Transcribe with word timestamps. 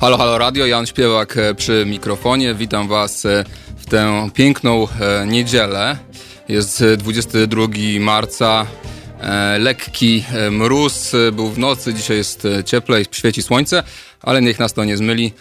Halo, 0.00 0.18
halo 0.18 0.38
radio, 0.38 0.66
Jan 0.66 0.86
Śpiewak 0.86 1.36
e, 1.36 1.54
przy 1.54 1.84
mikrofonie. 1.86 2.54
Witam 2.54 2.88
Was 2.88 3.26
e, 3.26 3.44
w 3.76 3.86
tę 3.86 4.28
piękną 4.34 4.88
e, 5.00 5.26
niedzielę. 5.26 5.96
Jest 6.48 6.84
22 6.98 7.66
marca. 8.00 8.66
Lekki 9.58 10.24
mróz 10.50 11.12
był 11.32 11.48
w 11.48 11.58
nocy, 11.58 11.94
dzisiaj 11.94 12.16
jest 12.16 12.48
cieplej, 12.64 13.04
świeci 13.10 13.42
słońce, 13.42 13.82
ale 14.22 14.42
niech 14.42 14.58
nas 14.58 14.72
to 14.72 14.84
nie 14.84 14.96
zmyli. 14.96 15.32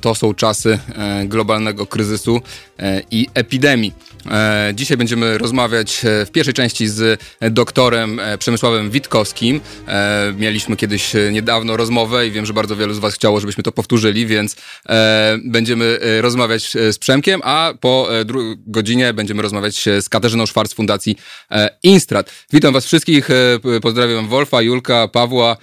To 0.00 0.14
są 0.14 0.34
czasy 0.34 0.78
globalnego 1.24 1.86
kryzysu 1.86 2.40
i 3.10 3.26
epidemii. 3.34 3.92
E, 4.30 4.72
dzisiaj 4.74 4.96
będziemy 4.96 5.38
rozmawiać 5.38 6.04
e, 6.04 6.26
w 6.26 6.30
pierwszej 6.30 6.54
części 6.54 6.88
z 6.88 7.22
doktorem 7.40 8.20
e, 8.20 8.38
Przemysławem 8.38 8.90
Witkowskim. 8.90 9.60
Mieliśmy 10.38 10.76
kiedyś 10.76 11.12
niedawno 11.32 11.76
rozmowę 11.76 12.26
i 12.26 12.30
wiem, 12.30 12.46
że 12.46 12.52
bardzo 12.52 12.76
wielu 12.76 12.94
z 12.94 12.98
Was 12.98 13.14
chciało, 13.14 13.40
żebyśmy 13.40 13.62
to 13.62 13.72
powtórzyli, 13.72 14.26
więc 14.26 14.56
będziemy 15.44 15.98
rozmawiać 16.20 16.72
z 16.90 16.98
Przemkiem, 16.98 17.40
a 17.44 17.74
po 17.80 18.08
godzinie 18.66 19.12
będziemy 19.12 19.42
rozmawiać 19.42 19.84
z 20.00 20.08
Katarzyną 20.08 20.46
Szwarc 20.46 20.70
z 20.70 20.74
Fundacji 20.74 21.16
Instrat. 21.82 22.32
Witam 22.52 22.74
Was 22.74 22.86
wszystkich, 22.86 23.28
pozdrawiam 23.82 24.28
Wolfa, 24.28 24.62
Julka, 24.62 25.08
Pawła, 25.08 25.56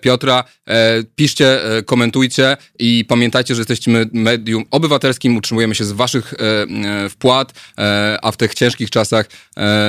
Piotra. 0.00 0.44
E, 0.68 1.02
piszcie, 1.16 1.76
e, 1.76 1.82
komentujcie 1.82 2.56
i 2.78 3.04
pamiętajcie, 3.08 3.54
że 3.54 3.60
jesteśmy 3.60 4.06
medium 4.12 4.64
obywatelskim, 4.70 5.36
utrzymujemy 5.36 5.74
się 5.74 5.84
z 5.84 5.92
waszych 5.92 6.34
wpłat, 7.10 7.52
a 8.22 8.32
w 8.32 8.36
tych 8.36 8.54
ciężkich 8.54 8.90
czasach 8.90 9.26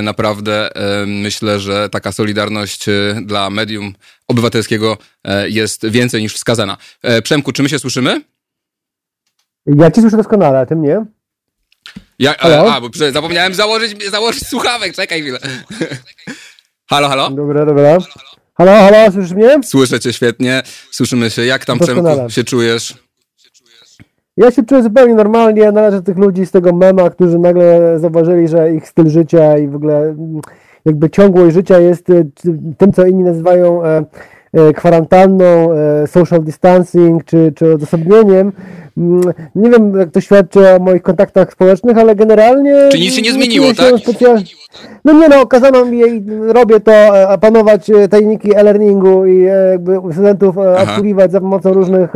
naprawdę 0.04 0.70
myślę, 1.08 1.60
że 1.60 1.90
taka 1.90 2.12
solidarność 2.12 2.86
dla 3.22 3.50
medium 3.50 3.94
obywatelskiego 4.28 4.98
jest 5.46 5.90
więcej 5.90 6.22
niż 6.22 6.36
wskazana. 6.36 6.78
Przemku, 7.24 7.52
czy 7.52 7.64
my 7.64 7.70
się 7.70 7.80
słyszymy? 7.80 8.22
Ja 9.66 9.92
ci 9.92 10.02
słyszę 10.02 10.18
doskonale, 10.18 10.60
a 10.60 10.66
ty 10.66 10.76
mnie? 10.76 11.06
Ja, 12.20 12.38
a, 12.38 12.76
a, 12.76 12.82
bo 12.82 12.90
zapomniałem 13.12 13.54
założyć, 13.54 14.12
założyć 14.12 14.48
słuchawek, 14.48 14.96
czekaj 14.96 15.22
chwilę. 15.22 15.40
halo, 16.92 17.10
halo? 17.10 17.30
Dobra, 17.30 17.66
dobra. 17.66 17.84
Halo, 17.84 18.02
halo. 18.02 18.31
Halo, 18.62 18.72
halo, 18.72 19.12
słyszysz 19.12 19.34
mnie? 19.34 19.60
Słyszę 19.64 20.00
cię 20.00 20.14
świetnie, 20.14 20.62
słyszymy 20.92 21.30
się. 21.30 21.46
Jak 21.46 21.66
tam, 21.66 21.80
Przemku, 21.80 22.30
się 22.30 22.44
czujesz? 22.44 22.98
Ja 24.38 24.52
się 24.52 24.64
czuję 24.64 24.84
zupełnie 24.84 25.16
normalnie, 25.16 25.72
należę 25.72 25.98
do 25.98 26.04
tych 26.04 26.18
ludzi 26.18 26.46
z 26.46 26.52
tego 26.52 26.74
mema, 26.74 27.10
którzy 27.10 27.40
nagle 27.40 28.00
zauważyli, 28.00 28.48
że 28.48 28.74
ich 28.74 28.88
styl 28.88 29.10
życia 29.10 29.58
i 29.58 29.68
w 29.68 29.76
ogóle 29.76 29.98
mm, 29.98 30.42
jakby 30.86 31.10
ciągłość 31.10 31.54
życia 31.56 31.80
jest 31.80 32.10
y, 32.10 32.26
tym, 32.78 32.94
co 32.94 33.06
inni 33.06 33.24
nazywają 33.24 33.86
e, 33.86 34.06
e, 34.54 34.74
kwarantanną, 34.74 35.74
e, 35.74 36.08
social 36.08 36.44
distancing 36.44 37.26
czy, 37.26 37.54
czy 37.56 37.74
odosobnieniem. 37.74 38.52
Mm, 38.98 39.22
nie 39.56 39.70
wiem, 39.70 40.00
jak 40.00 40.12
to 40.12 40.22
świadczy 40.22 40.70
o 40.70 40.80
moich 40.80 41.02
kontaktach 41.02 41.52
społecznych, 41.52 41.98
ale 41.98 42.16
generalnie... 42.16 42.90
Czy 42.92 43.00
nic 43.00 43.16
się 43.16 43.22
nie 43.22 43.34
zmieniło, 43.34 43.74
tak? 43.74 44.00
Specjal... 44.00 44.44
No 45.06 45.14
nie 45.14 45.30
no, 45.30 45.46
kazano 45.46 45.86
mi, 45.86 46.02
robię 46.48 46.80
to, 46.80 46.92
e, 46.92 47.38
panować 47.38 47.90
e, 47.90 48.08
tajniki 48.08 48.56
e-learningu 48.56 49.26
i 49.26 49.46
e, 49.46 49.72
jakby 49.72 50.00
studentów 50.14 50.58
obsługiwać 50.58 51.32
za 51.32 51.42
pomocą 51.42 51.74
różnych 51.74 52.14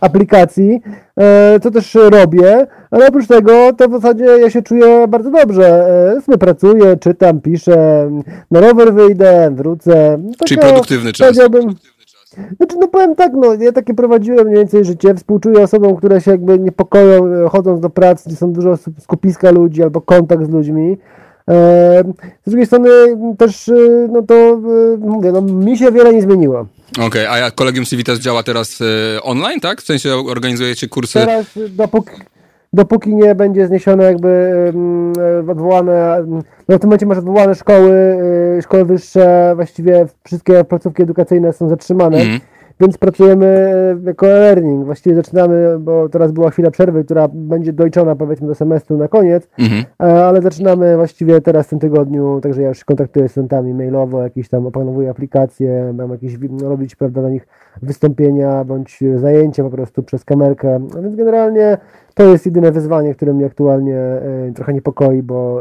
aplikacji, 0.00 0.80
co 1.62 1.70
też 1.70 1.94
robię, 1.94 2.66
ale 2.90 3.08
oprócz 3.08 3.26
tego 3.26 3.72
to 3.72 3.88
w 3.88 3.92
zasadzie 3.92 4.24
ja 4.24 4.50
się 4.50 4.62
czuję 4.62 5.08
bardzo 5.08 5.30
dobrze. 5.30 5.86
Sobie 6.26 6.38
pracuję, 6.38 6.96
czytam, 6.96 7.40
piszę, 7.40 8.10
na 8.50 8.60
rower 8.60 8.94
wyjdę, 8.94 9.50
wrócę. 9.54 10.18
Czyli 10.44 10.60
produktywny 10.60 11.12
czas. 11.12 11.26
Powiedziałbym, 11.26 11.74
znaczy, 12.56 12.76
no 12.80 12.88
powiem 12.88 13.14
tak, 13.14 13.32
no, 13.34 13.54
ja 13.54 13.72
takie 13.72 13.94
prowadziłem 13.94 14.46
mniej 14.46 14.58
więcej 14.58 14.84
życie, 14.84 15.14
współczuję 15.14 15.62
osobom, 15.62 15.96
które 15.96 16.20
się 16.20 16.30
jakby 16.30 16.58
niepokoją, 16.58 17.48
chodząc 17.48 17.80
do 17.80 17.90
pracy, 17.90 18.24
gdzie 18.26 18.36
są 18.36 18.52
dużo 18.52 18.76
skupiska 19.00 19.50
ludzi 19.50 19.82
albo 19.82 20.00
kontakt 20.00 20.46
z 20.46 20.50
ludźmi. 20.50 20.96
Z 21.48 22.50
drugiej 22.50 22.66
strony 22.66 22.90
też, 23.38 23.68
e, 23.68 23.72
no 24.12 24.22
to 24.22 24.34
e, 24.34 24.96
mówię, 24.98 25.32
no 25.32 25.40
mi 25.40 25.78
się 25.78 25.92
wiele 25.92 26.12
nie 26.12 26.22
zmieniło. 26.22 26.66
Okej, 26.92 27.06
okay, 27.06 27.30
a 27.30 27.38
jak 27.38 27.54
Kolegium 27.54 27.84
Civitas 27.84 28.18
działa 28.18 28.42
teraz 28.42 28.80
e, 28.80 29.22
online, 29.22 29.60
tak? 29.60 29.82
W 29.82 29.86
sensie 29.86 30.14
organizujecie 30.14 30.88
kursy? 30.88 31.12
Teraz, 31.18 31.46
dopóki, 31.68 32.10
dopóki 32.72 33.14
nie 33.14 33.34
będzie 33.34 33.66
zniesione 33.66 34.04
jakby 34.04 34.52
odwołane, 35.48 36.24
no 36.68 36.76
w 36.76 36.80
tym 36.80 36.88
momencie 36.88 37.06
masz 37.06 37.18
odwołane 37.18 37.54
szkoły, 37.54 38.18
szkoły 38.62 38.84
wyższe, 38.84 39.52
właściwie 39.54 40.06
wszystkie 40.24 40.64
placówki 40.64 41.02
edukacyjne 41.02 41.52
są 41.52 41.68
zatrzymane. 41.68 42.16
Mm 42.16 42.40
więc 42.80 42.98
pracujemy 42.98 43.46
e, 43.46 44.06
jako 44.06 44.26
learning. 44.26 44.84
Właściwie 44.84 45.16
zaczynamy, 45.16 45.78
bo 45.80 46.08
teraz 46.08 46.32
była 46.32 46.50
chwila 46.50 46.70
przerwy, 46.70 47.04
która 47.04 47.28
będzie 47.34 47.72
dojczona 47.72 48.16
powiedzmy 48.16 48.46
do 48.46 48.54
semestru 48.54 48.96
na 48.96 49.08
koniec, 49.08 49.48
mhm. 49.58 49.84
E, 50.02 50.24
ale 50.24 50.42
zaczynamy 50.42 50.96
właściwie 50.96 51.40
teraz 51.40 51.66
w 51.66 51.70
tym 51.70 51.78
tygodniu, 51.78 52.40
także 52.42 52.62
ja 52.62 52.68
już 52.68 52.84
kontaktuję 52.84 53.28
z 53.28 53.30
studentami 53.30 53.74
mailowo, 53.74 54.22
jakieś 54.22 54.48
tam 54.48 54.66
opanowuję 54.66 55.10
aplikacje, 55.10 55.92
mam 55.94 56.10
jakieś 56.10 56.34
robić 56.62 56.96
prawda, 56.96 57.22
na 57.22 57.30
nich 57.30 57.46
wystąpienia 57.82 58.64
bądź 58.64 58.98
zajęcia 59.16 59.64
po 59.64 59.70
prostu 59.70 60.02
przez 60.02 60.24
kamerkę, 60.24 60.80
a 60.98 61.00
więc 61.02 61.16
generalnie 61.16 61.78
to 62.14 62.22
jest 62.22 62.46
jedyne 62.46 62.72
wyzwanie, 62.72 63.14
które 63.14 63.34
mnie 63.34 63.46
aktualnie 63.46 63.96
e, 63.96 64.52
trochę 64.54 64.74
niepokoi, 64.74 65.22
bo 65.22 65.60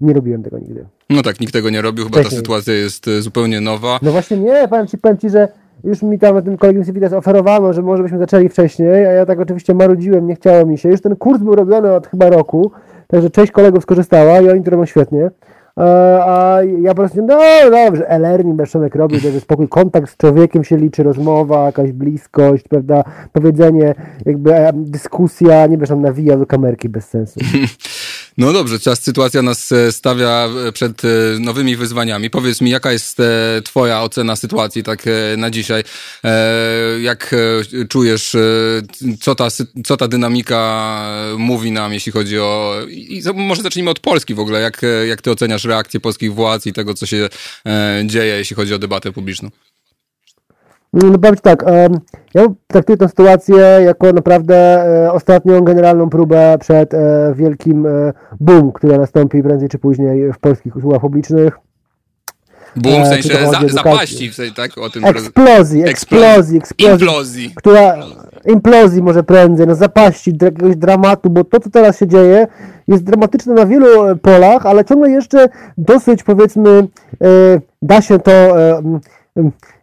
nie 0.00 0.12
robiłem 0.12 0.42
tego 0.42 0.58
nigdy. 0.58 0.86
No 1.10 1.22
tak, 1.22 1.40
nikt 1.40 1.52
tego 1.52 1.70
nie 1.70 1.82
robił, 1.82 2.04
chyba 2.04 2.18
Wcześniej. 2.18 2.38
ta 2.40 2.44
sytuacja 2.44 2.74
jest 2.74 3.10
zupełnie 3.18 3.60
nowa. 3.60 3.98
No 4.02 4.12
właśnie 4.12 4.36
nie, 4.36 4.68
powiem 4.68 4.86
Ci, 4.86 4.98
powiem 4.98 5.18
ci 5.18 5.30
że 5.30 5.48
już 5.84 6.02
mi 6.02 6.18
tam 6.18 6.42
tym 6.42 6.56
kolegium 6.56 6.84
Civitas 6.84 7.12
oferowano, 7.12 7.72
że 7.72 7.82
może 7.82 8.02
byśmy 8.02 8.18
zaczęli 8.18 8.48
wcześniej, 8.48 9.06
a 9.06 9.12
ja 9.12 9.26
tak 9.26 9.40
oczywiście 9.40 9.74
marudziłem, 9.74 10.26
nie 10.26 10.34
chciało 10.34 10.66
mi 10.66 10.78
się. 10.78 10.88
Już 10.88 11.00
ten 11.00 11.16
kurs 11.16 11.42
był 11.42 11.54
robiony 11.54 11.92
od 11.92 12.06
chyba 12.06 12.30
roku, 12.30 12.72
także 13.06 13.30
część 13.30 13.52
kolegów 13.52 13.82
skorzystała 13.82 14.40
i 14.40 14.48
oni 14.48 14.62
to 14.62 14.70
robią 14.70 14.86
świetnie. 14.86 15.30
A 15.76 16.58
ja 16.80 16.90
po 16.90 16.96
prostu, 16.96 17.22
no 17.26 17.38
dobrze, 17.70 18.10
e-learning 18.10 18.56
Beszonek 18.56 18.94
robi, 18.94 19.18
że 19.18 19.40
spokój, 19.40 19.68
kontakt 19.68 20.10
z 20.10 20.16
człowiekiem 20.16 20.64
się 20.64 20.76
liczy, 20.76 21.02
rozmowa, 21.02 21.66
jakaś 21.66 21.92
bliskość, 21.92 22.68
prawda, 22.68 23.04
powiedzenie, 23.32 23.94
jakby 24.26 24.54
dyskusja, 24.74 25.66
nie 25.66 25.78
wiesz, 25.78 25.90
on 25.90 26.00
nawija 26.00 26.36
do 26.36 26.46
kamerki 26.46 26.88
bez 26.88 27.08
sensu. 27.08 27.40
No 28.38 28.52
dobrze, 28.52 28.78
czas 28.78 29.02
sytuacja 29.02 29.42
nas 29.42 29.72
e, 29.72 29.92
stawia 29.92 30.48
e, 30.68 30.72
przed 30.72 31.04
e, 31.04 31.08
nowymi 31.40 31.76
wyzwaniami. 31.76 32.30
Powiedz 32.30 32.60
mi, 32.60 32.70
jaka 32.70 32.92
jest 32.92 33.18
twoja 33.64 34.02
ocena 34.02 34.36
sytuacji 34.36 34.82
tak 34.82 35.04
na 35.36 35.50
dzisiaj? 35.50 35.84
Jak 37.00 37.34
czujesz, 37.88 38.36
co 39.20 39.34
ta, 39.34 39.48
co 39.84 39.96
ta 39.96 40.08
dynamika 40.08 41.02
mówi 41.38 41.72
nam, 41.72 41.92
jeśli 41.92 42.12
chodzi 42.12 42.38
o... 42.38 42.76
I 42.88 43.22
może 43.34 43.62
zacznijmy 43.62 43.90
od 43.90 44.00
Polski 44.00 44.34
w 44.34 44.40
ogóle. 44.40 44.60
Jak, 44.60 44.82
jak 45.08 45.22
ty 45.22 45.30
oceniasz 45.30 45.64
reakcję 45.64 46.00
polskich 46.00 46.34
władz 46.34 46.66
i 46.66 46.72
tego, 46.72 46.94
co 46.94 47.06
się 47.06 47.28
dzieje, 48.04 48.34
jeśli 48.36 48.56
chodzi 48.56 48.74
o 48.74 48.78
debatę 48.78 49.12
publiczną? 49.12 49.50
No 50.92 51.18
powiem 51.18 51.36
tak, 51.42 51.64
ja 52.34 52.46
traktuję 52.66 52.96
tę 52.96 53.08
sytuację 53.08 53.56
jako 53.84 54.12
naprawdę 54.12 54.56
e, 55.04 55.12
ostatnią 55.12 55.60
generalną 55.60 56.10
próbę 56.10 56.56
przed 56.60 56.94
e, 56.94 57.34
wielkim 57.36 57.86
e, 57.86 58.12
boom, 58.40 58.72
który 58.72 58.98
nastąpi 58.98 59.42
prędzej 59.42 59.68
czy 59.68 59.78
później 59.78 60.32
w 60.32 60.38
polskich 60.38 60.76
usługach 60.76 61.00
publicznych. 61.00 61.58
Boom 62.76 63.04
w 63.04 63.06
sensie 63.06 63.28
za, 63.28 63.68
zapaści, 63.68 64.30
w 64.30 64.34
sensie, 64.34 64.54
tak? 64.54 64.78
O 64.78 64.90
tym 64.90 65.04
eksplozji, 65.04 65.82
eksplozji, 65.82 66.58
eksplozji, 66.58 66.92
implozji. 66.92 67.52
Która, 67.54 67.96
implozji 68.46 69.02
może 69.02 69.22
prędzej, 69.22 69.66
no 69.66 69.74
zapaści, 69.74 70.32
jakiegoś 70.42 70.76
dramatu, 70.76 71.30
bo 71.30 71.44
to, 71.44 71.60
co 71.60 71.70
teraz 71.70 71.98
się 71.98 72.06
dzieje, 72.08 72.46
jest 72.88 73.04
dramatyczne 73.04 73.54
na 73.54 73.66
wielu 73.66 74.16
polach, 74.22 74.66
ale 74.66 74.84
ciągle 74.84 75.10
jeszcze 75.10 75.48
dosyć, 75.78 76.22
powiedzmy, 76.22 76.88
da 77.82 78.02
się 78.02 78.18
to 78.18 78.32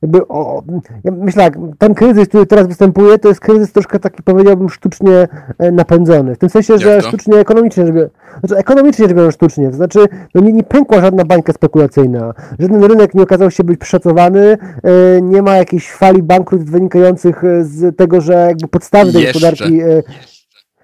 jakby, 0.02 0.28
o, 0.28 0.64
ja 1.04 1.12
myślę 1.12 1.44
tak, 1.44 1.58
ten 1.78 1.94
kryzys, 1.94 2.28
który 2.28 2.46
teraz 2.46 2.68
występuje, 2.68 3.20
to 3.20 3.28
jest 3.28 3.40
kryzys 3.40 3.72
troszkę 3.72 4.00
taki, 4.00 4.24
powiedziałbym, 4.24 4.70
sztucznie 4.70 5.28
e, 5.58 5.72
napędzony. 5.72 6.36
W 6.36 6.38
tym 6.38 6.50
sensie, 6.50 6.78
że 6.78 7.02
sztucznie 7.02 7.38
ekonomicznie, 7.38 7.86
żeby, 7.86 8.10
znaczy 8.40 8.58
ekonomicznie 8.58 9.06
rzecz 9.06 9.18
biorąc 9.18 9.36
sztucznie, 9.36 9.70
to 9.70 9.76
znaczy 9.76 10.00
no 10.36 10.42
nie, 10.42 10.54
nie 10.54 10.64
pękła 10.64 11.02
żadna 11.02 11.26
bańka 11.26 11.54
spekulacyjna, 11.54 12.34
żaden 12.60 12.84
rynek 12.84 13.14
nie 13.14 13.24
okazał 13.24 13.52
się 13.52 13.64
być 13.64 13.80
przeszacowany, 13.80 14.58
e, 14.84 15.22
nie 15.22 15.42
ma 15.42 15.56
jakiejś 15.56 15.92
fali 15.92 16.24
bankructw 16.24 16.70
wynikających 16.70 17.44
e, 17.44 17.64
z 17.64 17.98
tego, 17.98 18.22
że 18.22 18.34
jakby 18.34 18.68
podstawy 18.68 19.14
tej 19.14 19.26
gospodarki 19.26 19.82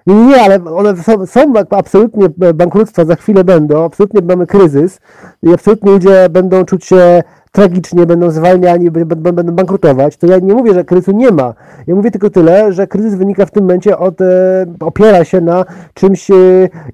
nie, 0.07 0.15
nie, 0.15 0.41
ale 0.41 0.65
one 0.65 0.97
są, 1.03 1.25
są 1.25 1.53
absolutnie 1.69 2.29
bankructwa, 2.53 3.05
za 3.05 3.15
chwilę 3.15 3.43
będą, 3.43 3.85
absolutnie 3.85 4.21
mamy 4.21 4.47
kryzys 4.47 4.99
i 5.43 5.53
absolutnie 5.53 5.91
ludzie 5.91 6.29
będą 6.29 6.65
czuć 6.65 6.85
się 6.85 7.23
tragicznie, 7.55 8.05
będą 8.05 8.31
zwalniani, 8.31 8.91
będą 8.91 9.43
bankrutować, 9.43 10.17
to 10.17 10.27
ja 10.27 10.39
nie 10.39 10.53
mówię, 10.53 10.73
że 10.73 10.83
kryzysu 10.83 11.11
nie 11.11 11.31
ma. 11.31 11.53
Ja 11.87 11.95
mówię 11.95 12.11
tylko 12.11 12.29
tyle, 12.29 12.73
że 12.73 12.87
kryzys 12.87 13.15
wynika 13.15 13.45
w 13.45 13.51
tym 13.51 13.63
momencie 13.63 13.97
od, 13.97 14.21
e, 14.21 14.65
opiera 14.79 15.23
się 15.23 15.41
na 15.41 15.65
czymś 15.93 16.31
e, 16.31 16.35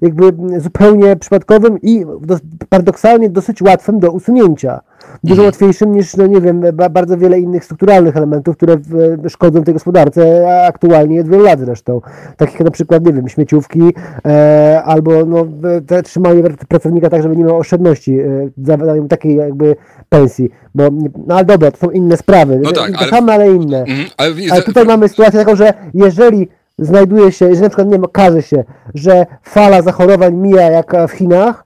jakby 0.00 0.32
zupełnie 0.60 1.16
przypadkowym 1.16 1.78
i 1.82 2.06
do, 2.20 2.36
paradoksalnie 2.68 3.30
dosyć 3.30 3.62
łatwym 3.62 4.00
do 4.00 4.10
usunięcia. 4.10 4.80
Dużo 5.24 5.42
mhm. 5.42 5.46
łatwiejszym 5.46 5.92
niż, 5.92 6.16
no 6.16 6.26
nie 6.26 6.40
wiem, 6.40 6.62
bardzo 6.90 7.18
wiele 7.18 7.40
innych 7.40 7.64
strukturalnych 7.64 8.16
elementów, 8.16 8.56
które 8.56 8.76
szkodzą 9.28 9.64
tej 9.64 9.74
gospodarce 9.74 10.48
aktualnie 10.66 11.20
od 11.20 11.28
wielu 11.28 11.44
lat 11.44 11.60
zresztą. 11.60 12.00
Takich 12.36 12.54
jak 12.54 12.64
na 12.64 12.70
przykład, 12.70 13.06
nie 13.06 13.12
wiem, 13.12 13.28
śmieciówki 13.28 13.80
e, 14.26 14.82
albo 14.84 15.24
no, 15.24 15.46
te, 15.86 16.02
trzymanie 16.02 16.42
pracownika 16.68 17.10
tak, 17.10 17.22
żeby 17.22 17.36
nie 17.36 17.44
miał 17.44 17.58
oszczędności 17.58 18.20
e, 18.20 18.48
za 18.62 18.78
takiej 19.08 19.36
jakby 19.36 19.76
pensji. 20.08 20.50
Bo, 20.74 20.88
no 21.26 21.34
ale 21.34 21.44
dobra, 21.44 21.70
to 21.70 21.76
są 21.76 21.90
inne 21.90 22.16
sprawy. 22.16 22.60
No 22.62 22.72
tak, 22.72 22.92
ale... 22.96 23.08
same, 23.08 23.32
ale 23.32 23.52
inne. 23.52 23.80
Mhm, 23.80 24.08
ale... 24.16 24.30
ale 24.50 24.62
tutaj 24.62 24.84
mamy 24.84 25.08
sytuację 25.08 25.38
taką, 25.40 25.56
że 25.56 25.74
jeżeli 25.94 26.48
znajduje 26.78 27.32
się, 27.32 27.44
jeżeli 27.44 27.62
na 27.62 27.68
przykład 27.68 27.86
nie 27.86 27.92
wiem, 27.92 28.04
okaże 28.04 28.42
się, 28.42 28.64
że 28.94 29.26
fala 29.42 29.82
zachorowań 29.82 30.34
mija 30.34 30.70
jak 30.70 30.92
w 31.08 31.12
Chinach, 31.12 31.64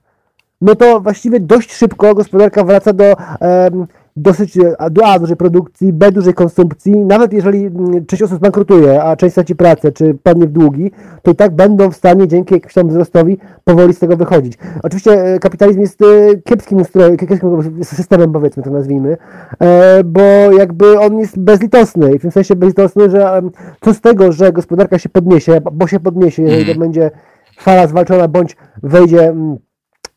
no 0.61 0.75
to 0.75 0.99
właściwie 1.01 1.39
dość 1.39 1.73
szybko 1.73 2.15
gospodarka 2.15 2.63
wraca 2.63 2.93
do 2.93 3.15
um, 3.39 3.87
dosyć 4.17 4.57
do 4.91 5.05
A 5.05 5.19
dużej 5.19 5.37
produkcji, 5.37 5.93
B 5.93 6.11
dużej 6.11 6.33
konsumpcji, 6.33 6.97
nawet 6.97 7.33
jeżeli 7.33 7.65
mm, 7.65 8.05
część 8.05 8.23
osób 8.23 8.39
bankrutuje, 8.39 9.03
a 9.03 9.15
część 9.15 9.33
straci 9.33 9.55
pracę, 9.55 9.91
czy 9.91 10.17
padnie 10.23 10.47
w 10.47 10.51
długi, 10.51 10.91
to 11.21 11.31
i 11.31 11.35
tak 11.35 11.55
będą 11.55 11.91
w 11.91 11.95
stanie 11.95 12.27
dzięki 12.27 12.53
jakiemuś 12.53 12.73
tam 12.73 12.87
wzrostowi 12.89 13.37
powoli 13.63 13.93
z 13.93 13.99
tego 13.99 14.17
wychodzić. 14.17 14.53
Oczywiście 14.83 15.11
e, 15.11 15.39
kapitalizm 15.39 15.81
jest 15.81 16.01
e, 16.01 16.05
kiepskim 16.45 16.81
ustrojem, 16.81 17.17
kiepskim 17.17 17.83
systemem 17.83 18.31
powiedzmy 18.31 18.63
to 18.63 18.69
nazwijmy, 18.69 19.17
e, 19.59 20.03
bo 20.03 20.21
jakby 20.57 20.99
on 20.99 21.19
jest 21.19 21.39
bezlitosny 21.39 22.15
i 22.15 22.19
w 22.19 22.21
tym 22.21 22.31
sensie 22.31 22.55
bezlitosny, 22.55 23.09
że 23.09 23.41
co 23.81 23.93
z 23.93 24.01
tego, 24.01 24.31
że 24.31 24.51
gospodarka 24.51 24.99
się 24.99 25.09
podniesie, 25.09 25.61
bo 25.71 25.87
się 25.87 25.99
podniesie, 25.99 26.43
jeżeli 26.43 26.65
to 26.65 26.71
mhm. 26.71 26.79
będzie 26.79 27.11
fala 27.59 27.87
zwalczona, 27.87 28.27
bądź 28.27 28.57
wejdzie 28.83 29.29
mm, 29.29 29.57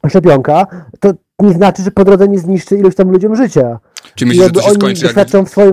szczepionka, 0.08 0.66
to 1.00 1.12
nie 1.40 1.52
znaczy, 1.52 1.82
że 1.82 1.90
po 1.90 2.04
drodze 2.04 2.28
nie 2.28 2.38
zniszczy 2.38 2.76
iluś 2.76 2.94
tam 2.94 3.10
ludziom 3.10 3.36
życia. 3.36 3.78
Czy 4.14 4.26
myślisz, 4.26 4.44
że 4.44 4.50
to 4.50 4.62
się 4.62 4.70
skończy 4.70 5.06
jak... 5.16 5.28
w 5.46 5.48
swoim... 5.48 5.72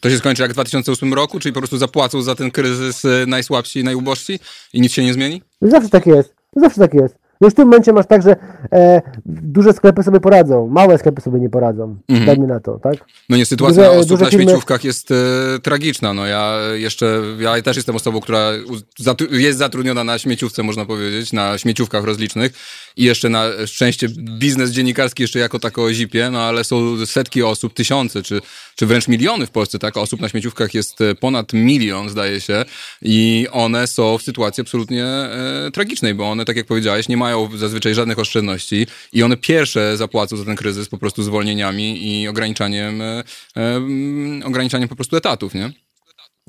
To 0.00 0.10
się 0.10 0.18
skończy 0.18 0.42
jak 0.42 0.50
w 0.50 0.54
2008 0.54 1.14
roku, 1.14 1.40
czyli 1.40 1.52
po 1.52 1.60
prostu 1.60 1.78
zapłacą 1.78 2.22
za 2.22 2.34
ten 2.34 2.50
kryzys 2.50 3.04
e, 3.04 3.08
najsłabsi 3.26 3.80
i 3.80 3.84
najubożsi 3.84 4.40
i 4.72 4.80
nic 4.80 4.92
się 4.92 5.04
nie 5.04 5.12
zmieni? 5.12 5.42
Zawsze 5.62 5.88
tak 5.88 6.06
jest. 6.06 6.34
Zawsze 6.56 6.80
tak 6.80 6.94
jest. 6.94 7.14
No 7.40 7.46
już 7.46 7.54
w 7.54 7.56
tym 7.56 7.68
momencie 7.68 7.92
masz 7.92 8.06
tak, 8.06 8.22
że 8.22 8.36
e, 8.72 9.02
duże 9.26 9.72
sklepy 9.72 10.02
sobie 10.02 10.20
poradzą, 10.20 10.68
małe 10.68 10.98
sklepy 10.98 11.20
sobie 11.20 11.40
nie 11.40 11.50
poradzą. 11.50 11.96
Mhm. 12.08 12.26
Dajmy 12.26 12.46
na 12.46 12.60
to, 12.60 12.78
tak? 12.78 12.94
No 13.28 13.36
nie, 13.36 13.46
sytuacja 13.46 13.84
duże, 13.84 13.98
osób 13.98 14.20
na 14.20 14.30
śmieciówkach 14.30 14.84
jest 14.84 15.10
e, 15.10 15.14
tragiczna. 15.62 16.14
No 16.14 16.26
ja 16.26 16.58
jeszcze, 16.74 17.22
ja 17.38 17.62
też 17.62 17.76
jestem 17.76 17.96
osobą, 17.96 18.20
która 18.20 18.50
jest 19.30 19.58
zatrudniona 19.58 20.04
na 20.04 20.18
śmieciówce, 20.18 20.62
można 20.62 20.84
powiedzieć, 20.84 21.32
na 21.32 21.58
śmieciówkach 21.58 22.04
rozlicznych 22.04 22.52
i 22.96 23.04
jeszcze 23.04 23.28
na 23.28 23.44
szczęście 23.66 24.08
biznes 24.38 24.70
dziennikarski 24.70 25.22
jeszcze 25.22 25.38
jako 25.38 25.58
tako 25.58 25.92
zipie, 25.92 26.30
no 26.30 26.40
ale 26.40 26.64
są 26.64 27.06
setki 27.06 27.42
osób, 27.42 27.74
tysiące, 27.74 28.22
czy, 28.22 28.40
czy 28.76 28.86
wręcz 28.86 29.08
miliony 29.08 29.46
w 29.46 29.50
Polsce, 29.50 29.78
tak? 29.78 29.96
Osób 29.96 30.20
na 30.20 30.28
śmieciówkach 30.28 30.74
jest 30.74 31.00
e, 31.00 31.14
ponad 31.14 31.52
milion, 31.52 32.08
zdaje 32.08 32.40
się, 32.40 32.64
i 33.02 33.46
one 33.52 33.86
są 33.86 34.18
w 34.18 34.22
sytuacji 34.22 34.60
absolutnie 34.60 35.04
e, 35.04 35.70
tragicznej, 35.72 36.14
bo 36.14 36.30
one, 36.30 36.44
tak 36.44 36.56
jak 36.56 36.66
powiedziałeś, 36.66 37.08
nie 37.08 37.16
mają 37.16 37.27
zazwyczaj 37.56 37.94
żadnych 37.94 38.18
oszczędności 38.18 38.86
i 39.12 39.22
one 39.22 39.36
pierwsze 39.36 39.96
zapłacą 39.96 40.36
za 40.36 40.44
ten 40.44 40.56
kryzys 40.56 40.88
po 40.88 40.98
prostu 40.98 41.22
zwolnieniami 41.22 42.12
i 42.12 42.28
ograniczaniem, 42.28 43.02
e, 43.02 43.24
e, 43.56 43.80
ograniczaniem 44.44 44.88
po 44.88 44.96
prostu 44.96 45.16
etatów, 45.16 45.54
nie? 45.54 45.72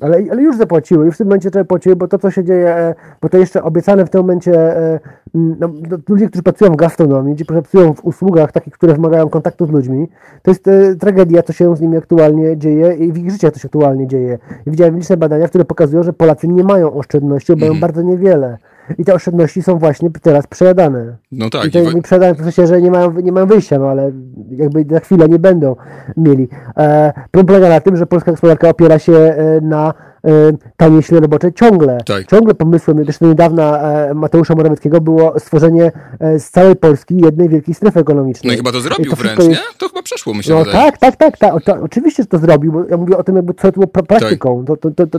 Ale, 0.00 0.24
ale 0.30 0.42
już 0.42 0.56
zapłaciły, 0.56 1.06
już 1.06 1.14
w 1.14 1.18
tym 1.18 1.26
momencie 1.26 1.50
trzeba 1.50 1.64
płaciły, 1.64 1.96
bo 1.96 2.08
to, 2.08 2.18
co 2.18 2.30
się 2.30 2.44
dzieje, 2.44 2.68
e, 2.68 2.94
bo 3.22 3.28
to 3.28 3.38
jeszcze 3.38 3.62
obiecane 3.62 4.06
w 4.06 4.10
tym 4.10 4.20
momencie 4.20 4.52
e, 4.52 5.00
no, 5.34 5.68
no, 5.90 5.98
ludzie, 6.08 6.28
którzy 6.28 6.42
pracują 6.42 6.72
w 6.72 6.76
gastronomii, 6.76 7.34
którzy 7.34 7.46
pracują 7.46 7.94
w 7.94 8.04
usługach 8.04 8.52
takich, 8.52 8.74
które 8.74 8.94
wymagają 8.94 9.28
kontaktu 9.28 9.66
z 9.66 9.70
ludźmi, 9.70 10.08
to 10.42 10.50
jest 10.50 10.68
e, 10.68 10.96
tragedia, 10.96 11.42
co 11.42 11.52
się 11.52 11.76
z 11.76 11.80
nimi 11.80 11.96
aktualnie 11.96 12.56
dzieje 12.56 12.94
i 12.94 13.12
w 13.12 13.18
ich 13.18 13.30
życiach, 13.30 13.52
co 13.52 13.60
się 13.60 13.68
aktualnie 13.68 14.06
dzieje. 14.06 14.38
I 14.66 14.70
widziałem 14.70 14.98
liczne 14.98 15.16
badania, 15.16 15.48
które 15.48 15.64
pokazują, 15.64 16.02
że 16.02 16.12
Polacy 16.12 16.48
nie 16.48 16.64
mają 16.64 16.94
oszczędności, 16.94 17.52
bo 17.52 17.58
mają 17.58 17.70
mm. 17.70 17.80
bardzo 17.80 18.02
niewiele 18.02 18.58
i 18.98 19.04
te 19.04 19.14
oszczędności 19.14 19.62
są 19.62 19.78
właśnie 19.78 20.10
teraz 20.22 20.46
przejadane. 20.46 21.16
No 21.32 21.50
tak. 21.50 21.64
I 21.64 21.70
to 21.70 21.90
i... 21.90 22.02
przejadane 22.02 22.34
w 22.34 22.38
sensie, 22.38 22.66
że 22.66 22.82
nie 22.82 22.90
mają, 22.90 23.12
nie 23.12 23.32
mają 23.32 23.46
wyjścia, 23.46 23.78
no 23.78 23.88
ale 23.88 24.12
jakby 24.50 24.84
za 24.90 25.00
chwilę 25.00 25.28
nie 25.28 25.38
będą 25.38 25.76
mieli. 26.16 26.48
E, 26.76 27.12
problem 27.30 27.46
polega 27.46 27.68
na 27.68 27.80
tym, 27.80 27.96
że 27.96 28.06
polska 28.06 28.30
gospodarka 28.30 28.68
opiera 28.68 28.98
się 28.98 29.12
e, 29.12 29.60
na 29.60 29.94
e, 30.24 30.52
taniej 30.76 31.02
sile 31.02 31.20
roboczej 31.20 31.52
ciągle. 31.52 31.98
Tak. 32.06 32.26
Ciągle 32.26 32.54
pomysłem, 32.54 33.06
też 33.06 33.20
niedawna 33.20 33.78
e, 33.78 34.14
Mateusza 34.14 34.54
Morawieckiego 34.54 35.00
było 35.00 35.38
stworzenie 35.38 35.92
z 36.38 36.50
całej 36.50 36.76
Polski 36.76 37.20
jednej 37.24 37.48
wielkiej 37.48 37.74
strefy 37.74 38.00
ekonomicznej. 38.00 38.48
No 38.48 38.54
i 38.54 38.56
chyba 38.56 38.72
to 38.72 38.80
zrobił 38.80 39.10
to 39.10 39.16
wręcz, 39.16 39.38
jest... 39.38 39.50
nie? 39.50 39.58
To 39.78 39.88
chyba 39.88 40.02
przeszło, 40.02 40.42
się 40.42 40.54
no. 40.54 40.64
Tak, 40.64 40.98
tak, 40.98 41.16
tak, 41.16 41.38
tak. 41.38 41.64
To, 41.64 41.74
oczywiście, 41.82 42.22
że 42.22 42.26
to 42.26 42.38
zrobił, 42.38 42.72
bo 42.72 42.84
ja 42.88 42.96
mówię 42.96 43.16
o 43.16 43.24
tym 43.24 43.36
jakby 43.36 43.54
co 43.54 43.72
było 43.72 43.86
praktyką. 43.86 44.64
Tak. 44.64 44.80
To, 44.80 44.90
to, 44.90 45.06
to, 45.06 45.18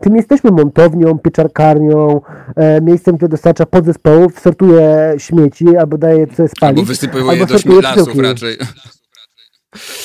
tym 0.00 0.16
jesteśmy 0.16 0.50
montownią, 0.50 1.18
pieczarkarnią, 1.18 2.20
e, 2.56 2.80
miejscem 2.80 3.16
który 3.16 3.28
dostarcza 3.28 3.66
podzespołów, 3.66 4.40
sortuje 4.40 5.14
śmieci 5.18 5.76
albo 5.76 5.98
daje 5.98 6.26
co 6.26 6.48
spalić. 6.48 6.62
Albo 6.62 6.82
wysypuje 6.82 7.24
je 7.24 7.46
do 7.46 7.80
lasów 7.80 8.18
raczej. 8.18 8.56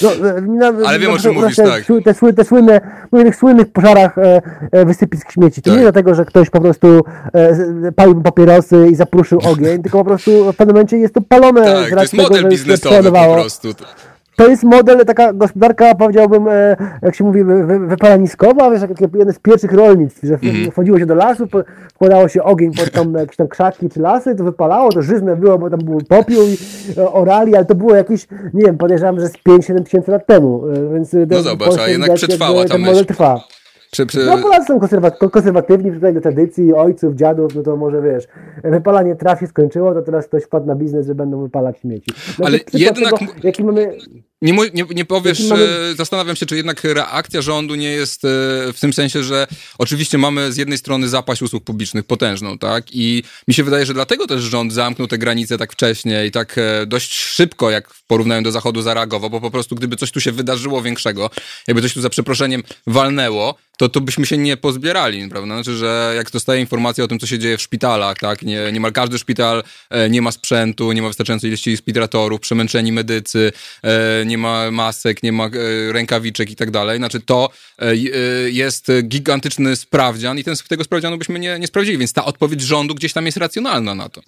No, 0.01 0.11
e, 0.11 0.41
na, 0.41 0.87
Ale 0.87 0.99
wiem, 0.99 1.11
o 1.11 1.17
czym 1.17 1.33
mówisz, 1.33 1.55
tak. 1.55 1.85
Te, 1.85 2.13
te, 2.13 2.33
te 2.33 2.45
słynne, 2.45 2.81
mówię 3.11 3.25
tych 3.25 3.35
słynnych 3.35 3.71
pożarach 3.71 4.17
e, 4.17 4.41
e, 4.71 4.85
wysypisk 4.85 5.31
śmieci. 5.31 5.61
To 5.61 5.69
tak. 5.69 5.77
nie 5.77 5.83
dlatego, 5.83 6.15
że 6.15 6.25
ktoś 6.25 6.49
po 6.49 6.61
prostu 6.61 7.03
e, 7.33 7.91
palił 7.91 8.21
papierosy 8.21 8.87
i 8.91 8.95
zapruszył 8.95 9.39
ogień, 9.43 9.81
tylko 9.81 9.97
po 9.97 10.05
prostu 10.05 10.51
w 10.51 10.55
pewnym 10.55 10.75
momencie 10.75 10.97
jest 10.97 11.13
to 11.13 11.21
palone 11.21 11.63
tak, 11.63 11.89
z 11.89 11.93
racji 11.93 12.17
to 12.17 12.23
jest 12.23 12.29
model 12.29 12.37
tego, 12.37 12.49
biznesowy 12.49 13.11
po 13.11 13.33
prostu 13.33 13.73
to 14.38 14.48
jest 14.48 14.63
model, 14.63 15.06
taka 15.06 15.34
gospodarka, 15.34 15.95
powiedziałbym, 15.95 16.48
e, 16.48 16.75
jak 17.01 17.16
się 17.16 17.24
mówi, 17.24 17.44
wypalaniskowa, 17.88 18.72
wiesz, 18.72 18.81
jak 18.81 19.01
jeden 19.01 19.34
z 19.34 19.39
pierwszych 19.39 19.72
rolnictw, 19.72 20.24
że 20.24 20.39
mm. 20.44 20.72
wchodziło 20.72 21.00
się 21.00 21.06
do 21.06 21.16
lasu, 21.16 21.48
wkładało 21.89 22.28
się 22.28 22.44
ogień 22.44 22.72
pod 22.74 22.92
tam 22.92 23.13
jakieś 23.19 23.36
tam 23.36 23.48
krzaki 23.48 23.89
czy 23.89 24.00
lasy, 24.00 24.36
to 24.36 24.44
wypalało, 24.44 24.92
to 24.92 25.01
żyzne 25.01 25.36
było, 25.36 25.57
bo 25.57 25.69
tam 25.69 25.80
był 25.80 26.01
popiół 26.10 26.44
i 26.44 26.57
e, 26.98 27.12
orali, 27.12 27.56
ale 27.56 27.66
to 27.66 27.75
było 27.75 27.95
jakieś, 27.95 28.28
nie 28.54 28.66
wiem, 28.66 28.78
podejrzewam, 28.78 29.19
że 29.19 29.28
z 29.28 29.34
5-7 29.34 29.84
tysięcy 29.84 30.12
lat 30.12 30.25
temu, 30.25 30.63
e, 30.68 30.94
więc... 30.94 31.16
No 31.30 31.42
zobacz, 31.42 31.78
a 31.80 31.88
jednak 31.88 32.13
przetrwała 32.13 32.66
ta 32.66 32.78
myśl. 32.78 33.06
trwa. 33.06 33.42
Przy, 33.92 34.06
przy... 34.06 34.25
No 34.25 34.38
Polacy 34.38 34.66
są 34.66 34.80
konserwatywni 35.30 35.92
tutaj 35.92 36.13
do 36.13 36.22
tradycji 36.22 36.74
ojców, 36.74 37.16
dziadów, 37.16 37.56
no 37.56 37.63
to 37.63 37.75
może 37.75 38.01
wiesz, 38.01 38.28
wypalanie 38.63 39.16
traw 39.16 39.39
się 39.39 39.48
skończyło, 39.48 39.94
to 39.94 40.01
teraz 40.01 40.28
ktoś 40.28 40.44
wpadł 40.44 40.66
na 40.66 40.75
biznes, 40.75 41.07
że 41.07 41.16
będą 41.16 41.42
wypalać 41.42 41.80
śmieci. 41.80 42.12
No, 42.39 42.45
Ale 42.45 42.60
jednak... 42.74 43.19
Tego, 43.19 43.31
jaki 43.44 43.63
mamy... 43.63 43.98
Nie, 44.42 44.54
nie, 44.74 44.86
nie 44.95 45.06
powiesz, 45.06 45.39
mamy... 45.50 45.95
zastanawiam 45.95 46.36
się, 46.36 46.46
czy 46.46 46.56
jednak 46.56 46.84
reakcja 46.84 47.41
rządu 47.41 47.75
nie 47.75 47.89
jest 47.89 48.25
e, 48.25 48.27
w 48.74 48.77
tym 48.79 48.94
sensie, 48.94 49.24
że 49.24 49.48
oczywiście 49.77 50.17
mamy 50.17 50.51
z 50.51 50.58
jednej 50.58 50.77
strony 50.77 51.10
zapaść 51.10 51.41
usług 51.41 51.63
publicznych 51.63 52.06
potężną, 52.06 52.58
tak? 52.58 52.86
I 52.91 53.24
mi 53.48 53.53
się 53.53 53.63
wydaje, 53.63 53.86
że 53.86 53.94
dlatego 53.94 54.27
też 54.27 54.41
rząd 54.41 54.74
zamknął 54.74 55.08
te 55.08 55.17
granice 55.17 55.58
tak 55.58 55.74
wcześnie 55.74 56.25
i 56.25 56.32
tak 56.32 56.58
e, 56.58 56.86
dość 56.86 57.13
szybko, 57.13 57.70
jak 57.70 57.94
porównując 58.08 58.44
do 58.44 58.51
Zachodu, 58.51 58.82
zareagował, 58.82 59.29
bo 59.29 59.41
po 59.41 59.51
prostu 59.51 59.75
gdyby 59.75 59.96
coś 59.96 60.12
tu 60.12 60.22
się 60.22 60.32
wydarzyło 60.32 60.82
większego, 60.82 61.29
jakby 61.67 61.82
coś 61.82 61.94
tu 61.94 62.01
za 62.01 62.10
przeproszeniem 62.10 62.63
walnęło, 62.88 63.56
to, 63.77 63.89
to 63.89 64.01
byśmy 64.01 64.25
się 64.25 64.38
nie 64.38 64.58
pozbierali, 64.58 65.29
prawda? 65.29 65.56
Znaczy, 65.56 65.77
że 65.77 66.13
jak 66.15 66.32
dostaje 66.32 66.62
informacje 66.62 67.03
o 67.03 67.08
tym, 67.08 67.20
co 67.20 67.27
się 67.27 67.39
dzieje 67.39 67.58
w 67.58 67.62
szpitalach, 67.62 68.17
tak? 68.17 68.41
Nie, 68.41 68.72
niemal 68.72 68.91
każdy 68.91 69.20
szpital 69.20 69.63
e, 69.89 70.10
nie 70.10 70.22
ma 70.22 70.32
sprzętu, 70.32 70.91
nie 70.91 71.01
ma 71.01 71.08
wystarczającej 71.08 71.50
ilości 71.50 71.72
respiratorów, 71.72 72.39
przemęczeni 72.39 72.91
medycy, 72.91 73.51
nie 74.27 74.38
ma 74.38 74.72
masek, 74.72 75.24
nie 75.24 75.31
ma 75.31 75.46
e, 75.46 75.50
rękawiczek 75.93 76.51
i 76.51 76.55
tak 76.55 76.72
dalej. 76.72 76.98
Znaczy 76.98 77.19
to 77.19 77.50
e, 77.81 77.86
e, 77.86 77.93
jest 78.50 78.91
gigantyczny 79.03 79.75
sprawdzian 79.75 80.38
i 80.38 80.43
ten, 80.43 80.55
tego 80.69 80.84
sprawdzianu 80.84 81.17
byśmy 81.17 81.39
nie, 81.39 81.60
nie 81.60 81.67
sprawdzili, 81.67 81.98
więc 81.98 82.13
ta 82.13 82.25
odpowiedź 82.25 82.62
rządu 82.62 82.96
gdzieś 82.96 83.13
tam 83.13 83.25
jest 83.25 83.38
racjonalna 83.38 83.96
na 83.96 84.10
to. 84.10 84.22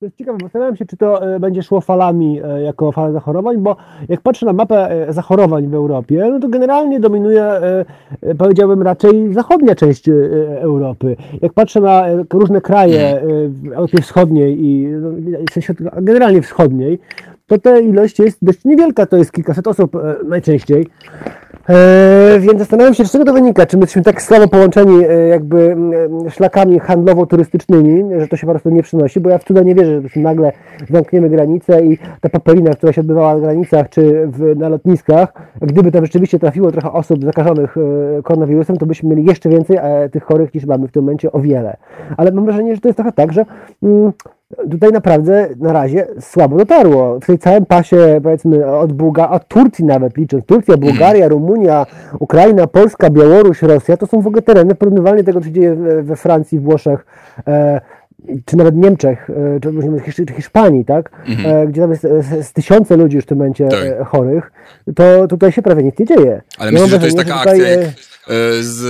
To 0.00 0.06
jest 0.06 0.18
ciekawe, 0.18 0.38
zastanawiam 0.42 0.76
się, 0.76 0.86
czy 0.86 0.96
to 0.96 1.20
będzie 1.40 1.62
szło 1.62 1.80
falami 1.80 2.40
jako 2.64 2.92
fala 2.92 3.12
zachorowań, 3.12 3.58
bo 3.58 3.76
jak 4.08 4.20
patrzę 4.20 4.46
na 4.46 4.52
mapę 4.52 5.06
zachorowań 5.08 5.68
w 5.68 5.74
Europie, 5.74 6.28
no 6.30 6.40
to 6.40 6.48
generalnie 6.48 7.00
dominuje, 7.00 7.44
powiedziałbym, 8.38 8.82
raczej 8.82 9.32
zachodnia 9.32 9.74
część 9.74 10.08
Europy. 10.60 11.16
Jak 11.42 11.52
patrzę 11.52 11.80
na 11.80 12.04
różne 12.32 12.60
kraje 12.60 13.22
w 13.48 13.72
Europie 13.72 14.02
Wschodniej 14.02 14.64
i 14.64 14.86
no, 14.86 15.90
generalnie 16.02 16.42
wschodniej, 16.42 16.98
to 17.46 17.58
ta 17.58 17.78
ilość 17.78 18.18
jest 18.18 18.38
dość 18.42 18.64
niewielka, 18.64 19.06
to 19.06 19.16
jest 19.16 19.32
kilkaset 19.32 19.66
osób 19.66 19.96
e, 19.96 20.16
najczęściej. 20.28 20.86
E, 21.68 22.40
więc 22.40 22.58
zastanawiam 22.58 22.94
się, 22.94 23.04
z 23.04 23.12
czego 23.12 23.24
to 23.24 23.32
wynika. 23.32 23.66
Czy 23.66 23.76
my 23.76 23.80
jesteśmy 23.80 24.02
tak 24.02 24.22
słabo 24.22 24.48
połączeni 24.48 25.04
e, 25.04 25.28
jakby 25.28 25.76
szlakami 26.30 26.80
handlowo-turystycznymi, 26.80 28.20
że 28.20 28.28
to 28.28 28.36
się 28.36 28.46
po 28.46 28.52
prostu 28.52 28.70
nie 28.70 28.82
przynosi, 28.82 29.20
bo 29.20 29.30
ja 29.30 29.38
w 29.38 29.44
cuda 29.44 29.62
nie 29.62 29.74
wierzę, 29.74 30.00
że 30.14 30.20
nagle 30.20 30.52
zamkniemy 30.90 31.30
granicę 31.30 31.86
i 31.86 31.98
ta 32.20 32.28
papelina, 32.28 32.70
która 32.70 32.92
się 32.92 33.00
odbywała 33.00 33.34
na 33.34 33.40
granicach 33.40 33.88
czy 33.88 34.26
w, 34.26 34.58
na 34.58 34.68
lotniskach, 34.68 35.32
gdyby 35.60 35.92
tam 35.92 36.04
rzeczywiście 36.04 36.38
trafiło 36.38 36.72
trochę 36.72 36.92
osób 36.92 37.24
zakażonych 37.24 37.76
koronawirusem, 38.24 38.76
to 38.76 38.86
byśmy 38.86 39.08
mieli 39.08 39.24
jeszcze 39.24 39.48
więcej 39.48 39.78
tych 40.12 40.24
chorych 40.24 40.54
niż 40.54 40.66
mamy 40.66 40.88
w 40.88 40.92
tym 40.92 41.02
momencie 41.02 41.32
o 41.32 41.40
wiele. 41.40 41.76
Ale 42.16 42.32
mam 42.32 42.44
wrażenie, 42.44 42.74
że 42.74 42.80
to 42.80 42.88
jest 42.88 42.96
trochę 42.96 43.12
tak, 43.12 43.32
że 43.32 43.44
mm, 43.82 44.12
tutaj 44.70 44.92
naprawdę 44.92 45.48
na 45.58 45.72
razie 45.72 46.06
słabo 46.20 46.56
dotarło. 46.56 47.20
W 47.20 47.26
tej 47.26 47.38
całym 47.38 47.66
pasie, 47.66 48.20
powiedzmy, 48.22 48.66
od, 48.66 48.92
Bułga 48.92 49.28
od 49.28 49.48
Turcji 49.48 49.84
nawet 49.84 50.16
licząc, 50.16 50.44
Turcja, 50.46 50.76
Bułgaria, 50.76 51.28
Rumunia, 51.28 51.86
Ukraina, 52.18 52.66
Polska, 52.66 53.10
Białoruś, 53.10 53.62
Rosja, 53.62 53.96
to 53.96 54.06
są 54.06 54.20
w 54.20 54.26
ogóle 54.26 54.42
tereny 54.42 54.74
porównywalnie 54.74 55.24
tego, 55.24 55.40
co 55.40 55.46
się 55.46 55.52
dzieje 55.52 55.76
we 56.02 56.16
Francji, 56.16 56.58
Włoszech, 56.58 57.06
e, 57.46 57.80
czy 58.44 58.56
nawet 58.56 58.76
Niemczech, 58.76 59.30
e, 59.30 59.60
czy, 60.12 60.32
Hiszpanii, 60.36 60.84
tak? 60.84 61.10
Mhm. 61.28 61.56
E, 61.56 61.66
gdzie 61.66 61.80
tam 61.80 61.90
jest 61.90 62.06
z 62.42 62.52
tysiące 62.52 62.96
ludzi 62.96 63.16
już 63.16 63.24
w 63.24 63.28
tym 63.28 63.38
momencie 63.38 63.68
tak. 63.68 64.06
chorych, 64.08 64.52
to 64.96 65.28
tutaj 65.28 65.52
się 65.52 65.62
prawie 65.62 65.82
nic 65.82 65.98
nie 65.98 66.06
dzieje. 66.06 66.42
Ale 66.58 66.72
ja 66.72 66.72
myślę, 66.72 66.88
że 66.88 66.98
to 66.98 67.04
jest 67.04 67.18
taka 67.18 67.34
akcja 67.34 67.68
jak 67.68 67.80
E, 67.80 67.92
z 68.60 68.80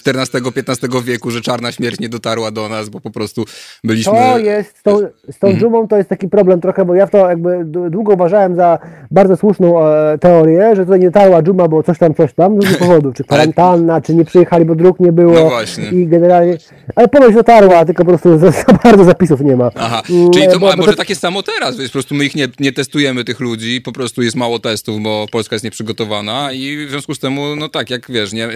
XIV-XV 0.00 1.02
wieku, 1.02 1.30
że 1.30 1.40
czarna 1.40 1.72
śmierć 1.72 2.00
nie 2.00 2.08
dotarła 2.08 2.50
do 2.50 2.68
nas, 2.68 2.88
bo 2.88 3.00
po 3.00 3.10
prostu 3.10 3.44
byliśmy... 3.84 4.12
To 4.12 4.38
jest, 4.38 4.78
z 4.78 4.82
tą, 4.82 4.98
z 5.30 5.38
tą 5.38 5.46
mhm. 5.46 5.58
dżumą 5.58 5.88
to 5.88 5.96
jest 5.96 6.08
taki 6.08 6.28
problem 6.28 6.60
trochę, 6.60 6.84
bo 6.84 6.94
ja 6.94 7.06
w 7.06 7.10
to 7.10 7.28
jakby 7.28 7.64
długo 7.64 8.12
uważałem 8.12 8.56
za 8.56 8.78
bardzo 9.10 9.36
słuszną 9.36 9.86
e, 9.86 10.18
teorię, 10.18 10.76
że 10.76 10.84
tutaj 10.84 11.00
nie 11.00 11.10
dotarła 11.10 11.42
dżuma, 11.42 11.68
bo 11.68 11.82
coś 11.82 11.98
tam, 11.98 12.14
coś 12.14 12.32
tam, 12.34 12.52
z 12.52 12.64
różnych 12.64 12.78
powodów, 12.86 13.14
czy 13.14 13.24
kwarantanna, 13.24 13.92
Ale... 13.92 14.02
czy 14.02 14.14
nie 14.14 14.24
przyjechali, 14.24 14.64
bo 14.64 14.74
dróg 14.74 15.00
nie 15.00 15.12
było. 15.12 15.34
No 15.34 15.48
właśnie. 15.48 15.88
I 15.88 16.06
generalnie, 16.06 16.58
ale 16.96 17.08
ponoć 17.08 17.34
dotarła, 17.34 17.84
tylko 17.84 18.04
po 18.04 18.08
prostu 18.08 18.38
za, 18.38 18.50
za 18.50 18.64
bardzo 18.84 19.04
zapisów 19.04 19.40
nie 19.40 19.56
ma. 19.56 19.70
Aha, 19.74 20.02
mm, 20.10 20.30
czyli 20.30 20.48
to, 20.48 20.58
bo, 20.58 20.76
może 20.76 20.90
to... 20.90 20.96
takie 20.96 21.14
samo 21.14 21.42
teraz, 21.42 21.76
więc 21.76 21.88
po 21.88 21.92
prostu 21.92 22.14
my 22.14 22.24
ich 22.24 22.34
nie, 22.34 22.48
nie 22.60 22.72
testujemy, 22.72 23.24
tych 23.24 23.40
ludzi, 23.40 23.80
po 23.80 23.92
prostu 23.92 24.22
jest 24.22 24.36
mało 24.36 24.58
testów, 24.58 25.02
bo 25.02 25.26
Polska 25.32 25.54
jest 25.54 25.64
nieprzygotowana 25.64 26.52
i 26.52 26.86
w 26.86 26.90
związku 26.90 27.14
z 27.14 27.18
tym, 27.18 27.38
no 27.56 27.68
tak, 27.68 27.90
jak 27.90 28.10
wiesz, 28.10 28.32
nie, 28.32 28.48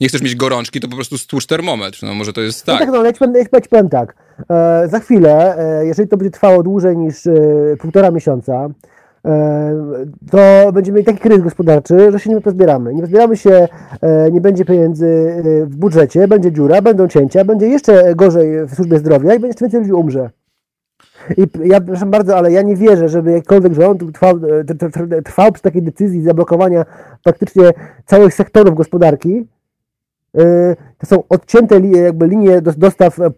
nie 0.00 0.08
chcesz 0.08 0.22
mieć 0.22 0.36
gorączki, 0.36 0.80
to 0.80 0.88
po 0.88 0.96
prostu 0.96 1.18
stłucz 1.18 1.46
termometr. 1.46 1.98
No 2.02 2.14
może 2.14 2.32
to 2.32 2.40
jest 2.40 2.66
tak. 2.66 2.74
No 2.74 2.80
tak, 2.80 2.88
no 2.88 2.98
ale 2.98 3.08
ja 3.52 3.60
ci 3.60 3.68
powiem, 3.68 3.88
tak. 3.88 4.14
E, 4.50 4.88
za 4.88 5.00
chwilę, 5.00 5.58
e, 5.58 5.86
jeżeli 5.86 6.08
to 6.08 6.16
będzie 6.16 6.30
trwało 6.30 6.62
dłużej 6.62 6.96
niż 6.96 7.26
e, 7.26 7.32
półtora 7.78 8.10
miesiąca, 8.10 8.68
e, 9.24 9.96
to 10.30 10.72
będziemy 10.72 10.96
mieli 10.96 11.06
taki 11.06 11.18
kryzys 11.18 11.44
gospodarczy, 11.44 12.12
że 12.12 12.20
się 12.20 12.30
nie 12.30 12.40
pozbieramy. 12.40 12.94
Nie 12.94 13.02
pozbieramy 13.02 13.36
się, 13.36 13.68
e, 14.00 14.30
nie 14.30 14.40
będzie 14.40 14.64
pieniędzy 14.64 15.06
e, 15.06 15.66
w 15.66 15.76
budżecie, 15.76 16.28
będzie 16.28 16.52
dziura, 16.52 16.82
będą 16.82 17.08
cięcia, 17.08 17.44
będzie 17.44 17.66
jeszcze 17.66 18.14
gorzej 18.14 18.66
w 18.66 18.74
służbie 18.74 18.98
zdrowia 18.98 19.34
i 19.34 19.38
będzie 19.38 19.46
jeszcze 19.46 19.64
więcej 19.64 19.80
ludzi 19.80 19.92
umrze. 19.92 20.30
I 21.36 21.46
ja 21.64 21.80
przepraszam 21.80 22.10
bardzo, 22.10 22.36
ale 22.36 22.52
ja 22.52 22.62
nie 22.62 22.76
wierzę, 22.76 23.08
żeby 23.08 23.32
jakkolwiek 23.32 23.74
rząd 23.74 24.02
trwał, 24.14 24.40
trwał 25.24 25.52
przy 25.52 25.62
takiej 25.62 25.82
decyzji 25.82 26.22
zablokowania 26.22 26.84
praktycznie 27.24 27.72
całych 28.06 28.34
sektorów 28.34 28.74
gospodarki. 28.74 29.46
Y, 30.38 30.76
to 30.98 31.06
są 31.06 31.22
odcięte 31.28 31.80
jakby 31.80 32.26
linie 32.26 32.60
dostaw 32.60 33.20
e, 33.20 33.30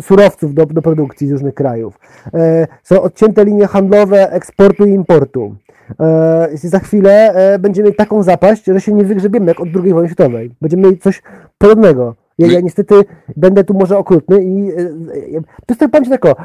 surowców 0.00 0.54
do, 0.54 0.66
do 0.66 0.82
produkcji 0.82 1.28
z 1.28 1.32
różnych 1.32 1.54
krajów. 1.54 1.98
E, 2.34 2.66
są 2.82 3.02
odcięte 3.02 3.44
linie 3.44 3.66
handlowe 3.66 4.32
eksportu 4.32 4.86
i 4.86 4.90
importu. 4.90 5.56
E, 6.00 6.48
za 6.54 6.78
chwilę 6.78 7.34
będziemy 7.60 7.84
mieli 7.84 7.96
taką 7.96 8.22
zapaść, 8.22 8.64
że 8.64 8.80
się 8.80 8.92
nie 8.92 9.04
wygrzebiemy 9.04 9.46
jak 9.46 9.60
od 9.60 9.68
II 9.84 9.94
wojny 9.94 10.08
światowej. 10.08 10.50
Będziemy 10.60 10.82
mieli 10.82 10.98
coś 10.98 11.22
podobnego. 11.58 12.21
Ja, 12.42 12.52
ja 12.52 12.60
niestety 12.60 12.94
będę 13.36 13.64
tu 13.64 13.74
może 13.74 13.98
okrutny 13.98 14.44
i 14.44 14.70
e, 14.70 14.74
e, 14.74 15.42
to 15.66 15.74
jest 15.74 15.80
tak 15.80 16.22
tak, 16.22 16.36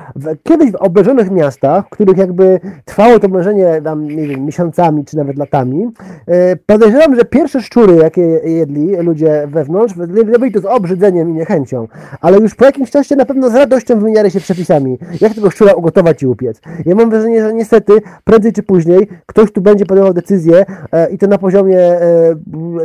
kiedyś 0.43 0.71
w 0.71 0.75
obrażonych 0.75 1.31
miastach, 1.31 1.85
w 1.85 1.89
których 1.89 2.17
jakby 2.17 2.59
trwało 2.85 3.19
to 3.19 3.27
mężenie 3.27 3.81
tam, 3.83 4.07
nie 4.07 4.27
wiem, 4.27 4.45
miesiącami 4.45 5.05
czy 5.05 5.17
nawet 5.17 5.37
latami, 5.37 5.87
e, 6.27 6.55
podejrzewam, 6.55 7.15
że 7.15 7.25
pierwsze 7.25 7.61
szczury, 7.61 7.95
jakie 7.95 8.21
jedli 8.43 8.95
ludzie 8.95 9.47
wewnątrz, 9.47 9.93
byli 10.39 10.51
to 10.51 10.59
z 10.59 10.65
obrzydzeniem 10.65 11.29
i 11.29 11.33
niechęcią, 11.33 11.87
ale 12.21 12.37
już 12.37 12.55
po 12.55 12.65
jakimś 12.65 12.91
czasie 12.91 13.15
na 13.15 13.25
pewno 13.25 13.49
z 13.49 13.55
radością 13.55 13.99
wymieniali 13.99 14.31
się 14.31 14.39
przepisami, 14.39 14.99
jak 15.21 15.33
tego 15.33 15.49
szczura 15.49 15.73
ugotować 15.73 16.23
i 16.23 16.27
upiec. 16.27 16.61
Ja 16.85 16.95
mam 16.95 17.09
wrażenie, 17.09 17.43
że 17.43 17.53
niestety 17.53 17.93
prędzej 18.23 18.53
czy 18.53 18.63
później 18.63 19.07
ktoś 19.25 19.51
tu 19.51 19.61
będzie 19.61 19.85
podejmował 19.85 20.13
decyzję 20.13 20.65
i 21.11 21.17
to 21.17 21.27
na 21.27 21.37
poziomie 21.37 21.79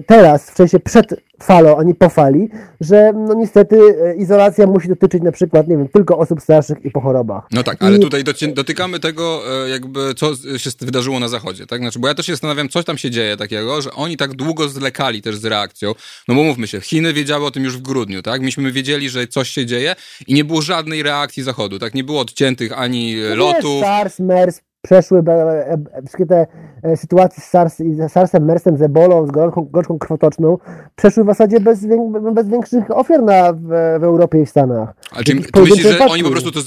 teraz, 0.06 0.50
w 0.50 0.56
sensie 0.56 0.80
przed 0.80 1.14
falą, 1.42 1.78
a 1.78 1.82
nie 1.82 1.94
po 1.94 2.08
fali, 2.08 2.48
że 2.80 3.12
no 3.12 3.34
niestety 3.34 3.76
e, 4.04 4.14
izolacja 4.14 4.66
musi 4.66 4.88
dotyczyć 4.88 5.22
na 5.22 5.32
przykład, 5.32 5.68
nie 5.68 5.76
wiem, 5.76 5.88
tylko 5.88 6.18
osób 6.18 6.40
starszych 6.40 6.84
i 6.84 6.90
po 6.90 7.00
chorobach. 7.00 7.46
No 7.52 7.62
tak, 7.62 7.82
ale 7.82 7.96
I... 7.96 8.00
tutaj 8.00 8.24
dotykamy 8.54 9.00
tego 9.00 9.42
e, 9.64 9.68
jakby, 9.68 10.14
co 10.14 10.36
się 10.36 10.70
wydarzyło 10.80 11.20
na 11.20 11.28
zachodzie, 11.28 11.66
tak? 11.66 11.80
Znaczy, 11.80 11.98
bo 11.98 12.08
ja 12.08 12.14
też 12.14 12.26
się 12.26 12.32
zastanawiam, 12.32 12.68
coś 12.68 12.84
tam 12.84 12.98
się 12.98 13.10
dzieje 13.10 13.36
takiego, 13.36 13.82
że 13.82 13.92
oni 13.92 14.16
tak 14.16 14.34
długo 14.34 14.68
zlekali 14.68 15.22
też 15.22 15.36
z 15.36 15.44
reakcją, 15.44 15.94
no 16.28 16.34
bo 16.34 16.42
mówmy 16.42 16.66
się, 16.66 16.80
Chiny 16.80 17.12
wiedziały 17.12 17.46
o 17.46 17.50
tym 17.50 17.64
już 17.64 17.76
w 17.76 17.82
grudniu, 17.82 18.22
tak? 18.22 18.40
Myśmy 18.40 18.72
wiedzieli, 18.72 19.08
że 19.08 19.26
coś 19.26 19.48
się 19.48 19.66
dzieje 19.66 19.96
i 20.26 20.34
nie 20.34 20.44
było 20.44 20.62
żadnej 20.62 21.02
reakcji 21.02 21.42
Zachodu, 21.42 21.78
tak? 21.78 21.94
Nie 21.94 22.04
było 22.04 22.20
odciętych 22.20 22.72
ani 22.78 23.16
no 23.30 23.36
lotów. 23.36 23.82
SARS, 23.82 24.18
MERS, 24.18 24.60
przeszły 24.82 25.18
e, 25.28 25.78
wszystkie 26.00 26.26
te 26.26 26.46
e, 26.82 26.96
sytuacje 26.96 27.42
z, 27.42 27.46
SARS, 27.46 27.76
z 27.78 28.12
SARSem, 28.12 28.44
MERSem, 28.44 28.76
z 28.76 28.82
ebolą, 28.82 29.26
z 29.26 29.30
gorączką, 29.30 29.64
gorączką 29.64 29.98
krwotoczną, 29.98 30.58
przeszły 30.96 31.24
w 31.24 31.26
zasadzie 31.26 31.60
bez, 31.60 31.86
bez 32.34 32.48
większych 32.48 32.96
ofiar 32.96 33.22
na, 33.22 33.52
w, 33.52 33.66
w 34.00 34.04
Europie 34.04 34.42
i 34.42 34.46
w 34.46 34.50
Stanach. 34.50 34.88
Ale 35.10 35.24
czy 35.24 35.34
ty 35.34 35.60
myślisz, 35.60 35.86
że 35.86 35.98
oni 35.98 36.22
po 36.22 36.30
prostu 36.30 36.52
to 36.52 36.60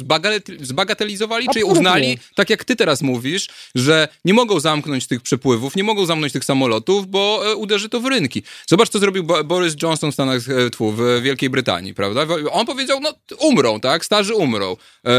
zbagatelizowali, 0.62 1.48
czy 1.54 1.66
uznali, 1.66 2.18
tak 2.36 2.50
jak 2.50 2.64
ty 2.64 2.76
teraz 2.76 3.02
mówisz, 3.02 3.50
że 3.76 4.08
nie 4.26 4.34
mogą 4.34 4.60
zamknąć 4.60 5.08
tych 5.08 5.22
przepływów, 5.22 5.76
nie 5.76 5.84
mogą 5.84 6.06
zamknąć 6.06 6.34
tych 6.34 6.46
samolotów, 6.46 7.08
bo 7.08 7.42
e, 7.52 7.56
uderzy 7.56 7.90
to 7.90 8.00
w 8.00 8.06
rynki. 8.06 8.44
Zobacz, 8.68 8.90
co 8.90 9.00
zrobił 9.00 9.24
Boris 9.46 9.76
Johnson 9.84 10.12
w 10.12 10.14
Stanach, 10.14 10.40
tfu, 10.72 10.92
w 10.92 11.22
Wielkiej 11.22 11.50
Brytanii, 11.50 11.94
prawda? 11.94 12.22
On 12.52 12.66
powiedział, 12.66 13.00
no 13.00 13.14
umrą, 13.40 13.80
tak? 13.80 14.06
Starzy 14.06 14.36
umrą. 14.36 14.76
Eee, 15.04 15.14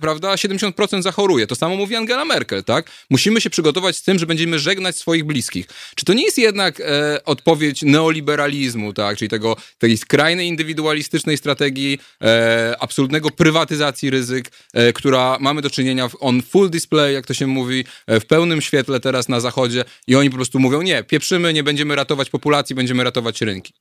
prawda? 0.00 0.34
70% 0.34 1.02
zachoruje. 1.02 1.46
To 1.46 1.54
samo 1.54 1.76
mówi 1.76 1.97
Angela 1.98 2.24
Merkel, 2.24 2.64
tak? 2.64 2.90
Musimy 3.10 3.40
się 3.40 3.50
przygotować 3.50 3.96
z 3.96 4.02
tym, 4.02 4.18
że 4.18 4.26
będziemy 4.26 4.58
żegnać 4.58 4.96
swoich 4.96 5.24
bliskich. 5.24 5.66
Czy 5.94 6.04
to 6.04 6.12
nie 6.12 6.24
jest 6.24 6.38
jednak 6.38 6.80
e, 6.80 7.24
odpowiedź 7.24 7.82
neoliberalizmu, 7.82 8.92
tak? 8.92 9.18
Czyli 9.18 9.28
tego, 9.28 9.56
tej 9.78 9.96
skrajnej 9.96 10.48
indywidualistycznej 10.48 11.36
strategii 11.36 11.98
e, 12.22 12.76
absolutnego 12.80 13.30
prywatyzacji 13.30 14.10
ryzyk, 14.10 14.50
e, 14.74 14.92
która 14.92 15.36
mamy 15.40 15.62
do 15.62 15.70
czynienia 15.70 16.08
w, 16.08 16.16
on 16.20 16.42
full 16.42 16.70
display, 16.70 17.14
jak 17.14 17.26
to 17.26 17.34
się 17.34 17.46
mówi, 17.46 17.84
e, 18.06 18.20
w 18.20 18.26
pełnym 18.26 18.60
świetle 18.60 19.00
teraz 19.00 19.28
na 19.28 19.40
zachodzie 19.40 19.84
i 20.06 20.16
oni 20.16 20.30
po 20.30 20.36
prostu 20.36 20.58
mówią, 20.58 20.82
nie, 20.82 21.04
pieprzymy, 21.04 21.52
nie 21.52 21.62
będziemy 21.62 21.96
ratować 21.96 22.30
populacji, 22.30 22.76
będziemy 22.76 23.04
ratować 23.04 23.40
rynki. 23.40 23.72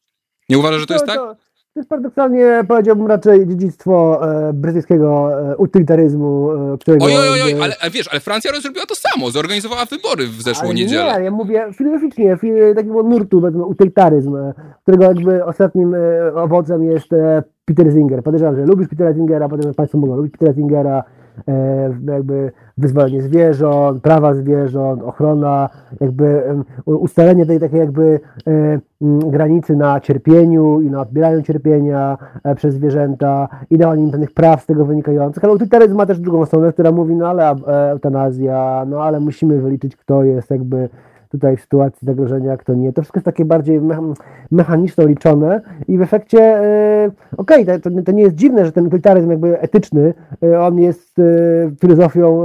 Nie 0.50 0.58
uważasz, 0.58 0.80
że 0.80 0.88
to 0.88 0.94
jest 0.94 1.06
tak? 1.06 1.20
To 1.78 1.80
jest 1.80 1.90
paradoksalnie, 1.90 2.64
powiedziałbym 2.68 3.08
raczej 3.08 3.48
dziedzictwo 3.48 4.22
e, 4.50 4.54
brytyjskiego 4.54 5.30
e, 5.52 5.58
utylitaryzmu, 5.58 6.52
e, 6.52 6.78
którego... 6.78 7.06
Oj, 7.06 7.14
oj, 7.18 7.42
oj, 7.42 7.62
ale 7.62 7.76
wiesz, 7.92 8.08
ale 8.12 8.20
Francja 8.20 8.52
zrobiła 8.62 8.86
to 8.86 8.96
samo, 8.96 9.32
zorganizowała 9.32 9.86
wybory 9.86 10.28
w 10.28 10.42
zeszłą 10.42 10.66
ale 10.66 10.74
niedzielę. 10.74 11.18
Nie, 11.18 11.24
ja 11.24 11.32
mówię 11.32 11.68
filozoficznie, 11.74 12.38
takiego 12.76 13.04
nurtu, 13.04 13.42
powiedzmy, 13.42 13.66
utylitaryzm, 13.66 14.36
e, 14.36 14.54
którego 14.84 15.04
jakby 15.04 15.46
ostatnim 15.46 15.96
e, 15.96 16.34
owocem 16.36 16.84
jest 16.84 17.14
e, 17.14 17.44
Peter 17.66 17.94
Singer. 17.94 18.24
Podejrzewam, 18.24 18.56
że 18.56 18.66
lubisz 18.66 18.88
Petera 18.88 19.14
Singera, 19.14 19.50
potem 19.50 19.74
Państwo 19.74 19.98
mogą 19.98 20.16
lubić 20.16 20.32
Petera 20.32 20.54
Singera, 20.54 21.04
E, 21.48 21.90
jakby 22.12 22.52
wyzwolenie 22.78 23.22
zwierząt, 23.22 24.04
prawa 24.04 24.34
zwierząt, 24.34 25.04
ochrona, 25.04 25.70
jakby 26.02 26.44
ustalenie 26.86 27.46
tej 27.46 27.60
takiej 27.60 27.80
jakby 27.80 28.20
e, 28.48 28.80
granicy 29.32 29.76
na 29.76 30.00
cierpieniu 30.00 30.82
i 30.82 30.92
na 30.92 31.02
odbieraniu 31.02 31.42
cierpienia 31.42 32.18
e, 32.44 32.56
przez 32.56 32.76
zwierzęta 32.76 33.48
i 33.70 33.78
dawanie 33.78 34.04
im 34.04 34.12
pewnych 34.12 34.32
praw 34.32 34.62
z 34.62 34.66
tego 34.66 34.86
wynikających, 34.86 35.44
ale 35.44 35.54
utylitarzyzm 35.54 35.96
ma 35.96 36.06
też 36.06 36.20
drugą 36.20 36.46
stronę, 36.46 36.74
która 36.74 36.92
mówi, 36.92 37.16
no 37.16 37.28
ale 37.28 37.56
eutanazja, 37.92 38.86
no 38.88 39.04
ale 39.04 39.20
musimy 39.20 39.62
wyliczyć, 39.62 39.96
kto 39.96 40.24
jest 40.24 40.52
jakby 40.52 40.90
tutaj 41.30 41.58
w 41.58 41.62
sytuacji 41.62 42.06
zagrożenia, 42.06 42.58
kto 42.58 42.74
nie. 42.74 42.94
To 42.94 43.02
wszystko 43.02 43.18
jest 43.18 43.26
takie 43.26 43.46
bardziej 43.46 43.82
mechaniczno 44.52 45.06
liczone 45.06 45.62
i 45.88 45.98
w 45.98 46.02
efekcie, 46.02 46.40
e, 46.40 47.12
okej, 47.38 47.64
okay, 47.64 47.80
to, 47.80 47.90
to, 48.06 48.12
nie 48.12 48.24
jest 48.24 48.36
dziwne, 48.36 48.66
że 48.66 48.72
ten 48.72 48.88
utilitaryzm 48.88 49.30
jakby 49.30 49.60
etyczny, 49.60 50.14
e, 50.44 50.62
on 50.62 50.80
jest 50.80 51.20
e, 51.20 51.24
filozofią 51.82 52.44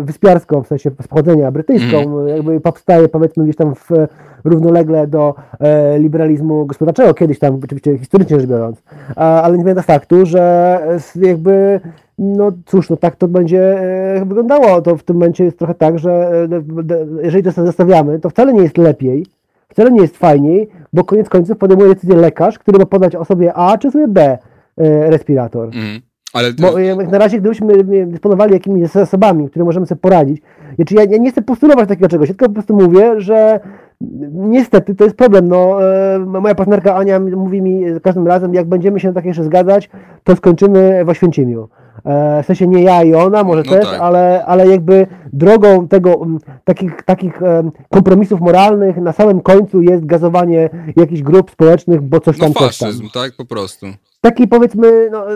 wyspiarską, 0.00 0.62
w 0.62 0.66
sensie 0.66 0.90
z 1.02 1.08
pochodzenia 1.08 1.50
brytyjską, 1.50 1.98
mm. 1.98 2.28
jakby 2.28 2.60
powstaje 2.60 3.08
powiedzmy 3.08 3.44
gdzieś 3.44 3.56
tam 3.56 3.74
w, 3.74 3.90
równolegle 4.44 5.06
do 5.06 5.34
liberalizmu 5.98 6.66
gospodarczego, 6.66 7.14
kiedyś 7.14 7.38
tam 7.38 7.60
oczywiście 7.64 7.98
historycznie 7.98 8.40
rzecz 8.40 8.48
biorąc, 8.48 8.82
ale 9.16 9.56
nie 9.56 9.62
zmienia 9.62 9.82
faktu, 9.82 10.26
że 10.26 10.80
jakby 11.16 11.80
no 12.18 12.52
cóż, 12.66 12.90
no 12.90 12.96
tak 12.96 13.16
to 13.16 13.28
będzie 13.28 13.80
e, 13.80 14.24
wyglądało. 14.24 14.82
To 14.82 14.96
w 14.96 15.02
tym 15.02 15.16
momencie 15.16 15.44
jest 15.44 15.58
trochę 15.58 15.74
tak, 15.74 15.98
że 15.98 16.10
e, 16.10 17.22
jeżeli 17.22 17.42
to 17.42 17.52
sobie 17.52 17.66
zostawiamy, 17.66 18.18
to 18.18 18.30
wcale 18.30 18.52
nie 18.52 18.62
jest 18.62 18.78
lepiej, 18.78 19.26
wcale 19.68 19.90
nie 19.90 20.00
jest 20.00 20.16
fajniej, 20.16 20.68
bo 20.92 21.04
koniec 21.04 21.28
końców 21.28 21.58
podejmuje 21.58 21.94
decyzję 21.94 22.16
lekarz, 22.16 22.58
który 22.58 22.78
ma 22.78 22.86
podać 22.86 23.16
osobie 23.16 23.54
A 23.54 23.78
czy 23.78 23.90
sobie 23.90 24.08
B 24.08 24.38
e, 24.76 25.10
respirator. 25.10 25.64
Mm. 25.64 26.00
Ale. 26.32 26.52
Bo 26.52 26.78
jak 26.78 27.10
na 27.10 27.18
razie, 27.18 27.40
gdybyśmy 27.40 27.84
dysponowali 28.06 28.52
jakimiś 28.52 28.90
zasobami, 28.90 29.50
które 29.50 29.64
możemy 29.64 29.86
sobie 29.86 30.00
poradzić, 30.00 30.42
znaczy 30.76 30.94
ja, 30.94 31.04
ja 31.04 31.18
nie 31.18 31.30
chcę 31.30 31.42
postulować 31.42 31.88
takiego 31.88 32.08
czegoś, 32.08 32.28
tylko 32.28 32.46
po 32.46 32.52
prostu 32.52 32.76
mówię, 32.76 33.20
że 33.20 33.60
niestety 34.32 34.94
to 34.94 35.04
jest 35.04 35.16
problem. 35.16 35.48
No, 35.48 35.78
moja 36.26 36.54
partnerka 36.54 36.94
Ania 36.94 37.20
mówi 37.20 37.62
mi 37.62 37.92
za 37.92 38.00
każdym 38.00 38.26
razem, 38.26 38.54
jak 38.54 38.66
będziemy 38.66 39.00
się 39.00 39.08
na 39.08 39.14
takie 39.14 39.28
jeszcze 39.28 39.44
zgadzać, 39.44 39.90
to 40.24 40.36
skończymy 40.36 41.04
w 41.04 41.08
Oświęcimiu. 41.08 41.68
E, 42.08 42.42
w 42.42 42.46
sensie 42.46 42.66
nie 42.66 42.82
ja 42.82 43.02
i 43.02 43.14
ona, 43.14 43.44
może 43.44 43.62
no 43.66 43.72
też, 43.72 43.84
tak. 43.84 44.00
ale, 44.00 44.44
ale 44.46 44.68
jakby 44.68 45.06
drogą 45.32 45.88
tego, 45.88 46.26
takich, 46.64 47.02
takich 47.02 47.40
kompromisów 47.90 48.40
moralnych 48.40 48.96
na 48.96 49.12
samym 49.12 49.40
końcu 49.40 49.82
jest 49.82 50.06
gazowanie 50.06 50.70
jakichś 50.96 51.22
grup 51.22 51.50
społecznych, 51.50 52.02
bo 52.02 52.20
coś 52.20 52.38
tam 52.38 52.52
no, 52.54 52.60
faszyzm, 52.60 53.08
tak, 53.14 53.32
po 53.36 53.44
prostu. 53.44 53.86
Taki 54.20 54.48
powiedzmy 54.48 55.10
no, 55.10 55.26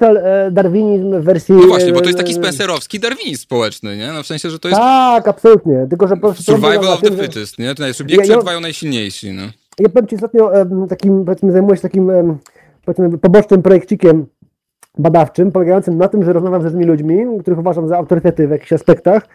e, 0.00 0.50
darwinizm 0.50 1.20
w 1.20 1.24
wersji... 1.24 1.54
No 1.54 1.66
właśnie, 1.66 1.92
bo 1.92 2.00
to 2.00 2.06
jest 2.06 2.18
taki 2.18 2.34
spencerowski 2.34 3.00
darwinizm 3.00 3.42
społeczny, 3.42 3.96
nie? 3.96 4.12
No 4.12 4.22
w 4.22 4.26
sensie, 4.26 4.50
że 4.50 4.58
to 4.58 4.68
jest... 4.68 4.80
Tak, 4.80 5.28
absolutnie. 5.28 5.86
Tylko, 5.90 6.08
że 6.08 6.16
po 6.16 6.34
Survival 6.34 6.88
of 6.88 7.00
the 7.00 7.10
fittest, 7.10 7.58
nie? 7.58 7.74
To 7.74 7.82
najszybciej 7.82 8.18
przetrwają 8.18 8.60
najsilniejsi, 8.60 9.32
no. 9.32 9.42
Ja 9.78 9.88
powiem 9.88 10.08
Ci 10.08 10.14
ostatnio 10.14 10.50
takim, 10.88 11.24
powiedzmy, 11.24 11.52
zajmuję 11.52 11.76
się 11.76 11.82
takim 11.82 12.12
powiedzmy, 12.84 13.18
pobocznym 13.18 13.62
projekcikiem 13.62 14.26
badawczym, 14.98 15.52
polegającym 15.52 15.98
na 15.98 16.08
tym, 16.08 16.24
że 16.24 16.32
rozmawiam 16.32 16.60
z 16.60 16.64
różnymi 16.64 16.84
ludźmi, 16.84 17.26
których 17.40 17.58
uważam 17.58 17.88
za 17.88 17.98
autorytety 17.98 18.48
w 18.48 18.50
jakichś 18.50 18.72
aspektach, 18.72 19.28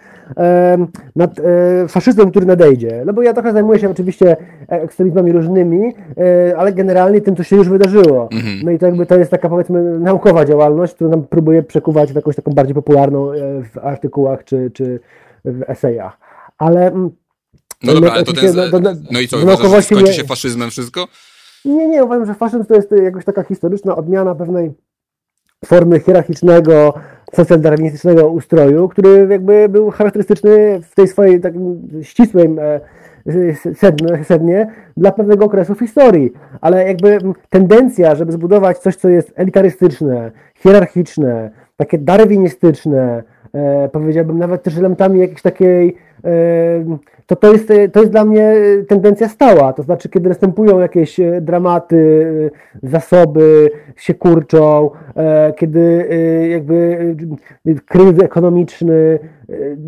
nad 1.15 1.39
e, 1.39 1.87
faszyzmem, 1.87 2.31
który 2.31 2.45
nadejdzie. 2.45 3.03
No 3.05 3.13
bo 3.13 3.21
ja 3.21 3.33
trochę 3.33 3.53
zajmuję 3.53 3.79
się 3.79 3.89
oczywiście 3.89 4.37
ekstremizmami 4.67 5.31
różnymi, 5.31 5.93
e, 6.17 6.57
ale 6.57 6.73
generalnie 6.73 7.21
tym, 7.21 7.35
co 7.35 7.43
się 7.43 7.55
już 7.55 7.69
wydarzyło. 7.69 8.29
Mhm. 8.31 8.59
No 8.63 8.71
i 8.71 8.79
to 8.79 8.85
jakby 8.85 9.05
to 9.05 9.19
jest 9.19 9.31
taka 9.31 9.49
powiedzmy 9.49 9.99
naukowa 9.99 10.45
działalność, 10.45 10.93
którą 10.93 11.09
nam 11.09 11.23
próbuję 11.29 11.63
przekuwać 11.63 12.11
w 12.11 12.15
jakąś 12.15 12.35
taką 12.35 12.51
bardziej 12.51 12.75
popularną 12.75 13.31
e, 13.31 13.35
w 13.63 13.77
artykułach 13.77 14.43
czy, 14.43 14.71
czy 14.73 14.99
w 15.45 15.61
esejach. 15.67 16.17
Ale 16.57 16.87
mm, 16.87 17.09
no 17.83 17.93
dobra, 17.93 18.11
ale 18.11 18.23
to 18.23 18.33
ten, 18.33 18.55
no, 18.55 18.79
no, 18.79 18.93
no 19.11 19.19
i 19.19 19.27
co, 19.27 19.37
uważasz, 19.37 19.71
że 19.71 19.81
skończy 19.81 20.13
się 20.13 20.23
faszyzmem 20.23 20.69
wszystko? 20.69 21.07
Nie, 21.65 21.87
nie, 21.87 22.03
uważam, 22.03 22.25
że 22.25 22.33
faszyzm 22.33 22.65
to 22.65 22.75
jest 22.75 22.91
jakoś 23.03 23.25
taka 23.25 23.43
historyczna 23.43 23.95
odmiana 23.95 24.35
pewnej 24.35 24.73
formy 25.65 25.99
hierarchicznego, 25.99 26.93
socjaldarwinistycznego 27.33 28.29
ustroju, 28.29 28.89
który 28.89 29.27
jakby 29.29 29.69
był 29.69 29.91
charakterystyczny 29.91 30.81
w 30.81 30.95
tej 30.95 31.07
swojej 31.07 31.41
takim 31.41 31.89
ścisłej 32.01 32.55
e, 32.59 32.79
sednie, 34.23 34.71
dla 34.97 35.11
pewnego 35.11 35.45
okresu 35.45 35.75
w 35.75 35.79
historii. 35.79 36.31
Ale 36.61 36.87
jakby 36.87 37.19
tendencja, 37.49 38.15
żeby 38.15 38.31
zbudować 38.31 38.77
coś, 38.77 38.95
co 38.95 39.09
jest 39.09 39.33
elitarystyczne, 39.35 40.31
hierarchiczne, 40.55 41.51
takie 41.77 41.97
darwinistyczne, 41.97 43.23
e, 43.53 43.89
powiedziałbym 43.89 44.39
nawet 44.39 44.63
też 44.63 44.77
elementami 44.77 45.19
jakiejś 45.19 45.41
takiej 45.41 45.97
e, 46.23 46.97
to 47.27 47.35
to 47.35 47.53
jest, 47.53 47.67
to 47.93 47.99
jest 47.99 48.11
dla 48.11 48.25
mnie 48.25 48.55
tendencja 48.87 49.29
stała. 49.29 49.73
To 49.73 49.83
znaczy, 49.83 50.09
kiedy 50.09 50.29
następują 50.29 50.79
jakieś 50.79 51.19
e, 51.19 51.41
dramaty, 51.41 52.27
e, 52.83 52.89
zasoby 52.89 53.69
się 53.95 54.13
kurczą, 54.13 54.89
e, 55.15 55.53
kiedy 55.53 56.07
jakby 56.49 57.15
kryzys 57.85 58.23
ekonomiczny 58.23 59.19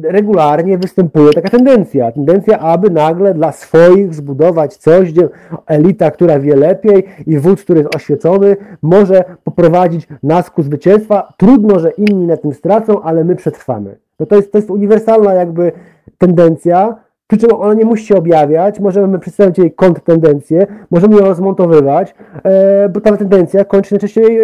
regularnie 0.03 0.77
występuje 0.77 1.33
taka 1.33 1.49
tendencja. 1.49 2.11
Tendencja, 2.11 2.59
aby 2.59 2.89
nagle 2.89 3.33
dla 3.33 3.51
swoich 3.51 4.15
zbudować 4.15 4.77
coś, 4.77 5.11
gdzie 5.11 5.29
elita, 5.67 6.11
która 6.11 6.39
wie 6.39 6.55
lepiej 6.55 7.03
i 7.27 7.39
wódz, 7.39 7.63
który 7.63 7.79
jest 7.79 7.95
oświecony, 7.95 8.57
może 8.81 9.23
poprowadzić 9.43 10.07
nas 10.23 10.49
ku 10.49 10.63
zwycięstwa. 10.63 11.33
Trudno, 11.37 11.79
że 11.79 11.91
inni 11.91 12.27
na 12.27 12.37
tym 12.37 12.53
stracą, 12.53 13.01
ale 13.01 13.23
my 13.23 13.35
przetrwamy. 13.35 13.97
No 14.19 14.25
to, 14.25 14.35
jest, 14.35 14.51
to 14.51 14.57
jest 14.57 14.69
uniwersalna 14.69 15.33
jakby 15.33 15.71
tendencja, 16.17 16.95
przy 17.29 17.37
czym 17.37 17.53
ona 17.53 17.73
nie 17.73 17.85
musi 17.85 18.05
się 18.05 18.15
objawiać, 18.15 18.79
możemy 18.79 19.19
przedstawić 19.19 19.57
jej 19.57 19.71
kontrtendencję, 19.71 20.67
możemy 20.91 21.15
ją 21.15 21.25
rozmontowywać, 21.25 22.15
e, 22.43 22.89
bo 22.89 23.01
ta 23.01 23.17
tendencja 23.17 23.65
kończy 23.65 23.89
się 23.89 23.95
najczęściej 23.95 24.39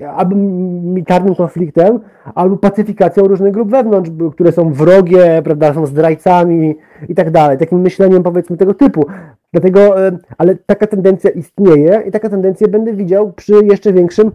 e, 0.00 0.10
albo 0.16 0.36
militarnym 0.36 1.34
konfliktem, 1.34 2.00
albo 2.34 2.56
pacyfikacją 2.56 3.24
różnych 3.24 3.52
grup 3.52 3.70
wewnątrz, 3.70 4.10
które 4.32 4.52
są 4.52 4.72
wrogie, 4.72 5.42
prawda, 5.44 5.74
są 5.74 5.86
zdrajcami 5.86 6.76
i 7.08 7.14
tak 7.14 7.30
dalej, 7.30 7.58
takim 7.58 7.80
myśleniem 7.80 8.22
powiedzmy 8.22 8.56
tego 8.56 8.74
typu. 8.74 9.06
Dlatego, 9.52 10.06
e, 10.06 10.18
ale 10.38 10.56
taka 10.66 10.86
tendencja 10.86 11.30
istnieje 11.30 12.02
i 12.08 12.10
taka 12.10 12.28
tendencję 12.28 12.68
będę 12.68 12.92
widział 12.92 13.32
przy 13.32 13.54
jeszcze 13.64 13.92
większym 13.92 14.32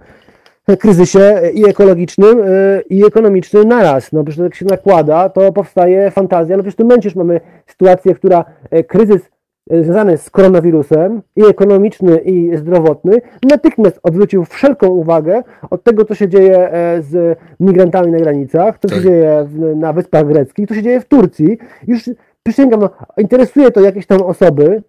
kryzysie 0.80 1.42
i 1.54 1.70
ekologicznym, 1.70 2.42
e, 2.42 2.82
i 2.90 3.06
ekonomicznym 3.06 3.68
naraz. 3.68 4.12
No 4.12 4.24
przecież 4.24 4.44
jak 4.44 4.56
się 4.56 4.66
nakłada, 4.66 5.30
to 5.30 5.52
powstaje 5.52 6.12
fantazja. 6.12 6.58
No 6.58 6.64
przecież 6.64 6.74
w 6.74 6.78
tym 6.78 6.88
momencie 6.88 7.08
już 7.08 7.16
mamy 7.16 7.42
sytuację, 7.66 8.16
która 8.16 8.46
e, 8.72 8.84
kryzys 8.84 9.22
e, 9.70 9.84
związany 9.84 10.18
z 10.18 10.30
koronawirusem 10.30 11.22
i 11.36 11.46
ekonomiczny, 11.46 12.18
i 12.18 12.58
zdrowotny, 12.58 13.22
natychmiast 13.50 14.00
odwrócił 14.04 14.46
wszelką 14.46 14.88
uwagę 14.88 15.44
od 15.70 15.84
tego, 15.84 16.06
co 16.06 16.16
się 16.16 16.28
dzieje 16.28 16.70
z 17.00 17.40
migrantami 17.60 18.12
na 18.12 18.18
granicach, 18.18 18.80
co 18.80 18.88
tak. 18.88 18.98
się 18.98 19.04
dzieje 19.04 19.48
na 19.76 19.94
Wyspach 19.94 20.28
Greckich, 20.28 20.68
co 20.68 20.76
się 20.76 20.84
dzieje 20.84 21.02
w 21.02 21.06
Turcji. 21.06 21.58
Już 21.88 22.10
przysięgam, 22.44 22.80
no, 22.80 22.90
interesuje 23.18 23.72
to 23.72 23.82
jakieś 23.82 24.06
tam 24.08 24.22
osoby, 24.22 24.84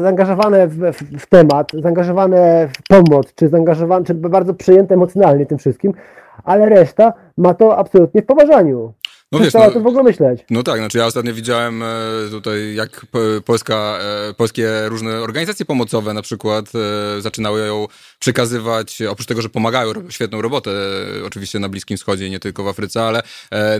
zaangażowane 0.00 0.68
w, 0.68 0.76
w, 0.76 1.20
w, 1.20 1.26
temat, 1.26 1.72
zaangażowane 1.82 2.68
w 2.68 2.82
pomoc, 2.88 3.34
czy 3.34 3.48
zaangażowane, 3.48 4.04
czy 4.04 4.14
bardzo 4.14 4.54
przejęte 4.54 4.94
emocjonalnie 4.94 5.46
tym 5.46 5.58
wszystkim, 5.58 5.92
ale 6.44 6.68
reszta 6.68 7.12
ma 7.36 7.54
to 7.54 7.76
absolutnie 7.76 8.22
w 8.22 8.26
poważaniu. 8.26 8.92
No 9.32 9.38
wiesz, 9.38 9.54
no, 9.54 9.70
to 9.70 9.80
w 9.80 9.86
ogóle 9.86 10.02
myśleć. 10.02 10.40
No 10.50 10.62
tak, 10.62 10.78
znaczy 10.78 10.98
ja 10.98 11.06
ostatnio 11.06 11.34
widziałem 11.34 11.82
e, 11.82 11.86
tutaj, 12.30 12.74
jak 12.74 13.06
Polska, 13.44 13.98
e, 14.30 14.34
polskie 14.34 14.68
różne 14.88 15.20
organizacje 15.20 15.66
pomocowe 15.66 16.14
na 16.14 16.22
przykład 16.22 16.66
e, 16.74 17.20
zaczynały 17.20 17.60
ją 17.66 17.86
przekazywać, 18.18 19.02
oprócz 19.02 19.26
tego, 19.26 19.42
że 19.42 19.48
pomagają, 19.48 19.92
robią 19.92 20.10
świetną 20.10 20.42
robotę 20.42 20.70
oczywiście 21.26 21.58
na 21.58 21.68
Bliskim 21.68 21.96
Wschodzie 21.96 22.26
i 22.26 22.30
nie 22.30 22.40
tylko 22.40 22.64
w 22.64 22.68
Afryce, 22.68 23.02
ale 23.02 23.22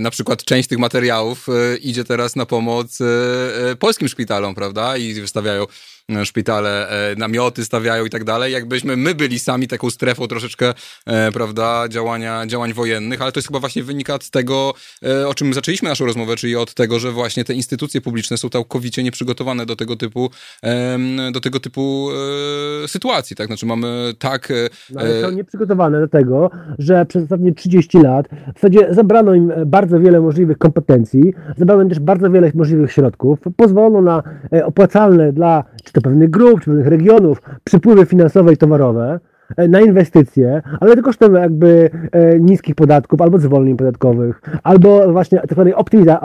na 0.01 0.11
przykład 0.11 0.45
część 0.45 0.69
tych 0.69 0.79
materiałów 0.79 1.47
idzie 1.81 2.05
teraz 2.05 2.37
na 2.37 2.47
pomoc 2.47 2.99
polskim 3.79 4.09
szpitalom, 4.09 4.55
prawda? 4.55 4.97
I 4.97 5.15
wystawiają 5.15 5.67
szpitale, 6.25 6.89
e, 6.89 7.17
namioty 7.17 7.65
stawiają 7.65 8.05
i 8.05 8.11
tak 8.11 8.25
dalej, 8.25 8.53
jakbyśmy 8.53 8.97
my 8.97 9.15
byli 9.15 9.39
sami 9.39 9.69
taką 9.69 9.91
strefą 9.91 10.27
troszeczkę, 10.27 10.75
e, 11.07 11.33
prawda, 11.33 11.89
działania, 11.89 12.47
działań 12.47 12.73
wojennych, 12.73 13.23
ale 13.23 13.33
to 13.33 13.39
jest 13.39 13.49
chyba 13.49 13.61
właśnie 13.61 13.83
wynika 13.83 14.19
z 14.23 14.31
tego, 14.31 14.75
o 15.27 15.35
czym 15.35 15.55
zaczęliśmy 15.55 15.89
naszą 15.89 16.07
rozmowę, 16.07 16.37
czyli 16.37 16.57
od 16.57 16.75
tego, 16.75 16.99
że 16.99 17.13
właśnie 17.13 17.45
te 17.45 17.55
instytucje 17.55 18.01
publiczne 18.01 18.37
są 18.37 18.49
całkowicie 18.49 19.03
nieprzygotowane 19.03 19.67
do 19.67 19.77
tego 19.77 19.97
typu, 19.97 20.31
do 21.33 21.41
tego 21.41 21.61
typu 21.61 22.09
sytuacji, 22.87 23.37
tak? 23.37 23.47
Znaczy 23.47 23.67
mamy 23.67 24.15
tak... 24.19 24.53
No, 24.91 25.01
ale 25.01 25.23
są 25.23 25.31
nieprzygotowane 25.31 26.01
do 26.01 26.09
tego, 26.09 26.51
że 26.79 27.07
przez 27.07 27.23
ostatnie 27.23 27.55
30 27.55 27.99
lat 27.99 28.29
w 28.29 28.55
zasadzie 28.55 28.95
zabrano 28.95 29.35
im 29.35 29.53
bardzo 29.67 30.01
wiele 30.01 30.21
możliwych 30.21 30.59
kompetencji, 30.59 31.35
zabrano 31.57 31.83
im 31.83 31.89
też 31.89 32.01
bardzo 32.01 32.31
wiele 32.31 32.51
możliwych 32.55 32.93
środków, 32.93 33.39
pozwolono 33.57 34.03
na 34.03 34.23
opłacalne 34.65 35.33
dla 35.33 35.65
czy 35.83 35.93
to 35.93 36.01
pewnych 36.01 36.31
grup, 36.31 36.61
czy 36.61 36.65
pewnych 36.65 36.87
regionów, 36.87 37.43
przypływy 37.65 38.07
finansowe 38.07 38.53
i 38.53 38.57
towarowe, 38.57 39.21
na 39.69 39.81
inwestycje, 39.81 40.63
ale 40.81 40.97
to 40.97 41.03
kosztem 41.03 41.35
jakby 41.35 41.91
e, 42.13 42.41
niskich 42.41 42.75
podatków 42.75 43.21
albo 43.21 43.39
zwolnień 43.39 43.77
podatkowych, 43.77 44.43
albo 44.63 45.13
właśnie 45.13 45.39
tak 45.39 45.53
zwanej 45.53 45.75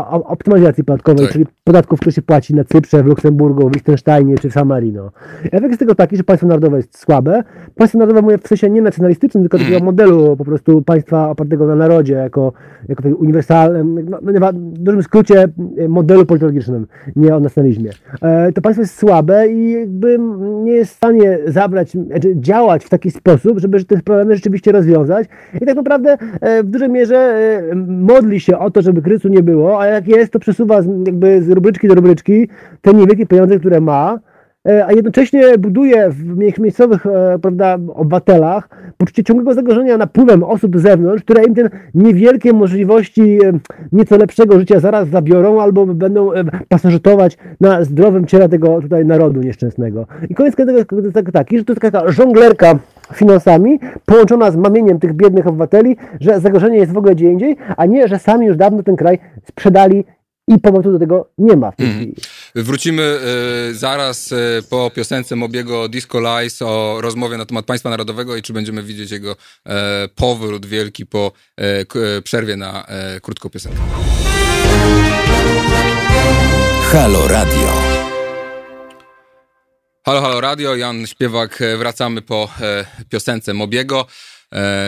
optymalizacji 0.09 0.83
podatkowej, 0.83 1.25
tak. 1.25 1.33
czyli 1.33 1.45
podatków, 1.63 1.99
które 1.99 2.11
się 2.11 2.21
płaci 2.21 2.55
na 2.55 2.63
Cyprze, 2.63 3.03
w 3.03 3.05
Luksemburgu, 3.05 3.69
w 3.69 3.73
Liechtensteinie 3.73 4.37
czy 4.37 4.49
w 4.49 4.53
San 4.53 4.67
Marino. 4.67 5.11
Efekt 5.43 5.67
jest 5.67 5.79
tego 5.79 5.95
taki, 5.95 6.17
że 6.17 6.23
państwo 6.23 6.47
narodowe 6.47 6.77
jest 6.77 6.99
słabe. 6.99 7.43
Państwo 7.75 7.99
narodowe 7.99 8.21
mówię 8.21 8.37
w 8.37 8.47
sensie 8.47 8.69
nie 8.69 8.81
nacjonalistycznym, 8.81 9.43
tylko 9.43 9.57
takiego 9.57 9.75
mm. 9.75 9.85
modelu 9.85 10.37
po 10.37 10.45
prostu 10.45 10.81
państwa 10.81 11.29
opartego 11.29 11.67
na 11.67 11.75
narodzie, 11.75 12.13
jako, 12.13 12.53
jako 12.87 13.09
uniwersalnym, 13.09 14.09
no, 14.09 14.19
no 14.39 14.51
w 14.53 14.77
dużym 14.79 15.03
skrócie 15.03 15.47
modelu 15.89 16.25
politologicznym, 16.25 16.87
nie 17.15 17.35
o 17.35 17.39
nacjonalizmie. 17.39 17.91
E, 18.21 18.51
to 18.51 18.61
państwo 18.61 18.81
jest 18.81 18.95
słabe 18.95 19.47
i 19.47 19.71
jakby 19.71 20.19
nie 20.63 20.71
jest 20.71 20.93
w 20.93 20.95
stanie 20.95 21.39
zabrać, 21.47 21.91
znaczy 21.91 22.33
działać 22.35 22.85
w 22.85 22.89
taki 22.89 23.11
sposób, 23.15 23.59
żeby 23.59 23.85
te 23.85 24.01
problemy 24.01 24.35
rzeczywiście 24.35 24.71
rozwiązać. 24.71 25.27
I 25.61 25.65
tak 25.65 25.75
naprawdę 25.75 26.17
e, 26.41 26.63
w 26.63 26.69
dużej 26.69 26.89
mierze 26.89 27.17
e, 27.17 27.75
modli 27.87 28.39
się 28.39 28.59
o 28.59 28.71
to, 28.71 28.81
żeby 28.81 29.01
kryzysu 29.01 29.27
nie 29.27 29.43
było, 29.43 29.81
a 29.81 29.85
jak 29.85 30.07
jest, 30.07 30.33
to 30.33 30.39
przesuwa 30.39 30.75
jakby 31.05 31.43
z 31.43 31.49
rubryczki 31.49 31.87
do 31.87 31.95
rubryczki 31.95 32.47
te 32.81 32.93
niewielkie 32.93 33.25
pieniądze, 33.25 33.59
które 33.59 33.81
ma, 33.81 34.19
E, 34.67 34.85
a 34.85 34.91
jednocześnie 34.91 35.57
buduje 35.57 36.09
w 36.09 36.59
miejscowych 36.59 37.03
prawda, 37.41 37.77
obywatelach 37.93 38.69
poczucie 38.97 39.23
ciągłego 39.23 39.53
zagrożenia 39.53 39.97
napływem 39.97 40.43
osób 40.43 40.79
z 40.79 40.81
zewnątrz, 40.81 41.23
które 41.23 41.43
im 41.43 41.55
te 41.55 41.69
niewielkie 41.95 42.53
możliwości 42.53 43.39
nieco 43.91 44.17
lepszego 44.17 44.59
życia 44.59 44.79
zaraz 44.79 45.07
zabiorą 45.09 45.61
albo 45.61 45.85
będą 45.85 46.29
pasożytować 46.69 47.37
na 47.61 47.83
zdrowym 47.83 48.25
ciele 48.25 48.49
tego 48.49 48.81
tutaj 48.81 49.05
narodu 49.05 49.41
nieszczęsnego. 49.41 50.07
I 50.29 50.35
koniec 50.35 50.55
tego 50.55 50.71
jest 50.71 50.89
taki, 51.33 51.57
że 51.57 51.63
to 51.63 51.73
jest 51.73 51.81
taka 51.81 52.11
żonglerka 52.11 52.79
finansami 53.13 53.79
połączona 54.05 54.51
z 54.51 54.55
mamieniem 54.55 54.99
tych 54.99 55.13
biednych 55.13 55.47
obywateli, 55.47 55.97
że 56.19 56.39
zagrożenie 56.39 56.77
jest 56.77 56.91
w 56.91 56.97
ogóle 56.97 57.15
gdzie 57.15 57.31
indziej, 57.31 57.57
a 57.77 57.85
nie, 57.85 58.07
że 58.07 58.19
sami 58.19 58.45
już 58.45 58.57
dawno 58.57 58.83
ten 58.83 58.95
kraj 58.95 59.19
sprzedali 59.49 60.03
I 60.47 60.59
powrotu 60.59 60.91
do 60.91 60.99
tego 60.99 61.29
nie 61.37 61.55
ma 61.55 61.71
w 61.71 61.75
tej 61.75 61.85
mm. 61.85 61.97
chwili. 61.97 62.15
Wrócimy 62.55 63.19
y, 63.71 63.75
zaraz 63.75 64.31
y, 64.31 64.35
po 64.69 64.91
piosence 64.95 65.35
Mobiego 65.35 65.89
Disco 65.89 66.19
Lies 66.19 66.61
o 66.61 66.97
rozmowie 67.01 67.37
na 67.37 67.45
temat 67.45 67.65
państwa 67.65 67.89
narodowego 67.89 68.35
i 68.35 68.41
czy 68.41 68.53
będziemy 68.53 68.83
widzieć 68.83 69.11
jego 69.11 69.31
y, 69.31 69.71
powrót 70.15 70.65
wielki 70.65 71.05
po 71.05 71.31
przerwie 72.23 72.57
na 72.57 72.85
krótką 73.21 73.49
piosenkę. 73.49 73.79
Halo 76.91 77.27
Radio. 77.27 78.14
Halo, 80.07 80.21
halo 80.21 80.41
radio, 80.41 80.75
Jan 80.75 81.07
Śpiewak, 81.07 81.59
wracamy 81.77 82.21
po 82.21 82.49
piosence 83.09 83.53
Mobiego. 83.53 84.05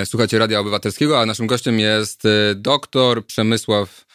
Słuchajcie 0.05 0.39
Radia 0.39 0.59
Obywatelskiego, 0.59 1.19
a 1.19 1.25
naszym 1.25 1.47
gościem 1.47 1.79
jest 1.79 2.23
doktor 2.55 3.25
Przemysław 3.25 4.05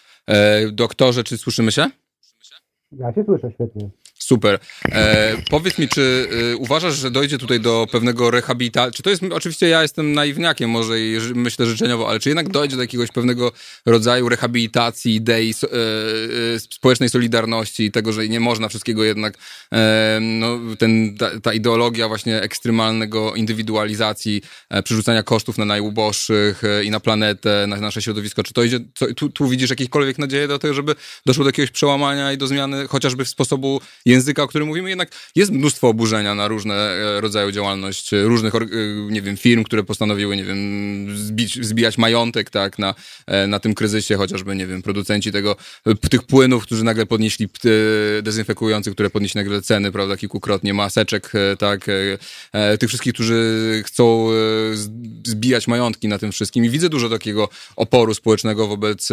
Doktorze, 0.73 1.25
czy 1.25 1.39
słyszymy 1.39 1.73
się? 1.73 1.91
Ja 2.93 3.13
cię 3.13 3.25
słyszę 3.25 3.51
świetnie. 3.55 3.91
Super. 4.23 4.59
E, 4.85 5.37
powiedz 5.51 5.79
mi, 5.79 5.89
czy 5.89 6.29
y, 6.53 6.57
uważasz, 6.57 6.95
że 6.95 7.11
dojdzie 7.11 7.39
tutaj 7.39 7.61
do 7.61 7.87
pewnego 7.93 8.31
rehabilitacji? 8.31 8.93
Czy 8.97 9.03
to 9.03 9.11
jest, 9.11 9.23
oczywiście 9.33 9.69
ja 9.69 9.83
jestem 9.83 10.13
naiwniakiem 10.13 10.71
może 10.71 11.01
i 11.01 11.19
myślę 11.35 11.67
życzeniowo, 11.67 12.09
ale 12.09 12.21
czy 12.21 12.29
jednak 12.29 12.49
dojdzie 12.49 12.77
do 12.77 12.83
jakiegoś 12.83 13.11
pewnego 13.11 13.53
rodzaju 13.87 14.29
rehabilitacji, 14.29 15.15
idei 15.15 15.55
so, 15.55 15.67
e, 15.67 15.75
e, 16.55 16.61
społecznej 16.61 17.09
solidarności 17.09 17.85
i 17.85 17.91
tego, 17.91 18.13
że 18.13 18.29
nie 18.29 18.41
można 18.41 18.69
wszystkiego 18.69 19.05
jednak, 19.05 19.39
e, 19.73 20.19
no, 20.21 20.59
ten, 20.79 21.17
ta, 21.19 21.41
ta, 21.41 21.53
ideologia 21.53 22.09
właśnie 22.09 22.43
ekstremalnego 22.43 23.35
indywidualizacji, 23.35 24.43
e, 24.71 24.83
przerzucania 24.83 25.23
kosztów 25.23 25.59
na 25.59 25.65
najuboższych 25.65 26.65
e, 26.65 26.85
i 26.85 26.91
na 26.91 27.01
planetę, 27.01 27.67
na 27.69 27.77
nasze 27.77 28.03
środowisko, 28.03 28.43
czy 28.43 28.53
to 28.53 28.63
idzie, 28.63 28.81
co, 28.95 29.15
tu, 29.15 29.31
tu 29.31 29.49
widzisz 29.49 29.71
jakiekolwiek 29.71 30.19
nadzieję 30.19 30.49
do 30.49 30.59
tego, 30.59 30.75
żeby 30.75 30.95
doszło 31.27 31.45
do 31.45 31.49
jakiegoś 31.49 31.71
przełamania 31.71 32.33
i 32.33 32.39
do 32.39 32.47
zmiany 32.47 32.89
chociażby 32.89 33.25
w 33.25 33.29
sposobu 33.29 33.81
języka, 34.13 34.43
o 34.43 34.49
którym 34.49 34.69
mówimy, 34.69 34.89
jednak 34.89 35.09
jest 35.35 35.53
mnóstwo 35.53 35.89
oburzenia 35.89 36.35
na 36.35 36.49
różne 36.49 36.75
e, 36.75 37.21
rodzaje 37.21 37.53
działalność 37.53 38.15
e, 38.15 38.23
różnych, 38.23 38.55
e, 38.55 38.61
nie 39.11 39.23
wiem, 39.23 39.37
firm, 39.37 39.65
które 39.65 39.85
postanowiły, 39.85 40.37
nie 40.37 40.45
wiem, 40.45 41.07
zbić, 41.17 41.67
zbijać 41.67 41.99
majątek, 41.99 42.51
tak, 42.51 42.79
na, 42.79 42.95
na 43.49 43.59
tym 43.59 43.75
kryzysie, 43.75 44.17
chociażby, 44.17 44.57
nie 44.57 44.67
wiem, 44.67 44.83
producenci 44.83 45.33
tego, 45.33 45.57
tych 46.11 46.23
płynów, 46.23 46.63
którzy 46.63 46.85
nagle 46.85 47.07
podnieśli, 47.07 47.49
dezynfekujących, 48.23 48.95
które 48.95 49.11
podnieśli 49.11 49.39
nagle 49.39 49.63
ceny, 49.63 49.93
prawda, 49.93 50.17
kilkukrotnie, 50.17 50.75
maseczek, 50.75 51.33
tak, 51.59 51.87
tych 52.81 52.89
wszystkich, 52.89 53.13
którzy 53.13 53.83
chcą 53.87 54.29
zbijać 55.25 55.69
majątki 55.69 56.09
na 56.09 56.19
tym 56.19 56.33
wszystkim. 56.33 56.65
I 56.65 56.71
widzę 56.71 56.89
dużo 56.89 57.09
takiego 57.09 57.49
oporu 57.77 58.15
społecznego 58.15 58.67
wobec 58.67 59.09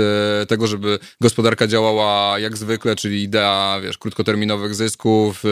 tego, 0.48 0.68
żeby 0.68 1.00
gospodarka 1.22 1.68
działała 1.68 2.40
jak 2.40 2.58
zwykle, 2.58 2.96
czyli 2.96 3.24
idea, 3.24 3.80
wiesz, 3.84 3.98
krótkoterminowych 3.98 4.76
zysków, 4.76 4.89
zysków, 4.90 5.46
y, 5.46 5.48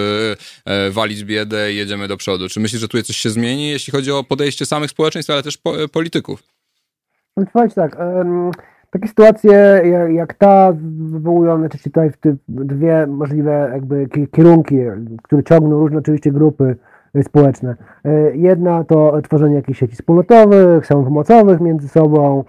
y, 0.88 0.91
walić 0.91 1.23
biedę 1.23 1.73
i 1.73 1.76
jedziemy 1.76 2.08
do 2.08 2.17
przodu. 2.17 2.50
Czy 2.50 2.60
myślisz, 2.60 2.82
że 2.82 2.88
tutaj 2.88 3.04
coś 3.04 3.17
się 3.17 3.30
zmieni, 3.30 3.69
jeśli 3.69 3.91
chodzi 3.91 4.12
o 4.12 4.23
podejście 4.23 4.65
samych 4.65 4.89
społeczeństw, 4.89 5.32
ale 5.32 5.43
też 5.43 5.58
polityków? 5.91 6.43
Słuchajcie 7.52 7.76
tak, 7.76 7.97
takie 8.89 9.08
sytuacje 9.08 9.82
jak 10.13 10.34
ta 10.34 10.73
wywołują 11.12 11.65
oczywiście 11.65 11.89
tutaj 11.89 12.12
dwie 12.47 13.08
możliwe 13.08 13.69
jakby 13.73 14.08
kierunki, 14.36 14.76
które 15.23 15.43
ciągną 15.43 15.80
różne 15.80 15.97
oczywiście 15.97 16.32
grupy 16.32 16.76
społeczne. 17.23 17.76
E, 18.06 18.38
jedna 18.38 18.84
to 18.84 19.21
tworzenie 19.21 19.56
jakichś 19.56 19.80
sieci 19.80 19.95
wspólnotowych, 19.95 20.86
samopomocowych 20.86 21.62
między 21.62 21.88
sobą, 21.88 22.43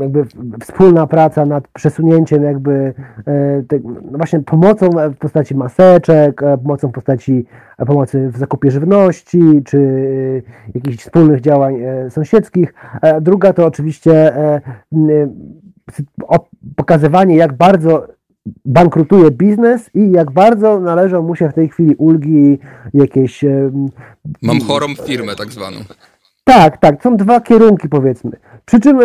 jakby 0.00 0.24
wspólna 0.60 1.06
praca 1.06 1.46
nad 1.46 1.68
przesunięciem 1.68 2.42
jakby 2.42 2.94
e, 3.26 3.78
no 4.10 4.18
właśnie 4.18 4.40
pomocą 4.40 4.90
w 4.90 5.16
postaci 5.16 5.54
maseczek, 5.54 6.42
e, 6.42 6.58
pomocą 6.58 6.88
w 6.88 6.92
postaci 6.92 7.44
pomocy 7.86 8.30
w 8.30 8.38
zakupie 8.38 8.70
żywności, 8.70 9.40
czy 9.64 10.42
jakichś 10.74 10.98
wspólnych 10.98 11.40
działań 11.40 11.76
sąsiedzkich. 12.08 12.74
Druga 13.20 13.52
to 13.52 13.66
oczywiście 13.66 14.32
pokazywanie, 16.76 17.36
jak 17.36 17.52
bardzo 17.52 18.06
bankrutuje 18.64 19.30
biznes 19.30 19.90
i 19.94 20.10
jak 20.10 20.30
bardzo 20.30 20.80
należą 20.80 21.22
mu 21.22 21.36
się 21.36 21.48
w 21.48 21.54
tej 21.54 21.68
chwili 21.68 21.94
ulgi 21.94 22.58
jakieś... 22.94 23.44
Mam 24.42 24.60
chorą 24.60 24.86
firmę 25.06 25.36
tak 25.36 25.52
zwaną. 25.52 25.76
Tak, 26.44 26.78
tak, 26.78 27.02
są 27.02 27.16
dwa 27.16 27.40
kierunki 27.40 27.88
powiedzmy. 27.88 28.30
Przy 28.70 28.80
czym 28.80 28.98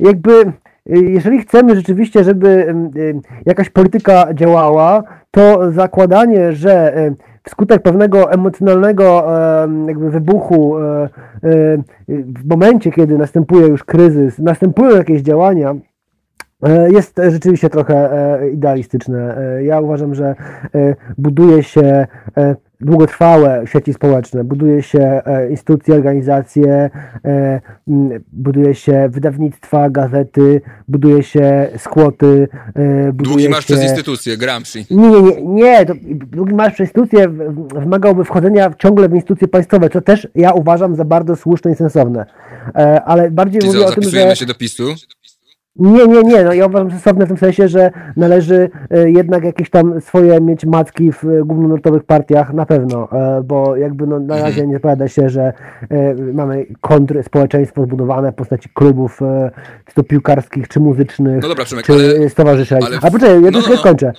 jakby 0.00 0.52
jeżeli 0.86 1.38
chcemy 1.38 1.76
rzeczywiście, 1.76 2.24
żeby 2.24 2.74
jakaś 3.46 3.70
polityka 3.70 4.34
działała, 4.34 5.02
to 5.30 5.72
zakładanie, 5.72 6.52
że 6.52 6.94
wskutek 7.42 7.82
pewnego 7.82 8.32
emocjonalnego 8.32 9.24
jakby 9.86 10.10
wybuchu 10.10 10.74
w 12.12 12.48
momencie, 12.50 12.92
kiedy 12.92 13.18
następuje 13.18 13.66
już 13.66 13.84
kryzys, 13.84 14.38
następują 14.38 14.96
jakieś 14.96 15.22
działania, 15.22 15.74
E, 16.64 16.90
jest 16.90 17.20
rzeczywiście 17.30 17.70
trochę 17.70 18.12
e, 18.12 18.50
idealistyczne. 18.50 19.36
E, 19.38 19.64
ja 19.64 19.80
uważam, 19.80 20.14
że 20.14 20.34
buduje 21.18 21.62
się 21.62 22.06
długotrwałe 22.84 23.62
sieci 23.66 23.94
społeczne, 23.94 24.44
buduje 24.44 24.82
się 24.82 25.22
instytucje, 25.50 25.94
organizacje, 25.94 26.90
buduje 28.32 28.74
się 28.74 29.08
wydawnictwa, 29.08 29.90
gazety, 29.90 30.60
buduje 30.88 31.22
się 31.22 31.68
skłoty. 31.78 32.48
Długi 33.12 33.48
marsz 33.48 33.66
się... 33.66 33.74
przez 33.74 33.84
instytucje, 33.90 34.36
Gramsci. 34.36 34.86
Nie, 34.90 35.08
nie, 35.08 35.22
nie, 35.22 35.42
nie. 35.42 35.86
To 35.86 35.94
długi 36.10 36.54
marsz 36.54 36.74
przez 36.74 36.88
instytucje 36.88 37.28
wymagałby 37.74 38.24
wchodzenia 38.24 38.74
ciągle 38.78 39.08
w 39.08 39.14
instytucje 39.14 39.48
państwowe, 39.48 39.90
co 39.90 40.00
też 40.00 40.28
ja 40.34 40.52
uważam 40.52 40.96
za 40.96 41.04
bardzo 41.04 41.36
słuszne 41.36 41.72
i 41.72 41.74
sensowne. 41.74 42.26
Ale 43.04 43.30
bardziej 43.30 43.60
Czyli 43.60 43.72
mówię 43.72 43.84
co, 43.84 43.92
o 43.92 43.94
tym, 43.94 44.10
że... 44.10 44.36
się 44.36 44.46
do 44.46 44.54
PiSu? 44.54 44.94
Nie, 45.76 46.06
nie, 46.06 46.22
nie. 46.22 46.44
No 46.44 46.52
ja 46.52 46.66
uważam 46.66 46.90
sensowne 46.90 47.24
w 47.24 47.28
tym 47.28 47.36
sensie, 47.36 47.68
że 47.68 47.90
należy 48.16 48.70
e, 48.90 49.10
jednak 49.10 49.44
jakieś 49.44 49.70
tam 49.70 50.00
swoje 50.00 50.40
mieć 50.40 50.64
macki 50.66 51.12
w 51.12 51.24
e, 51.24 51.44
głównonurtowych 51.44 52.04
partiach 52.04 52.52
na 52.52 52.66
pewno, 52.66 53.08
e, 53.12 53.42
bo 53.42 53.76
jakby 53.76 54.06
no, 54.06 54.20
na 54.20 54.34
razie 54.34 54.46
mhm. 54.46 54.68
nie 54.68 54.74
zapowiada 54.74 55.08
się, 55.08 55.28
że 55.28 55.52
mamy 56.32 56.66
kontry 56.80 57.22
społeczeństwo 57.22 57.84
zbudowane 57.84 58.32
w 58.32 58.34
postaci 58.34 58.68
klubów 58.74 59.20
czy 59.84 59.94
to 59.94 60.02
piłkarskich, 60.02 60.68
czy 60.68 60.80
muzycznych, 60.80 61.42
no 61.42 61.48
dobra, 61.48 61.64
Przemek, 61.64 61.86
czy 61.86 61.92
ale, 61.92 62.28
stowarzyszeń. 62.28 62.82
Ale... 62.86 62.96
A 62.96 63.10
poczekaj, 63.10 63.42
ja 63.42 63.50
no, 63.50 63.60
no, 63.60 63.68
no. 63.70 63.76
skończę. 63.76 64.12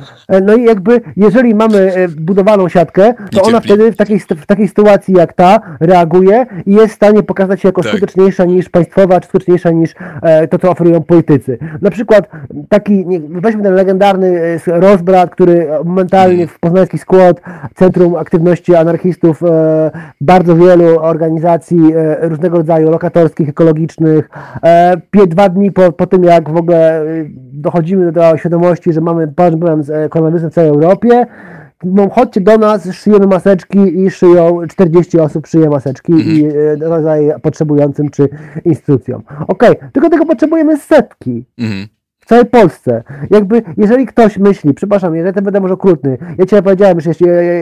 No 0.44 0.56
i 0.56 0.64
jakby 0.64 1.02
jeżeli 1.18 1.56
mamy 1.56 2.08
budowaną 2.18 2.70
siatkę, 2.70 3.14
to 3.32 3.42
ona 3.42 3.60
wtedy 3.60 3.92
w 3.92 3.96
takiej, 3.96 4.20
w 4.20 4.46
takiej 4.46 4.68
sytuacji 4.68 5.14
jak 5.14 5.34
ta 5.34 5.60
reaguje 5.80 6.46
i 6.66 6.74
jest 6.74 6.94
w 6.94 6.96
stanie 6.96 7.24
pokazać 7.24 7.62
się 7.62 7.68
jako 7.68 7.82
tak. 7.82 7.92
skuteczniejsza 7.92 8.46
niż 8.46 8.70
państwowa, 8.70 9.20
czy 9.20 9.28
skuteczniejsza 9.28 9.72
niż 9.72 9.96
to, 10.50 10.60
co 10.60 10.72
oferują 10.72 11.04
politycy. 11.04 11.45
Na 11.82 11.92
przykład 11.92 12.30
taki, 12.70 13.06
weźmy 13.30 13.64
ten 13.64 13.74
legendarny 13.74 14.40
e, 14.68 14.80
rozbrat, 14.80 15.30
który 15.30 15.68
momentalnie 15.86 16.48
w 16.48 16.60
poznański 16.60 16.98
skład 16.98 17.42
Centrum 17.76 18.16
Aktywności 18.16 18.76
Anarchistów 18.76 19.44
e, 19.44 19.92
bardzo 20.22 20.56
wielu 20.56 21.00
organizacji 21.00 21.80
e, 21.96 22.30
różnego 22.30 22.58
rodzaju 22.58 22.90
lokatorskich, 22.90 23.50
ekologicznych. 23.50 24.30
Dwa 25.28 25.50
dni 25.50 25.72
po, 25.72 25.92
po 25.92 26.08
tym, 26.08 26.24
jak 26.24 26.50
w 26.50 26.58
ogóle 26.58 27.06
dochodzimy 27.54 28.12
do 28.12 28.38
świadomości, 28.38 28.94
że 28.94 29.02
mamy 29.02 29.28
problem 29.28 29.84
z 29.84 30.12
koronawirusem 30.12 30.52
w 30.52 30.54
całej 30.54 30.70
Europie, 30.70 31.26
no, 31.86 32.10
chodźcie 32.10 32.42
do 32.42 32.58
nas, 32.58 32.88
szyjemy 32.94 33.28
maseczki 33.28 33.80
i 33.80 34.12
szyją 34.12 34.68
40 34.68 35.20
osób 35.20 35.48
szyje 35.48 35.70
maseczki 35.70 36.14
mm 36.14 36.26
i 36.28 36.50
rozdaje 36.80 37.40
potrzebującym 37.40 38.10
czy 38.10 38.30
instytucjom. 38.66 39.24
Okej, 39.48 39.78
okay, 39.78 39.90
tylko 39.94 40.10
tego 40.10 40.26
potrzebujemy 40.26 40.78
setki. 40.78 41.46
Mm 41.58 41.72
-hmm. 41.72 41.88
W 42.20 42.28
całej 42.28 42.46
Polsce. 42.46 43.04
Jakby, 43.30 43.62
jeżeli 43.78 44.06
ktoś 44.06 44.38
myśli, 44.38 44.74
przepraszam, 44.74 45.16
jeżeli 45.16 45.36
to 45.36 45.42
będę 45.42 45.60
może 45.60 45.74
okrutny, 45.74 46.18
ja 46.38 46.46
Ci 46.46 46.56
powiedziałem 46.64 46.98
już 46.98 47.06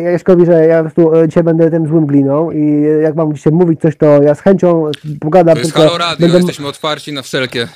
Jaśkowi, 0.04 0.46
że 0.46 0.66
ja 0.66 0.84
po 0.84 0.90
prostu 0.90 1.16
e, 1.16 1.28
dzisiaj 1.28 1.44
będę 1.44 1.72
tym 1.72 1.88
złym 1.88 2.06
gliną 2.06 2.52
i 2.52 2.84
jak 3.02 3.16
mam 3.16 3.34
dzisiaj 3.34 3.54
mówić 3.54 3.82
coś, 3.82 3.98
to 3.98 4.24
ja 4.24 4.36
z 4.36 4.42
chęcią 4.42 4.92
pogadam. 5.20 5.56
To 5.56 5.60
jest 5.60 5.74
tylko 5.74 5.90
Halo 5.90 5.98
Radio, 5.98 6.28
będę... 6.28 6.38
jesteśmy 6.38 6.68
otwarci 6.68 7.14
na 7.14 7.22
wszelkie 7.22 7.68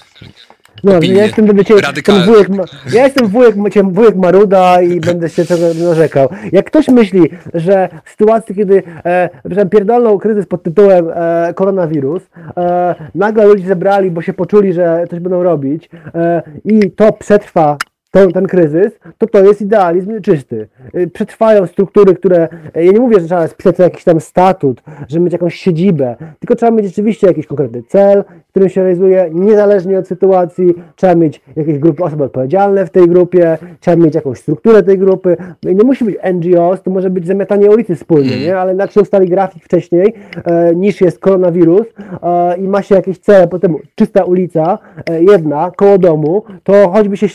no, 0.83 0.91
ja 1.01 1.23
jestem, 1.23 1.55
wiecie, 1.55 1.75
ten 2.05 2.23
wujek, 2.25 2.47
ja 2.93 3.03
jestem 3.03 3.27
wujek, 3.27 3.55
wujek 3.83 4.15
Maruda 4.15 4.81
i 4.81 4.99
będę 5.09 5.29
się 5.29 5.45
tego 5.45 5.63
narzekał. 5.89 6.29
Jak 6.51 6.65
ktoś 6.65 6.87
myśli, 6.87 7.29
że 7.53 7.89
w 8.03 8.09
sytuacji, 8.09 8.55
kiedy 8.55 8.83
e, 9.05 9.65
pierdolną 9.65 10.17
kryzys 10.17 10.45
pod 10.45 10.63
tytułem 10.63 11.09
e, 11.13 11.53
koronawirus, 11.53 12.23
e, 12.57 12.95
nagle 13.15 13.45
ludzie 13.45 13.67
zebrali, 13.67 14.11
bo 14.11 14.21
się 14.21 14.33
poczuli, 14.33 14.73
że 14.73 15.05
coś 15.09 15.19
będą 15.19 15.43
robić 15.43 15.89
e, 16.15 16.41
i 16.65 16.91
to 16.91 17.13
przetrwa 17.13 17.77
ten, 18.11 18.31
ten 18.31 18.47
kryzys, 18.47 18.99
to 19.17 19.27
to 19.27 19.43
jest 19.43 19.61
idealizm 19.61 20.21
czysty. 20.21 20.67
Y, 20.95 21.07
przetrwają 21.07 21.67
struktury, 21.67 22.15
które, 22.15 22.47
y, 22.77 22.85
ja 22.85 22.91
nie 22.91 22.99
mówię, 22.99 23.19
że 23.19 23.25
trzeba 23.25 23.47
spisać 23.47 23.79
jakiś 23.79 24.03
tam 24.03 24.19
statut, 24.19 24.81
żeby 25.07 25.23
mieć 25.23 25.33
jakąś 25.33 25.55
siedzibę, 25.55 26.15
tylko 26.39 26.55
trzeba 26.55 26.71
mieć 26.71 26.85
rzeczywiście 26.85 27.27
jakiś 27.27 27.47
konkretny 27.47 27.83
cel, 27.83 28.23
którym 28.57 28.69
się 28.69 28.81
realizuje 28.81 29.29
niezależnie 29.33 29.99
od 29.99 30.07
sytuacji, 30.07 30.73
trzeba 30.95 31.15
mieć 31.15 31.41
jakieś 31.55 31.79
grupy 31.79 32.03
osób 32.03 32.21
odpowiedzialne 32.21 32.85
w 32.85 32.89
tej 32.89 33.07
grupie, 33.07 33.57
trzeba 33.79 33.97
mieć 33.97 34.15
jakąś 34.15 34.39
strukturę 34.39 34.83
tej 34.83 34.97
grupy. 34.97 35.37
No 35.63 35.71
nie 35.71 35.83
musi 35.83 36.05
być 36.05 36.15
NGOs, 36.33 36.81
to 36.81 36.91
może 36.91 37.09
być 37.09 37.27
zamiatanie 37.27 37.71
ulicy 37.71 37.95
wspólnie, 37.95 38.33
mm. 38.33 38.41
nie? 38.41 38.57
ale 38.57 38.87
się 38.89 39.01
ustali 39.01 39.29
grafik 39.29 39.63
wcześniej, 39.63 40.13
e, 40.45 40.75
niż 40.75 41.01
jest 41.01 41.19
koronawirus 41.19 41.87
e, 42.23 42.57
i 42.57 42.67
ma 42.67 42.81
się 42.81 42.95
jakieś 42.95 43.19
cele, 43.19 43.47
potem 43.47 43.75
czysta 43.95 44.23
ulica, 44.23 44.79
e, 45.09 45.23
jedna, 45.23 45.71
koło 45.75 45.97
domu, 45.97 46.43
to 46.63 46.89
choćby 46.89 47.17
się 47.17 47.27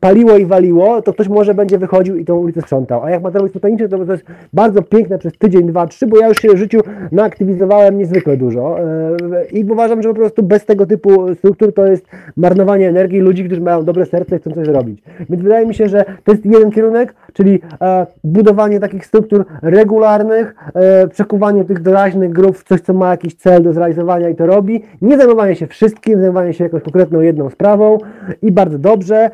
paliło 0.00 0.36
i 0.36 0.46
waliło, 0.46 1.02
to 1.02 1.12
ktoś 1.12 1.28
może 1.28 1.54
będzie 1.54 1.78
wychodził 1.78 2.16
i 2.16 2.24
tą 2.24 2.36
ulicę 2.36 2.60
sprzątał. 2.60 3.04
A 3.04 3.10
jak 3.10 3.22
materiał 3.22 3.48
spontaniczny, 3.48 3.88
to 3.88 4.04
to 4.04 4.12
jest 4.12 4.24
bardzo 4.52 4.82
piękne 4.82 5.18
przez 5.18 5.38
tydzień, 5.38 5.66
dwa, 5.66 5.86
trzy, 5.86 6.06
bo 6.06 6.18
ja 6.18 6.28
już 6.28 6.38
się 6.38 6.48
w 6.48 6.56
życiu 6.56 6.80
naaktywizowałem 7.12 7.98
niezwykle 7.98 8.36
dużo 8.36 8.80
e, 8.80 9.16
i 9.52 9.64
uważam, 9.64 10.02
że 10.02 10.08
po 10.08 10.14
prostu 10.14 10.42
bez 10.42 10.64
tego 10.64 10.86
typu 10.86 11.34
struktur 11.34 11.74
to 11.74 11.86
jest 11.86 12.06
marnowanie 12.36 12.88
energii 12.88 13.20
ludzi, 13.20 13.44
którzy 13.44 13.60
mają 13.60 13.84
dobre 13.84 14.06
serce 14.06 14.36
i 14.36 14.38
chcą 14.38 14.50
coś 14.50 14.66
zrobić. 14.66 15.02
Więc 15.30 15.42
wydaje 15.42 15.66
mi 15.66 15.74
się, 15.74 15.88
że 15.88 16.04
to 16.24 16.32
jest 16.32 16.46
jeden 16.46 16.70
kierunek, 16.70 17.14
czyli 17.32 17.60
e, 17.80 18.06
budowanie 18.24 18.80
takich 18.80 19.06
struktur 19.06 19.44
regularnych, 19.62 20.54
e, 20.74 21.08
przekuwanie 21.08 21.64
tych 21.64 21.82
doraźnych 21.82 22.30
grup 22.32 22.58
w 22.58 22.64
coś, 22.64 22.80
co 22.80 22.92
ma 22.92 23.10
jakiś 23.10 23.34
cel 23.34 23.62
do 23.62 23.72
zrealizowania 23.72 24.28
i 24.28 24.34
to 24.34 24.46
robi. 24.46 24.82
Nie 25.02 25.18
zajmowanie 25.18 25.56
się 25.56 25.66
wszystkim, 25.66 26.20
zajmowanie 26.20 26.52
się 26.52 26.64
jakąś 26.64 26.82
konkretną 26.82 27.20
jedną 27.20 27.50
sprawą 27.50 27.98
i 28.42 28.52
bardzo 28.52 28.78
dobrze, 28.78 29.30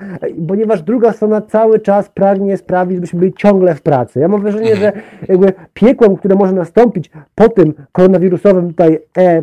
ponieważ 0.48 0.82
druga 0.82 1.12
strona 1.12 1.40
cały 1.40 1.80
czas 1.80 2.08
pragnie 2.08 2.56
sprawić, 2.56 2.96
żebyśmy 2.96 3.18
byli 3.18 3.32
ciągle 3.32 3.74
w 3.74 3.82
pracy. 3.82 4.20
Ja 4.20 4.28
mam 4.28 4.42
wrażenie, 4.42 4.72
mhm. 4.72 4.92
że 4.94 5.02
jakby 5.28 5.52
piekłem, 5.74 6.16
które 6.16 6.34
może 6.34 6.52
nastąpić 6.52 7.10
po 7.34 7.48
tym 7.48 7.74
koronawirusowym 7.92 8.68
tutaj 8.68 8.98
e, 9.18 9.42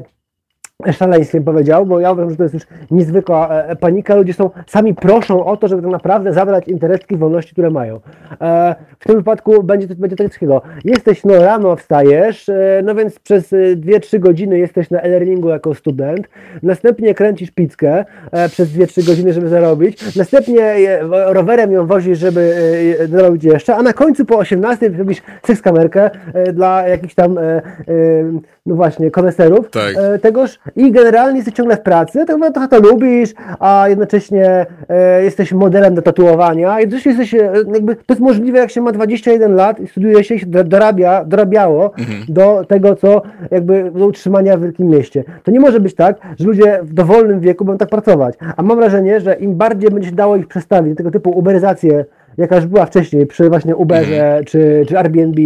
szaleństwem 0.92 1.44
powiedział, 1.44 1.86
bo 1.86 2.00
ja 2.00 2.12
uważam, 2.12 2.30
że 2.30 2.36
to 2.36 2.44
jest 2.44 2.54
już 2.54 2.64
niezwykła 2.92 3.50
e, 3.50 3.70
e, 3.70 3.76
panika. 3.76 4.16
Ludzie 4.16 4.34
są, 4.34 4.50
sami 4.68 4.96
proszą 4.96 5.46
o 5.46 5.58
to, 5.58 5.68
żeby 5.68 5.82
tak 5.82 5.92
naprawdę 5.92 6.34
zabrać 6.34 6.68
im 6.68 6.80
te 6.80 6.88
resztki 6.88 7.18
wolności, 7.18 7.52
które 7.52 7.70
mają. 7.70 8.00
E, 8.42 8.76
w 9.00 9.06
tym 9.06 9.16
wypadku 9.16 9.64
będzie, 9.64 9.96
będzie 9.96 10.16
takiego. 10.16 10.62
Jesteś, 10.86 11.24
no 11.24 11.36
rano 11.36 11.76
wstajesz, 11.76 12.52
no 12.84 12.96
więc 12.96 13.20
przez 13.20 13.52
2-3 13.52 14.20
godziny 14.20 14.60
jesteś 14.60 14.90
na 14.90 15.02
e-learningu 15.02 15.50
jako 15.50 15.76
student, 15.76 16.28
następnie 16.64 17.14
kręcisz 17.14 17.52
pizzkę 17.52 18.06
przez 18.48 18.70
2-3 18.70 19.08
godziny, 19.08 19.34
żeby 19.34 19.50
zarobić, 19.50 20.16
następnie 20.16 20.76
rowerem 21.26 21.72
ją 21.72 21.88
wozisz, 21.88 22.20
żeby 22.20 22.54
zarobić 23.10 23.44
jeszcze, 23.44 23.76
a 23.76 23.84
na 23.84 23.94
końcu 23.94 24.26
po 24.26 24.38
18 24.38 24.90
robisz 24.90 25.22
seks 25.46 25.62
kamerkę 25.62 26.10
dla 26.54 26.88
jakichś 26.88 27.16
tam, 27.16 27.36
no 28.66 28.76
właśnie, 28.76 29.12
koneserów 29.12 29.70
tak. 29.70 29.96
tegoż 30.22 30.60
i 30.76 30.92
generalnie 30.92 31.38
jesteś 31.38 31.54
ciągle 31.54 31.78
w 31.78 31.82
pracy, 31.82 32.20
tak 32.20 32.30
naprawdę 32.30 32.54
trochę 32.54 32.68
to 32.68 32.90
lubisz, 32.90 33.34
a 33.60 33.86
jednocześnie 33.90 34.66
e, 34.90 35.24
jesteś 35.24 35.52
modelem 35.52 35.96
do 35.96 36.02
tatuowania. 36.02 36.80
Jednocześnie 36.80 37.12
jesteś, 37.12 37.34
e, 37.34 37.52
jakby, 37.74 37.96
to 37.96 38.04
jest 38.14 38.22
możliwe, 38.22 38.60
jak 38.60 38.72
się 38.72 38.82
ma 38.82 38.92
21 38.92 39.56
lat 39.56 39.80
i 39.80 39.88
studiuje 39.88 40.24
się, 40.24 40.40
się 40.40 40.46
dorabia, 40.46 41.26
dorabiało 41.26 41.94
mhm. 41.98 42.24
do 42.30 42.66
tego, 42.68 42.96
co 42.96 43.22
jakby 43.52 43.92
do 43.92 44.06
utrzymania 44.06 44.58
w 44.58 44.62
wielkim 44.62 44.88
mieście. 44.88 45.24
To 45.44 45.52
nie 45.52 45.60
może 45.60 45.80
być 45.80 45.96
tak, 45.96 46.18
że 46.40 46.48
ludzie 46.48 46.80
w 46.84 46.94
dowolnym 46.94 47.40
wieku 47.40 47.66
będą 47.66 47.78
tak 47.78 47.90
pracować. 47.90 48.36
A 48.58 48.62
mam 48.64 48.78
wrażenie, 48.78 49.20
że 49.20 49.34
im 49.34 49.56
bardziej 49.56 49.90
będzie 49.90 50.10
się 50.10 50.16
dało 50.16 50.36
ich 50.36 50.48
przestawić, 50.48 50.98
tego 50.98 51.12
typu 51.12 51.30
uberyzację 51.30 52.06
jaka 52.38 52.56
już 52.56 52.66
była 52.66 52.86
wcześniej 52.86 53.26
przy 53.26 53.50
właśnie 53.50 53.76
Uberze, 53.76 54.32
mm. 54.32 54.46
czy, 54.46 54.86
czy 54.88 54.98
Airbnb, 54.98 55.42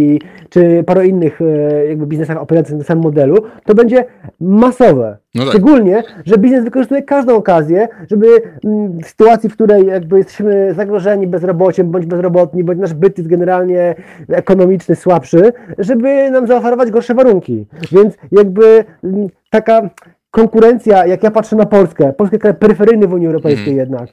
czy 0.48 0.84
paru 0.86 1.02
innych 1.02 1.40
e, 1.40 1.86
jakby 1.86 2.06
biznesach 2.06 2.36
operujących 2.36 2.76
na 2.76 2.84
samym 2.84 3.04
modelu, 3.04 3.36
to 3.64 3.74
będzie 3.74 4.04
masowe. 4.40 5.16
No 5.34 5.42
tak. 5.42 5.50
Szczególnie, 5.50 6.02
że 6.24 6.38
biznes 6.38 6.64
wykorzystuje 6.64 7.02
każdą 7.02 7.36
okazję, 7.36 7.88
żeby 8.10 8.26
mm, 8.64 9.02
w 9.02 9.06
sytuacji, 9.06 9.50
w 9.50 9.52
której 9.52 9.86
jakby 9.86 10.18
jesteśmy 10.18 10.74
zagrożeni 10.74 11.26
bezrobociem, 11.26 11.90
bądź 11.90 12.06
bezrobotni, 12.06 12.64
bądź 12.64 12.78
nasz 12.78 12.94
byt 12.94 13.18
jest 13.18 13.30
generalnie 13.30 13.94
ekonomiczny 14.28 14.96
słabszy, 14.96 15.52
żeby 15.78 16.30
nam 16.30 16.46
zaoferować 16.46 16.90
gorsze 16.90 17.14
warunki. 17.14 17.66
Więc 17.92 18.14
jakby 18.32 18.84
mm, 19.04 19.28
taka 19.50 19.90
konkurencja, 20.36 21.06
jak 21.06 21.22
ja 21.22 21.30
patrzę 21.30 21.56
na 21.56 21.66
Polskę, 21.66 22.12
Polskę 22.12 22.38
kraj 22.38 22.54
peryferyjny 22.54 23.06
w 23.06 23.12
Unii 23.12 23.26
Europejskiej 23.26 23.72
mm. 23.72 23.78
jednak, 23.78 24.08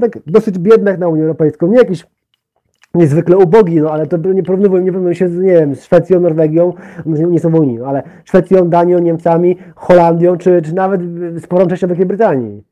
tak 0.00 0.18
dosyć 0.26 0.58
biednych 0.58 0.98
na 0.98 1.08
Unię 1.08 1.22
Europejską, 1.22 1.66
nie 1.66 1.78
jakiś 1.78 2.06
niezwykle 2.94 3.36
ubogi, 3.36 3.80
no 3.80 3.90
ale 3.90 4.06
to 4.06 4.16
nie 4.16 4.42
porównuję, 4.42 4.84
nie 4.84 4.92
porównuję 4.92 5.14
się 5.14 5.28
z, 5.28 5.38
nie 5.38 5.52
wiem, 5.52 5.74
z 5.74 5.84
Szwecją, 5.84 6.20
Norwegią, 6.20 6.72
no, 7.06 7.28
nie 7.28 7.40
są 7.40 7.50
w 7.50 7.54
Unii, 7.54 7.78
no, 7.78 7.86
ale 7.86 8.02
Szwecją, 8.24 8.68
Danią, 8.68 8.98
Niemcami, 8.98 9.56
Holandią, 9.74 10.36
czy, 10.36 10.62
czy 10.62 10.74
nawet 10.74 11.00
sporą 11.40 11.66
częścią 11.66 11.86
Wielkiej 11.86 12.06
Brytanii. 12.06 12.62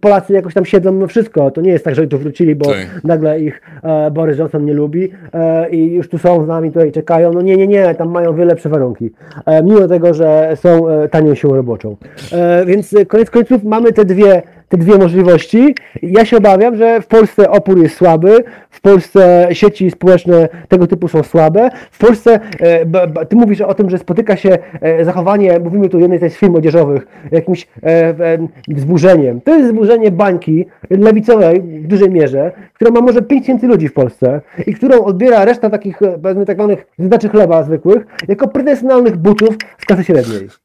Polacy 0.00 0.32
jakoś 0.32 0.54
tam 0.54 0.64
siedzą 0.64 0.92
no 0.92 1.06
wszystko. 1.06 1.50
To 1.50 1.60
nie 1.60 1.70
jest 1.70 1.84
tak, 1.84 1.94
że 1.94 2.06
tu 2.06 2.18
wrócili, 2.18 2.54
bo 2.54 2.66
tak. 2.66 3.04
nagle 3.04 3.40
ich 3.40 3.60
e, 3.82 4.10
Boris 4.10 4.38
Johnson 4.38 4.64
nie 4.64 4.74
lubi 4.74 5.08
e, 5.32 5.70
i 5.70 5.92
już 5.92 6.08
tu 6.08 6.18
są 6.18 6.44
z 6.44 6.48
nami, 6.48 6.70
tutaj 6.70 6.92
czekają. 6.92 7.32
No 7.32 7.42
nie, 7.42 7.56
nie, 7.56 7.66
nie, 7.66 7.94
tam 7.94 8.10
mają 8.10 8.34
wiele 8.34 8.48
lepsze 8.48 8.68
warunki. 8.68 9.10
E, 9.46 9.62
mimo 9.62 9.88
tego, 9.88 10.14
że 10.14 10.56
są 10.56 10.88
e, 10.88 11.08
tanią 11.08 11.34
siłą 11.34 11.56
roboczą. 11.56 11.96
E, 12.32 12.64
więc 12.66 12.94
koniec 13.08 13.30
końców 13.30 13.64
mamy 13.64 13.92
te 13.92 14.04
dwie 14.04 14.42
te 14.72 14.78
dwie 14.78 14.98
możliwości. 14.98 15.74
Ja 16.02 16.24
się 16.24 16.36
obawiam, 16.36 16.76
że 16.76 17.00
w 17.00 17.06
Polsce 17.06 17.50
opór 17.50 17.82
jest 17.82 17.96
słaby, 17.96 18.44
w 18.70 18.80
Polsce 18.80 19.48
sieci 19.52 19.90
społeczne 19.90 20.48
tego 20.68 20.86
typu 20.86 21.08
są 21.08 21.22
słabe. 21.22 21.70
W 21.90 21.98
Polsce, 21.98 22.40
e, 22.60 23.26
ty 23.26 23.36
mówisz 23.36 23.60
o 23.60 23.74
tym, 23.74 23.90
że 23.90 23.98
spotyka 23.98 24.36
się 24.36 24.58
e, 24.80 25.04
zachowanie, 25.04 25.58
mówimy 25.58 25.88
tu 25.88 25.98
jednej 25.98 26.30
z 26.30 26.36
firm 26.36 26.56
odzieżowych, 26.56 27.06
jakimś 27.32 27.66
e, 27.82 28.38
wzburzeniem. 28.68 29.40
To 29.40 29.54
jest 29.54 29.66
wzburzenie 29.66 30.10
bańki 30.10 30.66
lewicowej 30.90 31.62
w 31.62 31.86
dużej 31.86 32.10
mierze, 32.10 32.52
która 32.74 32.90
ma 32.90 33.00
może 33.00 33.22
5 33.22 33.42
tysięcy 33.42 33.66
ludzi 33.66 33.88
w 33.88 33.92
Polsce 33.92 34.40
i 34.66 34.74
którą 34.74 35.04
odbiera 35.04 35.44
reszta 35.44 35.70
takich, 35.70 35.98
powiedzmy, 36.22 36.46
tak 36.46 36.56
zwanych 36.56 36.86
znaczy 36.98 37.28
chleba 37.28 37.62
zwykłych, 37.62 38.06
jako 38.28 38.48
pretensjonalnych 38.48 39.16
butów 39.16 39.56
z 39.78 39.84
klasy 39.84 40.04
średniej. 40.04 40.61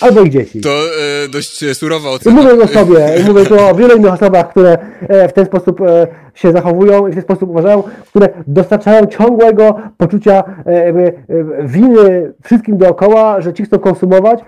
Albo 0.00 0.20
ich 0.20 0.30
dzieci. 0.30 0.60
To 0.60 0.70
e, 1.24 1.28
dość 1.28 1.76
surowa 1.76 2.10
ocena. 2.10 2.36
Mówię 2.36 2.64
o 2.64 2.66
sobie, 2.66 3.08
mówię 3.28 3.46
tu 3.46 3.54
o 3.60 3.74
wielu 3.74 3.96
innych 3.96 4.12
osobach, 4.12 4.50
które 4.50 4.78
e, 5.08 5.28
w 5.28 5.32
ten 5.32 5.46
sposób 5.46 5.80
e, 5.80 6.06
się 6.34 6.52
zachowują 6.52 7.06
i 7.06 7.10
w 7.10 7.14
ten 7.14 7.22
sposób 7.22 7.50
uważają, 7.50 7.82
które 8.06 8.28
dostarczają 8.46 9.06
ciągłego 9.06 9.80
poczucia 9.96 10.44
e, 10.66 10.88
e, 10.88 11.12
winy 11.62 12.32
wszystkim 12.44 12.76
dookoła, 12.76 13.40
że 13.40 13.52
ci 13.52 13.64
chcą 13.64 13.78
konsumować. 13.78 14.40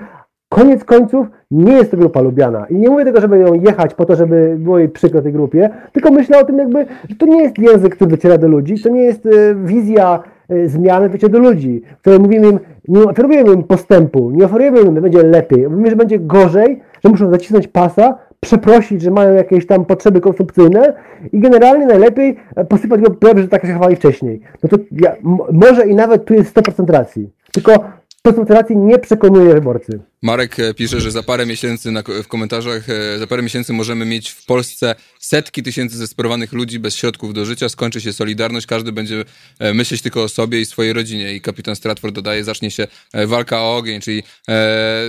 Koniec 0.48 0.84
końców 0.84 1.26
nie 1.50 1.72
jest 1.72 1.90
to 1.90 1.96
grupa 1.96 2.20
lubiana. 2.20 2.66
I 2.66 2.74
nie 2.74 2.90
mówię 2.90 3.04
tego, 3.04 3.20
żeby 3.20 3.38
ją 3.38 3.54
jechać 3.54 3.94
po 3.94 4.04
to, 4.04 4.16
żeby 4.16 4.56
było 4.58 4.78
jej 4.78 4.88
przykro 4.88 5.22
tej 5.22 5.32
grupie, 5.32 5.70
tylko 5.92 6.10
myślę 6.10 6.38
o 6.38 6.44
tym 6.44 6.58
jakby, 6.58 6.86
że 7.08 7.16
to 7.16 7.26
nie 7.26 7.42
jest 7.42 7.58
język, 7.58 7.94
który 7.94 8.10
dociera 8.10 8.38
do 8.38 8.48
ludzi, 8.48 8.82
to 8.82 8.88
nie 8.88 9.02
jest 9.02 9.26
e, 9.26 9.54
wizja 9.54 10.22
E, 10.50 10.68
zmiany 10.68 11.08
wiecie, 11.08 11.28
do 11.28 11.38
ludzi, 11.38 11.82
które 12.00 12.18
mówimy 12.18 12.48
im, 12.48 12.58
nie 12.88 13.02
oferujemy 13.02 13.52
im 13.52 13.62
postępu, 13.62 14.30
nie 14.30 14.44
oferujemy 14.44 14.80
im, 14.80 14.94
że 14.94 15.00
będzie 15.00 15.22
lepiej, 15.22 15.68
mówimy, 15.68 15.90
że 15.90 15.96
będzie 15.96 16.18
gorzej, 16.18 16.82
że 17.04 17.10
muszą 17.10 17.30
zacisnąć 17.30 17.68
pasa, 17.68 18.18
przeprosić, 18.40 19.02
że 19.02 19.10
mają 19.10 19.34
jakieś 19.34 19.66
tam 19.66 19.84
potrzeby 19.84 20.20
konsumpcyjne 20.20 20.92
i 21.32 21.40
generalnie 21.40 21.86
najlepiej 21.86 22.36
e, 22.56 22.64
posypać 22.64 23.00
go 23.00 23.36
że 23.36 23.48
tak 23.48 23.66
się 23.66 23.72
chowali 23.72 23.96
wcześniej. 23.96 24.40
No 24.62 24.68
to 24.68 24.76
ja, 24.92 25.16
może 25.52 25.88
i 25.88 25.94
nawet 25.94 26.24
tu 26.24 26.34
jest 26.34 26.56
100% 26.56 26.90
racji. 26.90 27.30
Tylko 27.52 27.84
koncentracji 28.22 28.76
nie 28.76 28.98
przekonuje 28.98 29.54
wyborcy. 29.54 30.00
Marek 30.22 30.58
e, 30.58 30.74
pisze, 30.74 31.00
że 31.00 31.10
za 31.10 31.22
parę 31.22 31.46
miesięcy 31.46 31.90
na, 31.90 32.02
w 32.22 32.28
komentarzach, 32.28 32.90
e, 32.90 33.18
za 33.18 33.26
parę 33.26 33.42
miesięcy 33.42 33.72
możemy 33.72 34.04
mieć 34.04 34.30
w 34.30 34.44
Polsce 34.44 34.94
setki 35.18 35.62
tysięcy 35.62 35.96
zesperowanych 35.96 36.52
ludzi 36.52 36.78
bez 36.78 36.96
środków 36.96 37.34
do 37.34 37.44
życia, 37.44 37.68
skończy 37.68 38.00
się 38.00 38.12
Solidarność, 38.12 38.66
każdy 38.66 38.92
będzie 38.92 39.24
e, 39.58 39.74
myśleć 39.74 40.02
tylko 40.02 40.22
o 40.22 40.28
sobie 40.28 40.60
i 40.60 40.66
swojej 40.66 40.92
rodzinie. 40.92 41.34
I 41.34 41.40
kapitan 41.40 41.76
Stratford 41.76 42.14
dodaje, 42.14 42.44
zacznie 42.44 42.70
się 42.70 42.86
walka 43.26 43.60
o 43.60 43.76
ogień, 43.76 44.00
czyli 44.00 44.22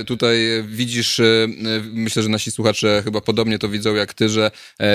tutaj 0.06 0.38
widzisz, 0.66 1.20
myślę, 1.92 2.22
że 2.22 2.28
nasi 2.28 2.50
słuchacze 2.50 3.02
chyba 3.04 3.20
podobnie 3.20 3.58
to 3.58 3.68
widzą 3.68 3.94
jak 3.94 4.14
ty, 4.14 4.28
że 4.28 4.50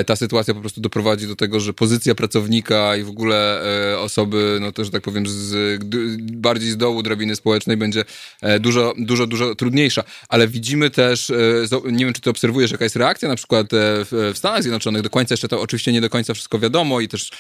ta 0.06 0.16
sytuacja 0.16 0.54
po 0.54 0.62
prostu 0.62 0.82
doprowadzi 0.82 1.28
do 1.28 1.36
tego, 1.36 1.60
że 1.60 1.74
pozycja 1.74 2.16
pracownika 2.16 2.96
i 2.96 3.04
w 3.04 3.10
ogóle 3.10 3.62
osoby, 4.00 4.58
no 4.62 4.72
to, 4.72 4.86
że 4.86 4.92
tak 4.92 5.02
powiem, 5.02 5.28
z, 5.28 5.84
bardziej 6.20 6.72
z 6.72 6.78
dołu 6.78 7.04
drabiny 7.04 7.36
społecznej 7.36 7.78
będzie 7.78 8.06
dużo, 8.60 8.94
dużo, 8.98 9.28
dużo 9.28 9.56
trudniejsza. 9.56 10.04
Ale 10.30 10.48
widzimy 10.48 10.90
też, 10.90 11.30
e, 11.30 11.36
nie 11.92 12.06
wiem, 12.06 12.14
czy 12.14 12.22
ty 12.22 12.30
obserwujesz, 12.30 12.72
jaka 12.72 12.84
jest 12.84 12.96
reakcja 12.96 13.30
na 13.30 13.36
przykład 13.36 13.68
w 13.72 14.34
Stanach 14.36 14.62
Zjednoczonych, 14.62 15.02
do 15.02 15.10
końca 15.10 15.34
jeszcze 15.34 15.48
to 15.48 15.62
oczywiście 15.62 15.92
nie 15.92 16.02
do 16.02 16.10
końca 16.10 16.34
wszystko 16.34 16.60
wiadomo 16.60 17.00
i 17.00 17.08
też 17.08 17.32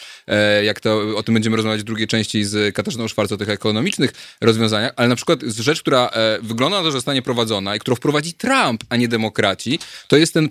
jak 0.63 0.79
to, 0.79 1.17
o 1.17 1.23
tym 1.23 1.33
będziemy 1.33 1.57
rozmawiać 1.57 1.81
w 1.81 1.83
drugiej 1.83 2.07
części 2.07 2.43
z 2.43 2.75
Katarzyną 2.75 3.07
Szwarc 3.07 3.31
o 3.31 3.37
tych 3.37 3.49
ekonomicznych 3.49 4.13
rozwiązaniach, 4.41 4.93
ale 4.95 5.07
na 5.07 5.15
przykład 5.15 5.41
rzecz, 5.41 5.81
która 5.81 6.09
wygląda 6.41 6.77
na 6.77 6.83
to, 6.83 6.91
że 6.91 6.97
zostanie 6.97 7.21
prowadzona 7.21 7.75
i 7.75 7.79
którą 7.79 7.95
wprowadzi 7.95 8.33
Trump, 8.33 8.83
a 8.89 8.95
nie 8.95 9.07
demokraci, 9.07 9.79
to 10.07 10.17
jest 10.17 10.33
ten, 10.33 10.49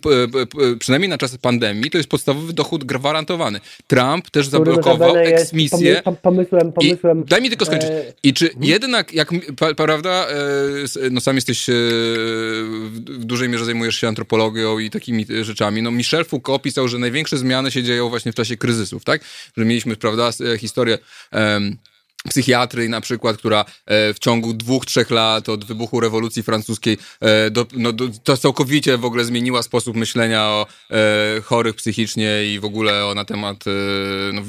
przynajmniej 0.78 1.08
na 1.08 1.18
czas 1.18 1.36
pandemii, 1.38 1.90
to 1.90 1.98
jest 1.98 2.10
podstawowy 2.10 2.52
dochód 2.52 2.84
gwarantowany. 2.84 3.60
Trump 3.86 4.30
też 4.30 4.48
zablokował 4.48 5.16
eksmisję. 5.16 6.02
Pomysłem, 6.22 6.72
pomysłem. 6.72 7.22
I, 7.22 7.24
daj 7.24 7.42
mi 7.42 7.48
tylko 7.48 7.64
skończyć. 7.64 7.90
E, 7.90 8.12
I 8.22 8.34
czy 8.34 8.48
hmm? 8.48 8.68
jednak, 8.68 9.12
jak 9.12 9.30
prawda, 9.76 10.26
e, 10.28 11.10
no 11.10 11.20
sam 11.20 11.34
jesteś 11.34 11.68
e, 11.68 11.72
w 13.02 13.24
dużej 13.24 13.48
mierze 13.48 13.64
zajmujesz 13.64 13.96
się 13.96 14.08
antropologią 14.08 14.78
i 14.78 14.90
takimi 14.90 15.26
rzeczami. 15.42 15.82
No 15.82 15.90
Michel 15.90 16.24
Foucault 16.24 16.62
pisał, 16.62 16.88
że 16.88 16.98
największe 16.98 17.38
zmiany 17.38 17.70
się 17.70 17.82
dzieją 17.82 18.08
właśnie 18.08 18.32
w 18.32 18.34
czasie 18.34 18.56
kryzysów, 18.56 19.04
tak? 19.04 19.24
Że 19.56 19.64
mieliśmy, 19.64 19.96
prawda, 19.96 20.30
historię 20.58 20.98
um, 21.32 21.76
psychiatry 22.26 22.88
na 22.88 23.00
przykład, 23.00 23.36
która 23.36 23.64
e, 23.86 24.14
w 24.14 24.18
ciągu 24.18 24.52
dwóch, 24.52 24.86
trzech 24.86 25.10
lat 25.10 25.48
od 25.48 25.64
wybuchu 25.64 26.00
rewolucji 26.00 26.42
francuskiej 26.42 26.98
e, 27.20 27.50
do, 27.50 27.66
no, 27.72 27.92
do, 27.92 28.08
to 28.24 28.36
całkowicie 28.36 28.98
w 28.98 29.04
ogóle 29.04 29.24
zmieniła 29.24 29.62
sposób 29.62 29.96
myślenia 29.96 30.42
o 30.42 30.66
e, 30.90 31.40
chorych 31.40 31.76
psychicznie 31.76 32.54
i 32.54 32.60
w 32.60 32.64
ogóle 32.64 33.06
o, 33.06 33.14
na 33.14 33.24
temat 33.24 33.64
no, 34.32 34.42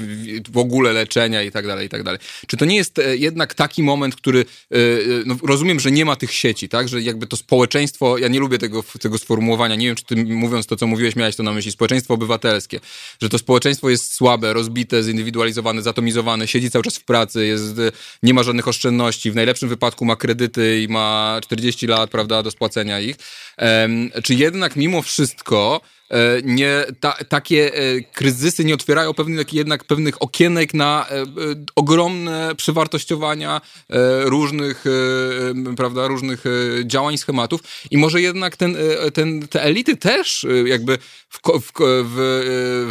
w 0.50 0.58
ogóle 0.58 0.92
leczenia 0.92 1.42
i 1.42 1.50
tak 1.50 1.66
dalej, 1.66 1.86
i 1.86 1.88
tak 1.88 2.02
dalej. 2.02 2.20
Czy 2.46 2.56
to 2.56 2.64
nie 2.64 2.76
jest 2.76 3.00
jednak 3.12 3.54
taki 3.54 3.82
moment, 3.82 4.16
który 4.16 4.44
no, 5.26 5.36
rozumiem, 5.42 5.80
że 5.80 5.90
nie 5.90 6.04
ma 6.04 6.16
tych 6.16 6.32
sieci, 6.32 6.68
tak, 6.68 6.88
że 6.88 7.02
jakby 7.02 7.26
to 7.26 7.36
społeczeństwo, 7.36 8.18
ja 8.18 8.28
nie 8.28 8.40
lubię 8.40 8.58
tego, 8.58 8.84
tego 9.00 9.18
sformułowania, 9.18 9.74
nie 9.74 9.86
wiem, 9.86 9.96
czy 9.96 10.04
ty 10.04 10.16
mówiąc 10.16 10.66
to, 10.66 10.76
co 10.76 10.86
mówiłeś, 10.86 11.16
miałeś 11.16 11.36
to 11.36 11.42
na 11.42 11.52
myśli, 11.52 11.72
społeczeństwo 11.72 12.14
obywatelskie, 12.14 12.80
że 13.22 13.28
to 13.28 13.38
społeczeństwo 13.38 13.90
jest 13.90 14.12
słabe, 14.14 14.52
rozbite, 14.52 15.02
zindywidualizowane, 15.02 15.82
zatomizowane, 15.82 16.48
siedzi 16.48 16.70
cały 16.70 16.84
czas 16.84 16.96
w 16.96 17.04
pracy, 17.04 17.46
jest, 17.46 17.67
nie 18.22 18.34
ma 18.34 18.42
żadnych 18.42 18.68
oszczędności, 18.68 19.30
w 19.30 19.34
najlepszym 19.34 19.68
wypadku 19.68 20.04
ma 20.04 20.16
kredyty 20.16 20.82
i 20.82 20.88
ma 20.88 21.38
40 21.42 21.86
lat, 21.86 22.10
prawda, 22.10 22.42
do 22.42 22.50
spłacenia 22.50 23.00
ich. 23.00 23.16
Czy 24.24 24.34
jednak 24.34 24.76
mimo 24.76 25.02
wszystko 25.02 25.80
nie, 26.44 26.84
ta, 27.00 27.12
takie 27.28 27.74
e, 27.74 28.00
kryzysy 28.00 28.64
nie 28.64 28.74
otwierają 28.74 29.14
pewnych, 29.14 29.52
jednak 29.52 29.84
pewnych 29.84 30.22
okienek 30.22 30.74
na 30.74 31.06
e, 31.10 31.24
ogromne 31.76 32.54
przewartościowania 32.56 33.60
różnych, 34.24 34.84
prawda, 35.76 36.06
różnych 36.06 36.44
działań, 36.84 37.18
schematów 37.18 37.60
i 37.90 37.98
może 37.98 38.20
jednak 38.20 38.56
ten, 38.56 38.76
ten, 39.14 39.48
te 39.48 39.62
elity 39.62 39.96
też 39.96 40.46
jakby 40.64 40.98
w, 41.28 41.40
w, 41.60 41.72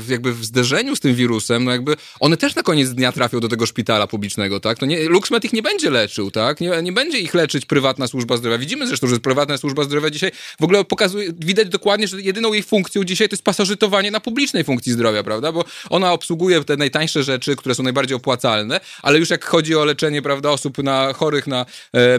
w, 0.04 0.10
jakby 0.10 0.34
w 0.34 0.46
zderzeniu 0.46 0.96
z 0.96 1.00
tym 1.00 1.16
wirusem, 1.16 1.64
no 1.64 1.72
jakby 1.72 1.96
one 2.20 2.38
też 2.38 2.56
na 2.56 2.64
koniec 2.64 2.90
dnia 2.90 3.12
trafią 3.12 3.40
do 3.40 3.48
tego 3.48 3.66
szpitala 3.66 4.08
publicznego, 4.08 4.60
tak? 4.60 4.78
To 4.78 4.86
nie, 4.86 5.10
LuxMed 5.10 5.46
ich 5.46 5.54
nie 5.54 5.62
będzie 5.62 5.90
leczył, 5.90 6.32
tak? 6.32 6.62
Nie, 6.62 6.82
nie 6.82 6.92
będzie 6.92 7.20
ich 7.20 7.34
leczyć 7.34 7.66
prywatna 7.66 8.08
służba 8.08 8.38
zdrowia. 8.38 8.58
Widzimy 8.58 8.88
zresztą, 8.88 9.08
że 9.08 9.20
prywatna 9.20 9.58
służba 9.58 9.84
zdrowia 9.84 10.10
dzisiaj 10.10 10.32
w 10.60 10.64
ogóle 10.64 10.86
pokazuje, 10.86 11.34
widać 11.40 11.70
dokładnie, 11.70 12.08
że 12.08 12.22
jedyną 12.22 12.54
jej 12.54 12.64
funkcją 12.64 13.04
dzisiaj 13.08 13.30
to 13.30 13.34
jest 13.34 13.44
pasożytowanie 13.44 14.12
na 14.12 14.20
publicznej 14.20 14.64
funkcji 14.64 14.92
zdrowia, 14.92 15.24
prawda? 15.24 15.52
Bo 15.52 15.66
ona 15.90 16.14
obsługuje 16.14 16.64
te 16.64 16.78
najtańsze 16.78 17.24
rzeczy, 17.24 17.56
które 17.56 17.76
są 17.76 17.84
najbardziej 17.84 18.18
opłacalne, 18.18 18.80
ale 19.02 19.20
już 19.20 19.30
jak 19.30 19.46
chodzi 19.46 19.76
o 19.76 19.86
leczenie, 19.86 20.22
prawda, 20.22 20.50
osób 20.50 20.78
na 20.78 21.14
chorych 21.14 21.48
na, 21.48 21.66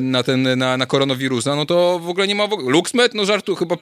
na 0.01 0.23
ten, 0.23 0.59
na, 0.59 0.77
na 0.77 0.87
koronawirusa, 0.87 1.57
no 1.57 1.67
to 1.67 1.99
w 1.99 2.09
ogóle 2.09 2.27
nie 2.27 2.35
ma 2.35 2.47
w 2.47 2.53
ogóle. 2.53 2.71
LuxMed, 2.71 3.15
no 3.15 3.25
żartu, 3.25 3.55
chyba 3.55 3.77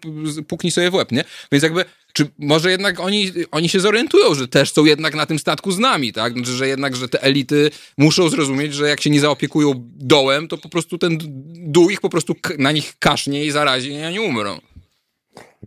puknij 0.49 0.71
sobie 0.71 0.91
w 0.91 0.95
łeb, 0.95 1.13
nie? 1.13 1.25
Więc 1.53 1.65
jakby 1.65 1.85
czy 2.13 2.27
może 2.39 2.71
jednak 2.71 3.01
oni, 3.01 3.33
oni 3.51 3.69
się 3.69 3.81
zorientują, 3.81 4.35
że 4.35 4.49
też 4.49 4.73
są 4.73 4.85
jednak 4.85 5.15
na 5.15 5.27
tym 5.27 5.39
statku 5.39 5.73
z 5.73 5.79
nami, 5.79 6.13
tak? 6.13 6.33
Znaczy, 6.33 6.53
że 6.53 6.69
jednak, 6.69 6.97
że 6.97 7.09
te 7.09 7.23
elity 7.23 7.71
muszą 7.99 8.29
zrozumieć, 8.29 8.75
że 8.75 8.89
jak 8.89 9.01
się 9.01 9.11
nie 9.11 9.21
zaopiekują 9.21 9.73
dołem, 9.97 10.49
to 10.49 10.59
po 10.59 10.69
prostu 10.69 10.99
ten 10.99 11.19
dół 11.55 11.91
ich 11.91 12.01
po 12.01 12.09
prostu 12.09 12.35
na 12.59 12.73
nich 12.73 12.95
kasznie 12.99 13.45
i 13.45 13.51
zarazi 13.51 13.93
i 13.93 14.05
oni 14.05 14.21
umrą. 14.21 14.61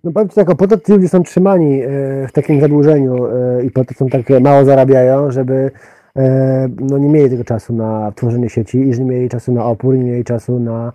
No 0.04 0.12
powiem 0.12 0.30
Ci 0.30 0.36
tak, 0.36 0.56
po 0.56 0.68
to 0.68 0.78
ci 0.78 0.92
ludzie 0.92 1.10
są 1.10 1.24
trzymani 1.24 1.82
e, 1.82 1.88
w 2.28 2.32
takim 2.32 2.62
zadłużeniu 2.62 3.26
e, 3.26 3.64
i 3.64 3.72
po 3.72 3.86
to 3.86 3.94
są 3.94 4.08
tak 4.08 4.30
mało 4.42 4.66
zarabiają, 4.66 5.32
żeby 5.32 5.72
e, 6.16 6.70
no 6.80 6.98
nie 6.98 7.10
mieli 7.10 7.30
tego 7.30 7.44
czasu 7.44 7.74
na 7.74 8.12
tworzenie 8.16 8.50
sieci 8.50 8.78
i 8.78 8.94
że 8.94 9.04
nie 9.04 9.12
mieli 9.12 9.30
czasu 9.30 9.54
na 9.54 9.66
opór, 9.66 9.98
nie 9.98 10.04
mieli 10.04 10.24
czasu 10.24 10.60
na 10.60 10.92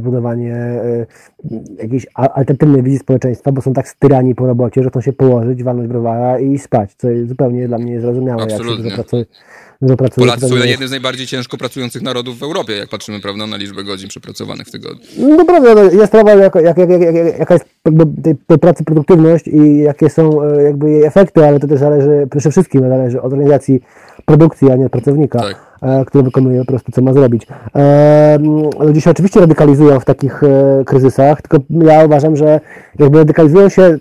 budowanie 0.00 0.56
jakiejś 1.78 2.06
alternatywnej 2.14 2.82
wizji 2.82 2.98
społeczeństwa, 2.98 3.52
bo 3.52 3.62
są 3.62 3.72
tak 3.72 3.88
styrani 3.88 4.34
po 4.34 4.46
robocie, 4.46 4.82
że 4.82 4.90
chcą 4.90 5.00
się 5.00 5.12
położyć, 5.12 5.62
walnąć 5.62 5.88
browara 5.88 6.38
i 6.38 6.58
spać, 6.58 6.90
co 6.98 7.10
jest 7.10 7.28
zupełnie 7.28 7.68
dla 7.68 7.78
mnie 7.78 7.92
niezrozumiałe. 7.92 8.42
Absolutnie. 8.42 8.90
Jak 8.90 9.10
się 9.10 9.24
dużo 9.82 9.96
pracuje. 9.96 10.26
Polacy 10.26 10.48
są 10.48 10.56
jednym 10.56 10.88
z 10.88 10.90
najbardziej 10.90 11.26
ciężko 11.26 11.56
pracujących 11.56 12.02
narodów 12.02 12.38
w 12.38 12.42
Europie, 12.42 12.72
jak 12.72 12.88
patrzymy 12.88 13.20
prawda, 13.20 13.46
na 13.46 13.56
liczbę 13.56 13.84
godzin 13.84 14.08
przepracowanych 14.08 14.66
w 14.66 14.70
tygodniu. 14.70 15.04
No 15.18 15.44
prawda, 15.44 15.74
no, 15.74 15.82
jest 15.82 16.06
sprawa, 16.06 16.34
jak, 16.34 16.54
jak, 16.54 16.78
jak, 16.78 16.90
jak, 16.90 17.38
jaka 17.38 17.54
jest 17.54 17.66
tej, 18.22 18.36
tej, 18.46 18.58
pracy 18.58 18.84
produktywność 18.84 19.48
i 19.48 19.78
jakie 19.78 20.10
są 20.10 20.42
e, 20.42 20.62
jakby 20.62 20.90
jej 20.90 21.04
efekty, 21.04 21.46
ale 21.46 21.60
to 21.60 21.66
też 21.66 21.80
zależy, 21.80 22.28
przede 22.30 22.50
wszystkim 22.50 22.88
zależy 22.88 23.22
od 23.22 23.32
organizacji 23.32 23.80
produkcji, 24.24 24.70
a 24.70 24.76
nie 24.76 24.86
od 24.86 24.92
pracownika. 24.92 25.38
Tak. 25.38 25.72
E, 25.82 26.04
który 26.04 26.24
wykonuje 26.24 26.60
po 26.60 26.66
prostu, 26.66 26.92
co 26.92 27.02
ma 27.02 27.12
zrobić. 27.12 27.46
E, 27.76 28.38
ludzie 28.80 29.00
się 29.00 29.10
oczywiście 29.10 29.40
radykalizują 29.40 30.00
w 30.00 30.04
takich 30.04 30.42
e, 30.42 30.84
kryzysach, 31.36 31.42
tylko 31.42 31.90
ja 31.92 32.04
uważam, 32.04 32.36
że 32.36 32.60
jakby 32.98 33.18
radykalizują 33.18 33.68
się, 33.68 33.98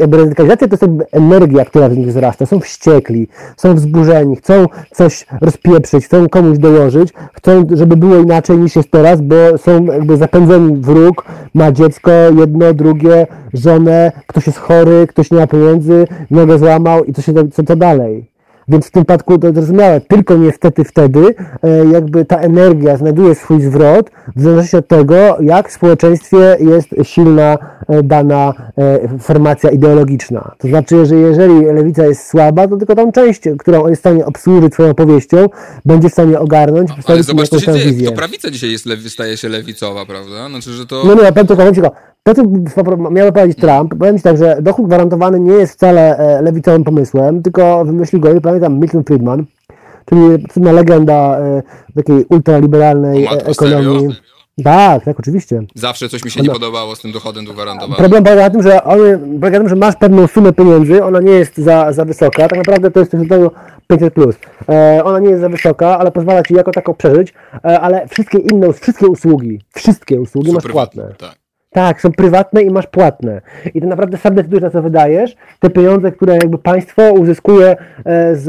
jakby 0.00 0.16
radykalizacja 0.16 0.68
to 0.68 0.74
jest 0.74 1.08
energia, 1.12 1.64
która 1.64 1.88
w 1.88 1.96
nich 1.96 2.08
wzrasta. 2.08 2.46
Są 2.46 2.60
wściekli, 2.60 3.28
są 3.56 3.74
wzburzeni, 3.74 4.36
chcą 4.36 4.66
coś 4.92 5.26
rozpieprzyć, 5.40 6.04
chcą 6.04 6.28
komuś 6.28 6.58
dołożyć, 6.58 7.12
chcą, 7.32 7.66
żeby 7.72 7.96
było 7.96 8.16
inaczej 8.16 8.58
niż 8.58 8.76
jest 8.76 8.90
teraz, 8.90 9.20
bo 9.20 9.58
są 9.58 9.84
jakby 9.84 10.16
zapędzeni 10.16 10.76
wróg, 10.76 11.24
ma 11.54 11.72
dziecko, 11.72 12.10
jedno, 12.38 12.74
drugie, 12.74 13.26
żonę, 13.54 14.12
ktoś 14.26 14.46
jest 14.46 14.58
chory, 14.58 15.06
ktoś 15.06 15.30
nie 15.30 15.38
ma 15.38 15.46
pieniędzy, 15.46 16.06
nogę 16.30 16.58
złamał 16.58 17.04
i 17.04 17.12
co 17.12 17.22
się 17.22 17.32
co, 17.34 17.62
co 17.64 17.76
dalej. 17.76 18.33
Więc 18.68 18.86
w 18.86 18.90
tym 18.90 19.04
przypadku 19.04 19.38
to 19.38 19.52
zrozumiałe, 19.52 20.00
tylko 20.00 20.36
niestety 20.36 20.84
wtedy 20.84 21.34
e, 21.62 21.84
jakby 21.92 22.24
ta 22.24 22.36
energia 22.36 22.96
znajduje 22.96 23.34
swój 23.34 23.62
zwrot 23.62 24.10
w 24.36 24.42
zależności 24.42 24.76
od 24.76 24.88
tego, 24.88 25.36
jak 25.40 25.68
w 25.68 25.72
społeczeństwie 25.72 26.56
jest 26.60 26.88
silna 27.02 27.58
e, 27.88 28.02
dana 28.02 28.52
e, 28.78 29.18
formacja 29.18 29.70
ideologiczna. 29.70 30.54
To 30.58 30.68
znaczy, 30.68 31.06
że 31.06 31.14
jeżeli 31.14 31.64
lewica 31.64 32.06
jest 32.06 32.30
słaba, 32.30 32.68
to 32.68 32.76
tylko 32.76 32.94
tą 32.94 33.12
część, 33.12 33.40
którą 33.58 33.88
jest 33.88 34.00
w 34.00 34.02
stanie 34.02 34.26
obsłużyć 34.26 34.72
swoją 34.72 34.94
powieścią, 34.94 35.48
będzie 35.84 36.08
w 36.08 36.12
stanie 36.12 36.40
ogarnąć, 36.40 36.90
no, 36.90 36.96
Ale 37.06 37.22
zobacz, 37.22 37.48
co 37.48 37.60
się 37.60 37.72
dzieje. 37.72 37.84
Wizję. 37.84 38.08
To 38.08 38.16
prawica 38.16 38.50
dzisiaj 38.50 38.70
jest, 38.70 38.86
staje 39.08 39.36
się 39.36 39.48
lewicowa, 39.48 40.06
prawda? 40.06 40.48
Znaczy, 40.48 40.72
że 40.72 40.86
to... 40.86 41.02
No 41.04 41.14
nie, 41.14 41.32
powiem 41.32 41.46
tylko, 41.46 41.56
powiem 41.56 41.74
tylko, 41.74 41.92
to, 42.24 42.34
co 42.34 42.42
miał 43.10 43.32
powiedzieć 43.32 43.58
Trump, 43.58 43.94
powiem 43.98 44.16
Ci 44.16 44.22
tak, 44.22 44.38
że 44.38 44.58
dochód 44.62 44.86
gwarantowany 44.86 45.40
nie 45.40 45.52
jest 45.52 45.72
wcale 45.72 46.16
e, 46.18 46.42
lewicowym 46.42 46.84
pomysłem, 46.84 47.42
tylko 47.42 47.84
wymyślił 47.84 48.20
go, 48.20 48.40
pamiętam, 48.40 48.80
Milton 48.80 49.04
Friedman, 49.04 49.44
czyli 50.08 50.48
cudna 50.48 50.72
legenda 50.72 51.38
e, 51.38 51.62
takiej 51.96 52.24
ultraliberalnej 52.28 53.28
o, 53.28 53.30
ekonomii. 53.30 54.00
Serio? 54.00 54.34
Tak, 54.64 55.04
tak, 55.04 55.20
oczywiście. 55.20 55.62
Zawsze 55.74 56.08
coś 56.08 56.24
mi 56.24 56.30
się 56.30 56.42
nie 56.42 56.50
podobało 56.50 56.96
z 56.96 57.00
tym 57.00 57.12
dochodem 57.12 57.44
gwarantowanym. 57.44 57.96
Problem 57.96 58.24
polega 58.24 58.42
na 58.42 58.50
tym, 58.50 58.62
że, 58.62 58.84
on, 58.84 58.98
polega 59.40 59.58
na 59.58 59.58
tym, 59.58 59.68
że 59.68 59.76
masz 59.76 59.96
pewną 59.96 60.26
sumę 60.26 60.52
pieniędzy, 60.52 61.04
ona 61.04 61.20
nie 61.20 61.32
jest 61.32 61.58
za, 61.58 61.92
za 61.92 62.04
wysoka, 62.04 62.48
tak 62.48 62.58
naprawdę 62.58 62.90
to 62.90 63.00
jest 63.00 63.10
coś 63.10 63.20
rodzaju 63.20 63.50
500 63.86 64.14
plus. 64.14 64.36
E, 64.68 65.04
ona 65.04 65.18
nie 65.18 65.28
jest 65.28 65.40
za 65.40 65.48
wysoka, 65.48 65.98
ale 65.98 66.12
pozwala 66.12 66.42
Ci 66.42 66.54
jako 66.54 66.72
taką 66.72 66.94
przeżyć, 66.94 67.34
e, 67.64 67.80
ale 67.80 68.08
wszystkie 68.08 68.38
inne, 68.38 68.72
wszystkie 68.72 69.06
usługi, 69.06 69.60
wszystkie 69.74 70.20
usługi 70.20 70.48
Są 70.48 70.54
masz 70.54 70.64
płatne. 70.64 71.14
Tak. 71.18 71.43
Tak, 71.74 72.00
są 72.00 72.12
prywatne 72.12 72.62
i 72.62 72.70
masz 72.70 72.86
płatne. 72.86 73.40
I 73.74 73.80
to 73.80 73.86
naprawdę 73.86 74.16
sam 74.16 74.34
decydujesz, 74.34 74.62
na 74.62 74.70
co 74.70 74.82
wydajesz. 74.82 75.36
Te 75.60 75.70
pieniądze, 75.70 76.12
które 76.12 76.32
jakby 76.34 76.58
państwo 76.58 77.12
uzyskuje 77.12 77.76
e, 78.04 78.36
z 78.36 78.48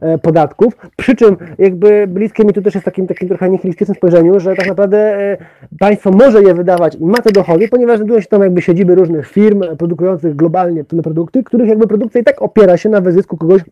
e, 0.00 0.18
podatków. 0.18 0.76
Przy 0.96 1.16
czym 1.16 1.36
jakby 1.58 2.06
bliskie 2.08 2.44
mi 2.44 2.52
tu 2.52 2.62
też 2.62 2.74
jest 2.74 2.84
takim, 2.84 3.06
takim 3.06 3.28
trochę 3.28 3.50
nihilistycznym 3.50 3.94
spojrzeniu, 3.94 4.40
że 4.40 4.54
tak 4.54 4.68
naprawdę 4.68 4.98
e, 4.98 5.36
państwo 5.78 6.10
może 6.10 6.42
je 6.42 6.54
wydawać 6.54 6.94
i 6.94 7.04
ma 7.04 7.18
te 7.18 7.32
dochody, 7.32 7.68
ponieważ 7.68 7.96
znajdują 7.96 8.20
się 8.20 8.26
tam 8.26 8.42
jakby 8.42 8.62
siedziby 8.62 8.94
różnych 8.94 9.28
firm 9.28 9.62
produkujących 9.78 10.36
globalnie 10.36 10.84
te 10.84 11.02
produkty, 11.02 11.44
których 11.44 11.68
jakby 11.68 11.86
produkcja 11.86 12.20
i 12.20 12.24
tak 12.24 12.42
opiera 12.42 12.76
się 12.76 12.88
na 12.88 13.00
wyzysku 13.00 13.36
kogoś, 13.36 13.62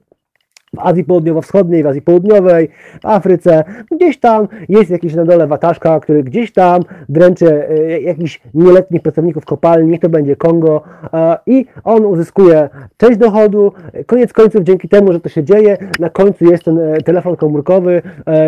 w 0.77 0.79
Azji 0.79 1.05
Południowo-Wschodniej, 1.05 1.83
w 1.83 1.87
Azji 1.87 2.03
Południowej, 2.03 2.69
w 3.03 3.07
Afryce, 3.07 3.65
gdzieś 3.91 4.19
tam 4.19 4.49
jest 4.69 4.91
jakiś 4.91 5.15
na 5.15 5.25
dole 5.25 5.47
wataszka, 5.47 6.01
który 6.01 6.23
gdzieś 6.23 6.53
tam 6.53 6.83
dręczy 7.09 7.69
e, 7.69 8.01
jakichś 8.01 8.41
nieletnich 8.55 9.03
pracowników 9.03 9.45
kopalni, 9.45 9.91
niech 9.91 10.01
to 10.01 10.09
będzie 10.09 10.37
Kongo. 10.37 10.83
E, 11.13 11.39
i 11.47 11.67
on 11.85 12.05
uzyskuje 12.05 12.69
część 12.97 13.19
dochodu, 13.19 13.73
koniec 14.07 14.33
końców 14.33 14.63
dzięki 14.63 14.89
temu, 14.89 15.13
że 15.13 15.21
to 15.21 15.29
się 15.29 15.45
dzieje, 15.45 15.77
na 15.99 16.11
końcu 16.11 16.45
jest 16.45 16.65
ten 16.65 16.79
e, 16.79 17.01
telefon 17.01 17.37
komórkowy 17.37 18.03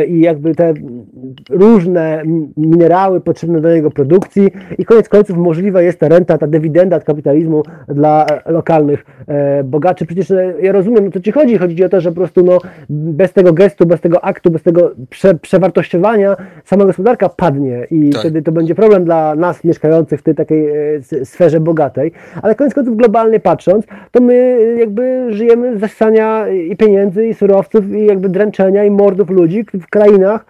i 0.09 0.21
jakby 0.21 0.55
te 0.55 0.75
różne 1.51 2.23
minerały 2.57 3.21
potrzebne 3.21 3.61
do 3.61 3.69
jego 3.69 3.91
produkcji. 3.91 4.51
I 4.79 4.85
koniec 4.85 5.09
końców 5.09 5.37
możliwa 5.37 5.83
jest 5.83 6.01
ta 6.01 6.09
renta, 6.09 6.39
ta 6.39 6.47
dywidenda 6.47 6.97
od 6.97 7.05
kapitalizmu 7.05 7.63
dla 7.89 8.27
lokalnych 8.47 9.05
bogaczy. 9.65 10.07
Przecież 10.07 10.33
ja 10.63 10.73
rozumiem, 10.73 11.09
o 11.09 11.11
co 11.11 11.21
Ci 11.21 11.33
chodzi, 11.33 11.59
chodzi 11.59 11.85
o 11.85 11.89
to, 11.89 12.01
że 12.01 12.10
że 12.11 12.15
po 12.15 12.21
prostu 12.21 12.43
no, 12.43 12.59
bez 12.91 13.33
tego 13.33 13.53
gestu, 13.53 13.87
bez 13.87 14.01
tego 14.01 14.25
aktu, 14.25 14.51
bez 14.51 14.63
tego 14.63 14.91
prze, 15.11 15.35
przewartościowania 15.35 16.37
sama 16.65 16.85
gospodarka 16.85 17.29
padnie 17.29 17.87
i 17.91 18.11
tak. 18.11 18.21
wtedy 18.21 18.43
to 18.43 18.53
będzie 18.53 18.75
problem 18.75 19.05
dla 19.05 19.35
nas 19.35 19.65
mieszkających 19.65 20.21
w 20.21 20.23
tej 20.23 20.35
takiej 20.35 20.69
e, 20.97 21.25
sferze 21.25 21.61
bogatej. 21.61 22.13
Ale 22.43 22.55
koniec 22.55 22.75
końców 22.75 22.97
globalnie 22.97 23.41
patrząc, 23.41 23.85
to 24.11 24.21
my 24.21 24.59
jakby 24.79 25.27
żyjemy 25.31 25.77
z 25.77 25.81
zasania 25.81 26.49
i 26.49 26.77
pieniędzy, 26.77 27.27
i 27.27 27.35
surowców, 27.35 27.95
i 27.95 28.07
jakby 28.07 28.29
dręczenia, 28.29 28.85
i 28.85 28.91
mordów 28.91 29.31
ludzi 29.31 29.65
w 29.75 29.87
krainach, 29.91 30.45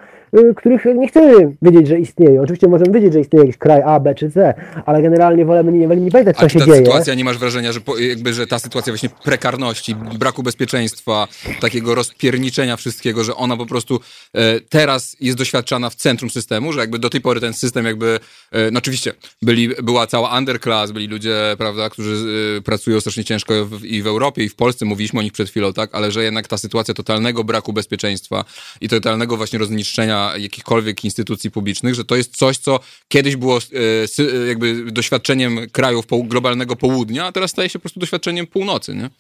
których 0.57 0.85
nie 0.85 1.09
chcemy 1.09 1.57
wiedzieć, 1.63 1.89
że 1.89 1.99
istnieją. 1.99 2.43
Oczywiście 2.43 2.69
możemy 2.69 2.93
wiedzieć, 2.93 3.13
że 3.13 3.21
istnieje 3.21 3.45
jakiś 3.45 3.59
kraj 3.59 3.83
A, 3.85 4.01
B 4.01 4.15
czy 4.15 4.31
C, 4.31 4.55
ale 4.87 5.03
generalnie 5.03 5.45
wolemy 5.45 5.73
nie, 5.73 5.87
nie 5.87 6.11
pamiętać, 6.11 6.37
co 6.37 6.49
się 6.49 6.59
ta 6.59 6.67
dzieje. 6.67 6.79
sytuacja, 6.79 7.15
nie 7.15 7.25
masz 7.25 7.39
wrażenia, 7.39 7.73
że, 7.73 7.81
po, 7.81 7.99
jakby, 7.99 8.33
że 8.33 8.47
ta 8.47 8.59
sytuacja 8.59 8.93
właśnie 8.93 9.09
prekarności, 9.25 9.95
braku 9.95 10.43
bezpieczeństwa, 10.43 11.29
takiego 11.61 11.95
rozpierniczenia 11.95 12.77
wszystkiego, 12.77 13.25
że 13.25 13.37
ona 13.37 13.57
po 13.57 13.67
prostu 13.67 14.01
e, 14.35 14.61
teraz 14.61 15.17
jest 15.21 15.39
doświadczana 15.39 15.91
w 15.91 15.95
centrum 15.95 16.31
systemu, 16.31 16.73
że 16.73 16.81
jakby 16.81 16.99
do 16.99 17.11
tej 17.11 17.21
pory 17.21 17.41
ten 17.41 17.55
system 17.55 17.85
jakby, 17.87 18.21
e, 18.53 18.71
no 18.71 18.79
oczywiście 18.79 19.13
byli, 19.43 19.69
była 19.83 20.07
cała 20.07 20.39
underclass, 20.39 20.91
byli 20.93 21.07
ludzie, 21.07 21.37
prawda, 21.59 21.91
którzy 21.91 22.27
e, 22.59 22.61
pracują 22.61 23.01
strasznie 23.01 23.25
ciężko 23.25 23.67
w, 23.67 23.85
i 23.85 24.03
w 24.03 24.07
Europie 24.07 24.45
i 24.45 24.49
w 24.49 24.55
Polsce, 24.55 24.85
mówiliśmy 24.85 25.21
o 25.21 25.23
nich 25.23 25.33
przed 25.33 25.51
chwilą, 25.51 25.73
tak, 25.73 25.91
ale 25.93 26.13
że 26.13 26.25
jednak 26.25 26.49
ta 26.49 26.59
sytuacja 26.59 26.95
totalnego 26.95 27.45
braku 27.45 27.73
bezpieczeństwa 27.73 28.45
i 28.81 28.89
totalnego 28.89 29.37
właśnie 29.37 29.59
rozniszczenia 29.59 30.20
jakichkolwiek 30.39 31.05
instytucji 31.05 31.51
publicznych, 31.51 31.95
że 31.95 32.05
to 32.05 32.17
jest 32.17 32.37
coś, 32.37 32.59
co 32.59 32.81
kiedyś 33.09 33.37
było 33.37 33.57
e, 33.57 34.23
e, 34.25 34.47
jakby 34.49 34.93
doświadczeniem 34.93 35.59
krajów 35.73 36.05
globalnego 36.25 36.77
południa, 36.77 37.27
a 37.27 37.33
teraz 37.33 37.51
staje 37.51 37.69
się 37.69 37.79
po 37.79 37.83
prostu 37.83 38.01
doświadczeniem 38.01 38.47
północy, 38.47 38.95
nie? 38.95 39.11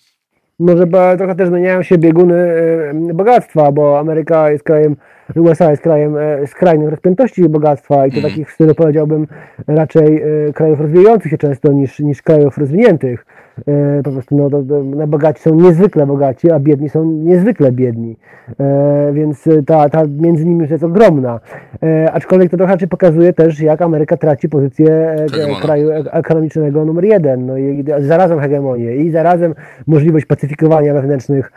Może 0.59 0.87
trochę 1.19 1.35
też 1.35 1.49
zmieniają 1.49 1.83
się 1.83 1.99
bieguny 1.99 2.35
e, 2.35 2.93
bogactwa, 3.15 3.73
bo 3.73 3.99
Ameryka 3.99 4.51
jest 4.51 4.65
krajem, 4.65 4.97
USA 5.37 5.71
jest 5.71 5.83
krajem 5.83 6.15
skrajnych 6.47 6.89
rozpiętości 6.89 7.49
bogactwa 7.49 8.07
i 8.07 8.11
to 8.11 8.19
mm. 8.19 8.31
takich, 8.31 8.51
w 8.51 8.55
stylu 8.55 8.75
powiedziałbym, 8.75 9.27
raczej 9.67 10.23
krajów 10.55 10.81
rozwijających 10.81 11.31
się 11.31 11.39
często 11.39 11.73
niż, 11.73 11.99
niż 11.99 12.23
krajów 12.23 12.59
rozwiniętych. 12.59 13.27
E, 13.69 14.03
po 14.03 14.11
prostu 14.11 14.37
no, 14.37 15.07
bogaci 15.07 15.43
są 15.43 15.55
niezwykle 15.55 16.07
bogaci, 16.07 16.51
a 16.51 16.59
biedni 16.61 16.89
są 16.89 17.05
niezwykle 17.05 17.73
biedni. 17.73 18.17
E, 18.61 19.11
więc 19.13 19.49
ta, 19.67 19.89
ta 19.89 20.03
między 20.21 20.45
nimi 20.45 20.61
już 20.61 20.71
jest 20.71 20.85
ogromna. 20.85 21.41
E, 21.83 22.13
aczkolwiek 22.13 22.51
to 22.51 22.57
trochę 22.57 22.77
pokazuje 22.87 23.33
też, 23.33 23.61
jak 23.61 23.83
Ameryka 23.83 24.17
traci 24.17 24.49
pozycję 24.49 25.17
kraju 25.63 25.91
ekonomicznego 26.13 26.85
numer 26.85 27.05
jeden. 27.05 27.47
No 27.47 27.57
i 27.57 27.85
zarazem 27.99 28.41
hegemonię 28.41 28.97
i 28.97 29.11
zarazem 29.11 29.55
możliwość 29.87 30.27
pacyfikowania 30.27 30.95
wewnętrznych 30.95 31.53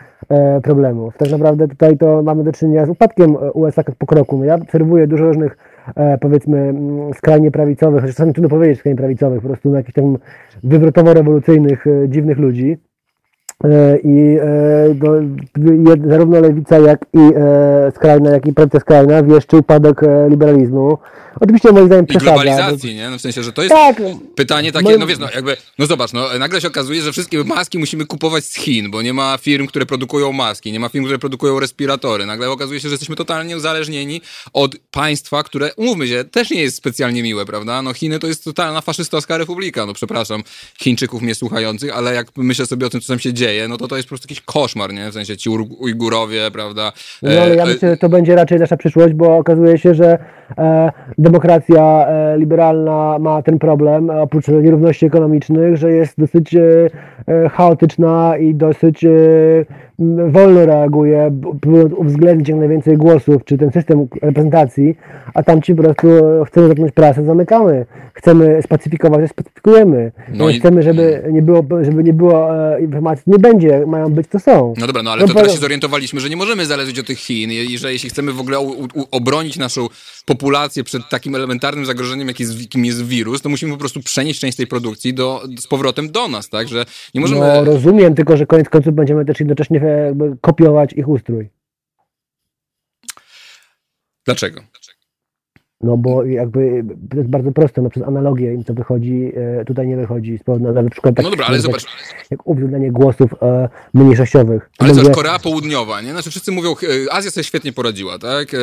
problemów. 0.63 1.17
Tak 1.17 1.31
naprawdę 1.31 1.67
tutaj 1.67 1.97
to 1.97 2.23
mamy 2.23 2.43
do 2.43 2.51
czynienia 2.51 2.85
z 2.85 2.89
upadkiem 2.89 3.37
USA 3.53 3.83
po 3.97 4.05
kroku. 4.05 4.37
No 4.37 4.45
ja 4.45 4.55
obserwuję 4.55 5.07
dużo 5.07 5.25
różnych 5.25 5.57
E, 5.57 5.72
powiedzmy 6.21 6.59
mm, 6.59 7.13
skrajnie 7.13 7.51
prawicowych, 7.51 8.01
chociaż 8.01 8.15
czasami 8.15 8.33
trudno 8.33 8.49
powiedzieć 8.49 8.79
skrajnie 8.79 8.97
prawicowych, 8.97 9.41
po 9.41 9.47
prostu 9.47 9.69
na 9.69 9.77
jakichś 9.77 9.95
tam 9.95 10.17
wywrotowo-rewolucyjnych, 10.63 11.87
e, 11.87 12.09
dziwnych 12.09 12.37
ludzi. 12.37 12.77
E, 13.63 13.97
I 14.03 14.37
no, 15.61 15.91
zarówno 16.09 16.39
lewica, 16.39 16.79
jak 16.79 17.05
i 17.13 17.19
skrajna, 17.95 18.29
jak 18.29 18.45
i 18.45 18.53
prawica 18.53 18.79
skrajna 18.79 19.23
wieszczy 19.23 19.57
upadek 19.57 20.01
liberalizmu. 20.29 20.97
Oczywiście 21.39 21.71
moim 21.71 21.85
zdaniem 21.85 22.05
I 22.09 22.17
globalizacji, 22.17 22.95
nie? 22.95 23.09
No 23.09 23.17
w 23.17 23.21
sensie, 23.21 23.43
że 23.43 23.53
to 23.53 23.63
jest 23.63 23.75
tak, 23.75 24.01
pytanie 24.35 24.71
takie, 24.71 24.83
moim... 24.83 24.99
no 24.99 25.07
wiesz, 25.07 25.19
no 25.19 25.27
jakby, 25.35 25.57
no 25.79 25.85
zobacz, 25.85 26.13
no 26.13 26.27
nagle 26.39 26.61
się 26.61 26.67
okazuje, 26.67 27.01
że 27.01 27.11
wszystkie 27.11 27.43
maski 27.43 27.77
musimy 27.77 28.05
kupować 28.05 28.45
z 28.45 28.55
Chin, 28.55 28.91
bo 28.91 29.01
nie 29.01 29.13
ma 29.13 29.37
firm, 29.41 29.67
które 29.67 29.85
produkują 29.85 30.31
maski, 30.31 30.71
nie 30.71 30.79
ma 30.79 30.89
firm, 30.89 31.05
które 31.05 31.19
produkują 31.19 31.59
respiratory. 31.59 32.25
Nagle 32.25 32.49
okazuje 32.49 32.79
się, 32.79 32.89
że 32.89 32.93
jesteśmy 32.93 33.15
totalnie 33.15 33.57
uzależnieni 33.57 34.21
od 34.53 34.75
państwa, 34.91 35.43
które, 35.43 35.73
umówmy 35.75 36.07
się, 36.07 36.23
też 36.23 36.51
nie 36.51 36.61
jest 36.61 36.77
specjalnie 36.77 37.23
miłe, 37.23 37.45
prawda? 37.45 37.81
No 37.81 37.93
Chiny 37.93 38.19
to 38.19 38.27
jest 38.27 38.43
totalna 38.43 38.81
faszystowska 38.81 39.37
republika, 39.37 39.85
no 39.85 39.93
przepraszam 39.93 40.43
Chińczyków 40.79 41.21
mnie 41.21 41.35
słuchających, 41.35 41.97
ale 41.97 42.13
jak 42.13 42.27
myślę 42.37 42.65
sobie 42.65 42.85
o 42.85 42.89
tym, 42.89 43.01
co 43.01 43.07
tam 43.07 43.19
się 43.19 43.33
dzieje, 43.33 43.52
no 43.67 43.77
to 43.77 43.87
to 43.87 43.95
jest 43.95 44.07
po 44.07 44.09
prostu 44.09 44.25
jakiś 44.25 44.41
koszmar, 44.41 44.93
nie? 44.93 45.09
W 45.09 45.13
sensie 45.13 45.37
ci 45.37 45.49
Ujgurowie, 45.79 46.51
prawda? 46.51 46.91
No 47.21 47.41
ale 47.41 47.55
ja 47.55 47.63
e, 47.63 47.65
myślę, 47.65 47.89
że 47.89 47.97
to 47.97 48.09
będzie 48.09 48.35
raczej 48.35 48.59
nasza 48.59 48.77
przyszłość, 48.77 49.13
bo 49.13 49.37
okazuje 49.37 49.77
się, 49.77 49.93
że 49.93 50.17
e, 50.57 50.91
demokracja 51.17 52.07
e, 52.07 52.37
liberalna 52.37 53.17
ma 53.19 53.41
ten 53.41 53.59
problem, 53.59 54.09
oprócz 54.09 54.47
nierówności 54.47 55.05
ekonomicznych, 55.05 55.77
że 55.77 55.91
jest 55.91 56.13
dosyć 56.17 56.55
e, 56.55 56.61
e, 57.27 57.49
chaotyczna 57.49 58.37
i 58.37 58.55
dosyć 58.55 59.05
wolno 60.29 60.65
reaguje, 60.65 61.31
próbując 61.61 61.93
uwzględnić 61.93 62.49
jak 62.49 62.57
najwięcej 62.57 62.97
głosów, 62.97 63.45
czy 63.45 63.57
ten 63.57 63.71
system 63.71 64.07
reprezentacji, 64.21 64.97
a 65.33 65.43
tam 65.43 65.61
ci 65.61 65.75
po 65.75 65.83
prostu 65.83 66.07
chcemy 66.47 66.67
zamknąć 66.67 66.91
prasę, 66.91 67.25
zamykamy. 67.25 67.85
Chcemy 68.13 68.61
spacyfikować, 68.63 69.29
spacyfikujemy. 69.29 70.11
No 70.33 70.49
i... 70.49 70.59
Chcemy, 70.59 70.83
żeby 70.83 71.23
nie 71.31 71.41
było, 71.41 71.63
żeby 71.81 72.03
nie 72.03 72.13
było 72.13 72.49
informacji, 72.81 73.23
nie 73.27 73.39
będzie, 73.39 73.85
mają 73.87 74.09
być, 74.09 74.27
to 74.27 74.39
są. 74.39 74.73
No 74.77 74.87
dobra, 74.87 75.03
no 75.03 75.11
ale 75.11 75.21
no, 75.21 75.27
to 75.27 75.33
teraz 75.33 75.51
się 75.53 75.59
zorientowaliśmy, 75.59 76.19
że 76.19 76.29
nie 76.29 76.35
możemy 76.35 76.65
zależeć 76.65 76.99
od 76.99 77.07
tych 77.07 77.17
Chin 77.17 77.51
i 77.51 77.77
że 77.77 77.93
jeśli 77.93 78.09
chcemy 78.09 78.31
w 78.31 78.39
ogóle 78.39 78.59
u, 78.59 78.83
u, 78.83 78.87
obronić 79.11 79.57
naszą 79.57 79.87
populację 80.25 80.83
przed 80.83 81.09
takim 81.09 81.35
elementarnym 81.35 81.85
zagrożeniem, 81.85 82.27
jakim 82.27 82.47
jest, 82.47 82.61
jakim 82.61 82.85
jest 82.85 83.05
wirus, 83.05 83.41
to 83.41 83.49
musimy 83.49 83.73
po 83.73 83.79
prostu 83.79 83.99
przenieść 83.99 84.39
część 84.39 84.57
tej 84.57 84.67
produkcji 84.67 85.13
do, 85.13 85.41
z 85.59 85.67
powrotem 85.67 86.11
do 86.11 86.27
nas, 86.27 86.49
tak? 86.49 86.67
Że 86.67 86.85
nie 87.13 87.21
możemy... 87.21 87.41
No 87.41 87.63
rozumiem, 87.63 88.15
tylko 88.15 88.37
że 88.37 88.45
koniec 88.45 88.69
końców 88.69 88.93
będziemy 88.93 89.25
też 89.25 89.39
jednocześnie 89.39 89.79
jakby 89.93 90.37
kopiować 90.41 90.93
ich 90.93 91.07
ustrój. 91.07 91.49
Dlaczego? 94.25 94.61
No 95.83 95.97
bo 95.97 96.25
jakby 96.25 96.83
to 97.09 97.17
jest 97.17 97.29
bardzo 97.29 97.51
proste, 97.51 97.81
no 97.81 97.89
przez 97.89 98.03
analogię 98.03 98.53
im 98.53 98.63
to 98.63 98.73
wychodzi, 98.73 99.31
e, 99.59 99.65
tutaj 99.65 99.87
nie 99.87 99.97
wychodzi 99.97 100.37
z 100.37 100.43
powodu 100.43 100.73
na 100.73 100.89
przykład 100.89 101.15
tak, 101.15 101.25
No 101.25 101.31
dobra, 101.31 101.45
ale 101.45 101.59
zobacz. 101.59 101.85
Jak 102.31 102.47
uwzględnienie 102.47 102.91
głosów 102.91 103.31
e, 103.41 103.69
mniejszościowych. 103.93 104.69
Ale 104.79 104.93
zobacz, 104.93 105.15
Korea 105.15 105.39
Południowa, 105.39 106.01
nie? 106.01 106.11
Znaczy 106.11 106.29
wszyscy 106.29 106.51
mówią, 106.51 106.71
e, 106.71 107.13
Azja 107.13 107.31
sobie 107.31 107.43
świetnie 107.43 107.73
poradziła, 107.73 108.19
tak? 108.19 108.53
E, 108.53 108.57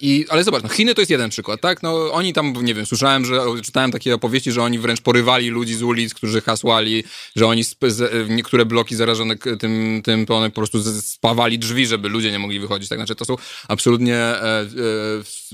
i, 0.00 0.26
ale 0.28 0.44
zobacz, 0.44 0.62
no 0.62 0.68
Chiny 0.68 0.94
to 0.94 1.00
jest 1.00 1.10
jeden 1.10 1.30
przykład, 1.30 1.60
tak? 1.60 1.82
No 1.82 2.12
oni 2.12 2.32
tam, 2.32 2.54
nie 2.62 2.74
wiem, 2.74 2.86
słyszałem, 2.86 3.24
że 3.24 3.40
czytałem 3.62 3.90
takie 3.90 4.14
opowieści, 4.14 4.52
że 4.52 4.62
oni 4.62 4.78
wręcz 4.78 5.00
porywali 5.00 5.48
ludzi 5.48 5.74
z 5.74 5.82
ulic, 5.82 6.14
którzy 6.14 6.40
hasłali, 6.40 7.04
że 7.36 7.46
oni 7.46 7.60
sp- 7.70 7.90
z, 7.90 8.28
niektóre 8.30 8.64
bloki 8.64 8.96
zarażone 8.96 9.36
tym, 9.36 10.00
tym 10.04 10.26
to 10.26 10.36
one 10.36 10.50
po 10.50 10.54
prostu 10.54 10.82
spawali 10.82 11.58
drzwi, 11.58 11.86
żeby 11.86 12.08
ludzie 12.08 12.32
nie 12.32 12.38
mogli 12.38 12.60
wychodzić, 12.60 12.88
tak? 12.88 12.98
Znaczy 12.98 13.14
to 13.14 13.24
są 13.24 13.36
absolutnie 13.68 14.16
e, 14.16 14.60
e, 14.60 14.66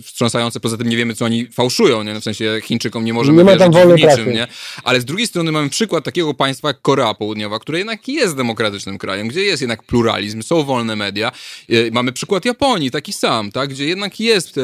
wstrząsające 0.02 0.49
Poza 0.58 0.76
tym 0.76 0.88
nie 0.88 0.96
wiemy, 0.96 1.14
co 1.14 1.24
oni 1.24 1.46
fałszują, 1.46 2.02
nie? 2.02 2.14
No 2.14 2.20
w 2.20 2.24
sensie 2.24 2.60
Chińczykom 2.62 3.04
nie 3.04 3.12
możemy 3.12 3.44
nie 3.44 3.56
wierzyć 3.56 3.76
w 3.76 3.96
niczym, 3.96 4.32
nie? 4.32 4.46
Ale 4.84 5.00
z 5.00 5.04
drugiej 5.04 5.26
strony 5.26 5.52
mamy 5.52 5.68
przykład 5.70 6.04
takiego 6.04 6.34
państwa 6.34 6.68
jak 6.68 6.82
Korea 6.82 7.14
Południowa, 7.14 7.58
które 7.58 7.78
jednak 7.78 8.08
jest 8.08 8.36
demokratycznym 8.36 8.98
krajem, 8.98 9.28
gdzie 9.28 9.42
jest 9.42 9.62
jednak 9.62 9.82
pluralizm, 9.82 10.42
są 10.42 10.62
wolne 10.62 10.96
media. 10.96 11.32
E, 11.68 11.90
mamy 11.90 12.12
przykład 12.12 12.44
Japonii, 12.44 12.90
taki 12.90 13.12
sam, 13.12 13.52
tak? 13.52 13.70
Gdzie 13.70 13.86
jednak 13.86 14.20
jest 14.20 14.58
e, 14.58 14.62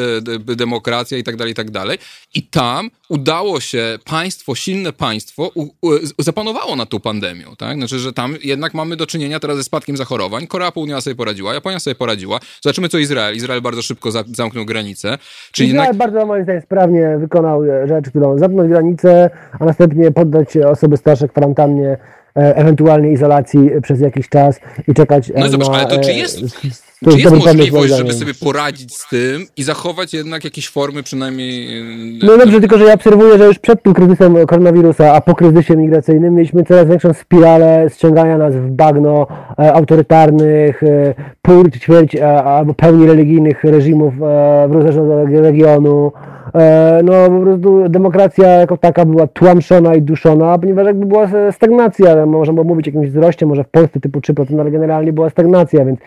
demokracja 0.56 1.18
i 1.18 1.24
tak 1.24 1.36
dalej, 1.36 1.52
i 1.52 1.54
tak 1.54 1.70
dalej. 1.70 1.98
I 2.34 2.42
tam 2.42 2.90
udało 3.08 3.60
się 3.60 3.98
państwo, 4.10 4.54
silne 4.54 4.92
państwo 4.92 5.50
u, 5.54 5.62
u, 5.62 5.90
zapanowało 6.18 6.76
nad 6.76 6.88
tą 6.88 7.00
pandemią, 7.00 7.56
tak? 7.58 7.76
Znaczy, 7.76 7.98
że 7.98 8.12
tam 8.12 8.34
jednak 8.44 8.74
mamy 8.74 8.96
do 8.96 9.06
czynienia 9.06 9.40
teraz 9.40 9.56
ze 9.56 9.64
spadkiem 9.64 9.96
zachorowań. 9.96 10.46
Korea 10.46 10.72
Południowa 10.72 11.00
sobie 11.00 11.16
poradziła, 11.16 11.54
Japonia 11.54 11.80
sobie 11.80 11.94
poradziła. 11.94 12.40
Zobaczymy, 12.62 12.88
co 12.88 12.98
Izrael. 12.98 13.36
Izrael 13.36 13.62
bardzo 13.62 13.82
szybko 13.82 14.10
za, 14.10 14.24
zamknął 14.34 14.64
granice. 14.64 15.18
Czyli 15.52 15.68
Izrael 15.68 15.88
jednak... 15.88 16.12
bardzo, 16.12 16.26
moim 16.26 16.42
zdaniem, 16.44 16.62
sprawnie 16.62 17.18
wykonał 17.18 17.62
rzecz, 17.88 18.10
którą 18.10 18.38
zamknąć 18.38 18.68
granicę, 18.68 19.30
a 19.60 19.64
następnie 19.64 20.10
poddać 20.10 20.56
osoby 20.56 20.96
starsze 20.96 21.28
kwarantannie, 21.28 21.98
e, 22.36 22.56
ewentualnie 22.56 23.12
izolacji 23.12 23.70
przez 23.82 24.00
jakiś 24.00 24.28
czas 24.28 24.60
i 24.88 24.94
czekać 24.94 25.32
No 25.36 25.48
zobacz, 25.48 25.68
ale 25.68 25.86
to 25.86 26.00
czy 26.00 26.10
e, 26.10 26.14
jest 26.14 26.85
To 27.04 27.10
Czy 27.10 27.18
jest, 27.18 27.34
jest 27.34 27.46
możliwość, 27.46 27.94
żeby 27.96 28.12
sobie 28.12 28.34
poradzić 28.34 28.96
z 28.96 29.08
tym 29.08 29.42
i 29.56 29.62
zachować 29.62 30.14
jednak 30.14 30.44
jakieś 30.44 30.68
formy 30.68 31.02
przynajmniej... 31.02 31.84
No 32.22 32.38
dobrze, 32.38 32.60
tylko 32.60 32.78
że 32.78 32.84
ja 32.84 32.94
obserwuję, 32.94 33.38
że 33.38 33.46
już 33.46 33.58
przed 33.58 33.82
tym 33.82 33.94
kryzysem 33.94 34.46
koronawirusa, 34.46 35.12
a 35.12 35.20
po 35.20 35.34
kryzysie 35.34 35.76
migracyjnym 35.76 36.34
mieliśmy 36.34 36.64
coraz 36.64 36.88
większą 36.88 37.12
spiralę 37.12 37.86
ściągania 37.94 38.38
nas 38.38 38.54
w 38.54 38.70
bagno 38.70 39.26
e, 39.58 39.74
autorytarnych, 39.74 40.82
e, 40.82 41.14
pół 41.42 41.70
ćwierć 41.70 42.16
e, 42.16 42.44
albo 42.44 42.74
pełni 42.74 43.06
religijnych 43.06 43.64
reżimów 43.64 44.14
e, 44.14 44.68
w 44.68 44.72
różnych 44.72 45.40
regionu. 45.42 46.12
E, 46.54 47.00
no 47.04 47.12
po 47.30 47.40
prostu 47.40 47.88
demokracja 47.88 48.48
jako 48.48 48.76
taka 48.76 49.04
była 49.04 49.26
tłamszona 49.26 49.94
i 49.94 50.02
duszona, 50.02 50.58
ponieważ 50.58 50.86
jakby 50.86 51.06
była 51.06 51.28
stagnacja, 51.52 52.26
można 52.26 52.52
było 52.52 52.64
mówić 52.64 52.88
o 52.88 52.90
jakimś 52.90 53.08
wzroście, 53.08 53.46
może 53.46 53.64
w 53.64 53.68
Polsce 53.68 54.00
typu 54.00 54.20
3%, 54.20 54.60
ale 54.60 54.70
generalnie 54.70 55.12
była 55.12 55.30
stagnacja, 55.30 55.84
więc 55.84 56.00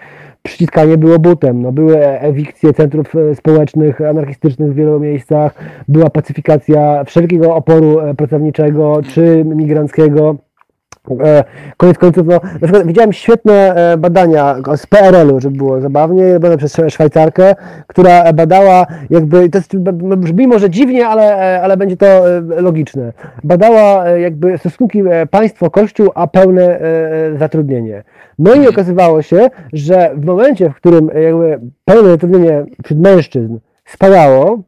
przyciskanie 0.43 0.97
było 0.97 1.19
butem. 1.19 1.61
No, 1.61 1.71
były 1.71 1.97
ewikcje 2.07 2.73
centrów 2.73 3.15
e, 3.15 3.35
społecznych, 3.35 4.01
anarchistycznych 4.01 4.71
w 4.71 4.75
wielu 4.75 4.99
miejscach, 4.99 5.53
była 5.87 6.09
pacyfikacja 6.09 7.03
wszelkiego 7.03 7.55
oporu 7.55 7.99
e, 7.99 8.13
pracowniczego 8.13 9.01
czy 9.13 9.45
migranckiego. 9.45 10.35
E, 11.23 11.43
koniec 11.77 11.97
końców, 11.97 12.27
no, 12.27 12.33
na 12.33 12.59
przykład 12.67 12.87
widziałem 12.87 13.13
świetne 13.13 13.75
badania 13.97 14.55
z 14.75 14.85
PRL-u, 14.85 15.39
żeby 15.39 15.57
było 15.57 15.81
zabawnie, 15.81 16.33
robione 16.33 16.57
przez 16.57 16.77
Szwajcarkę, 16.89 17.55
która 17.87 18.33
badała 18.33 18.85
jakby, 19.09 19.49
to 19.49 19.57
jest, 19.57 19.77
brzmi 20.17 20.47
może 20.47 20.69
dziwnie, 20.69 21.07
ale, 21.07 21.61
ale 21.61 21.77
będzie 21.77 21.97
to 21.97 22.23
logiczne, 22.47 23.13
badała 23.43 24.09
jakby 24.09 24.57
stosunki 24.57 25.03
państwo-kościół, 25.31 26.09
a 26.15 26.27
pełne 26.27 26.79
zatrudnienie. 27.39 28.03
No 28.39 28.53
i 28.53 28.67
okazywało 28.67 29.21
się, 29.21 29.49
że 29.73 30.11
w 30.15 30.25
momencie, 30.25 30.69
w 30.69 30.75
którym 30.75 31.09
jakby 31.23 31.59
pełne 31.85 32.09
zatrudnienie 32.09 32.65
wśród 32.83 32.99
mężczyzn 32.99 33.57
spadało 33.85 34.59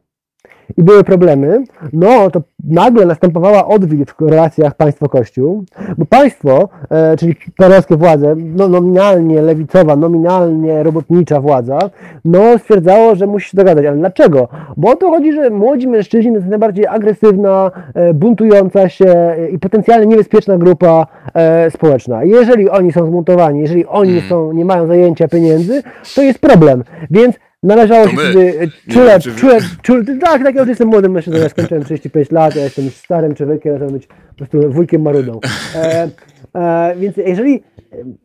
i 0.76 0.82
były 0.82 1.04
problemy, 1.04 1.64
no 1.92 2.30
to 2.30 2.42
nagle 2.64 3.06
następowała 3.06 3.66
odwilż 3.66 4.10
w 4.20 4.28
relacjach 4.28 4.74
państwo-kościół, 4.74 5.64
bo 5.98 6.04
państwo, 6.06 6.68
e, 6.90 7.16
czyli 7.16 7.36
perowskie 7.56 7.96
władze, 7.96 8.34
no, 8.38 8.68
nominalnie 8.68 9.42
lewicowa, 9.42 9.96
nominalnie 9.96 10.82
robotnicza 10.82 11.40
władza, 11.40 11.78
no 12.24 12.58
stwierdzało, 12.58 13.14
że 13.14 13.26
musi 13.26 13.50
się 13.50 13.56
dogadać. 13.56 13.86
Ale 13.86 13.96
dlaczego? 13.96 14.48
Bo 14.76 14.90
o 14.90 14.96
to 14.96 15.10
chodzi, 15.10 15.32
że 15.32 15.50
młodzi 15.50 15.88
mężczyźni 15.88 16.30
to 16.30 16.36
jest 16.36 16.48
najbardziej 16.48 16.86
agresywna, 16.86 17.70
e, 17.94 18.14
buntująca 18.14 18.88
się 18.88 19.06
e, 19.06 19.48
i 19.48 19.58
potencjalnie 19.58 20.06
niebezpieczna 20.06 20.58
grupa 20.58 21.06
e, 21.34 21.70
społeczna. 21.70 22.24
Jeżeli 22.24 22.70
oni 22.70 22.92
są 22.92 23.06
zmontowani, 23.06 23.60
jeżeli 23.60 23.86
oni 23.86 24.10
mm. 24.10 24.22
są, 24.28 24.52
nie 24.52 24.64
mają 24.64 24.86
zajęcia 24.86 25.28
pieniędzy, 25.28 25.82
to 26.14 26.22
jest 26.22 26.38
problem. 26.38 26.84
Więc 27.10 27.36
Należało 27.62 28.08
się 28.08 28.16
wtedy 28.16 28.70
czule, 28.90 29.20
czule, 29.20 29.58
czule, 29.82 30.04
tak, 30.04 30.42
tak, 30.42 30.54
ja 30.54 30.60
już 30.60 30.68
jestem 30.68 30.88
młodym 30.88 31.12
mężczyzną, 31.12 31.40
ja 31.40 31.48
skończyłem 31.48 31.84
35 31.84 32.30
lat, 32.30 32.56
ja 32.56 32.64
jestem 32.64 32.90
starym 32.90 33.34
człowiekiem, 33.34 33.72
ja 33.72 33.86
być 33.86 34.06
po 34.06 34.34
prostu 34.36 34.72
wujkiem 34.72 35.02
marudą. 35.02 35.40
E, 35.74 36.08
e, 36.54 36.94
więc 36.96 37.16
jeżeli, 37.16 37.62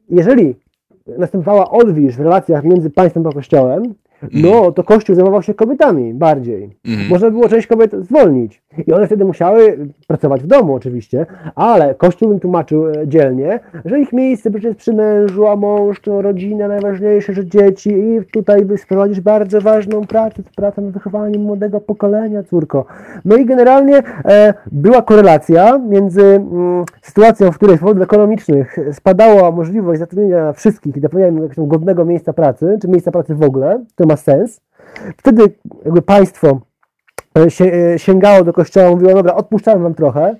jeżeli 0.09 0.55
następowała 1.17 1.71
odwilż 1.71 2.15
w 2.15 2.19
relacjach 2.19 2.63
między 2.63 2.89
państwem 2.89 3.27
a 3.27 3.31
kościołem, 3.31 3.93
no 4.33 4.71
to 4.71 4.83
Kościół 4.83 5.15
zajmował 5.15 5.41
się 5.41 5.53
kobietami 5.53 6.13
bardziej. 6.13 6.69
Mm. 6.85 7.07
Można 7.09 7.29
było 7.29 7.49
część 7.49 7.67
kobiet 7.67 7.91
zwolnić. 7.99 8.61
I 8.87 8.93
one 8.93 9.07
wtedy 9.07 9.25
musiały 9.25 9.77
pracować 10.07 10.41
w 10.43 10.47
domu 10.47 10.75
oczywiście, 10.75 11.25
ale 11.55 11.95
Kościół 11.95 12.31
im 12.31 12.39
tłumaczył 12.39 12.87
e, 12.87 13.07
dzielnie, 13.07 13.59
że 13.85 13.99
ich 13.99 14.13
miejsce 14.13 14.49
przecież 14.49 14.63
jest 14.63 14.79
przy 14.79 14.93
mężu, 14.93 15.47
a 15.47 15.55
mąż 15.55 15.99
to 15.99 16.21
rodzina 16.21 16.67
najważniejsze, 16.67 17.33
że 17.33 17.45
dzieci 17.45 17.89
i 17.89 18.19
tutaj 18.31 18.67
sprowadzisz 18.77 19.21
bardzo 19.21 19.61
ważną 19.61 20.01
pracę, 20.01 20.43
to 20.43 20.49
praca 20.55 20.81
nad 20.81 20.91
wychowaniem 20.91 21.41
młodego 21.41 21.81
pokolenia, 21.81 22.43
córko. 22.43 22.85
No 23.25 23.35
i 23.35 23.45
generalnie 23.45 23.97
e, 24.25 24.53
była 24.71 25.01
korelacja 25.01 25.77
między 25.77 26.23
mm, 26.23 26.83
sytuacją, 27.01 27.51
w 27.51 27.55
której 27.55 27.77
z 27.77 27.79
powodów 27.79 28.03
ekonomicznych 28.03 28.75
spadała 28.93 29.51
możliwość 29.51 29.99
zatrudnienia 29.99 30.53
wszystkich 30.53 30.97
i 30.97 30.99
zapewniania 30.99 31.41
jakiegoś 31.41 31.67
godnego 31.67 32.05
miejsca 32.05 32.33
pracy, 32.33 32.77
czy 32.81 32.87
miejsca 32.87 33.11
pracy 33.11 33.35
w 33.35 33.43
ogóle, 33.43 33.83
to 33.95 34.06
ma 34.07 34.15
sens. 34.15 34.61
Wtedy 35.17 35.55
jakby 35.85 36.01
państwo 36.01 36.61
e, 37.37 37.65
e, 37.93 37.99
sięgało 37.99 38.43
do 38.43 38.53
kościoła, 38.53 38.89
mówiło, 38.89 39.13
dobra, 39.13 39.35
odpuszczamy 39.35 39.83
wam 39.83 39.93
trochę, 39.93 40.35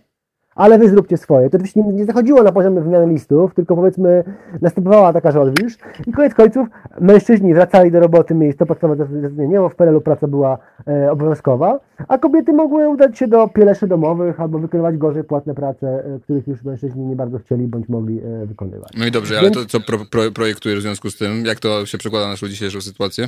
ale 0.57 0.77
wy 0.77 0.89
zróbcie 0.89 1.17
swoje. 1.17 1.49
To 1.49 1.57
oczywiście 1.57 1.81
nie 1.81 2.05
zachodziło 2.05 2.43
na 2.43 2.51
poziomie 2.51 2.81
wymiany 2.81 3.13
listów, 3.13 3.53
tylko 3.53 3.75
powiedzmy 3.75 4.23
następowała 4.61 5.13
taka 5.13 5.41
odwilż 5.41 5.77
i 6.07 6.11
koniec 6.11 6.33
końców 6.33 6.67
mężczyźni 7.01 7.53
wracali 7.53 7.91
do 7.91 7.99
roboty, 7.99 8.35
mieli 8.35 8.53
to 8.53 8.65
podstawowe 8.65 9.05
zatrudnienie, 9.05 9.59
bo 9.59 9.69
w 9.69 9.75
PRL-u 9.75 10.01
praca 10.01 10.27
była 10.27 10.57
e, 10.87 11.11
obowiązkowa, 11.11 11.79
a 12.07 12.17
kobiety 12.17 12.53
mogły 12.53 12.89
udać 12.89 13.17
się 13.17 13.27
do 13.27 13.47
pieleszy 13.47 13.87
domowych 13.87 14.39
albo 14.39 14.59
wykonywać 14.59 14.97
gorzej 14.97 15.23
płatne 15.23 15.55
prace, 15.55 15.87
e, 15.87 16.19
których 16.19 16.47
już 16.47 16.63
mężczyźni 16.63 17.05
nie 17.05 17.15
bardzo 17.15 17.39
chcieli 17.39 17.67
bądź 17.67 17.89
mogli 17.89 18.19
e, 18.19 18.45
wykonywać. 18.45 18.91
No 18.97 19.05
i 19.05 19.11
dobrze, 19.11 19.33
Więc... 19.41 19.57
ale 19.57 19.65
to 19.65 19.69
co 19.69 19.79
pro, 19.79 19.97
pro, 20.11 20.31
projektujesz 20.31 20.79
w 20.79 20.81
związku 20.81 21.09
z 21.09 21.17
tym? 21.17 21.45
Jak 21.45 21.59
to 21.59 21.85
się 21.85 21.97
przekłada 21.97 22.25
na 22.25 22.31
naszą 22.31 22.47
dzisiejszą 22.47 22.81
sytuację? 22.81 23.27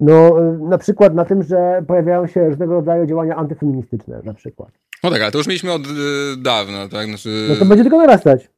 No, 0.00 0.36
na 0.68 0.78
przykład 0.78 1.14
na 1.14 1.24
tym, 1.24 1.42
że 1.42 1.84
pojawiają 1.86 2.26
się 2.26 2.48
różnego 2.48 2.74
rodzaju 2.74 3.06
działania 3.06 3.36
antyfeministyczne, 3.36 4.20
na 4.24 4.34
przykład. 4.34 4.68
No 5.04 5.10
tak, 5.10 5.22
ale 5.22 5.32
to 5.32 5.38
już 5.38 5.46
mieliśmy 5.46 5.72
od 5.72 5.86
y, 5.86 5.90
dawna, 6.42 6.88
tak? 6.88 7.06
Znaczy... 7.06 7.46
No 7.48 7.56
to 7.56 7.64
będzie 7.64 7.84
tylko 7.84 7.98
narastać. 7.98 8.50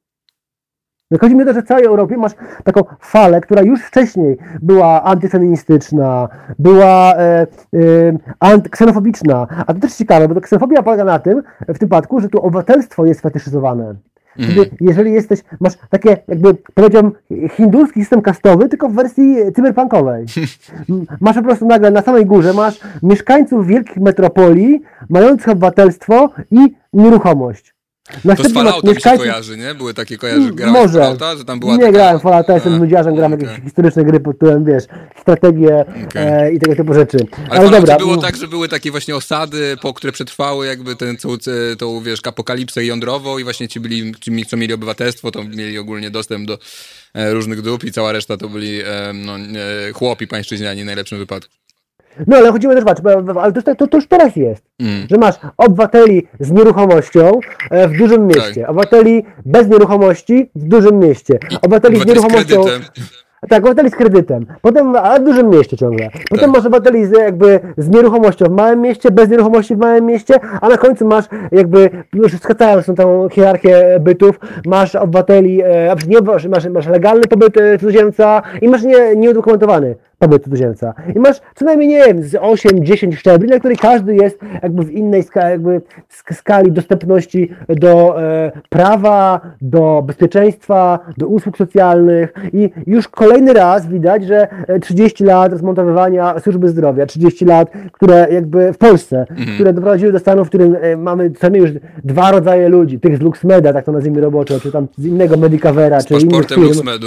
No 1.11 1.19
chodzi 1.19 1.37
mi 1.37 1.43
o 1.43 1.47
to, 1.47 1.53
że 1.53 1.63
w 1.63 1.67
całej 1.67 1.85
Europie 1.85 2.17
masz 2.17 2.33
taką 2.65 2.83
falę, 3.01 3.41
która 3.41 3.63
już 3.63 3.81
wcześniej 3.83 4.37
była 4.63 5.03
antyfeministyczna, 5.03 6.29
była 6.59 7.15
e, 7.17 7.47
e, 8.41 8.61
ksenofobiczna. 8.71 9.47
A 9.67 9.75
to 9.75 9.81
też 9.81 9.95
ciekawe, 9.95 10.29
bo 10.29 10.35
to 10.35 10.41
ksenofobia 10.41 10.83
polega 10.83 11.05
na 11.05 11.19
tym, 11.19 11.43
w 11.61 11.67
tym 11.67 11.75
przypadku, 11.75 12.21
że 12.21 12.29
tu 12.29 12.39
obywatelstwo 12.39 13.07
jest 13.07 13.21
fetyszyzowane. 13.21 13.95
Mm. 14.39 14.65
Jeżeli 14.81 15.13
jesteś, 15.13 15.41
masz 15.61 15.73
takie, 15.91 16.17
jakby 16.29 16.55
powiedziałbym, 16.75 17.13
hinduski 17.51 18.01
system 18.01 18.23
kastowy, 18.23 18.69
tylko 18.69 18.89
w 18.89 18.95
wersji 18.95 19.37
cyberpunkowej. 19.57 20.27
masz 21.21 21.37
po 21.37 21.43
prostu 21.43 21.67
nagle 21.67 21.91
na 21.91 22.03
samej 22.03 22.27
górze, 22.27 22.53
masz 22.53 22.81
mieszkańców 23.03 23.67
wielkich 23.67 23.97
metropolii, 23.97 24.83
mających 25.09 25.49
obywatelstwo 25.49 26.31
i 26.51 26.75
nieruchomość. 26.93 27.75
Na 28.25 28.37
to 28.37 28.45
z 28.45 28.53
Falloutem 28.53 28.95
mieszkajcie... 28.95 29.25
się 29.25 29.31
kojarzy, 29.31 29.57
nie? 29.57 29.75
Były 29.75 29.95
takie 29.95 30.19
kojarzy, 30.19 30.53
grałeś 30.53 30.83
Może. 30.83 30.99
Fallouta, 30.99 31.37
że 31.37 31.45
tam 31.45 31.61
była 31.61 31.73
Nie 31.73 31.79
taka... 31.79 31.93
grałem 31.93 32.21
Fallouta, 32.21 32.55
jestem 32.55 32.79
nudziarzem, 32.79 33.15
gram 33.15 33.33
okay. 33.33 33.47
jakieś 33.47 33.65
historyczne 33.65 34.05
gry 34.05 34.21
pod 34.21 34.39
tytułem, 34.39 34.65
wiesz, 34.65 34.85
strategie 35.21 35.85
okay. 36.09 36.43
e, 36.43 36.53
i 36.53 36.59
tego 36.59 36.77
typu 36.77 36.95
rzeczy. 36.95 37.19
Ale, 37.51 37.61
Ale 37.61 37.71
dobra. 37.71 37.99
było 37.99 38.17
tak, 38.17 38.37
że 38.37 38.49
były 38.49 38.69
takie 38.69 38.91
właśnie 38.91 39.17
osady, 39.17 39.77
po 39.83 39.95
które 39.95 40.13
przetrwały 40.13 40.67
jakby 40.67 40.97
tę, 40.97 41.15
tą, 41.79 42.01
wiesz, 42.01 42.21
apokalipsę 42.27 42.85
jądrową 42.85 43.39
i 43.39 43.45
właśnie 43.45 43.69
ci 43.69 43.81
byli, 43.81 44.15
ci, 44.21 44.47
co 44.47 44.57
mieli 44.57 44.75
obywatelstwo, 44.75 45.31
to 45.31 45.45
mieli 45.45 45.79
ogólnie 45.79 46.11
dostęp 46.11 46.47
do 46.47 46.59
e, 47.15 47.33
różnych 47.33 47.63
dup 47.63 47.85
i 47.85 47.93
cała 47.93 48.13
reszta 48.13 48.37
to 48.37 48.49
byli 48.49 48.81
e, 48.81 49.13
no, 49.15 49.37
e, 49.37 49.93
chłopi 49.93 50.27
pańszczyźniani 50.27 50.83
w 50.83 50.87
najlepszym 50.87 51.19
wypadku. 51.19 51.60
No 52.27 52.37
ale 52.37 52.53
chodzimy 52.53 52.75
też, 52.75 52.85
patrz, 52.85 53.03
ale 53.41 53.53
to, 53.53 53.75
to, 53.75 53.87
to 53.87 53.97
już 53.97 54.07
teraz 54.09 54.37
jest, 54.37 54.65
mm. 54.81 55.07
że 55.11 55.17
masz 55.19 55.35
obywateli 55.57 56.27
z 56.41 56.51
nieruchomością 56.51 57.41
e, 57.71 57.89
w 57.89 57.99
dużym 57.99 58.27
mieście, 58.27 58.61
tak. 58.61 58.71
obywateli 58.71 59.25
bez 59.47 59.69
nieruchomości 59.69 60.51
w 60.55 60.65
dużym 60.69 60.99
mieście, 60.99 61.39
obywateli 61.63 62.01
z 62.01 62.07
nieruchomością... 62.07 62.65
Z 62.65 63.49
tak, 63.49 63.59
obywateli 63.59 63.91
z 63.91 63.95
kredytem. 63.95 64.47
Potem, 64.63 64.97
a 64.97 65.19
w 65.19 65.25
dużym 65.25 65.51
mieście 65.51 65.77
ciągle. 65.77 66.11
Potem 66.31 66.53
tak. 66.53 66.57
masz 66.57 66.67
obywateli 66.67 67.07
z, 67.07 67.11
jakby 67.11 67.61
z 67.77 67.89
nieruchomością 67.89 68.45
w 68.45 68.51
małym 68.51 68.81
mieście, 68.81 69.11
bez 69.11 69.29
nieruchomości 69.29 69.77
w 69.77 69.79
małym 69.79 70.07
mieście, 70.07 70.35
a 70.61 70.69
na 70.69 70.77
końcu 70.77 71.07
masz 71.07 71.25
jakby, 71.53 71.91
już 72.15 72.33
skracając 72.33 72.87
tą 72.97 73.29
hierarchię 73.29 73.99
bytów, 74.01 74.41
masz 74.67 74.95
obywateli, 74.95 75.63
e, 75.63 75.97
nie, 76.09 76.21
masz, 76.21 76.67
masz 76.69 76.87
legalny 76.87 77.27
pobyt 77.27 77.57
e, 77.57 77.79
cudzoziemca 77.79 78.43
i 78.63 78.69
masz 78.69 78.83
nie, 78.83 79.17
nieudokumentowany 79.17 79.95
pobyt 80.21 80.45
cudzoziemca. 80.45 80.95
I 81.17 81.19
masz 81.19 81.37
co 81.55 81.65
najmniej, 81.65 81.89
nie 81.89 82.05
wiem, 82.05 82.23
z 82.23 82.33
8-10 82.33 83.17
szczebli, 83.17 83.49
na 83.49 83.59
których 83.59 83.79
każdy 83.79 84.15
jest 84.15 84.39
jakby 84.63 84.85
w 84.85 84.91
innej 84.91 85.23
skali, 85.23 85.51
jakby 85.51 85.83
skali 86.33 86.73
dostępności 86.73 87.51
do 87.69 88.23
e, 88.23 88.53
prawa, 88.69 89.41
do 89.61 90.03
bezpieczeństwa, 90.07 90.99
do 91.19 91.27
usług 91.27 91.59
socjalnych 91.59 92.35
i 92.53 92.71
już 92.87 93.09
kolejny 93.09 93.53
raz 93.53 93.87
widać, 93.87 94.25
że 94.25 94.49
30 94.81 95.25
e, 95.25 95.27
lat 95.27 95.53
rozmontowywania 95.53 96.41
służby 96.41 96.69
zdrowia, 96.69 97.07
30 97.07 97.45
lat, 97.45 97.73
które 97.93 98.29
jakby 98.31 98.73
w 98.73 98.79
Polsce, 98.79 99.27
mhm. 99.31 99.55
które 99.55 99.73
doprowadziły 99.73 100.13
do 100.13 100.19
stanu, 100.19 100.45
w 100.45 100.49
którym 100.49 100.77
e, 100.81 100.97
mamy 100.97 101.31
co 101.31 101.51
najmniej 101.51 101.61
już 101.61 101.71
dwa 102.05 102.31
rodzaje 102.31 102.69
ludzi, 102.69 103.01
tych 103.01 103.17
z 103.17 103.21
LuxMeda, 103.21 103.73
tak 103.73 103.85
to 103.85 103.93
nazwijmy 103.93 104.21
roboczo, 104.21 104.61
czy 104.61 104.73
tam 104.73 104.87
z 104.99 105.07
innego 105.07 105.37
Medicavera, 105.37 106.01
z 106.01 106.07
czy 106.07 106.15
innych 106.15 106.47
firm. 106.47 106.63
LuxMedu 106.63 107.07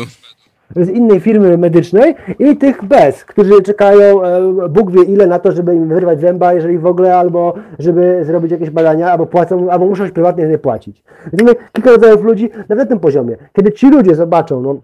z 0.75 0.89
innej 0.89 1.19
firmy 1.19 1.57
medycznej 1.57 2.15
i 2.39 2.57
tych 2.57 2.85
bez, 2.85 3.25
którzy 3.25 3.61
czekają 3.61 4.23
e, 4.23 4.69
Bóg 4.69 4.91
wie 4.91 5.03
ile 5.03 5.27
na 5.27 5.39
to, 5.39 5.51
żeby 5.51 5.75
im 5.75 5.87
wyrwać 5.87 6.19
zęba, 6.19 6.53
jeżeli 6.53 6.77
w 6.77 6.85
ogóle, 6.85 7.17
albo 7.17 7.53
żeby 7.79 8.19
zrobić 8.25 8.51
jakieś 8.51 8.69
badania, 8.69 9.11
albo 9.11 9.25
płacą, 9.25 9.71
albo 9.71 9.85
muszą 9.85 10.05
się 10.05 10.11
prywatnie 10.11 10.47
nie 10.47 10.57
płacić. 10.57 11.03
Widzimy 11.33 11.55
kilka 11.73 11.91
rodzajów 11.91 12.23
ludzi 12.23 12.49
na 12.69 12.85
tym 12.85 12.99
poziomie. 12.99 13.37
Kiedy 13.53 13.71
ci 13.71 13.89
ludzie 13.89 14.15
zobaczą, 14.15 14.61
no, 14.61 14.75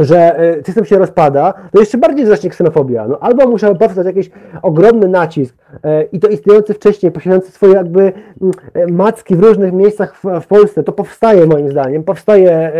że 0.00 0.38
e, 0.38 0.64
system 0.64 0.84
się 0.84 0.98
rozpada, 0.98 1.54
to 1.72 1.80
jeszcze 1.80 1.98
bardziej 1.98 2.24
wzrośnie 2.24 2.50
ksenofobia. 2.50 3.08
No, 3.08 3.18
albo 3.20 3.46
musiał 3.46 3.76
powstać 3.76 4.06
jakiś 4.06 4.30
ogromny 4.62 5.08
nacisk 5.08 5.54
e, 5.84 6.02
i 6.02 6.20
to 6.20 6.28
istniejący 6.28 6.74
wcześniej, 6.74 7.12
posiadający 7.12 7.52
swoje 7.52 7.72
jakby 7.72 8.00
mm, 8.00 8.52
e, 8.74 8.86
macki 8.86 9.36
w 9.36 9.40
różnych 9.40 9.72
miejscach 9.72 10.16
w, 10.40 10.46
Polsce, 10.46 10.82
to 10.82 10.92
powstaje 10.92 11.46
moim 11.46 11.70
zdaniem, 11.70 12.04
powstaje 12.04 12.72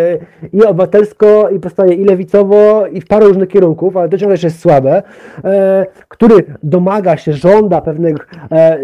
i 0.53 0.65
obywatelsko, 0.65 1.49
i 1.49 1.61
powstaje 1.61 1.95
i 1.95 2.05
lewicowo, 2.05 2.87
i 2.87 3.01
w 3.01 3.07
paru 3.07 3.27
różnych 3.27 3.49
kierunków, 3.49 3.97
ale 3.97 4.09
to 4.09 4.19
ciągle 4.19 4.35
jeszcze 4.35 4.47
jest 4.47 4.61
słabe, 4.61 5.03
który 6.09 6.45
domaga 6.63 7.17
się, 7.17 7.33
żąda 7.33 7.81
pewnych 7.81 8.29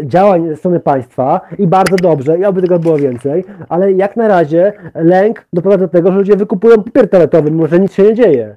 działań 0.02 0.48
ze 0.48 0.56
strony 0.56 0.80
państwa 0.80 1.40
i 1.58 1.66
bardzo 1.66 1.96
dobrze, 1.96 2.38
i 2.38 2.44
oby 2.44 2.62
tego 2.62 2.78
było 2.78 2.96
więcej, 2.96 3.44
ale 3.68 3.92
jak 3.92 4.16
na 4.16 4.28
razie 4.28 4.72
lęk 4.94 5.46
doprowadza 5.52 5.86
do 5.86 5.92
tego, 5.92 6.12
że 6.12 6.18
ludzie 6.18 6.36
wykupują 6.36 6.82
papier 6.82 7.10
toaletowy, 7.10 7.50
mimo 7.50 7.66
że 7.66 7.80
nic 7.80 7.92
się 7.92 8.02
nie 8.02 8.14
dzieje 8.14 8.25
dzieje. 8.26 8.56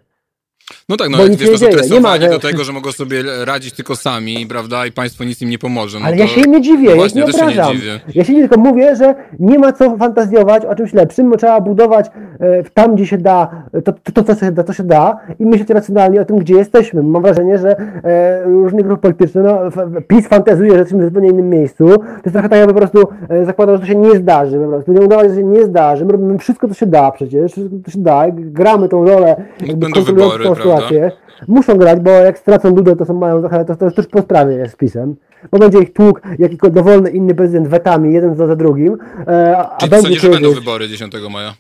No 0.90 0.98
tak, 0.98 1.10
no 1.10 1.18
ale 1.18 1.30
wiesz, 1.30 1.52
to 1.52 1.58
są 1.58 1.66
stresowani 1.66 2.30
do 2.30 2.40
tego, 2.40 2.64
że 2.64 2.74
mogą 2.74 2.92
sobie 2.92 3.24
radzić 3.46 3.74
tylko 3.74 3.96
sami, 3.96 4.48
prawda, 4.48 4.86
i 4.86 4.92
państwo 4.92 5.24
nic 5.24 5.42
im 5.42 5.50
nie 5.50 5.60
pomoże. 5.60 6.00
No 6.00 6.06
ale 6.06 6.16
to... 6.16 6.22
ja 6.22 6.28
się 6.28 6.42
nie 6.42 6.62
dziwię, 6.62 6.90
no 6.90 6.96
właśnie, 6.96 7.22
ja 7.22 7.28
się 7.32 7.38
nie 7.38 7.44
obrażam. 7.44 7.78
Się 7.78 7.86
nie 7.86 8.00
ja 8.16 8.24
się 8.24 8.34
tylko 8.34 8.58
mówię, 8.58 8.96
że 8.96 9.16
nie 9.40 9.60
ma 9.60 9.74
co 9.74 9.98
fantazjować 9.98 10.66
o 10.66 10.76
czymś 10.76 10.94
lepszym, 10.94 11.30
bo 11.30 11.38
trzeba 11.38 11.62
budować 11.62 12.06
e, 12.40 12.64
tam, 12.74 12.96
gdzie 12.96 13.06
się 13.06 13.18
da, 13.18 13.66
to, 13.86 13.94
to, 13.94 14.12
to, 14.12 14.24
co 14.24 14.46
się 14.46 14.52
da, 14.52 14.64
to 14.64 14.74
się 14.74 14.84
da 14.84 15.20
i 15.40 15.46
myśleć 15.46 15.70
racjonalnie 15.70 16.22
o 16.22 16.26
tym, 16.26 16.38
gdzie 16.38 16.56
jesteśmy. 16.56 17.04
Mam 17.04 17.22
wrażenie, 17.22 17.58
że 17.58 17.78
e, 18.04 18.44
różnych 18.44 18.86
grup 18.86 19.02
politycznych, 19.02 19.46
no, 19.46 19.60
PiS 20.08 20.28
fantazuje, 20.28 20.72
że 20.72 20.78
jesteśmy 20.78 21.02
w 21.02 21.06
zupełnie 21.06 21.30
innym 21.30 21.50
miejscu. 21.50 21.88
To 21.88 22.04
jest 22.26 22.34
trochę 22.34 22.50
tak, 22.50 22.60
jakby 22.60 22.74
po 22.74 22.80
prostu 22.80 23.08
e, 23.30 23.46
zakładał, 23.46 23.76
że 23.76 23.82
to 23.82 23.88
się 23.88 23.96
nie 23.96 24.16
zdarzy, 24.16 24.60
po 24.60 24.68
prostu. 24.68 24.94
Nie 24.94 25.02
udawać, 25.02 25.30
że 25.30 25.36
się 25.36 25.44
nie 25.44 25.64
zdarzy. 25.64 26.06
My 26.06 26.12
robimy 26.12 26.38
wszystko, 26.38 26.68
co 26.68 26.74
się 26.74 26.86
da 26.86 27.12
przecież, 27.12 27.52
wszystko, 27.52 27.76
co 27.86 27.92
się 27.92 28.00
da, 28.00 28.26
gramy 28.32 28.90
tą 28.90 29.06
rolę, 29.06 29.36
Będą 29.76 30.02
wybory, 30.02 30.46
prawda? 30.64 30.88
sytuację. 30.88 31.12
Muszą 31.48 31.78
grać, 31.78 32.00
bo 32.00 32.10
jak 32.10 32.40
stracą 32.40 32.74
Dudę, 32.74 32.96
to 32.96 33.06
są 33.06 33.14
mają 33.14 33.40
trochę, 33.40 33.66
to, 33.66 33.76
to 33.76 33.86
już 33.98 34.08
po 34.08 34.22
sprawie 34.22 34.56
jest 34.56 34.78
pisem. 34.78 35.16
Bo 35.52 35.60
będzie 35.60 35.80
ich 35.80 35.94
tłuk 35.94 36.22
jakikolwiek 36.40 36.76
dowolny 36.76 37.10
inny 37.10 37.36
prezydent 37.36 37.68
wetami, 37.68 38.14
jeden 38.14 38.36
za 38.36 38.56
drugim. 38.56 38.98
E, 39.28 39.58
a 39.58 39.78
Czyli 39.78 39.90
będzie 39.90 40.08
sądzisz, 40.08 40.22
że 40.22 40.30
będą 40.30 40.52
wybory 40.52 40.88
10 40.88 41.14
maja? 41.30 41.54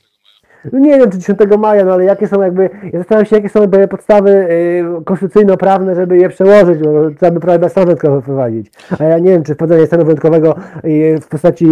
No 0.74 0.80
nie 0.80 0.97
wiem, 0.99 1.12
czy 1.12 1.18
10 1.18 1.39
maja, 1.60 1.86
no 1.86 1.93
ale 1.93 2.03
jakie 2.03 2.28
są 2.28 2.41
jakby, 2.41 2.70
ja 2.93 2.99
zastanawiam 2.99 3.26
się, 3.26 3.36
jakie 3.36 3.49
są 3.49 3.60
podstawy 3.89 4.30
y, 4.30 5.03
konstytucyjno-prawne, 5.05 5.95
żeby 5.95 6.18
je 6.18 6.30
przełożyć, 6.30 6.80
bo 6.80 7.12
trzeba 7.18 7.32
by 7.32 7.39
prawie 7.39 7.70
wyjątkowy 7.76 8.22
wprowadzić. 8.22 8.68
A 8.99 9.03
ja 9.03 9.20
nie 9.20 9.32
wiem, 9.32 9.43
czy 9.43 9.53
wprowadzenie 9.53 9.88
stanu 9.88 10.03
wyjątkowego 10.03 10.55
y, 10.86 11.20
w 11.22 11.28
postaci 11.28 11.66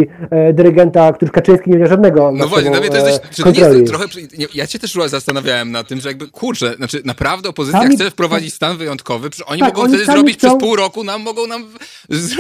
y, 0.50 0.54
dyrygenta, 0.54 1.14
który 1.14 1.32
Kaczyński 1.32 1.70
nie 1.70 1.78
miał 1.78 1.88
żadnego 1.88 2.32
No 2.32 2.48
właśnie, 2.48 2.72
dla 2.72 2.80
mnie 2.80 2.90
to 2.90 3.08
jest, 3.08 3.30
czy 3.30 3.44
to 3.44 3.52
nie 3.52 3.60
jest 3.60 3.88
trochę, 3.88 4.06
ja 4.54 4.68
się 4.68 4.80
też 4.80 4.94
zastanawiałem 5.08 5.72
na 5.72 5.84
tym, 5.84 6.00
że 6.00 6.10
jakby, 6.10 6.28
kurczę, 6.28 6.74
znaczy 6.76 7.02
naprawdę 7.06 7.50
opozycja 7.50 7.82
Sami... 7.82 7.96
chce 7.96 8.12
wprowadzić 8.12 8.54
stan 8.54 8.78
wyjątkowy, 8.78 9.30
przecież 9.30 9.48
oni 9.50 9.60
tak, 9.60 9.70
mogą 9.70 9.82
oni 9.82 9.94
wtedy 9.94 10.12
zrobić 10.12 10.38
chcą... 10.38 10.48
przez 10.48 10.60
pół 10.60 10.76
roku, 10.76 11.04
nam 11.04 11.22
mogą 11.22 11.48
nam, 11.48 11.66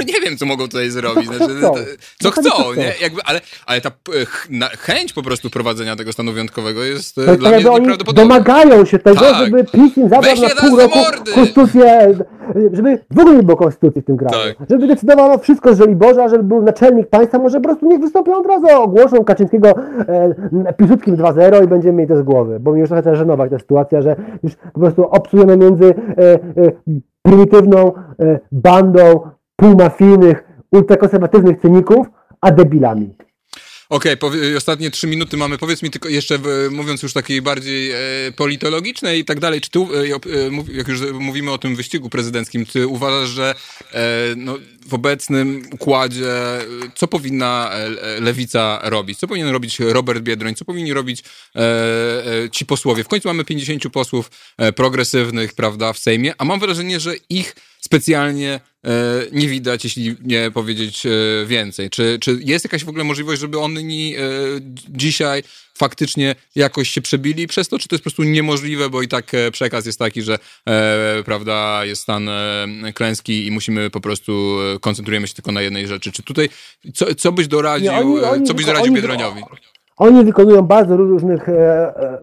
nie 0.07 0.21
wiem, 0.21 0.37
co 0.37 0.45
mogą 0.45 0.63
tutaj 0.63 0.89
zrobić, 0.89 1.27
co 1.27 1.35
znaczy, 1.35 1.57
chcą, 1.57 1.73
co 2.19 2.31
chcą 2.31 2.73
nie? 2.73 2.93
Jakby, 3.01 3.21
ale, 3.23 3.41
ale 3.65 3.81
ta 3.81 3.91
chęć 4.79 5.13
po 5.13 5.23
prostu 5.23 5.49
wprowadzenia 5.49 5.95
tego 5.95 6.13
stanu 6.13 6.33
wyjątkowego 6.37 6.83
jest 6.83 7.15
to 7.15 7.35
dla 7.35 7.49
mnie 7.49 7.71
oni 7.71 7.87
domagają 8.15 8.85
się 8.85 8.99
tego, 8.99 9.19
tak. 9.19 9.45
żeby 9.45 9.63
PiS 9.63 9.97
im 9.97 10.09
zabrał 10.09 10.35
na 10.35 10.69
pół 10.69 10.79
roku 10.79 10.99
konstytucję, 11.35 12.15
żeby 12.73 12.99
w 13.11 13.19
ogóle 13.19 13.35
nie 13.35 13.43
było 13.43 13.57
konstytucji 13.57 14.01
w 14.01 14.05
tym 14.05 14.17
kraju. 14.17 14.53
Tak. 14.57 14.67
Żeby 14.69 14.87
decydowano 14.87 15.37
wszystko 15.37 15.75
z 15.75 15.77
Żoliborza, 15.77 16.29
żeby 16.29 16.43
był 16.43 16.61
naczelnik 16.61 17.07
państwa, 17.07 17.39
może 17.39 17.57
po 17.57 17.63
prostu 17.63 17.87
niech 17.87 17.99
wystąpią 17.99 18.37
od 18.37 18.45
razu, 18.45 18.67
ogłoszą 18.71 19.23
Kaczyńskiego 19.23 19.69
e, 19.69 20.73
Piłsudskim 20.73 21.15
2-0 21.15 21.63
i 21.63 21.67
będziemy 21.67 21.93
mieli 21.93 22.09
to 22.09 22.17
z 22.17 22.21
głowy, 22.21 22.59
bo 22.59 22.73
mi 22.73 22.79
już 22.79 22.89
trochę 22.89 23.03
zaczyna 23.03 23.15
żenować 23.15 23.51
ta 23.51 23.59
sytuacja, 23.59 24.01
że 24.01 24.15
już 24.43 24.55
po 24.55 24.79
prostu 24.79 25.09
obsujemy 25.09 25.57
między 25.57 25.85
e, 25.85 26.23
e, 26.23 26.39
prymitywną 27.21 27.93
e, 28.19 28.39
bandą 28.51 29.21
półmafijnych, 29.55 30.43
ultrakonserwatywnych 30.71 31.61
cyników, 31.61 32.07
a 32.41 32.51
debilami. 32.51 33.26
Okej, 33.89 34.19
okay, 34.19 34.57
ostatnie 34.57 34.91
trzy 34.91 35.07
minuty 35.07 35.37
mamy. 35.37 35.57
Powiedz 35.57 35.83
mi 35.83 35.89
tylko 35.89 36.09
jeszcze, 36.09 36.39
mówiąc 36.71 37.03
już 37.03 37.13
takiej 37.13 37.41
bardziej 37.41 37.91
e, 37.91 37.97
politologicznej 38.35 39.19
i 39.19 39.25
tak 39.25 39.39
dalej, 39.39 39.61
czy 39.61 39.69
tu, 39.69 39.89
e, 39.95 39.99
e, 39.99 40.09
jak 40.73 40.87
już 40.87 41.01
mówimy 41.11 41.51
o 41.51 41.57
tym 41.57 41.75
wyścigu 41.75 42.09
prezydenckim, 42.09 42.65
ty 42.65 42.87
uważasz, 42.87 43.29
że 43.29 43.55
e, 43.93 44.03
no, 44.35 44.57
w 44.87 44.93
obecnym 44.93 45.63
układzie, 45.71 46.33
co 46.95 47.07
powinna 47.07 47.71
e, 47.71 48.19
lewica 48.19 48.79
robić? 48.83 49.19
Co 49.19 49.27
powinien 49.27 49.49
robić 49.49 49.79
Robert 49.79 50.23
Biedroń? 50.23 50.55
Co 50.55 50.65
powinni 50.65 50.93
robić 50.93 51.23
e, 51.55 52.49
ci 52.51 52.65
posłowie? 52.65 53.03
W 53.03 53.07
końcu 53.07 53.27
mamy 53.27 53.45
50 53.45 53.83
posłów 53.93 54.31
progresywnych, 54.75 55.53
prawda, 55.53 55.93
w 55.93 55.99
Sejmie, 55.99 56.33
a 56.37 56.45
mam 56.45 56.59
wrażenie, 56.59 56.99
że 56.99 57.15
ich 57.29 57.55
specjalnie 57.79 58.59
e, 58.85 58.89
nie 59.31 59.47
widać, 59.47 59.83
jeśli 59.83 60.15
nie 60.23 60.51
powiedzieć 60.51 61.05
e, 61.05 61.09
więcej. 61.45 61.89
Czy, 61.89 62.17
czy 62.21 62.39
jest 62.43 62.65
jakaś 62.65 62.83
w 62.83 62.89
ogóle 62.89 63.03
możliwość, 63.03 63.41
żeby 63.41 63.59
oni 63.59 64.15
e, 64.15 64.19
dzisiaj 64.89 65.43
faktycznie 65.77 66.35
jakoś 66.55 66.89
się 66.89 67.01
przebili 67.01 67.47
przez 67.47 67.67
to, 67.67 67.79
czy 67.79 67.87
to 67.87 67.95
jest 67.95 68.03
po 68.03 68.09
prostu 68.09 68.23
niemożliwe, 68.23 68.89
bo 68.89 69.01
i 69.01 69.07
tak 69.07 69.31
przekaz 69.51 69.85
jest 69.85 69.99
taki, 69.99 70.21
że 70.21 70.39
prawda, 71.25 71.85
jest 71.85 72.01
stan 72.01 72.29
klęski 72.93 73.47
i 73.47 73.51
musimy 73.51 73.89
po 73.89 74.01
prostu 74.01 74.57
koncentrujemy 74.81 75.27
się 75.27 75.33
tylko 75.33 75.51
na 75.51 75.61
jednej 75.61 75.87
rzeczy. 75.87 76.11
Czy 76.11 76.23
tutaj, 76.23 76.49
co, 76.93 77.15
co 77.15 77.31
byś 77.31 77.47
doradził, 77.47 77.91
nie, 77.91 77.97
oni, 77.97 78.19
oni, 78.19 78.45
co 78.45 78.53
byś 78.53 78.65
doradził 78.65 78.85
oni, 78.85 78.95
Biedroniowi? 78.95 79.41
Oni 79.97 80.25
wykonują 80.25 80.61
bardzo 80.61 80.97
różnych, 80.97 81.47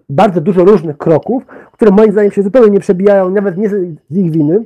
bardzo 0.09 0.40
dużo 0.40 0.64
różnych 0.64 0.98
kroków, 0.98 1.42
które 1.72 1.90
moim 1.90 2.12
zdaniem 2.12 2.32
się 2.32 2.42
zupełnie 2.42 2.70
nie 2.70 2.80
przebijają, 2.80 3.30
nawet 3.30 3.57
nie 3.57 3.68
z 3.68 4.16
ich 4.16 4.30
winy, 4.30 4.64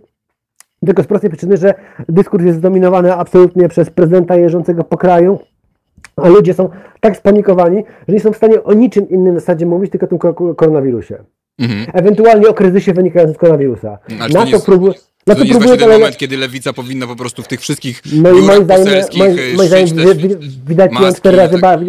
tylko 0.86 1.02
z 1.02 1.06
prostej 1.06 1.30
przyczyny, 1.30 1.56
że 1.56 1.74
dyskurs 2.08 2.44
jest 2.44 2.58
zdominowany 2.58 3.14
absolutnie 3.14 3.68
przez 3.68 3.90
prezydenta 3.90 4.36
jeżdżącego 4.36 4.84
po 4.84 4.96
kraju, 4.96 5.38
a 6.16 6.28
ludzie 6.28 6.54
są 6.54 6.68
tak 7.00 7.16
spanikowani, 7.16 7.84
że 8.08 8.14
nie 8.14 8.20
są 8.20 8.32
w 8.32 8.36
stanie 8.36 8.64
o 8.64 8.72
niczym 8.72 9.08
innym 9.08 9.36
w 9.36 9.40
zasadzie 9.40 9.66
mówić, 9.66 9.90
tylko 9.90 10.06
o 10.06 10.08
tym 10.08 10.18
koronawirusie. 10.54 11.18
Mhm. 11.58 11.86
Ewentualnie 11.92 12.48
o 12.48 12.54
kryzysie 12.54 12.92
wynikającym 12.92 13.34
z 13.34 13.38
koronawirusa. 13.38 13.98
Ale 14.20 14.34
Na 14.34 14.46
to, 14.46 14.58
to. 14.60 15.07
No 15.28 15.34
to, 15.34 15.40
to 15.40 15.46
jest 15.46 15.58
właśnie 15.58 15.76
ten 15.76 15.90
moment, 15.90 16.16
kiedy 16.16 16.36
lewica 16.36 16.72
powinna 16.72 17.06
po 17.06 17.16
prostu 17.16 17.42
w 17.42 17.48
tych 17.48 17.60
wszystkich 17.60 18.02
no 18.12 18.30
i 18.30 18.42
moim 18.42 18.64
zdaniem, 18.64 18.86
moim, 19.16 19.36
moim 19.56 19.68
zdaniem 19.68 19.96
widać 20.66 20.92
ją 20.92 21.12
cztery 21.12 21.36
razy, 21.36 21.60
tak. 21.60 21.80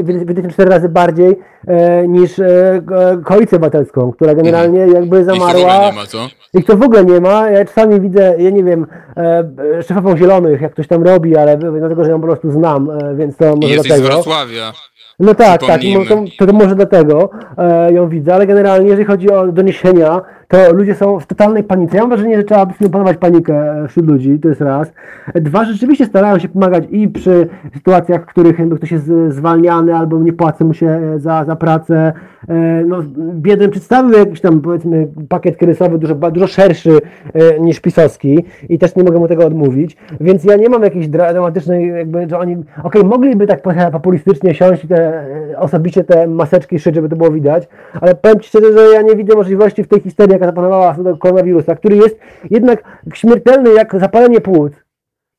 cztery 0.54 0.70
razy 0.70 0.90
bardziej 0.90 1.36
e, 1.68 2.08
niż 2.08 2.40
e, 2.40 2.82
koalicję 3.26 3.56
obywatelską, 3.56 4.12
która 4.12 4.36
generalnie 4.36 4.84
mm. 4.84 4.96
jakby 4.96 5.24
zamarła. 5.24 5.50
Ich 5.54 5.56
to 5.56 5.58
w 5.58 5.64
ogóle 5.64 5.92
nie 5.92 5.96
ma, 5.96 6.06
co? 6.06 6.30
Ich 6.54 6.66
to 6.66 6.78
w 6.78 6.84
ogóle 6.84 7.06
nie 7.06 7.22
ma. 7.22 7.50
Ja 7.50 7.66
czasami 7.66 8.02
widzę, 8.02 8.36
ja 8.40 8.50
nie 8.50 8.64
wiem, 8.64 8.88
e, 9.18 9.84
szefową 9.84 10.18
Zielonych, 10.18 10.62
jak 10.62 10.72
ktoś 10.72 10.88
tam 10.88 11.04
robi, 11.04 11.38
ale 11.38 11.58
dlatego, 11.58 12.04
że 12.04 12.12
ją 12.12 12.22
po 12.22 12.28
prostu 12.28 12.52
znam, 12.52 12.90
e, 12.90 13.16
więc 13.16 13.38
to 13.38 13.56
może 13.56 13.68
I 13.68 13.72
jesteś 13.72 13.94
z 13.94 14.02
Wrocławia. 14.02 14.74
No 15.20 15.36
tak, 15.36 15.62
tak, 15.62 15.82
to, 16.08 16.16
to, 16.40 16.46
to 16.46 16.54
może 16.54 16.76
dlatego 16.76 17.30
e, 17.58 17.94
ją 17.94 18.10
widzę, 18.10 18.34
ale 18.34 18.48
generalnie 18.48 18.90
jeżeli 18.90 19.06
chodzi 19.06 19.32
o 19.32 19.48
doniesienia, 19.48 20.22
to 20.50 20.74
ludzie 20.74 20.96
są 20.96 21.20
w 21.20 21.28
totalnej 21.28 21.64
panice. 21.64 21.98
Ja 21.98 22.04
mam 22.04 22.10
wrażenie, 22.10 22.38
że 22.38 22.44
trzeba 22.44 22.68
opanować 22.86 23.18
panikę 23.18 23.86
wśród 23.88 24.08
ludzi, 24.08 24.40
to 24.40 24.50
jest 24.50 24.62
raz. 24.62 24.92
Dwa, 25.36 25.66
rzeczywiście 25.66 26.06
starają 26.06 26.40
się 26.40 26.50
pomagać 26.50 26.84
i 26.92 27.08
przy 27.08 27.48
sytuacjach, 27.74 28.24
w 28.24 28.26
których 28.26 28.58
ktoś 28.76 28.92
jest 28.92 29.12
zwalniany 29.30 29.96
albo 29.96 30.20
nie 30.20 30.34
płaci 30.34 30.64
mu 30.64 30.74
się 30.74 31.00
za, 31.18 31.46
za 31.46 31.56
pracę. 31.56 32.14
E, 32.48 32.84
no, 32.88 33.04
Biedny 33.34 33.70
przedstawił 33.70 34.20
jakiś 34.20 34.42
tam, 34.42 34.62
powiedzmy, 34.62 35.08
pakiet 35.30 35.58
kryzysowy 35.58 35.98
dużo, 35.98 36.16
dużo 36.16 36.48
szerszy 36.48 37.00
e, 37.34 37.60
niż 37.60 37.80
pisowski 37.80 38.46
i 38.70 38.80
też 38.80 38.96
nie 38.96 39.04
mogę 39.04 39.20
mu 39.20 39.28
tego 39.28 39.46
odmówić, 39.46 39.98
więc 40.22 40.44
ja 40.44 40.56
nie 40.56 40.70
mam 40.70 40.84
jakiejś 40.84 41.08
dramatycznej, 41.08 41.88
jakby, 41.88 42.30
że 42.30 42.40
oni, 42.40 42.54
okej, 42.54 42.68
okay, 42.84 43.04
mogliby 43.04 43.48
tak 43.48 43.62
populistycznie 43.92 44.54
siąść 44.56 44.88
te, 44.88 45.24
e, 45.52 45.60
osobiście 45.60 46.04
te 46.04 46.28
maseczki 46.28 46.80
szyć, 46.80 46.96
żeby 46.96 47.10
to 47.10 47.16
było 47.16 47.32
widać, 47.32 47.68
ale 48.02 48.16
powiem 48.16 48.40
Ci 48.40 48.50
szczerze, 48.50 48.74
że 48.74 48.94
ja 48.94 49.02
nie 49.02 49.16
widzę 49.16 49.36
możliwości 49.36 49.84
w 49.84 49.88
tej 49.88 50.02
historii, 50.02 50.39
jaka 50.40 50.46
zapanowała 50.46 50.94
do 50.94 51.18
koronawirusa, 51.18 51.76
który 51.76 51.96
jest 51.96 52.20
jednak 52.50 52.84
śmiertelny 53.14 53.74
jak 53.74 54.00
zapalenie 54.00 54.42
płuc, 54.42 54.74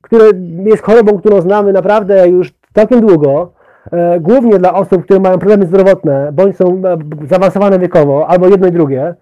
które 0.03 0.24
jest 0.64 0.82
chorobą, 0.82 1.18
którą 1.18 1.40
znamy 1.40 1.72
naprawdę 1.72 2.28
już 2.28 2.53
całkiem 2.74 3.01
długo, 3.01 3.53
e, 3.92 4.20
głównie 4.20 4.59
dla 4.59 4.74
osób, 4.74 5.05
które 5.05 5.20
mają 5.20 5.38
problemy 5.38 5.66
zdrowotne, 5.66 6.32
bądź 6.32 6.57
są 6.57 6.82
e, 6.84 6.98
zaawansowane 7.28 7.78
wiekowo, 7.78 8.26
albo 8.28 8.48
jedno 8.48 8.68
i 8.68 8.72
drugie. 8.72 9.14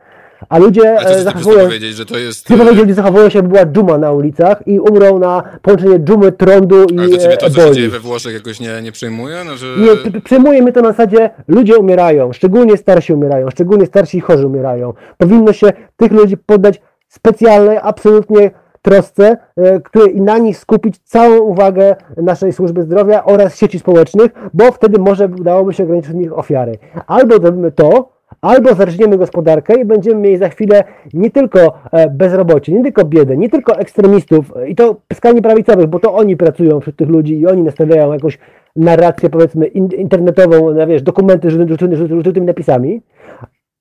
A 0.49 0.59
ludzie 0.59 1.01
A 1.01 1.18
zachowują, 1.18 1.64
powiedzieć, 1.64 1.97
że 1.97 2.07
to 2.07 2.18
jest... 2.18 2.45
Chcę 2.45 2.57
powiedzieć, 2.57 2.89
że 2.89 2.95
zachowują 2.95 3.28
się, 3.28 3.39
jakby 3.39 3.53
była 3.53 3.66
dżuma 3.66 3.99
na 3.99 4.12
ulicach 4.12 4.62
i 4.66 4.80
umrą 4.80 5.18
na 5.18 5.43
połączenie 5.62 5.99
dżumy, 5.99 6.32
trądu 6.32 6.84
i 6.84 6.99
Ale 6.99 7.09
to 7.09 7.18
ciebie 7.18 7.36
to, 7.36 7.51
co 7.51 7.61
się 7.61 7.72
dzieje 7.72 7.89
we 7.89 8.01
Włoszech 8.01 8.34
jakoś 8.34 8.61
nie, 8.61 8.82
nie 8.82 8.93
przejmuje? 8.93 9.36
No, 9.47 9.57
że... 9.57 9.66
Nie, 9.78 10.20
przejmuje 10.20 10.62
mnie 10.62 10.72
to 10.72 10.82
na 10.82 10.89
zasadzie, 10.89 11.30
ludzie 11.49 11.78
umierają, 11.78 12.32
szczególnie 12.32 12.76
starsi 12.76 13.12
umierają, 13.12 13.51
szczególnie 13.51 13.86
starsi 13.86 14.18
i 14.18 14.20
chorzy 14.20 14.47
umierają. 14.47 14.93
Powinno 15.18 15.53
się 15.53 15.72
tych 15.97 16.12
ludzi 16.12 16.36
poddać 16.36 16.80
specjalnej, 17.09 17.78
absolutnie 17.82 18.51
trosce, 18.82 19.36
e, 19.57 19.80
które 19.80 20.07
i 20.07 20.20
na 20.20 20.39
nich 20.39 20.59
skupić 20.59 20.99
całą 20.99 21.39
uwagę 21.39 21.97
naszej 22.16 22.53
służby 22.53 22.82
zdrowia 22.82 23.24
oraz 23.24 23.57
sieci 23.57 23.78
społecznych, 23.78 24.30
bo 24.55 24.72
wtedy 24.72 24.99
może 24.99 25.24
udałoby 25.26 25.74
się 25.74 25.84
ograniczyć 25.84 26.14
nich 26.14 26.39
ofiary. 26.39 26.78
Albo 27.07 27.34
zrobimy 27.34 27.72
to, 27.72 28.18
Albo 28.41 28.74
zaczniemy 28.74 29.18
gospodarkę 29.18 29.81
i 29.81 29.85
będziemy 29.85 30.20
mieli 30.20 30.37
za 30.37 30.49
chwilę 30.49 30.85
nie 31.14 31.31
tylko 31.31 31.79
e, 31.93 32.11
bezrobocie, 32.11 32.72
nie 32.72 32.83
tylko 32.83 33.05
biedę, 33.05 33.37
nie 33.37 33.49
tylko 33.49 33.79
ekstremistów 33.79 34.53
i 34.68 34.74
to 34.74 34.97
skrajnie 35.12 35.43
prawicowych, 35.43 35.87
bo 35.87 36.01
to 36.01 36.14
oni 36.14 36.37
pracują 36.37 36.81
wśród 36.81 36.97
tych 36.97 37.09
ludzi 37.09 37.41
i 37.41 37.47
oni 37.47 37.62
nastawiają 37.62 38.12
jakąś 38.12 38.39
narrację 38.76 39.31
powiedzmy 39.31 39.66
internetową, 39.66 40.74
no 40.74 40.87
wiesz, 40.87 41.03
dokumenty 41.03 41.51
z 41.51 42.24
rzutymi 42.24 42.47
napisami, 42.47 43.03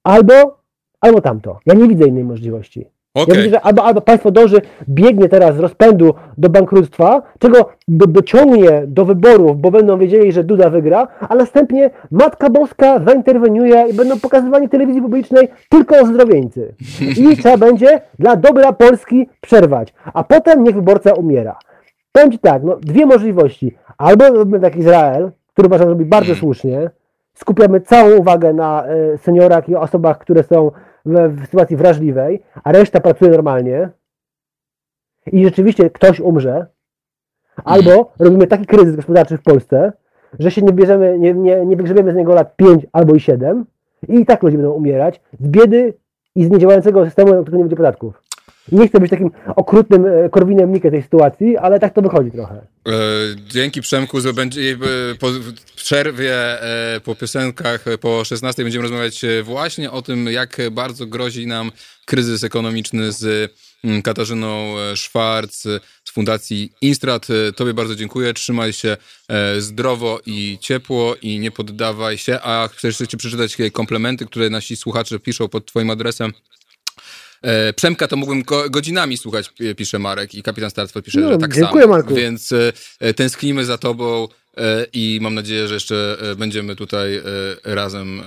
albo, 0.03 0.33
albo 1.01 1.21
tamto. 1.21 1.59
Ja 1.65 1.73
nie 1.73 1.87
widzę 1.87 2.07
innej 2.07 2.23
możliwości. 2.23 2.96
Okay. 3.17 3.35
Ja 3.35 3.43
widzę, 3.43 3.49
że 3.49 3.61
albo, 3.61 3.83
albo 3.83 4.01
państwo 4.01 4.31
dąży, 4.31 4.61
biegnie 4.89 5.29
teraz 5.29 5.55
z 5.55 5.59
rozpędu 5.59 6.13
do 6.37 6.49
bankructwa, 6.49 7.21
czego 7.39 7.69
do, 7.87 8.07
dociągnie 8.07 8.83
do 8.87 9.05
wyborów, 9.05 9.61
bo 9.61 9.71
będą 9.71 9.97
wiedzieli, 9.97 10.31
że 10.31 10.43
Duda 10.43 10.69
wygra, 10.69 11.07
a 11.29 11.35
następnie 11.35 11.89
Matka 12.11 12.49
Boska 12.49 12.99
zainterweniuje 13.07 13.85
i 13.89 13.93
będą 13.93 14.19
pokazywani 14.19 14.69
telewizji 14.69 15.01
publicznej 15.01 15.47
tylko 15.69 15.99
ozdrowieńcy. 15.99 16.75
I 17.17 17.37
trzeba 17.37 17.57
będzie 17.57 18.01
dla 18.19 18.35
dobra 18.35 18.73
Polski 18.73 19.29
przerwać. 19.41 19.93
A 20.13 20.23
potem 20.23 20.63
niech 20.63 20.75
wyborca 20.75 21.13
umiera. 21.13 21.55
Powiem 22.11 22.31
Ci 22.31 22.39
tak, 22.39 22.63
no, 22.63 22.75
dwie 22.75 23.05
możliwości. 23.05 23.75
Albo 23.97 24.29
robimy 24.29 24.59
tak 24.59 24.75
Izrael, 24.75 25.31
który 25.53 25.67
uważam, 25.67 25.89
robi 25.89 26.05
bardzo 26.05 26.25
hmm. 26.25 26.39
słusznie, 26.39 26.89
skupiamy 27.33 27.81
całą 27.81 28.17
uwagę 28.17 28.53
na 28.53 28.83
y, 29.13 29.17
seniorach 29.17 29.69
i 29.69 29.75
osobach, 29.75 30.17
które 30.17 30.43
są 30.43 30.71
w, 31.07 31.45
sytuacji 31.45 31.77
wrażliwej, 31.77 32.43
a 32.63 32.71
reszta 32.71 32.99
pracuje 32.99 33.31
normalnie 33.31 33.89
i 35.31 35.45
rzeczywiście 35.45 35.89
ktoś 35.89 36.19
umrze, 36.19 36.65
albo 37.63 37.91
mhm. 37.91 38.05
robimy 38.19 38.47
taki 38.47 38.65
kryzys 38.65 38.95
gospodarczy 38.95 39.37
w 39.37 39.43
Polsce, 39.43 39.93
że 40.39 40.51
się 40.51 40.61
nie 40.61 40.73
bierzemy, 40.73 41.19
nie, 41.19 41.33
nie, 41.33 41.65
nie 41.65 41.75
wygrzebiemy 41.75 42.13
z 42.13 42.15
niego 42.15 42.33
lat 42.33 42.55
5 42.55 42.85
albo 42.91 43.15
i 43.15 43.19
7 43.19 43.65
i 44.07 44.19
i 44.19 44.25
tak 44.25 44.43
ludzie 44.43 44.57
będą 44.57 44.71
umierać 44.71 45.21
z 45.39 45.47
biedy 45.47 45.93
i 46.35 46.45
z 46.45 46.49
niedziałającego 46.49 47.05
systemu, 47.05 47.33
na 47.33 47.41
którego 47.41 47.57
nie 47.57 47.63
będzie 47.63 47.75
podatków. 47.75 48.26
Nie 48.71 48.87
chcę 48.87 48.99
być 48.99 49.11
takim 49.11 49.31
okrutnym 49.55 50.05
e, 50.05 50.29
korwinem 50.29 50.71
Mikke 50.71 50.91
tej 50.91 51.03
sytuacji, 51.03 51.57
ale 51.57 51.79
tak 51.79 51.93
to 51.93 52.01
wychodzi 52.01 52.31
trochę. 52.31 52.55
E, 52.55 52.91
dzięki 53.47 53.81
Przemku, 53.81 54.21
że 54.21 54.33
będzie, 54.33 54.77
po 55.19 55.27
przerwie, 55.75 56.61
e, 56.61 56.99
po 56.99 57.15
piosenkach, 57.15 57.85
po 58.01 58.23
16 58.23 58.63
będziemy 58.63 58.83
rozmawiać 58.83 59.21
właśnie 59.43 59.91
o 59.91 60.01
tym, 60.01 60.25
jak 60.25 60.57
bardzo 60.71 61.05
grozi 61.05 61.47
nam 61.47 61.71
kryzys 62.05 62.43
ekonomiczny 62.43 63.11
z 63.11 63.51
mm, 63.83 64.01
Katarzyną 64.01 64.75
Szwarc 64.95 65.63
z 66.03 66.11
Fundacji 66.11 66.71
Instrat. 66.81 67.27
Tobie 67.55 67.73
bardzo 67.73 67.95
dziękuję. 67.95 68.33
Trzymaj 68.33 68.73
się 68.73 68.97
zdrowo 69.57 70.19
i 70.25 70.57
ciepło 70.61 71.15
i 71.21 71.39
nie 71.39 71.51
poddawaj 71.51 72.17
się. 72.17 72.39
A 72.41 72.69
chcę 72.73 72.87
jeszcze 72.87 73.17
przeczytać 73.17 73.57
komplementy, 73.73 74.25
które 74.25 74.49
nasi 74.49 74.75
słuchacze 74.75 75.19
piszą 75.19 75.49
pod 75.49 75.65
twoim 75.65 75.89
adresem. 75.89 76.33
E, 77.47 77.73
Przemka 77.73 78.07
to 78.07 78.15
mógłbym 78.15 78.43
godzinami 78.69 79.17
słuchać, 79.17 79.51
pisze 79.77 79.99
Marek 79.99 80.35
i 80.35 80.43
kapitan 80.43 80.69
Startford 80.69 81.05
pisze, 81.05 81.19
no, 81.19 81.31
że 81.31 81.37
tak 81.37 81.53
dziękuję, 81.53 81.83
samo. 81.83 81.93
Marku. 81.93 82.15
Więc 82.15 82.53
e, 82.99 83.13
tęsknimy 83.13 83.65
za 83.65 83.77
tobą 83.77 84.27
e, 84.57 84.85
i 84.93 85.19
mam 85.21 85.35
nadzieję, 85.35 85.67
że 85.67 85.73
jeszcze 85.73 86.17
będziemy 86.37 86.75
tutaj 86.75 87.21
razem 87.63 88.21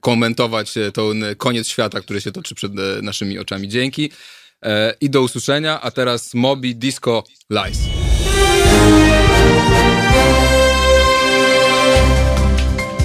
komentować 0.00 0.74
ten 0.94 1.24
koniec 1.36 1.68
świata, 1.68 2.00
który 2.00 2.20
się 2.20 2.32
toczy 2.32 2.54
przed 2.54 2.72
naszymi 3.02 3.38
oczami. 3.38 3.68
Dzięki 3.68 4.10
i 5.00 5.10
do 5.10 5.22
usłyszenia, 5.22 5.80
a 5.80 5.90
teraz 5.90 6.34
Mobi 6.34 6.76
Disco 6.76 7.24
Lies. 7.50 7.78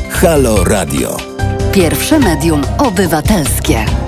Halo 0.09 0.63
Radio. 0.63 1.17
Pierwsze 1.73 2.19
medium 2.19 2.61
obywatelskie. 2.77 4.06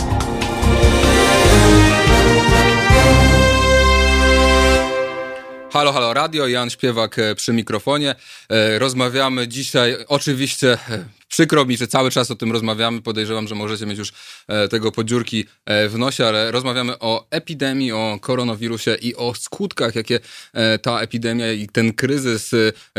Halo, 5.71 5.91
halo 5.93 6.13
radio, 6.13 6.47
Jan 6.47 6.69
Śpiewak 6.69 7.19
e, 7.19 7.35
przy 7.35 7.53
mikrofonie. 7.53 8.15
E, 8.49 8.79
rozmawiamy 8.79 9.47
dzisiaj 9.47 9.97
oczywiście 10.07 10.77
e, 10.89 11.05
Przykro 11.29 11.65
mi, 11.65 11.77
że 11.77 11.87
cały 11.87 12.11
czas 12.11 12.31
o 12.31 12.35
tym 12.35 12.51
rozmawiamy. 12.51 13.01
Podejrzewam, 13.01 13.47
że 13.47 13.55
możecie 13.55 13.85
mieć 13.85 13.97
już 13.99 14.11
e, 14.47 14.67
tego 14.67 14.91
podziurki 14.91 15.45
e, 15.65 15.89
w 15.89 15.97
nosie, 15.97 16.25
ale 16.25 16.51
rozmawiamy 16.51 16.99
o 16.99 17.27
epidemii, 17.29 17.91
o 17.91 18.17
koronawirusie 18.21 18.95
i 19.01 19.15
o 19.15 19.33
skutkach, 19.35 19.95
jakie 19.95 20.19
e, 20.53 20.79
ta 20.79 21.01
epidemia 21.01 21.51
i 21.51 21.67
ten 21.67 21.93
kryzys 21.93 22.51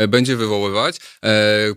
będzie 0.07 0.35
wywoływać. 0.35 0.97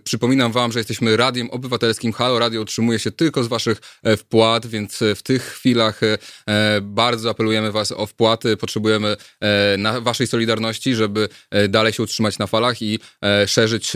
Przypominam 0.03 0.51
wam, 0.51 0.71
że 0.71 0.79
jesteśmy 0.79 1.17
radiem 1.17 1.49
obywatelskim. 1.49 2.13
Halo 2.13 2.39
Radio 2.39 2.61
utrzymuje 2.61 2.99
się 2.99 3.11
tylko 3.11 3.43
z 3.43 3.47
waszych 3.47 3.81
wpłat, 4.17 4.67
więc 4.67 4.99
w 5.15 5.23
tych 5.23 5.43
chwilach 5.43 6.01
bardzo 6.81 7.29
apelujemy 7.29 7.71
was 7.71 7.91
o 7.91 8.05
wpłaty. 8.05 8.57
Potrzebujemy 8.57 9.17
waszej 10.01 10.27
solidarności, 10.27 10.95
żeby 10.95 11.29
dalej 11.69 11.93
się 11.93 12.03
utrzymać 12.03 12.39
na 12.39 12.47
falach 12.47 12.81
i 12.81 12.99
szerzyć 13.47 13.93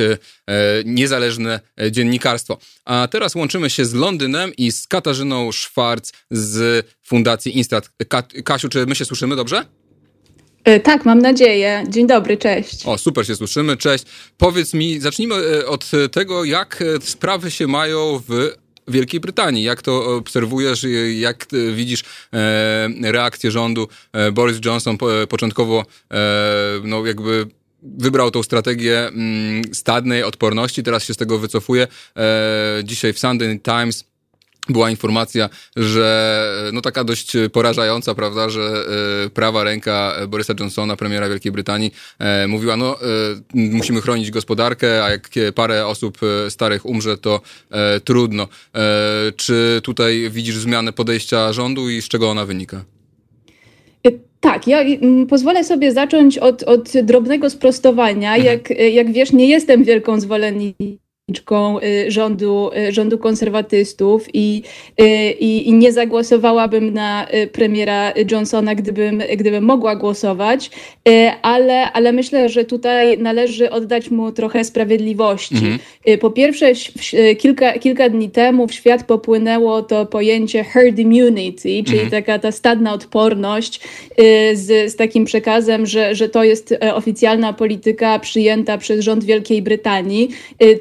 niezależne 0.86 1.60
dziennikarstwo. 1.92 2.49
A 2.86 3.08
teraz 3.12 3.36
łączymy 3.36 3.70
się 3.70 3.86
z 3.86 3.94
Londynem 3.94 4.52
i 4.58 4.72
z 4.72 4.88
Katarzyną 4.88 5.52
Szwarc 5.52 6.12
z 6.32 6.86
Fundacji 7.04 7.58
Instat. 7.58 7.90
Ka 8.08 8.24
Kasiu, 8.44 8.70
czy 8.70 8.86
my 8.86 8.96
się 8.96 9.06
słyszymy 9.06 9.36
dobrze? 9.36 9.66
E, 10.64 10.80
tak, 10.80 11.06
mam 11.06 11.20
nadzieję. 11.20 11.84
Dzień 11.90 12.08
dobry, 12.08 12.38
cześć. 12.38 12.86
O, 12.86 12.98
super 12.98 13.28
się 13.28 13.36
słyszymy, 13.36 13.78
cześć. 13.78 14.04
Powiedz 14.38 14.74
mi, 14.74 15.00
zacznijmy 15.00 15.36
e, 15.36 15.66
od 15.66 15.92
tego, 16.12 16.44
jak 16.44 16.82
e, 16.82 17.02
sprawy 17.02 17.52
się 17.52 17.68
mają 17.68 18.22
w 18.28 18.52
Wielkiej 18.88 19.20
Brytanii. 19.20 19.64
Jak 19.64 19.82
to 19.82 20.16
obserwujesz, 20.16 20.86
jak 21.16 21.46
widzisz 21.74 22.04
reakcję 23.04 23.52
rządu? 23.52 23.88
Boris 24.32 24.58
Johnson 24.66 24.98
początkowo 25.30 25.86
no 26.84 27.06
jakby 27.06 27.48
wybrał 27.84 28.32
tą 28.32 28.44
strategię 28.44 29.08
mm, 29.08 29.62
stadnej 29.74 30.24
odporności, 30.24 30.84
teraz 30.84 31.04
się 31.04 31.14
z 31.14 31.18
tego 31.18 31.40
wycofuje. 31.40 31.88
E, 32.18 32.82
dzisiaj 32.84 33.14
w 33.14 33.20
Sunday 33.20 33.60
Times 33.60 34.10
była 34.70 34.90
informacja, 34.90 35.50
że 35.76 36.70
no 36.74 36.82
taka 36.82 37.04
dość 37.04 37.32
porażająca, 37.54 38.16
prawda, 38.16 38.50
że 38.50 38.86
e, 39.26 39.30
prawa 39.30 39.64
ręka 39.64 40.16
Borysa 40.28 40.54
Johnsona, 40.60 40.96
premiera 40.96 41.30
Wielkiej 41.30 41.52
Brytanii, 41.52 41.94
e, 42.20 42.48
mówiła, 42.48 42.78
no 42.78 42.98
musimy 43.54 44.02
chronić 44.02 44.32
gospodarkę, 44.32 45.04
a 45.04 45.10
jak 45.10 45.30
parę 45.56 45.88
osób 45.88 46.18
starych 46.50 46.86
umrze, 46.86 47.18
to 47.18 47.42
trudno. 48.04 48.48
Czy 49.36 49.82
tutaj 49.84 50.30
widzisz 50.32 50.56
zmianę 50.56 50.94
podejścia 50.94 51.54
rządu 51.54 51.90
i 51.90 52.02
z 52.02 52.08
czego 52.08 52.30
ona 52.30 52.46
wynika? 52.46 52.86
Tak, 54.40 54.68
ja 54.68 54.82
mm, 54.82 55.28
pozwolę 55.28 55.64
sobie 55.64 55.92
zacząć 55.92 56.38
od, 56.38 56.64
od 56.64 56.92
drobnego 57.04 57.50
sprostowania. 57.50 58.36
Mhm. 58.36 58.46
Jak, 58.46 58.70
jak 58.94 59.12
wiesz, 59.12 59.32
nie 59.32 59.48
jestem 59.48 59.84
wielką 59.84 60.20
zwolenniczką 60.20 61.09
rządu, 62.08 62.70
y, 62.90 62.92
rządu 62.92 63.18
konserwatystów 63.18 64.26
i, 64.34 64.64
y, 65.02 65.32
i, 65.32 65.70
i, 65.70 65.74
nie 65.74 65.92
zagłosowałabym 65.92 66.94
na 66.94 67.28
premiera 67.52 68.14
Johnsona, 68.32 68.76
gdybym, 68.76 69.24
gdybym 69.38 69.64
mogła 69.64 69.96
głosować, 69.96 70.72
ale, 71.42 71.92
ale 71.92 72.12
myślę, 72.12 72.50
że 72.50 72.66
tutaj 72.66 73.18
należy 73.18 73.70
oddać 73.70 74.12
mu 74.12 74.32
trochę 74.32 74.64
sprawiedliwości. 74.64 75.56
Mhm. 75.56 75.80
Po 76.20 76.32
pierwsze, 76.32 76.72
kilka, 77.38 77.74
kilka 77.74 78.10
dni 78.10 78.30
temu 78.30 78.68
w 78.68 78.74
świat 78.74 79.04
popłynęło 79.04 79.82
to 79.82 80.06
pojęcie 80.06 80.64
herd 80.64 81.00
immunity, 81.00 81.84
czyli 81.84 82.00
mhm. 82.00 82.10
taka 82.10 82.40
ta 82.40 82.52
stadna 82.52 82.94
odporność 82.94 83.82
z, 84.54 84.92
z 84.92 84.96
takim 84.96 85.26
przekazem, 85.26 85.86
że, 85.86 86.16
że 86.16 86.30
to 86.30 86.44
jest 86.44 86.76
oficjalna 86.94 87.54
polityka 87.54 88.20
przyjęta 88.20 88.78
przez 88.78 89.00
rząd 89.00 89.24
Wielkiej 89.24 89.62
Brytanii. 89.62 90.30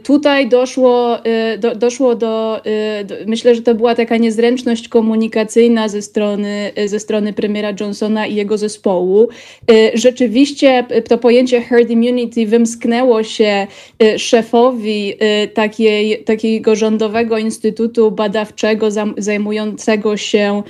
Tutaj 0.03 0.38
tutaj 0.39 0.49
doszło, 0.49 1.19
y, 1.55 1.59
do, 1.59 1.75
doszło 1.75 2.15
do, 2.15 2.61
y, 3.01 3.05
do, 3.05 3.15
myślę, 3.27 3.55
że 3.55 3.63
to 3.63 3.75
była 3.75 3.95
taka 3.95 4.17
niezręczność 4.17 4.89
komunikacyjna 4.89 5.89
ze 5.89 6.03
strony, 6.03 6.73
y, 6.79 6.89
ze 6.89 7.01
strony 7.01 7.33
premiera 7.33 7.73
Johnsona 7.81 8.27
i 8.27 8.35
jego 8.35 8.59
zespołu. 8.59 9.29
Rzeczywiście 9.95 10.85
to 11.09 11.19
pojęcie 11.19 11.61
herd 11.61 11.91
immunity 11.91 12.47
wymsknęło 12.47 13.23
się 13.23 13.67
szefowi 14.17 15.15
takiej, 15.55 16.25
takiego 16.25 16.77
rządowego 16.77 17.39
instytutu 17.39 18.11
badawczego 18.11 18.89
zajmującego 19.17 20.17
się 20.17 20.63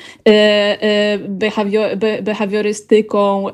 behawiorystyką 2.22 3.46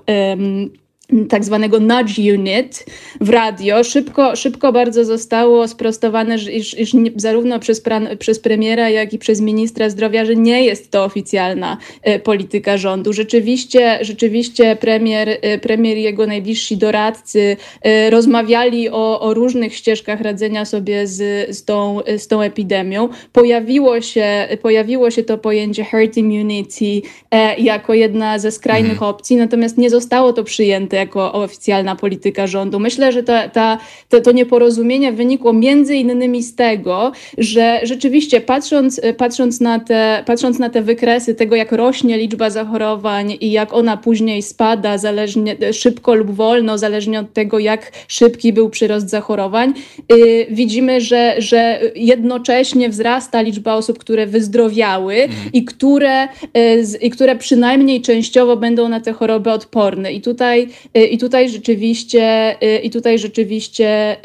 tak 1.29 1.45
zwanego 1.45 1.81
nudge 1.81 2.35
unit 2.35 2.87
w 3.21 3.31
radio. 3.31 3.85
Szybko, 3.85 4.37
szybko 4.37 4.73
bardzo 4.73 5.05
zostało 5.05 5.69
sprostowane, 5.69 6.37
iż, 6.37 6.79
iż 6.79 6.93
zarówno 7.17 7.59
przez, 7.59 7.81
pran, 7.81 8.09
przez 8.19 8.41
premiera, 8.41 8.91
jak 8.91 9.13
i 9.13 9.19
przez 9.19 9.41
ministra 9.41 9.91
zdrowia, 9.91 10.25
że 10.25 10.37
nie 10.37 10.65
jest 10.65 10.91
to 10.91 11.05
oficjalna 11.05 11.77
e, 12.03 12.19
polityka 12.19 12.77
rządu. 12.77 13.13
Rzeczywiście, 13.13 13.99
rzeczywiście 14.01 14.77
premier, 14.77 15.29
e, 15.29 15.59
premier 15.59 15.97
i 15.97 16.03
jego 16.03 16.27
najbliżsi 16.27 16.77
doradcy 16.77 17.57
e, 17.83 18.11
rozmawiali 18.11 18.89
o, 18.91 19.21
o 19.21 19.35
różnych 19.35 19.75
ścieżkach 19.75 20.21
radzenia 20.21 20.65
sobie 20.65 21.07
z, 21.07 21.51
z, 21.57 21.65
tą, 21.65 22.01
z 22.19 22.29
tą 22.29 22.41
epidemią. 22.41 23.09
Pojawiło 23.33 24.01
się, 24.01 24.49
pojawiło 24.63 25.11
się 25.11 25.23
to 25.23 25.39
pojęcie 25.39 25.85
herd 25.85 26.17
immunity 26.17 27.03
e, 27.31 27.61
jako 27.61 27.95
jedna 27.95 28.39
ze 28.39 28.51
skrajnych 28.51 28.93
mhm. 28.93 29.11
opcji, 29.11 29.37
natomiast 29.37 29.79
nie 29.79 29.91
zostało 29.91 30.33
to 30.33 30.45
przyjęte 30.45 31.04
jako 31.05 31.33
oficjalna 31.33 31.97
polityka 31.97 32.47
rządu. 32.47 32.81
Myślę, 32.81 33.13
że 33.13 33.23
ta, 33.23 33.49
ta, 33.49 33.79
to, 34.09 34.21
to 34.21 34.33
nieporozumienie 34.33 35.13
wynikło 35.13 35.53
między 35.53 35.95
innymi 35.97 36.43
z 36.43 36.55
tego, 36.55 37.13
że 37.39 37.81
rzeczywiście 37.83 38.41
patrząc, 38.41 39.01
patrząc, 39.17 39.61
na 39.61 39.81
te, 39.81 40.23
patrząc 40.27 40.59
na 40.59 40.71
te 40.71 40.83
wykresy 40.83 41.35
tego, 41.35 41.57
jak 41.57 41.73
rośnie 41.73 42.19
liczba 42.19 42.51
zachorowań 42.51 43.37
i 43.41 43.53
jak 43.53 43.73
ona 43.73 43.97
później 43.97 44.43
spada, 44.43 44.99
zależnie 44.99 45.57
szybko 45.73 46.15
lub 46.15 46.31
wolno, 46.31 46.79
zależnie 46.79 47.21
od 47.21 47.33
tego, 47.33 47.59
jak 47.59 47.93
szybki 48.09 48.53
był 48.53 48.71
przyrost 48.71 49.11
zachorowań, 49.11 49.75
yy, 50.11 50.47
widzimy, 50.51 51.01
że, 51.01 51.35
że 51.39 51.81
jednocześnie 51.95 52.89
wzrasta 52.89 53.41
liczba 53.41 53.75
osób, 53.75 53.99
które 53.99 54.27
wyzdrowiały 54.27 55.17
i, 55.53 55.65
które, 55.65 56.29
yy, 56.55 56.99
i 57.01 57.11
które 57.11 57.37
przynajmniej 57.37 58.01
częściowo 58.03 58.57
będą 58.57 58.89
na 58.89 59.01
te 59.01 59.13
choroby 59.13 59.51
odporne. 59.51 60.13
I 60.13 60.21
tutaj 60.21 60.69
I 60.95 61.19
tutaj 61.19 61.49
rzeczywiście, 61.49 62.57
y, 62.63 62.79
i 62.79 62.91
tutaj 62.91 63.19
rzeczywiście 63.19 64.17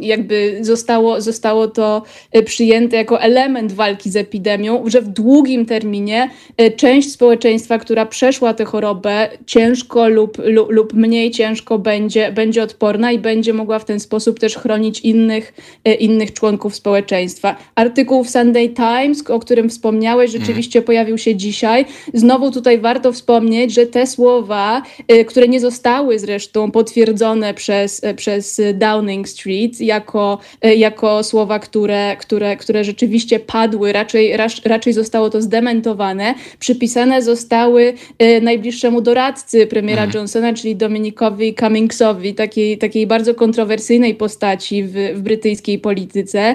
jakby 0.00 0.58
zostało, 0.60 1.20
zostało 1.20 1.68
to 1.68 2.02
y, 2.36 2.42
przyjęte 2.42 2.96
jako 2.96 3.20
element 3.20 3.72
walki 3.72 4.10
z 4.10 4.16
epidemią, 4.16 4.84
że 4.86 5.02
w 5.02 5.08
długim 5.08 5.66
terminie 5.66 6.30
część 6.76 7.12
społeczeństwa, 7.12 7.78
która 7.78 8.06
przeszła 8.06 8.54
tę 8.54 8.64
chorobę 8.64 9.28
ciężko 9.46 10.08
lub, 10.08 10.38
lub, 10.44 10.70
lub 10.70 10.94
mniej 10.94 11.30
ciężko 11.30 11.78
będzie, 11.78 12.32
będzie 12.32 12.62
odporna 12.62 13.12
i 13.12 13.18
będzie 13.18 13.52
mogła 13.52 13.78
w 13.78 13.84
ten 13.84 14.00
sposób 14.00 14.40
też 14.40 14.56
chronić 14.56 15.00
innych, 15.00 15.54
innych 15.98 16.32
członków 16.32 16.76
społeczeństwa. 16.76 17.56
Artykuł 17.74 18.24
w 18.24 18.30
Sunday 18.30 18.68
Times, 18.68 19.30
o 19.30 19.38
którym 19.38 19.68
wspomniałeś, 19.68 20.30
rzeczywiście 20.30 20.78
mm. 20.78 20.86
pojawił 20.86 21.18
się 21.18 21.36
dzisiaj. 21.36 21.84
Znowu 22.14 22.50
tutaj 22.50 22.78
warto 22.78 23.12
wspomnieć, 23.12 23.74
że 23.74 23.86
te 23.86 24.06
słowa, 24.06 24.82
które 25.26 25.48
nie 25.48 25.60
zostały 25.60 25.79
zostały 25.80 26.18
zresztą 26.18 26.70
potwierdzone 26.70 27.54
przez, 27.54 28.00
przez 28.16 28.60
Downing 28.74 29.28
Street 29.28 29.80
jako, 29.80 30.38
jako 30.76 31.22
słowa, 31.22 31.58
które, 31.58 32.16
które, 32.16 32.56
które 32.56 32.84
rzeczywiście 32.84 33.40
padły, 33.40 33.92
raczej, 33.92 34.36
raczej 34.64 34.92
zostało 34.92 35.30
to 35.30 35.42
zdementowane. 35.42 36.34
Przypisane 36.58 37.22
zostały 37.22 37.94
e, 38.18 38.40
najbliższemu 38.40 39.00
doradcy 39.00 39.66
premiera 39.66 40.02
hmm. 40.02 40.16
Johnsona, 40.16 40.54
czyli 40.54 40.76
Dominikowi 40.76 41.54
Cummingsowi, 41.54 42.34
takiej, 42.34 42.78
takiej 42.78 43.06
bardzo 43.06 43.34
kontrowersyjnej 43.34 44.14
postaci 44.14 44.84
w, 44.84 44.92
w 45.14 45.20
brytyjskiej 45.20 45.78
polityce. 45.78 46.40
E, 46.40 46.54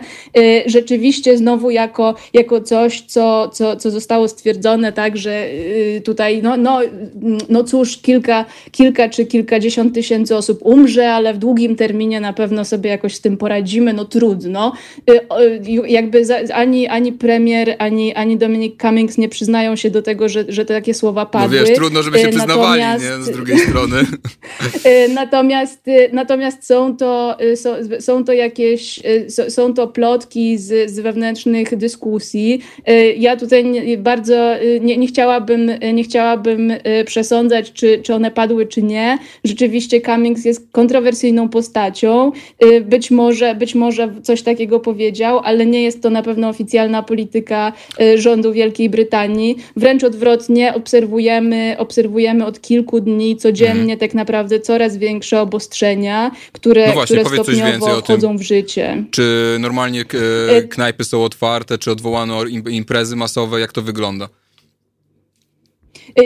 rzeczywiście 0.65 1.37
znowu 1.37 1.69
jako, 1.69 2.15
jako 2.33 2.61
coś, 2.61 3.01
co, 3.01 3.49
co, 3.49 3.75
co 3.75 3.91
zostało 3.91 4.27
stwierdzone 4.27 4.91
tak, 4.93 5.17
że 5.17 5.47
e, 5.97 6.01
tutaj, 6.01 6.41
no, 6.43 6.57
no, 6.57 6.79
no 7.49 7.63
cóż, 7.63 7.97
kilka, 7.97 8.45
kilka 8.71 9.09
czy 9.15 9.25
kilkadziesiąt 9.25 9.93
tysięcy 9.93 10.35
osób 10.35 10.59
umrze, 10.61 11.11
ale 11.11 11.33
w 11.33 11.37
długim 11.37 11.75
terminie 11.75 12.19
na 12.21 12.33
pewno 12.33 12.65
sobie 12.65 12.89
jakoś 12.89 13.15
z 13.15 13.21
tym 13.21 13.37
poradzimy, 13.37 13.93
no 13.93 14.05
trudno. 14.05 14.73
Y, 15.09 15.87
jakby 15.87 16.23
ani, 16.53 16.87
ani 16.87 17.13
premier, 17.13 17.75
ani, 17.79 18.13
ani 18.13 18.37
Dominic 18.37 18.81
Cummings 18.81 19.17
nie 19.17 19.29
przyznają 19.29 19.75
się 19.75 19.89
do 19.89 20.01
tego, 20.01 20.29
że, 20.29 20.45
że 20.47 20.65
takie 20.65 20.93
słowa 20.93 21.25
padły. 21.25 21.59
No 21.59 21.65
wiesz, 21.65 21.75
trudno, 21.75 22.03
żeby 22.03 22.19
się 22.19 22.27
y, 22.27 22.29
przyznawali, 22.29 22.81
natomiast, 22.81 23.19
nie? 23.19 23.23
Z 23.23 23.31
drugiej 23.31 23.59
strony. 23.59 23.95
Y, 24.85 25.09
natomiast, 25.13 25.85
natomiast 26.13 26.65
są 26.65 26.97
to, 26.97 27.37
są, 27.55 27.69
są 27.99 28.23
to 28.23 28.33
jakieś, 28.33 28.99
są 29.49 29.73
to 29.73 29.87
plotki 29.87 30.57
z, 30.57 30.91
z 30.91 30.99
wewnętrznych 30.99 31.77
dyskusji. 31.77 32.61
Ja 33.17 33.35
tutaj 33.37 33.65
bardzo 33.97 34.55
nie, 34.81 34.97
nie 34.97 35.07
chciałabym, 35.07 35.71
nie 35.93 36.03
chciałabym 36.03 36.73
przesądzać, 37.05 37.71
czy, 37.73 38.01
czy 38.03 38.13
one 38.13 38.31
padły, 38.31 38.65
czy 38.65 38.83
nie. 38.83 39.04
Rzeczywiście 39.43 40.01
Cummings 40.01 40.45
jest 40.45 40.71
kontrowersyjną 40.71 41.49
postacią. 41.49 42.31
Y, 42.63 42.81
być 42.81 43.11
może, 43.11 43.55
być 43.55 43.75
może 43.75 44.13
coś 44.23 44.41
takiego 44.41 44.79
powiedział, 44.79 45.39
ale 45.43 45.65
nie 45.65 45.83
jest 45.83 46.01
to 46.01 46.09
na 46.09 46.23
pewno 46.23 46.49
oficjalna 46.49 47.03
polityka 47.03 47.73
y, 48.01 48.21
rządu 48.21 48.53
Wielkiej 48.53 48.89
Brytanii. 48.89 49.57
Wręcz 49.75 50.03
odwrotnie 50.03 50.73
obserwujemy, 50.73 51.75
obserwujemy 51.77 52.45
od 52.45 52.61
kilku 52.61 52.99
dni 53.01 53.37
codziennie 53.37 53.93
mhm. 53.93 53.99
tak 53.99 54.13
naprawdę 54.13 54.59
coraz 54.59 54.97
większe 54.97 55.41
obostrzenia, 55.41 56.31
które, 56.51 56.87
no 56.87 56.93
właśnie, 56.93 57.17
które 57.17 57.43
stopniowo 57.43 58.01
wchodzą 58.01 58.37
w 58.37 58.41
życie. 58.41 59.03
Czy 59.11 59.57
normalnie 59.59 60.01
y, 60.57 60.67
knajpy 60.67 61.03
są 61.03 61.23
otwarte, 61.23 61.77
czy 61.77 61.91
odwołano 61.91 62.43
imprezy 62.69 63.15
masowe? 63.15 63.59
Jak 63.59 63.71
to 63.71 63.81
wygląda? 63.81 64.29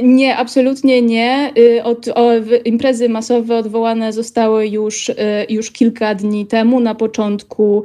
Nie, 0.03 0.37
absolutnie 0.37 1.01
nie. 1.01 1.53
Y, 1.57 1.83
od, 1.83 2.07
o, 2.07 2.31
imprezy 2.65 3.09
masowe 3.09 3.57
odwołane 3.57 4.13
zostały 4.13 4.67
już, 4.67 5.09
y, 5.09 5.15
już 5.49 5.71
kilka 5.71 6.15
dni 6.15 6.45
temu, 6.45 6.79
na 6.79 6.95
początku, 6.95 7.83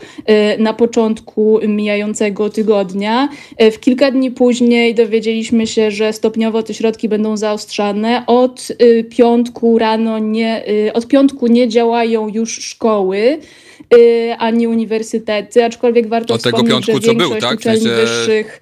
y, 0.56 0.62
na 0.62 0.74
początku 0.74 1.60
mijającego 1.68 2.50
tygodnia. 2.50 3.28
W 3.72 3.80
kilka 3.80 4.10
dni 4.10 4.30
później 4.30 4.94
dowiedzieliśmy 4.94 5.66
się, 5.66 5.90
że 5.90 6.12
stopniowo 6.12 6.62
te 6.62 6.74
środki 6.74 7.08
będą 7.08 7.36
zaostrzane. 7.36 8.24
Od 8.26 8.68
piątku 9.10 9.78
rano 9.78 10.18
nie, 10.18 10.64
od 10.94 11.06
piątku 11.06 11.46
nie 11.46 11.68
działają 11.68 12.28
już 12.28 12.52
szkoły 12.54 13.38
ani 14.38 14.68
uniwersytety, 14.68 15.64
aczkolwiek 15.64 16.08
warto 16.08 16.34
od 16.34 16.40
wspomnieć, 16.40 16.62
tego 16.62 16.74
piątku, 16.74 16.92
że 16.92 17.14
większość 17.14 17.18
co 17.18 17.28
był, 17.28 17.40
tak? 17.40 17.58
uczelni 17.58 17.88
wyższych 17.88 18.60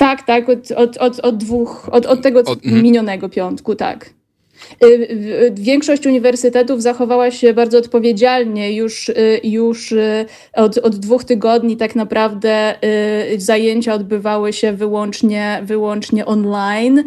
tak, 0.00 0.22
tak, 0.22 0.48
od, 0.48 0.70
od, 0.70 0.96
od, 0.96 1.20
od 1.20 1.36
dwóch, 1.36 1.88
od, 1.92 2.06
od 2.06 2.22
tego 2.22 2.40
od, 2.40 2.64
mhm. 2.64 2.82
minionego 2.82 3.28
piątku, 3.28 3.74
tak. 3.74 4.10
Y, 4.84 5.52
większość 5.54 6.06
uniwersytetów 6.06 6.82
zachowała 6.82 7.30
się 7.30 7.54
bardzo 7.54 7.78
odpowiedzialnie. 7.78 8.72
Już, 8.72 9.08
y, 9.08 9.40
już 9.44 9.92
y, 9.92 10.26
od, 10.52 10.78
od 10.78 10.96
dwóch 10.96 11.24
tygodni 11.24 11.76
tak 11.76 11.94
naprawdę 11.94 12.74
zajęcia 13.36 13.94
odbywały 13.94 14.52
się 14.52 14.72
wyłącznie, 14.72 15.60
wyłącznie 15.64 16.26
online 16.26 17.04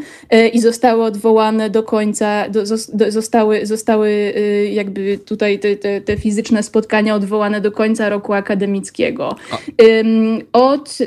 i 0.53 0.59
zostały 0.59 1.03
odwołane 1.03 1.69
do 1.69 1.83
końca, 1.83 2.49
do, 2.49 2.65
zostały, 3.09 3.65
zostały 3.65 4.33
jakby 4.71 5.17
tutaj 5.17 5.59
te, 5.59 5.75
te, 5.75 6.01
te 6.01 6.17
fizyczne 6.17 6.63
spotkania 6.63 7.15
odwołane 7.15 7.61
do 7.61 7.71
końca 7.71 8.09
roku 8.09 8.33
akademickiego. 8.33 9.35
Od 10.53 10.97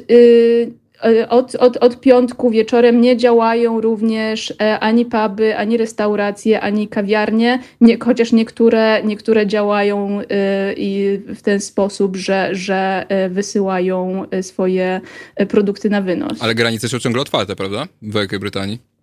od, 1.28 1.54
od, 1.54 1.76
od 1.76 2.00
piątku 2.00 2.50
wieczorem 2.50 3.00
nie 3.00 3.16
działają 3.16 3.80
również 3.80 4.54
e, 4.60 4.78
ani 4.80 5.04
puby, 5.04 5.56
ani 5.56 5.76
restauracje, 5.76 6.60
ani 6.60 6.88
kawiarnie, 6.88 7.62
nie, 7.80 7.98
chociaż 7.98 8.32
niektóre, 8.32 9.02
niektóre 9.04 9.46
działają 9.46 10.20
e, 10.20 10.72
i 10.76 11.18
w 11.34 11.42
ten 11.42 11.60
sposób, 11.60 12.16
że, 12.16 12.48
że 12.52 13.06
wysyłają 13.30 14.24
swoje 14.42 15.00
produkty 15.48 15.90
na 15.90 16.00
wynos. 16.00 16.32
Ale 16.40 16.54
granice 16.54 16.88
są 16.88 16.98
ciągle 16.98 17.22
otwarte, 17.22 17.56
prawda? 17.56 17.86
W 18.02 18.14
Wielkiej 18.14 18.38
Brytanii. 18.38 18.95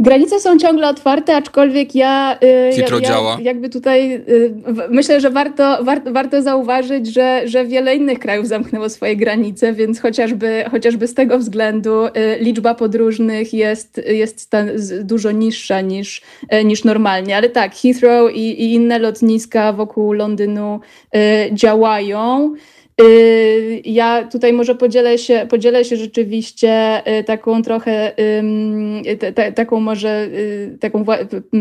Granice 0.00 0.40
są 0.40 0.58
ciągle 0.58 0.88
otwarte, 0.88 1.36
aczkolwiek 1.36 1.94
ja, 1.94 2.38
y, 2.42 2.70
ja, 2.80 2.98
ja 3.00 3.38
jakby 3.40 3.68
tutaj 3.68 4.14
y, 4.14 4.54
myślę, 4.90 5.20
że 5.20 5.30
warto, 5.30 5.84
war, 5.84 6.12
warto 6.12 6.42
zauważyć, 6.42 7.14
że, 7.14 7.42
że 7.44 7.64
wiele 7.64 7.96
innych 7.96 8.18
krajów 8.18 8.46
zamknęło 8.46 8.88
swoje 8.88 9.16
granice, 9.16 9.72
więc 9.72 10.00
chociażby, 10.00 10.64
chociażby 10.70 11.08
z 11.08 11.14
tego 11.14 11.38
względu 11.38 12.06
y, 12.06 12.10
liczba 12.40 12.74
podróżnych 12.74 13.54
jest, 13.54 14.00
jest 14.06 14.56
dużo 15.02 15.30
niższa 15.30 15.80
niż, 15.80 16.22
niż 16.64 16.84
normalnie. 16.84 17.36
Ale 17.36 17.48
tak, 17.48 17.74
Heathrow 17.74 18.34
i, 18.34 18.62
i 18.62 18.74
inne 18.74 18.98
lotniska 18.98 19.72
wokół 19.72 20.12
Londynu 20.12 20.80
działają. 21.52 22.54
Y, 23.00 23.82
ja 23.84 24.28
tutaj 24.32 24.52
może 24.52 24.74
podzielę 24.74 25.18
się, 25.18 25.46
podzielę 25.50 25.84
się 25.84 25.96
rzeczywiście 25.96 27.02
y, 27.18 27.24
taką 27.24 27.62
trochę, 27.62 28.12
taką 29.54 29.80
może 29.80 30.28
taką 30.80 31.04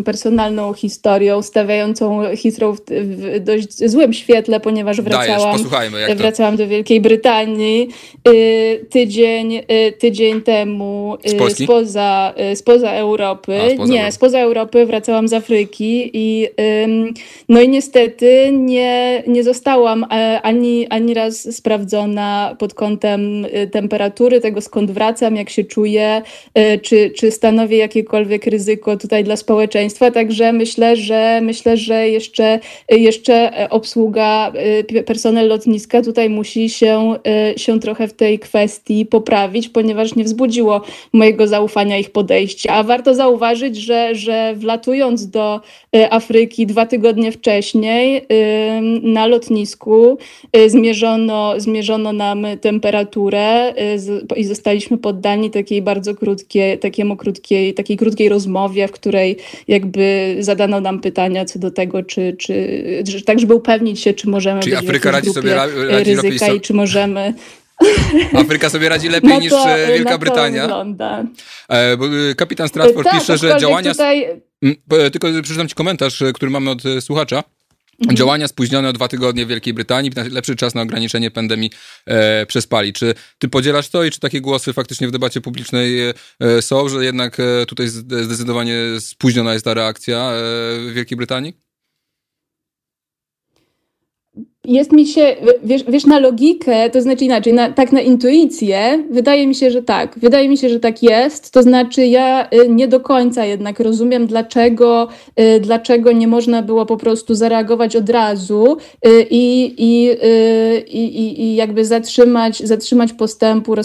personalną 0.05 0.73
historią, 0.73 1.41
stawiającą 1.41 2.21
Heathrow 2.43 2.77
w 2.89 3.39
dość 3.39 3.89
złym 3.89 4.13
świetle, 4.13 4.59
ponieważ 4.59 5.01
wracałam, 5.01 5.63
Dajesz, 5.71 6.17
wracałam 6.17 6.57
do 6.57 6.67
Wielkiej 6.67 7.01
Brytanii 7.01 7.89
tydzień, 8.89 9.61
tydzień 9.99 10.41
temu 10.41 11.17
spoza, 11.63 12.33
spoza 12.55 12.91
Europy. 12.91 13.61
A, 13.61 13.69
spoza 13.69 13.93
nie, 13.93 14.11
spoza 14.11 14.39
Europy 14.39 14.85
wracałam 14.85 15.27
z 15.27 15.33
Afryki 15.33 16.11
i 16.13 16.47
no 17.49 17.61
i 17.61 17.69
niestety 17.69 18.51
nie, 18.51 19.23
nie 19.27 19.43
zostałam 19.43 20.05
e, 20.11 20.41
ani, 20.41 20.87
ani 20.87 21.13
raz 21.13 21.28
sprawdzona 21.31 22.55
pod 22.59 22.73
kątem 22.73 23.45
e, 23.45 23.67
temperatury, 23.67 24.41
tego 24.41 24.61
skąd 24.61 24.91
wracam, 24.91 25.35
jak 25.35 25.49
się 25.49 25.63
czuję, 25.63 26.21
e, 26.53 26.77
czy, 26.77 27.11
czy 27.17 27.31
stanowię 27.31 27.77
jakiekolwiek 27.77 28.45
ryzyko 28.45 28.97
tutaj 28.97 29.23
dla 29.23 29.35
społeczeństwa. 29.35 30.11
Także 30.11 30.53
myślę, 30.53 30.95
że 30.95 31.39
myślę, 31.41 31.77
że 31.77 32.09
jeszcze, 32.09 32.59
jeszcze 32.89 33.69
obsługa, 33.69 34.51
personel 35.05 35.47
lotniska 35.47 36.01
tutaj 36.01 36.29
musi 36.29 36.69
się, 36.69 37.15
się 37.57 37.79
trochę 37.79 38.07
w 38.07 38.13
tej 38.13 38.39
kwestii 38.39 39.05
poprawić, 39.05 39.69
ponieważ 39.69 40.15
nie 40.15 40.23
wzbudziło 40.23 40.81
mojego 41.13 41.47
zaufania 41.47 41.97
ich 41.97 42.11
podejście. 42.11 42.71
A 42.71 42.83
warto 42.83 43.15
zauważyć, 43.15 43.77
że, 43.77 44.15
że 44.15 44.53
wlatując 44.55 45.29
do 45.29 45.61
Afryki 46.09 46.65
dwa 46.65 46.85
tygodnie 46.85 47.31
wcześniej, 47.31 48.25
na 49.01 49.27
lotnisku 49.27 50.17
y, 50.57 50.69
zmierzono, 51.19 51.53
zmierzono 51.57 52.13
nam 52.13 52.45
temperaturę 52.61 53.73
y, 54.33 54.35
i 54.35 54.45
zostaliśmy 54.45 54.97
poddani 54.97 55.51
takiej 55.51 55.81
bardzo 55.81 56.15
krótkiej, 56.15 56.79
takiemu 56.79 57.17
krótkiej, 57.17 57.73
takiej 57.73 57.97
krótkiej 57.97 58.29
rozmowie, 58.29 58.87
w 58.87 58.91
której 58.91 59.37
jakby 59.67 60.35
zadano 60.39 60.81
nam 60.81 60.99
pytania 61.01 61.45
co 61.45 61.59
do 61.59 61.71
tego, 61.71 62.03
czy, 62.03 62.35
czy, 62.39 62.83
czy 63.11 63.23
tak, 63.23 63.39
żeby 63.39 63.53
upewnić 63.53 63.99
się, 63.99 64.13
czy 64.13 64.29
możemy 64.29 64.61
Czyli 64.61 64.75
być 64.75 64.85
Afryka 64.85 65.11
radzi 65.11 65.29
sobie 65.31 65.55
radzi 65.55 66.15
ryzyka 66.15 66.53
i 66.53 66.61
czy 66.61 66.73
możemy 66.73 67.33
Afryka 68.33 68.69
sobie 68.69 68.89
radzi 68.89 69.09
lepiej 69.15 69.29
no 69.29 69.35
to, 69.35 69.41
niż 69.41 69.53
e, 69.53 69.87
Wielka 69.87 70.17
Brytania. 70.17 70.61
Wygląda. 70.61 71.23
E, 71.69 72.35
kapitan 72.35 72.67
Stratford 72.67 73.07
tak, 73.07 73.19
pisze, 73.19 73.37
że 73.37 73.57
działania. 73.59 73.91
Tutaj... 73.91 74.27
Tylko 75.11 75.27
przeczytam 75.43 75.67
ci 75.67 75.75
komentarz, 75.75 76.23
który 76.33 76.51
mamy 76.51 76.69
od 76.69 76.81
słuchacza. 76.99 77.43
Mhm. 78.01 78.17
Działania 78.17 78.47
spóźnione 78.47 78.89
o 78.89 78.93
dwa 78.93 79.07
tygodnie 79.07 79.45
w 79.45 79.49
Wielkiej 79.49 79.73
Brytanii, 79.73 80.11
lepszy 80.31 80.55
czas 80.55 80.75
na 80.75 80.81
ograniczenie 80.81 81.31
pandemii 81.31 81.71
e, 82.05 82.45
przespali. 82.45 82.93
Czy 82.93 83.13
ty 83.39 83.47
podzielasz 83.47 83.89
to 83.89 84.03
i 84.03 84.11
czy 84.11 84.19
takie 84.19 84.41
głosy 84.41 84.73
faktycznie 84.73 85.07
w 85.07 85.11
debacie 85.11 85.41
publicznej 85.41 85.99
e, 86.09 86.13
są, 86.61 86.89
że 86.89 87.05
jednak 87.05 87.39
e, 87.39 87.65
tutaj 87.65 87.87
zdecydowanie 87.87 88.75
spóźniona 88.99 89.53
jest 89.53 89.65
ta 89.65 89.73
reakcja 89.73 90.17
e, 90.17 90.33
w 90.79 90.91
Wielkiej 90.93 91.17
Brytanii? 91.17 91.69
Jest 94.69 94.91
mi 94.91 95.07
się, 95.07 95.35
wiesz, 95.63 95.83
wiesz, 95.87 96.05
na 96.05 96.19
logikę, 96.19 96.89
to 96.89 97.01
znaczy 97.01 97.25
inaczej, 97.25 97.53
na, 97.53 97.71
tak 97.71 97.91
na 97.91 98.01
intuicję, 98.01 99.03
wydaje 99.11 99.47
mi 99.47 99.55
się, 99.55 99.71
że 99.71 99.83
tak. 99.83 100.19
Wydaje 100.19 100.49
mi 100.49 100.57
się, 100.57 100.69
że 100.69 100.79
tak 100.79 101.03
jest. 101.03 101.51
To 101.51 101.63
znaczy, 101.63 102.05
ja 102.05 102.49
y, 102.53 102.69
nie 102.69 102.87
do 102.87 102.99
końca 102.99 103.45
jednak 103.45 103.79
rozumiem, 103.79 104.27
dlaczego, 104.27 105.07
y, 105.39 105.59
dlaczego 105.59 106.11
nie 106.11 106.27
można 106.27 106.61
było 106.61 106.85
po 106.85 106.97
prostu 106.97 107.35
zareagować 107.35 107.95
od 107.95 108.09
razu 108.09 108.77
y, 109.07 109.25
i, 109.29 109.73
i, 109.77 110.17
i, 110.91 111.41
i 111.41 111.55
jakby 111.55 111.85
zatrzymać, 111.85 112.59
zatrzymać 112.59 113.13
postępu, 113.13 113.75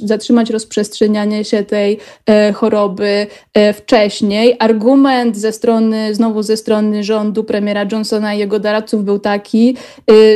zatrzymać 0.00 0.50
rozprzestrzenianie 0.50 1.44
się 1.44 1.64
tej 1.64 1.98
e, 2.26 2.52
choroby 2.52 3.26
e, 3.54 3.72
wcześniej. 3.72 4.56
Argument 4.58 5.36
ze 5.36 5.52
strony, 5.52 6.14
znowu 6.14 6.42
ze 6.42 6.56
strony 6.56 7.04
rządu 7.04 7.44
premiera 7.44 7.86
Johnsona 7.92 8.34
i 8.34 8.38
jego 8.38 8.58
doradców 8.58 9.04
był 9.04 9.18
taki, 9.18 9.76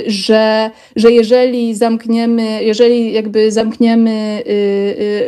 że, 0.07 0.71
że 0.97 1.13
jeżeli 1.13 1.75
zamkniemy, 1.75 2.65
jeżeli 2.65 3.13
jakby 3.13 3.53
zamkniemy 3.53 4.43
y, 4.47 4.51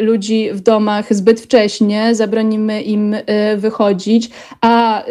y, 0.00 0.02
ludzi 0.02 0.50
w 0.52 0.60
domach 0.60 1.14
zbyt 1.14 1.40
wcześnie, 1.40 2.14
zabronimy 2.14 2.82
im 2.82 3.16
wychodzić, 3.56 4.30
a 4.60 5.04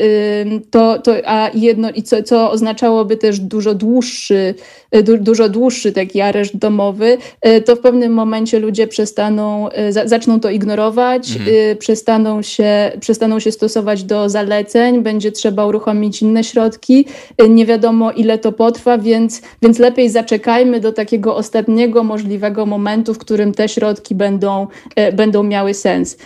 to, 0.72 1.00
to 1.00 1.14
a 1.26 1.50
jedno 1.54 1.90
i 1.92 2.04
co, 2.04 2.24
co 2.24 2.52
oznaczałoby 2.52 3.18
też 3.18 3.40
dużo 3.40 3.74
dłuższy, 3.74 4.54
dużo 5.02 5.50
dłuższy 5.50 5.92
taki 5.92 6.22
areszt 6.22 6.58
domowy, 6.58 7.18
to 7.66 7.76
w 7.76 7.80
pewnym 7.80 8.14
momencie 8.14 8.60
ludzie 8.60 8.88
przestaną, 8.88 9.70
zaczną 10.06 10.40
to 10.40 10.50
ignorować, 10.50 11.32
mhm. 11.32 11.78
przestaną, 11.78 12.42
się, 12.42 12.92
przestaną 13.00 13.40
się 13.40 13.52
stosować 13.52 14.04
do 14.04 14.30
zaleceń, 14.30 15.02
będzie 15.04 15.32
trzeba 15.32 15.66
uruchomić 15.66 16.22
inne 16.22 16.44
środki, 16.44 17.06
nie 17.50 17.66
wiadomo 17.66 18.12
ile 18.12 18.38
to 18.38 18.52
potrwa, 18.52 18.97
więc, 18.98 19.42
więc 19.62 19.80
lepiej 19.80 20.10
zaczekajmy 20.10 20.80
do 20.80 20.92
takiego 20.94 21.36
ostatniego 21.36 22.04
możliwego 22.04 22.66
momentu, 22.66 23.14
w 23.14 23.18
którym 23.18 23.54
te 23.54 23.70
środki 23.70 24.16
będą, 24.16 24.68
e, 24.96 25.12
będą 25.12 25.44
miały 25.44 25.74
sens. 25.74 26.18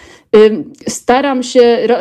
Staram 0.87 1.43
się, 1.43 1.87
ro, 1.87 1.95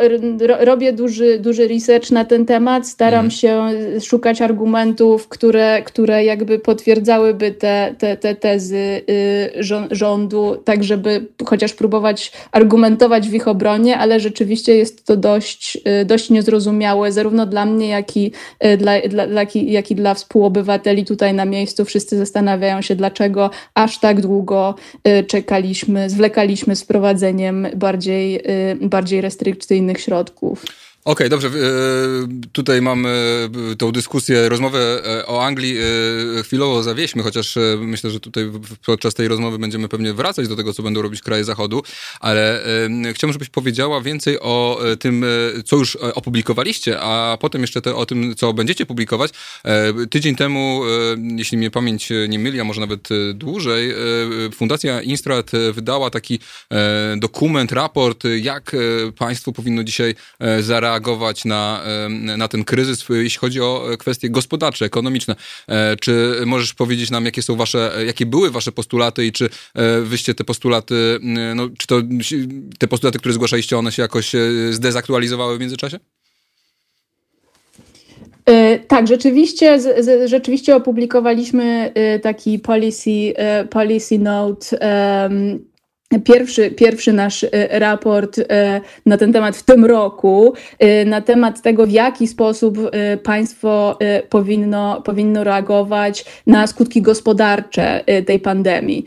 ro, 0.47 0.65
robię 0.65 0.93
duży, 0.93 1.39
duży 1.39 1.67
research 1.67 2.11
na 2.11 2.25
ten 2.25 2.45
temat, 2.45 2.87
staram 2.87 3.25
mhm. 3.25 3.31
się 3.31 3.69
szukać 4.01 4.41
argumentów, 4.41 5.27
które, 5.27 5.81
które 5.85 6.25
jakby 6.25 6.59
potwierdzałyby 6.59 7.51
te, 7.51 7.95
te, 7.97 8.17
te 8.17 8.35
tezy 8.35 9.01
y, 9.09 9.63
rządu, 9.91 10.61
tak 10.65 10.83
żeby 10.83 11.25
chociaż 11.45 11.73
próbować 11.73 12.31
argumentować 12.51 13.29
w 13.29 13.33
ich 13.33 13.47
obronie, 13.47 13.97
ale 13.97 14.19
rzeczywiście 14.19 14.75
jest 14.75 15.05
to 15.05 15.17
dość, 15.17 15.77
y, 16.01 16.05
dość 16.05 16.29
niezrozumiałe, 16.29 17.11
zarówno 17.11 17.45
dla 17.45 17.65
mnie, 17.65 17.87
jak 17.87 18.17
i 18.17 18.31
y, 18.65 18.77
dla, 18.77 19.01
dla, 19.27 19.43
jak 19.53 19.91
i 19.91 19.95
dla 19.95 20.13
współobywateli 20.13 21.05
tutaj 21.05 21.33
na 21.33 21.45
miejscu. 21.45 21.85
Wszyscy 21.85 22.17
zastanawiają 22.17 22.81
się, 22.81 22.95
dlaczego 22.95 23.49
aż 23.73 23.99
tak 23.99 24.21
długo 24.21 24.75
czekaliśmy, 25.27 26.09
zwlekaliśmy 26.09 26.75
z 26.75 26.83
wprowadzeniem 26.83 27.67
bardziej 27.75 28.20
bardziej, 28.21 28.41
y, 28.83 28.87
bardziej 28.87 29.21
restrykcyjnych 29.21 29.99
środków. 29.99 30.65
Okej, 31.05 31.13
okay, 31.27 31.29
dobrze. 31.29 31.47
E, 31.47 31.51
tutaj 32.51 32.81
mamy 32.81 33.09
e, 33.71 33.75
tą 33.75 33.91
dyskusję, 33.91 34.49
rozmowę 34.49 35.01
e, 35.19 35.25
o 35.27 35.45
Anglii 35.45 35.77
chwilowo 36.43 36.83
zawieźmy, 36.83 37.23
chociaż 37.23 37.57
myślę, 37.79 38.09
że 38.09 38.19
tutaj 38.19 38.51
podczas 38.85 39.13
tej 39.13 39.27
rozmowy 39.27 39.59
będziemy 39.59 39.87
pewnie 39.87 40.13
wracać 40.13 40.47
do 40.47 40.55
tego, 40.55 40.73
co 40.73 40.83
będą 40.83 41.01
robić 41.01 41.21
kraje 41.21 41.43
Zachodu, 41.43 41.83
ale 42.19 42.63
chciałbym, 43.13 43.33
żebyś 43.33 43.49
powiedziała 43.49 44.01
więcej 44.01 44.39
o 44.39 44.81
tym, 44.99 45.25
co 45.65 45.75
już 45.75 45.95
opublikowaliście, 45.95 46.99
a 46.99 47.37
potem 47.41 47.61
jeszcze 47.61 47.81
te, 47.81 47.95
o 47.95 48.05
tym, 48.05 48.35
co 48.35 48.53
będziecie 48.53 48.85
publikować. 48.85 49.31
Tydzień 50.09 50.35
temu, 50.35 50.81
jeśli 51.35 51.57
mnie 51.57 51.71
pamięć 51.71 52.09
nie 52.29 52.39
myli, 52.39 52.59
a 52.59 52.63
może 52.63 52.81
nawet 52.81 53.09
dłużej, 53.33 53.93
Fundacja 54.55 55.01
Instrat 55.01 55.51
wydała 55.73 56.09
taki 56.09 56.39
dokument, 57.17 57.71
raport, 57.71 58.23
jak 58.41 58.75
państwo 59.17 59.51
powinno 59.51 59.83
dzisiaj 59.83 60.15
zareagować 60.59 60.90
reagować 60.91 61.45
na, 61.45 61.83
na 62.37 62.47
ten 62.47 62.63
kryzys, 62.63 63.05
jeśli 63.09 63.39
chodzi 63.39 63.61
o 63.61 63.87
kwestie 63.99 64.29
gospodarcze, 64.29 64.85
ekonomiczne. 64.85 65.35
E, 65.67 65.95
czy 65.95 66.41
możesz 66.45 66.73
powiedzieć 66.73 67.11
nam, 67.11 67.25
jakie 67.25 67.41
są 67.41 67.55
wasze, 67.55 67.93
jakie 68.05 68.25
były 68.25 68.51
wasze 68.51 68.71
postulaty 68.71 69.25
i 69.25 69.31
czy 69.31 69.49
e, 69.75 70.01
wyście 70.01 70.33
te 70.33 70.43
postulaty, 70.43 71.19
no, 71.55 71.69
czy 71.77 71.87
to 71.87 72.01
te 72.79 72.87
postulaty, 72.87 73.19
które 73.19 73.33
zgłaszaliście, 73.33 73.77
one 73.77 73.91
się 73.91 74.01
jakoś 74.01 74.35
e, 74.35 74.39
zdezaktualizowały 74.71 75.57
w 75.57 75.59
międzyczasie? 75.59 75.99
Tak, 78.87 79.07
rzeczywiście, 79.07 79.79
rzeczywiście 80.25 80.75
opublikowaliśmy 80.75 81.93
taki 82.23 82.59
policy, 82.59 83.33
policy 83.69 84.19
note 84.19 84.77
Pierwszy, 86.19 86.71
pierwszy 86.71 87.13
nasz 87.13 87.43
e, 87.43 87.79
raport 87.79 88.39
e, 88.39 88.81
na 89.05 89.17
ten 89.17 89.33
temat 89.33 89.57
w 89.57 89.63
tym 89.63 89.85
roku, 89.85 90.53
e, 90.79 91.05
na 91.05 91.21
temat 91.21 91.61
tego, 91.61 91.87
w 91.87 91.91
jaki 91.91 92.27
sposób 92.27 92.77
państwo 93.23 93.97
powinno, 94.29 95.01
powinno 95.01 95.43
reagować 95.43 96.25
na 96.47 96.67
skutki 96.67 97.01
gospodarcze 97.01 98.03
tej 98.25 98.39
pandemii. 98.39 99.05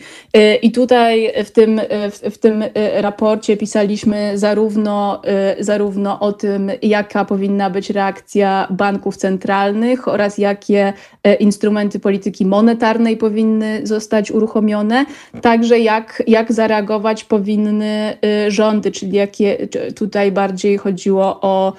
I 0.63 0.73
tutaj 0.73 1.33
w 1.45 1.51
tym, 1.51 1.81
w, 2.13 2.35
w 2.35 2.39
tym 2.39 2.65
raporcie 2.95 3.57
pisaliśmy 3.57 4.39
zarówno, 4.39 5.23
zarówno 5.61 6.21
o 6.21 6.33
tym, 6.33 6.71
jaka 6.83 7.25
powinna 7.25 7.71
być 7.71 7.91
reakcja 7.91 8.67
banków 8.71 9.17
centralnych 9.17 10.09
oraz 10.09 10.39
jakie 10.39 10.93
instrumenty 11.41 12.01
polityki 12.01 12.47
monetarnej 12.47 13.17
powinny 13.17 13.81
zostać 13.83 14.31
uruchomione, 14.31 15.07
także 15.43 15.79
jak, 15.79 16.23
jak 16.27 16.53
zareagować 16.53 16.94
reagować 16.95 17.25
powinny 17.25 18.19
rządy, 18.49 18.93
czyli 18.93 19.13
jakie 19.13 19.69
tutaj 19.97 20.33
bardziej 20.33 20.79
chodziło 20.79 21.39
o, 21.41 21.73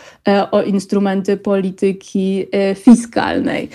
o 0.51 0.61
instrumenty 0.61 1.37
polityki 1.37 2.47
fiskalnej. 2.75 3.69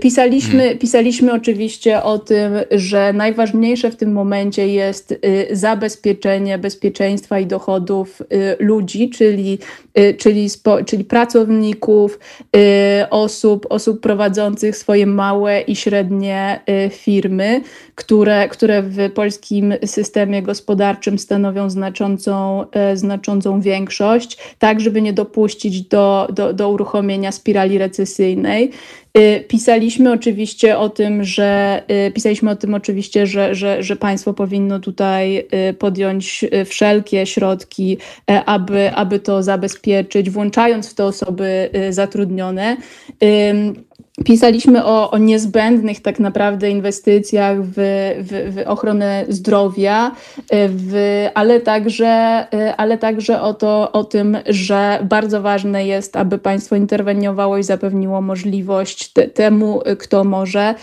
Pisaliśmy, 0.00 0.58
hmm. 0.58 0.78
pisaliśmy 0.78 1.32
oczywiście 1.32 2.02
o 2.02 2.18
tym, 2.18 2.52
że 2.70 3.12
najważniejsze 3.12 3.90
w 3.90 3.96
tym 3.96 4.12
momencie 4.12 4.68
jest 4.68 5.14
zabezpieczenie 5.50 6.58
bezpieczeństwa 6.58 7.38
i 7.38 7.46
dochodów 7.46 8.22
ludzi, 8.58 9.10
czyli, 9.10 9.58
czyli, 10.18 10.50
spo, 10.50 10.84
czyli 10.84 11.04
pracowników, 11.04 12.18
osób, 13.10 13.66
osób 13.70 14.00
prowadzących 14.00 14.76
swoje 14.76 15.06
małe 15.06 15.60
i 15.60 15.76
średnie 15.76 16.60
firmy, 16.90 17.60
które, 17.94 18.48
które 18.48 18.82
w 18.82 19.12
polskim 19.12 19.74
systemie 19.84 20.42
gospodarczym 20.42 21.18
stanowią 21.18 21.70
znaczącą, 21.70 22.64
e, 22.72 22.96
znaczącą 22.96 23.60
większość, 23.60 24.38
tak 24.58 24.80
żeby 24.80 25.02
nie 25.02 25.12
dopuścić 25.12 25.88
do, 25.92 26.28
do, 26.32 26.52
do 26.52 26.68
uruchomienia 26.68 27.32
spirali 27.32 27.78
recesyjnej. 27.78 28.70
E, 29.14 29.40
pisaliśmy 29.40 30.12
oczywiście 30.12 30.78
o 30.78 30.88
tym, 30.88 31.24
że 31.24 31.82
e, 31.88 32.10
pisaliśmy 32.10 32.50
o 32.50 32.56
tym 32.56 32.74
oczywiście, 32.74 33.26
że, 33.26 33.54
że, 33.54 33.82
że 33.82 33.96
państwo 33.96 34.34
powinno 34.34 34.80
tutaj 34.80 35.48
podjąć 35.78 36.44
wszelkie 36.66 37.26
środki, 37.26 37.98
aby, 38.46 38.94
aby 38.94 39.20
to 39.20 39.42
zabezpieczyć, 39.42 40.30
włączając 40.30 40.90
w 40.90 40.94
to 40.94 41.06
osoby 41.06 41.70
zatrudnione. 41.90 42.76
Pisaliśmy 44.24 44.84
o, 44.84 45.10
o 45.10 45.18
niezbędnych 45.18 46.02
tak 46.02 46.20
naprawdę 46.20 46.70
inwestycjach 46.70 47.62
w, 47.62 47.74
w, 48.18 48.54
w 48.54 48.62
ochronę 48.66 49.24
zdrowia, 49.28 50.10
w, 50.50 51.26
ale, 51.34 51.60
także, 51.60 52.46
ale 52.76 52.98
także 52.98 53.40
o, 53.40 53.54
to, 53.54 53.92
o 53.92 54.04
tym, 54.04 54.38
że 54.46 54.98
bardzo 55.10 55.42
ważne 55.42 55.86
jest, 55.86 56.16
aby 56.16 56.38
państwo 56.38 56.76
interweniowało 56.76 57.58
i 57.58 57.62
zapewniło 57.62 58.20
możliwość 58.20 59.12
te, 59.12 59.28
temu, 59.28 59.82
kto 59.98 60.24
może 60.24 60.74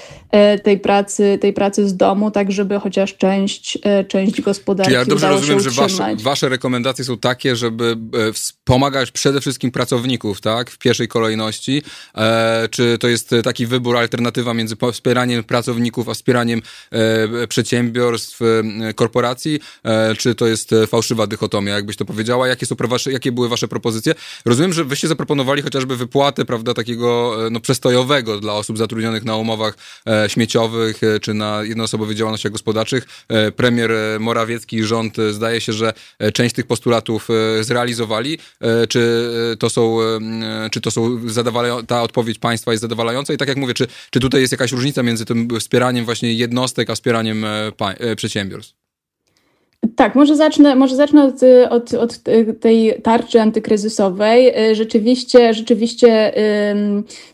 tej 0.63 0.79
pracy, 0.79 1.37
tej 1.41 1.53
pracy 1.53 1.89
z 1.89 1.97
domu, 1.97 2.31
tak 2.31 2.51
żeby 2.51 2.79
chociaż 2.79 3.17
część, 3.17 3.77
e, 3.83 4.03
część 4.03 4.41
gospodarki 4.41 4.91
Czyli 4.91 4.99
ja 4.99 5.05
dobrze 5.05 5.29
rozumiem, 5.29 5.59
że 5.59 5.69
wasze, 5.69 6.15
wasze 6.15 6.49
rekomendacje 6.49 7.05
są 7.05 7.17
takie, 7.17 7.55
żeby 7.55 7.97
e, 8.29 8.33
wspomagać 8.33 9.11
przede 9.11 9.41
wszystkim 9.41 9.71
pracowników, 9.71 10.41
tak, 10.41 10.69
w 10.71 10.77
pierwszej 10.77 11.07
kolejności. 11.07 11.81
E, 12.15 12.67
czy 12.71 12.97
to 12.97 13.07
jest 13.07 13.35
taki 13.43 13.65
wybór, 13.65 13.97
alternatywa 13.97 14.53
między 14.53 14.75
wspieraniem 14.91 15.43
pracowników, 15.43 16.09
a 16.09 16.13
wspieraniem 16.13 16.61
e, 16.91 17.47
przedsiębiorstw, 17.47 18.41
e, 18.41 18.93
korporacji, 18.93 19.59
e, 19.83 20.15
czy 20.15 20.35
to 20.35 20.47
jest 20.47 20.75
fałszywa 20.87 21.27
dychotomia, 21.27 21.75
jakbyś 21.75 21.95
to 21.95 22.05
powiedziała? 22.05 22.47
Jakie, 22.47 22.65
są 22.65 22.75
wasze, 22.79 23.11
jakie 23.11 23.31
były 23.31 23.49
wasze 23.49 23.67
propozycje? 23.67 24.15
Rozumiem, 24.45 24.73
że 24.73 24.85
wyście 24.85 25.07
zaproponowali 25.07 25.61
chociażby 25.61 25.97
wypłatę, 25.97 26.45
prawda, 26.45 26.73
takiego 26.73 27.37
no, 27.51 27.59
przestojowego 27.59 28.39
dla 28.39 28.53
osób 28.53 28.77
zatrudnionych 28.77 29.25
na 29.25 29.35
umowach 29.35 29.77
śmieciowych, 30.27 31.01
czy 31.21 31.33
na 31.33 31.63
jednoosobowych 31.63 32.17
działalnościach 32.17 32.51
gospodarczych. 32.51 33.25
Premier 33.55 33.91
Morawiecki 34.19 34.77
i 34.77 34.83
rząd 34.83 35.17
zdaje 35.31 35.61
się, 35.61 35.73
że 35.73 35.93
część 36.33 36.55
tych 36.55 36.67
postulatów 36.67 37.27
zrealizowali. 37.61 38.37
Czy 38.89 39.29
to 39.59 39.69
są, 39.69 39.97
czy 40.71 40.81
to 40.81 40.91
są 40.91 41.29
zadowalające, 41.29 41.87
ta 41.87 42.03
odpowiedź 42.03 42.39
państwa 42.39 42.71
jest 42.71 42.81
zadowalająca? 42.81 43.29
i 43.33 43.37
tak 43.37 43.47
jak 43.47 43.57
mówię, 43.57 43.73
czy, 43.73 43.87
czy 44.11 44.19
tutaj 44.19 44.41
jest 44.41 44.51
jakaś 44.51 44.71
różnica 44.71 45.03
między 45.03 45.25
tym 45.25 45.47
wspieraniem 45.59 46.05
właśnie 46.05 46.33
jednostek, 46.33 46.89
a 46.89 46.95
wspieraniem 46.95 47.45
e, 47.45 47.71
e, 47.79 48.15
przedsiębiorstw? 48.15 48.73
Tak, 49.95 50.15
może 50.15 50.35
zacznę, 50.35 50.75
może 50.75 50.95
zacznę 50.95 51.23
od, 51.23 51.43
od, 51.69 51.93
od 51.93 52.19
tej 52.59 53.01
tarczy 53.03 53.41
antykryzysowej. 53.41 54.47
E, 54.47 54.75
rzeczywiście, 54.75 55.53
rzeczywiście 55.53 56.33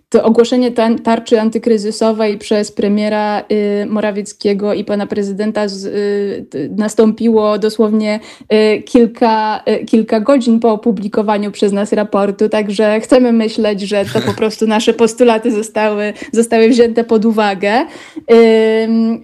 to 0.10 0.24
ogłoszenie 0.24 0.72
tarczy 1.04 1.42
antykryzysowej 1.42 2.38
przez 2.38 2.72
premiera 2.72 3.44
y, 3.52 3.86
Morawieckiego 3.86 4.74
i 4.74 4.84
pana 4.84 5.08
prezydenta 5.08 5.66
y, 5.66 6.70
nastąpiło 6.78 7.60
dosłownie 7.60 8.20
y, 8.54 8.84
kilka, 8.84 9.64
kilka 9.88 10.20
godzin 10.20 10.60
po 10.60 10.72
opublikowaniu 10.72 11.52
przez 11.52 11.72
nas 11.72 11.94
raportu, 11.94 12.50
także 12.50 13.00
chcemy 13.00 13.32
myśleć, 13.32 13.82
że 13.82 14.06
to 14.14 14.22
po 14.22 14.34
prostu 14.34 14.68
nasze 14.68 14.94
postulaty 14.94 15.52
zostały, 15.52 16.14
zostały 16.32 16.70
wzięte 16.70 17.04
pod 17.04 17.26
uwagę. 17.26 17.86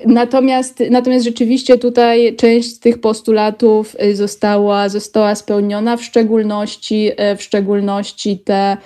Natomiast, 0.06 0.84
natomiast 0.90 1.26
rzeczywiście 1.26 1.78
tutaj 1.78 2.36
część 2.36 2.80
tych 2.80 3.02
postulatów 3.02 3.96
została, 4.14 4.90
została 4.90 5.36
spełniona, 5.36 5.98
w 5.98 6.04
szczególności, 6.04 7.12
w 7.38 7.44
szczególności 7.44 8.40
te 8.40 8.78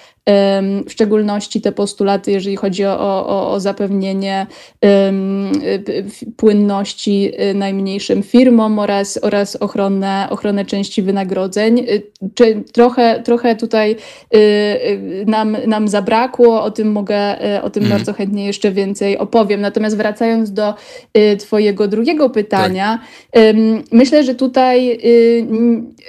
w 0.86 0.92
szczególności 0.92 1.62
te 1.62 1.72
postulaty, 1.72 2.32
jeżeli 2.32 2.56
chodzi 2.56 2.86
o, 2.86 3.28
o, 3.28 3.52
o 3.52 3.60
zapewnienie 3.60 4.48
płynności 6.38 7.32
y, 7.42 7.54
najmniejszym 7.54 8.24
firmom 8.24 8.80
oraz, 8.80 9.20
oraz 9.22 9.56
ochronę, 9.56 10.28
ochronę 10.30 10.66
części 10.66 11.02
wynagrodzeń. 11.02 11.80
Y, 11.80 12.64
trochę, 12.74 13.22
trochę 13.24 13.56
tutaj 13.56 13.96
y, 14.36 15.26
nam, 15.28 15.58
nam 15.68 15.88
zabrakło, 15.88 16.64
o 16.64 16.72
tym 16.72 16.92
mogę, 16.92 17.36
o 17.62 17.70
tym 17.70 17.84
mhm. 17.84 18.00
bardzo 18.00 18.14
chętnie 18.14 18.46
jeszcze 18.46 18.72
więcej 18.72 19.18
opowiem. 19.18 19.62
Natomiast 19.62 19.98
wracając 19.98 20.52
do 20.52 20.74
Twojego 21.40 21.88
drugiego 21.88 22.30
pytania, 22.30 23.00
tak. 23.32 23.44
myślę, 23.92 24.24
że 24.24 24.36
tutaj 24.36 25.00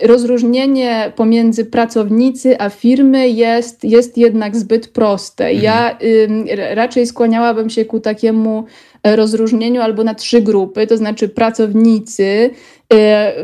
rozróżnienie 0.02 1.12
pomiędzy 1.16 1.64
pracownicy 1.64 2.60
a 2.60 2.68
firmy 2.68 3.28
jest, 3.28 3.84
jest 3.84 4.05
jest 4.06 4.18
jednak 4.18 4.56
zbyt 4.56 4.88
proste. 4.88 5.54
Ja 5.54 5.98
y, 6.02 6.74
raczej 6.74 7.06
skłaniałabym 7.06 7.70
się 7.70 7.84
ku 7.84 8.00
takiemu 8.00 8.64
rozróżnieniu 9.04 9.80
albo 9.82 10.04
na 10.04 10.14
trzy 10.14 10.42
grupy, 10.42 10.86
to 10.86 10.96
znaczy 10.96 11.28
pracownicy, 11.28 12.50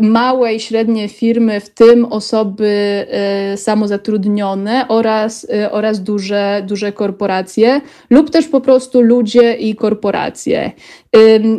małe 0.00 0.54
i 0.54 0.60
średnie 0.60 1.08
firmy, 1.08 1.60
w 1.60 1.70
tym 1.70 2.04
osoby 2.04 3.06
y, 3.52 3.56
samozatrudnione 3.56 4.88
oraz, 4.88 5.44
y, 5.44 5.70
oraz 5.70 6.02
duże, 6.02 6.62
duże 6.66 6.92
korporacje, 6.92 7.80
lub 8.10 8.30
też 8.30 8.48
po 8.48 8.60
prostu 8.60 9.00
ludzie 9.00 9.54
i 9.54 9.74
korporacje. 9.74 10.72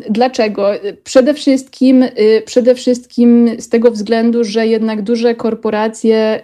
Dlaczego? 0.09 0.69
Przede 1.03 1.33
wszystkim, 1.33 2.05
przede 2.45 2.75
wszystkim 2.75 3.49
z 3.59 3.69
tego 3.69 3.91
względu, 3.91 4.43
że 4.43 4.67
jednak 4.67 5.01
duże 5.01 5.35
korporacje 5.35 6.43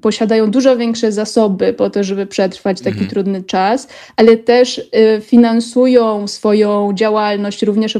posiadają 0.00 0.50
dużo 0.50 0.76
większe 0.76 1.12
zasoby 1.12 1.72
po 1.72 1.90
to, 1.90 2.04
żeby 2.04 2.26
przetrwać 2.26 2.78
taki 2.78 2.90
mhm. 2.90 3.10
trudny 3.10 3.42
czas, 3.42 3.88
ale 4.16 4.36
też 4.36 4.90
finansują 5.20 6.26
swoją 6.26 6.92
działalność 6.94 7.62
również 7.62 7.98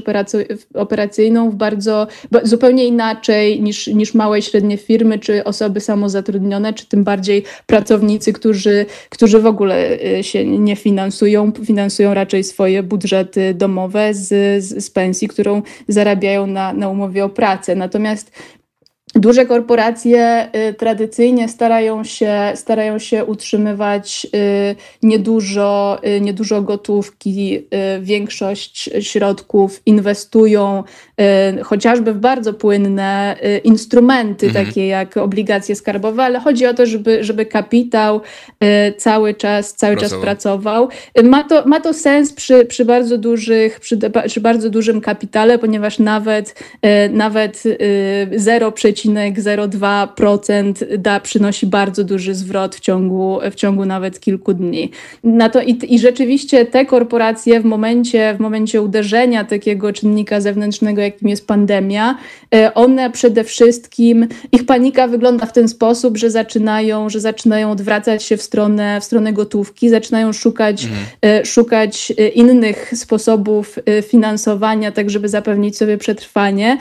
operacyjną 0.75 1.51
w 1.51 1.55
bardzo 1.55 2.07
zupełnie 2.49 2.85
inaczej 2.85 3.63
niż, 3.63 3.87
niż 3.87 4.15
małe 4.15 4.39
i 4.39 4.43
średnie 4.43 4.77
firmy, 4.77 5.19
czy 5.19 5.45
osoby 5.45 5.81
samozatrudnione, 5.81 6.73
czy 6.73 6.87
tym 6.87 7.05
bardziej 7.05 7.45
pracownicy, 7.67 8.33
którzy, 8.33 8.87
którzy 9.09 9.41
w 9.41 9.47
ogóle 9.47 9.99
y, 10.19 10.25
się 10.25 10.45
nie 10.45 10.77
finansują, 10.77 11.53
finansują 11.65 12.15
raczej 12.15 12.45
swoje 12.45 12.83
budżety 12.83 13.55
domowe 13.55 14.15
z, 14.15 14.29
z, 14.65 14.85
z 14.85 14.91
pensji, 14.91 15.29
którą 15.29 15.63
zarabiają 15.89 16.47
na, 16.47 16.73
na 16.73 16.89
umowie 16.89 17.25
o 17.25 17.29
pracę. 17.29 17.75
Natomiast 17.75 18.33
Duże 19.15 19.47
korporacje 19.47 20.49
y, 20.71 20.75
tradycyjnie 20.75 21.49
starają 21.49 22.05
się, 22.05 22.53
starają 22.55 22.99
się 22.99 23.25
utrzymywać 23.25 24.27
y, 24.35 24.77
niedużo, 25.03 25.99
y, 26.07 26.21
niedużo 26.21 26.63
gotówki, 26.63 27.67
większość 28.01 28.91
środków 29.01 29.83
inwestują 29.87 30.85
chociażby 31.63 32.13
w 32.13 32.19
bardzo 32.19 32.55
płynne 32.55 33.37
instrumenty, 33.65 34.47
mhm. 34.47 34.67
takie 34.67 34.87
jak 34.87 35.17
obligacje 35.17 35.75
skarbowe, 35.75 36.25
ale 36.25 36.41
chodzi 36.41 36.67
o 36.67 36.75
to, 36.75 36.87
żeby, 36.87 37.25
żeby 37.25 37.47
kapitał 37.47 38.21
cały 38.97 39.35
czas, 39.35 39.75
cały 39.75 39.97
pracował. 39.97 40.21
czas 40.21 40.25
pracował. 40.25 40.89
Ma 41.25 41.45
to, 41.45 41.67
ma 41.67 41.81
to 41.81 41.95
sens 41.95 42.33
przy, 42.33 42.65
przy, 42.65 42.85
bardzo 42.85 43.19
dużych, 43.19 43.81
przy, 43.81 43.99
przy 44.27 44.41
bardzo 44.41 44.71
dużym 44.71 45.01
kapitale, 45.01 45.59
ponieważ 45.59 45.99
nawet, 45.99 46.63
nawet 47.11 47.63
0,5 47.63 49.08
0,02% 49.09 50.97
da, 50.97 51.21
przynosi 51.21 51.67
bardzo 51.67 52.05
duży 52.05 52.35
zwrot 52.35 52.77
w 52.77 52.81
ciągu, 52.81 53.39
w 53.51 53.55
ciągu 53.55 53.87
nawet 53.87 54.21
kilku 54.21 54.55
dni. 54.55 54.91
Na 55.25 55.49
to, 55.49 55.63
i, 55.63 55.95
I 55.95 55.99
rzeczywiście 55.99 56.67
te 56.67 56.87
korporacje 56.87 57.61
w 57.61 57.65
momencie, 57.65 58.35
w 58.35 58.41
momencie 58.41 58.83
uderzenia 58.83 59.45
takiego 59.45 59.93
czynnika 59.93 60.41
zewnętrznego, 60.41 61.03
jakim 61.03 61.29
jest 61.29 61.47
pandemia, 61.47 62.19
e, 62.55 62.75
one 62.75 63.11
przede 63.11 63.45
wszystkim, 63.45 64.29
ich 64.53 64.67
panika 64.67 65.09
wygląda 65.09 65.47
w 65.47 65.53
ten 65.53 65.69
sposób, 65.69 66.17
że 66.17 66.31
zaczynają, 66.31 67.09
że 67.09 67.21
zaczynają 67.21 67.71
odwracać 67.71 68.23
się 68.23 68.37
w 68.37 68.43
stronę, 68.43 69.01
w 69.01 69.05
stronę 69.05 69.33
gotówki, 69.33 69.89
zaczynają 69.89 70.33
szukać, 70.33 70.85
mhm. 70.85 71.01
E, 71.23 71.45
szukać 71.45 72.13
e, 72.19 72.29
innych 72.29 72.93
sposobów 72.95 73.79
finansowania, 74.03 74.93
tak 74.93 75.11
żeby 75.11 75.29
zapewnić 75.29 75.77
sobie 75.77 75.99
przetrwanie, 75.99 76.79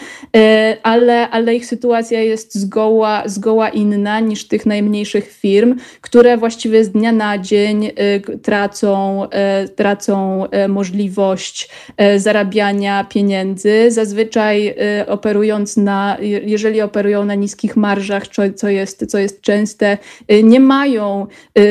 ale, 0.83 1.29
ale 1.29 1.55
ich 1.55 1.65
sytuacja 1.65 2.06
jest 2.15 2.55
zgoła, 2.55 3.23
zgoła 3.25 3.69
inna 3.69 4.19
niż 4.19 4.47
tych 4.47 4.65
najmniejszych 4.65 5.31
firm, 5.31 5.75
które 6.01 6.37
właściwie 6.37 6.83
z 6.83 6.89
dnia 6.89 7.11
na 7.11 7.37
dzień 7.37 7.91
tracą, 8.43 9.27
tracą 9.75 10.45
możliwość 10.67 11.69
zarabiania 12.17 13.03
pieniędzy. 13.03 13.91
Zazwyczaj 13.91 14.75
operując 15.07 15.77
na, 15.77 16.17
jeżeli 16.45 16.81
operują 16.81 17.25
na 17.25 17.35
niskich 17.35 17.75
marżach, 17.75 18.23
co 18.55 18.69
jest, 18.69 19.05
co 19.11 19.17
jest 19.17 19.41
częste, 19.41 19.97
nie 20.43 20.59
mają 20.59 21.27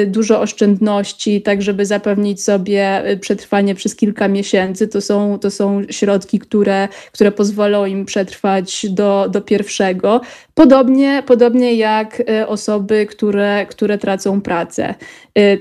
dużo 0.06 0.40
oszczędności, 0.40 1.42
tak 1.42 1.62
żeby 1.62 1.86
zapewnić 1.86 2.44
sobie 2.44 3.02
przetrwanie 3.20 3.74
przez 3.74 3.96
kilka 3.96 4.28
miesięcy. 4.28 4.88
To 4.88 5.00
są, 5.00 5.38
to 5.38 5.50
są 5.50 5.82
środki, 5.90 6.38
które, 6.38 6.88
które 7.12 7.32
pozwolą 7.32 7.86
im 7.86 8.04
przetrwać 8.04 8.86
do, 8.90 9.28
do 9.30 9.40
pierwszego. 9.40 10.20
Podobnie, 10.54 11.22
podobnie 11.26 11.74
jak 11.74 12.22
osoby, 12.46 13.06
które, 13.06 13.66
które 13.70 13.98
tracą 13.98 14.40
pracę. 14.40 14.94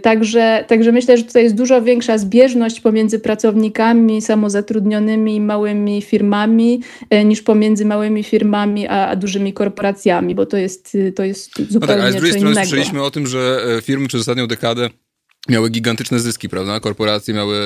Także, 0.01 0.65
także 0.67 0.91
myślę, 0.91 1.17
że 1.17 1.23
tutaj 1.23 1.43
jest 1.43 1.55
dużo 1.55 1.81
większa 1.81 2.17
zbieżność 2.17 2.79
pomiędzy 2.79 3.19
pracownikami 3.19 4.21
samozatrudnionymi 4.21 5.35
i 5.35 5.41
małymi 5.41 6.01
firmami 6.01 6.81
niż 7.25 7.41
pomiędzy 7.41 7.85
małymi 7.85 8.23
firmami 8.23 8.87
a, 8.87 9.07
a 9.07 9.15
dużymi 9.15 9.53
korporacjami, 9.53 10.35
bo 10.35 10.45
to 10.45 10.57
jest, 10.57 10.97
to 11.15 11.23
jest 11.23 11.49
zupełnie 11.69 11.79
no 11.79 11.87
tak, 11.87 11.99
ale 11.99 12.11
z 12.11 12.15
drugiej 12.15 12.33
strony 12.33 12.55
słyszeliśmy 12.55 13.03
o 13.03 13.11
tym, 13.11 13.27
że 13.27 13.65
e, 13.77 13.81
firmy 13.81 14.07
przez 14.07 14.21
ostatnią 14.21 14.47
dekadę 14.47 14.89
miały 15.49 15.69
gigantyczne 15.69 16.19
zyski, 16.19 16.49
prawda? 16.49 16.79
Korporacje 16.79 17.33
miały 17.33 17.57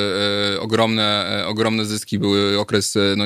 e, 0.56 0.60
ogromne, 0.60 1.40
e, 1.42 1.48
ogromne 1.48 1.86
zyski. 1.86 2.20
Były 2.20 2.60
okres 2.60 2.96
e, 2.96 3.00
no, 3.18 3.26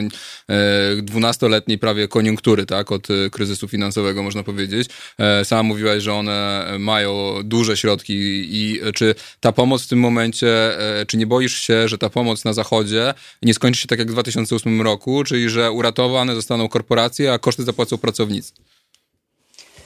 dwunastoletniej 1.01 1.77
prawie 1.77 2.07
koniunktury, 2.07 2.65
tak? 2.65 2.91
Od 2.91 3.07
e, 3.11 3.29
kryzysu 3.29 3.67
finansowego, 3.67 4.23
można 4.23 4.43
powiedzieć. 4.43 4.89
E, 5.19 5.45
sama 5.45 5.63
mówiłaś, 5.63 6.03
że 6.03 6.13
one 6.13 6.65
mają 6.79 7.33
duże 7.43 7.77
środki 7.77 8.13
i 8.55 8.79
czy 8.93 9.15
ta 9.39 9.51
pomoc 9.51 9.83
w 9.83 9.87
tym 9.87 9.99
momencie, 9.99 10.79
e, 10.99 11.05
czy 11.05 11.17
nie 11.17 11.27
boisz 11.27 11.57
się, 11.57 11.87
że 11.87 11.97
ta 11.97 12.09
pomoc 12.09 12.45
na 12.45 12.53
Zachodzie 12.53 13.13
nie 13.41 13.53
skończy 13.53 13.81
się 13.81 13.87
tak 13.87 13.99
jak 13.99 14.07
w 14.07 14.11
2008 14.11 14.81
roku, 14.81 15.23
czyli 15.23 15.49
że 15.49 15.71
uratowane 15.71 16.35
zostaną 16.35 16.67
korporacje, 16.67 17.33
a 17.33 17.39
koszty 17.39 17.63
zapłacą 17.63 17.97
pracownicy? 17.97 18.53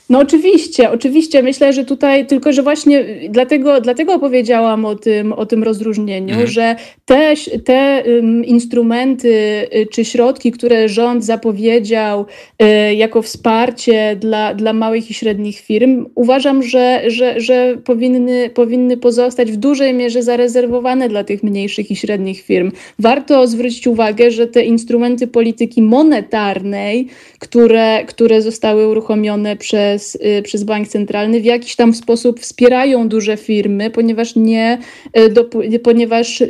No 0.10 0.20
oczywiście, 0.20 0.92
oczywiście. 0.92 1.44
Myślę, 1.44 1.74
że 1.74 1.86
tutaj 1.86 2.26
tylko, 2.26 2.54
że 2.54 2.64
właśnie 2.64 3.06
dlatego, 3.30 3.82
dlatego 3.82 4.14
opowiedziałam 4.14 4.86
o 4.86 4.96
tym, 4.96 5.34
o 5.34 5.46
tym 5.46 5.64
rozróżnieniu, 5.64 6.30
mhm. 6.30 6.48
że 6.48 6.76
te, 7.06 7.34
te 7.66 8.04
um, 8.06 8.46
instrumenty 8.46 9.30
y, 9.76 9.88
czy 9.92 10.06
środki, 10.06 10.52
które 10.52 10.90
rząd 10.90 11.26
zapowiedział 11.26 12.26
y, 12.64 12.96
jako 12.96 13.22
wsparcie 13.22 14.16
dla, 14.20 14.54
dla 14.54 14.74
małych 14.74 15.12
i 15.12 15.14
średnich 15.14 15.60
firm, 15.60 16.06
uważam, 16.16 16.64
że, 16.64 17.02
że, 17.08 17.42
że 17.42 17.78
powinny, 17.84 18.50
powinny 18.50 18.98
pozostać 18.98 19.52
w 19.52 19.58
dużej 19.58 19.94
mierze 19.94 20.24
zarezerwowane 20.24 21.10
dla 21.10 21.24
tych 21.24 21.44
mniejszych 21.44 21.92
i 21.92 21.96
średnich 21.96 22.42
firm. 22.42 22.72
Warto 23.00 23.48
zwrócić 23.48 23.88
uwagę, 23.88 24.32
że 24.32 24.48
te 24.48 24.66
instrumenty 24.66 25.28
polityki 25.28 25.82
monetarnej, 25.82 27.08
które, 27.40 28.06
które 28.06 28.42
zostały 28.42 28.88
uruchomione 28.88 29.56
przez 29.56 29.97
przez, 29.98 30.16
y, 30.16 30.42
przez 30.42 30.64
bank 30.64 30.88
centralny 30.88 31.42
w 31.42 31.46
jakiś 31.46 31.76
tam 31.76 31.94
sposób 31.94 32.40
wspierają 32.40 33.10
duże 33.10 33.38
firmy, 33.38 33.90
ponieważ 33.90 34.36
nie, 34.36 34.80
y, 35.74 35.80
ponieważ 35.80 36.44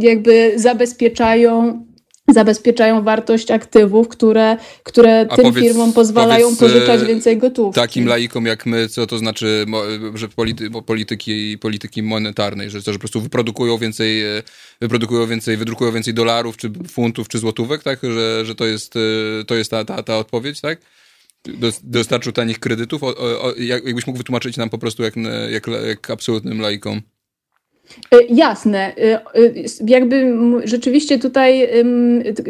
jakby 0.00 0.52
zabezpieczają 0.56 1.84
zabezpieczają 2.28 3.02
wartość 3.02 3.50
aktywów, 3.50 4.08
które, 4.08 4.56
które 4.82 5.26
tym 5.26 5.44
powiedz, 5.44 5.64
firmom 5.64 5.92
pozwalają 5.92 6.44
powiedz, 6.46 6.60
pożyczać 6.60 7.02
e, 7.02 7.06
więcej 7.06 7.38
gotówki. 7.38 7.80
Takim 7.80 8.06
laikom 8.06 8.46
jak 8.46 8.66
my, 8.66 8.88
co 8.88 9.06
to 9.06 9.18
znaczy, 9.18 9.66
że 10.14 10.28
polity, 10.28 10.70
polityki, 10.86 11.58
polityki 11.58 12.02
monetarnej, 12.02 12.70
że, 12.70 12.82
to, 12.82 12.92
że 12.92 12.98
po 12.98 13.00
prostu 13.00 13.20
wyprodukują 13.20 13.78
więcej, 13.78 14.22
wyprodukują 14.80 15.26
więcej, 15.26 15.56
wydrukują 15.56 15.92
więcej 15.92 16.14
dolarów, 16.14 16.56
czy 16.56 16.70
funtów, 16.88 17.28
czy 17.28 17.38
złotówek, 17.38 17.82
tak? 17.82 17.98
Że, 18.02 18.44
że 18.44 18.54
to 18.54 18.66
jest, 18.66 18.94
to 19.46 19.54
jest 19.54 19.70
ta, 19.70 19.84
ta, 19.84 20.02
ta 20.02 20.18
odpowiedź, 20.18 20.60
tak? 20.60 20.78
Dostarczył 21.82 22.32
tanich 22.32 22.58
kredytów? 22.58 23.02
O, 23.02 23.16
o, 23.42 23.54
jakbyś 23.54 24.06
mógł 24.06 24.18
wytłumaczyć 24.18 24.56
nam 24.56 24.70
po 24.70 24.78
prostu 24.78 25.02
jak, 25.02 25.14
jak, 25.50 25.66
jak 25.86 26.10
absolutnym 26.10 26.60
laikom? 26.60 27.02
E, 28.10 28.22
jasne. 28.28 28.96
E, 28.96 29.14
e, 29.14 29.20
jakby 29.86 30.34
rzeczywiście 30.64 31.18
tutaj 31.18 31.68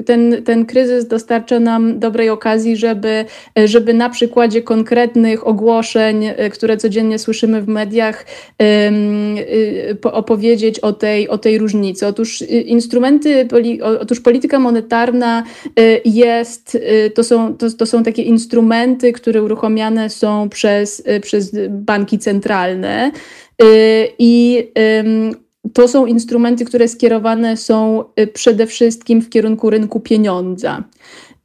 ten, 0.07 0.43
ten 0.45 0.67
kryzys 0.67 1.07
dostarcza 1.07 1.61
nam 1.61 1.99
dobrej 1.99 2.31
okazji, 2.31 2.77
żeby, 2.77 3.25
żeby 3.65 3.95
na 3.95 4.11
przykładzie 4.11 4.63
konkretnych 4.63 5.47
ogłoszeń, 5.47 6.25
które 6.53 6.77
codziennie 6.77 7.19
słyszymy 7.19 7.63
w 7.63 7.69
mediach, 7.69 8.27
opowiedzieć 10.03 10.81
o 10.81 10.93
tej, 10.93 11.29
o 11.29 11.39
tej 11.39 11.59
różnicy. 11.59 12.07
Otóż 12.07 12.43
instrumenty, 12.43 13.49
otóż 14.01 14.21
polityka 14.21 14.59
monetarna 14.59 15.45
jest, 16.05 16.79
to 17.15 17.25
są, 17.25 17.57
to, 17.57 17.71
to 17.71 17.87
są 17.87 18.03
takie 18.03 18.23
instrumenty, 18.23 19.13
które 19.13 19.43
uruchamiane 19.43 20.11
są 20.11 20.49
przez, 20.49 21.03
przez 21.23 21.57
banki 21.69 22.19
centralne. 22.19 23.13
Y, 23.63 24.13
I 24.19 24.69
to 25.73 25.89
są 25.89 26.07
instrumenty, 26.07 26.65
które 26.65 26.89
skierowane 26.89 27.57
są 27.57 28.05
y, 28.21 28.27
przede 28.27 28.67
wszystkim 28.67 29.23
w 29.23 29.31
kierunku 29.31 29.71
rynku 29.71 30.01
pieniądza. 30.01 30.85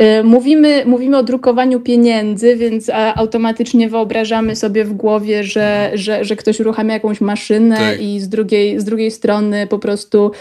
Y, 0.03 0.23
mówimy, 0.23 0.83
mówimy 0.85 1.17
o 1.17 1.23
drukowaniu 1.23 1.79
pieniędzy, 1.79 2.55
więc 2.55 2.89
automatycznie 3.15 3.89
wyobrażamy 3.89 4.55
sobie 4.55 4.85
w 4.85 4.93
głowie, 4.93 5.43
że, 5.43 5.91
że, 5.93 6.25
że 6.25 6.35
ktoś 6.35 6.59
uruchamia 6.59 6.93
jakąś 6.93 7.21
maszynę 7.21 7.77
tak. 7.77 8.01
i 8.01 8.19
z 8.19 8.29
drugiej, 8.29 8.79
z 8.79 8.83
drugiej 8.83 9.11
strony 9.11 9.67
po 9.67 9.79
prostu 9.79 10.31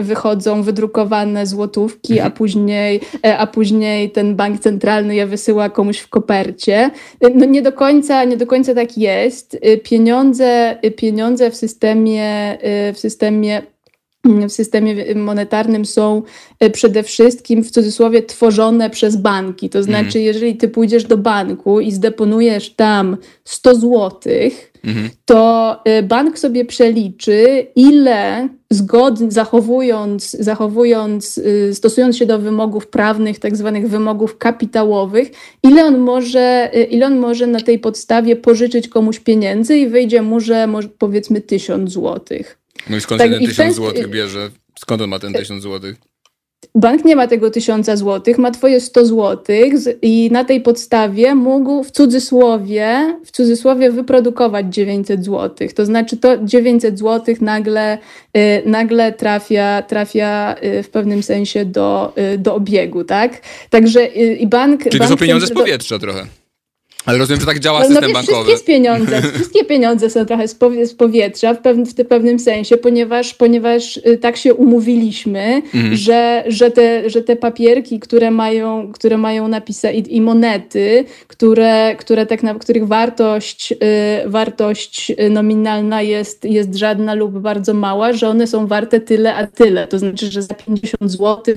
wychodzą 0.00 0.62
wydrukowane 0.62 1.46
złotówki, 1.46 2.12
mhm. 2.12 2.32
a, 2.32 2.36
później, 2.36 3.00
e, 3.26 3.38
a 3.38 3.46
później 3.46 4.10
ten 4.10 4.36
bank 4.36 4.60
centralny 4.60 5.14
je 5.14 5.26
wysyła 5.26 5.70
komuś 5.70 5.98
w 5.98 6.08
kopercie. 6.08 6.90
Y, 7.24 7.32
no 7.34 7.44
nie 7.44 7.62
do 7.62 7.72
końca, 7.72 8.24
nie 8.24 8.36
do 8.36 8.46
końca 8.46 8.74
tak 8.74 8.98
jest. 8.98 9.58
Pieniądze, 9.82 10.78
pieniądze 10.96 11.50
w 11.50 11.56
systemie, 11.56 12.58
w 12.94 12.98
systemie 12.98 13.62
w 14.48 14.52
systemie 14.52 15.14
monetarnym 15.14 15.84
są 15.84 16.22
e, 16.60 16.70
przede 16.70 17.02
wszystkim 17.02 17.64
w 17.64 17.70
cudzysłowie 17.70 18.22
tworzone 18.22 18.90
przez 18.90 19.16
banki. 19.16 19.68
To 19.68 19.82
znaczy, 19.82 20.06
mhm. 20.06 20.24
jeżeli 20.24 20.56
ty 20.56 20.68
pójdziesz 20.68 21.04
do 21.04 21.16
banku 21.16 21.80
i 21.80 21.92
zdeponujesz 21.92 22.70
tam 22.70 23.16
100 23.44 23.74
złotych, 23.74 24.72
mhm. 24.84 25.10
to 25.24 25.76
e, 25.84 26.02
bank 26.02 26.38
sobie 26.38 26.64
przeliczy, 26.64 27.66
ile 27.76 28.48
zgodnie, 28.70 29.30
zachowując, 29.30 30.30
zachowując, 30.30 31.38
y, 31.38 31.74
stosując 31.74 32.16
się 32.16 32.26
do 32.26 32.38
wymogów 32.38 32.86
prawnych, 32.86 33.38
tak 33.38 33.56
zwanych 33.56 33.88
wymogów 33.88 34.38
kapitałowych, 34.38 35.30
ile 35.62 35.84
on 35.84 35.98
może, 35.98 36.70
y, 36.76 36.84
ile 36.84 37.06
on 37.06 37.18
może 37.18 37.46
na 37.46 37.60
tej 37.60 37.78
podstawie 37.78 38.36
pożyczyć 38.36 38.88
komuś 38.88 39.20
pieniędzy 39.20 39.76
i 39.76 39.88
wyjdzie 39.88 40.22
mu, 40.22 40.40
że 40.40 40.68
powiedzmy 40.98 41.40
tysiąc 41.40 41.90
złotych. 41.90 42.58
No 42.90 42.96
i 42.96 43.00
skąd 43.00 43.20
tak, 43.20 43.30
ten 43.30 43.40
tysiąc 43.40 43.56
ten... 43.56 43.72
złotych 43.72 44.08
bierze? 44.08 44.50
Skąd 44.78 45.02
on 45.02 45.10
ma 45.10 45.18
ten 45.18 45.32
tysiąc 45.32 45.62
złotych? 45.62 45.96
Bank 46.74 47.04
nie 47.04 47.16
ma 47.16 47.26
tego 47.26 47.50
tysiąca 47.50 47.96
złotych, 47.96 48.38
ma 48.38 48.50
twoje 48.50 48.80
100 48.80 49.06
złotych 49.06 49.72
i 50.02 50.28
na 50.32 50.44
tej 50.44 50.60
podstawie 50.60 51.34
mógł 51.34 51.84
w 51.84 51.90
cudzysłowie, 51.90 53.18
w 53.24 53.30
cudzysłowie 53.30 53.90
wyprodukować 53.90 54.74
900 54.74 55.24
złotych. 55.24 55.72
To 55.72 55.86
znaczy 55.86 56.16
to 56.16 56.44
900 56.44 56.98
złotych 56.98 57.40
nagle, 57.40 57.98
y, 58.36 58.62
nagle 58.66 59.12
trafia, 59.12 59.82
trafia 59.82 60.54
y, 60.64 60.82
w 60.82 60.88
pewnym 60.90 61.22
sensie 61.22 61.64
do, 61.64 62.14
do 62.38 62.54
obiegu, 62.54 63.04
tak? 63.04 63.40
Także 63.70 64.06
i 64.06 64.46
bank... 64.46 64.82
Czyli 64.82 64.98
bank 64.98 65.10
to 65.10 65.16
są 65.16 65.20
pieniądze 65.20 65.46
z 65.46 65.52
powietrza 65.52 65.98
trochę. 65.98 66.26
Ale 67.06 67.18
rozumiem, 67.18 67.40
że 67.40 67.46
tak 67.46 67.58
działa 67.58 67.78
no, 67.78 67.84
system 67.84 68.02
no, 68.02 68.08
wiesz, 68.08 68.14
bankowy. 68.14 68.48
Wszystkie 68.48 68.72
pieniądze, 68.72 69.22
wszystkie 69.34 69.64
pieniądze 69.64 70.10
są 70.10 70.26
trochę 70.26 70.48
z 70.48 70.94
powietrza 70.94 71.54
w, 71.54 71.62
pewnym, 71.62 71.86
w 71.86 71.94
pewnym 71.94 72.38
sensie, 72.38 72.76
ponieważ, 72.76 73.34
ponieważ 73.34 73.96
y, 73.96 74.18
tak 74.18 74.36
się 74.36 74.54
umówiliśmy, 74.54 75.62
mhm. 75.74 75.96
że, 75.96 76.44
że, 76.46 76.70
te, 76.70 77.10
że 77.10 77.22
te 77.22 77.36
papierki, 77.36 78.00
które 78.00 78.30
mają, 78.30 78.92
które 78.92 79.18
mają 79.18 79.48
napisy 79.48 79.92
i, 79.92 80.16
i 80.16 80.20
monety, 80.20 81.04
które, 81.26 81.96
które 81.98 82.26
tak 82.26 82.42
na, 82.42 82.54
których 82.54 82.86
wartość, 82.86 83.72
y, 83.72 83.76
wartość 84.26 85.12
nominalna 85.30 86.02
jest, 86.02 86.44
jest 86.44 86.74
żadna 86.74 87.14
lub 87.14 87.38
bardzo 87.38 87.74
mała, 87.74 88.12
że 88.12 88.28
one 88.28 88.46
są 88.46 88.66
warte 88.66 89.00
tyle, 89.00 89.34
a 89.34 89.46
tyle. 89.46 89.86
To 89.86 89.98
znaczy, 89.98 90.30
że 90.30 90.42
za 90.42 90.54
50 90.54 91.12
zł 91.12 91.54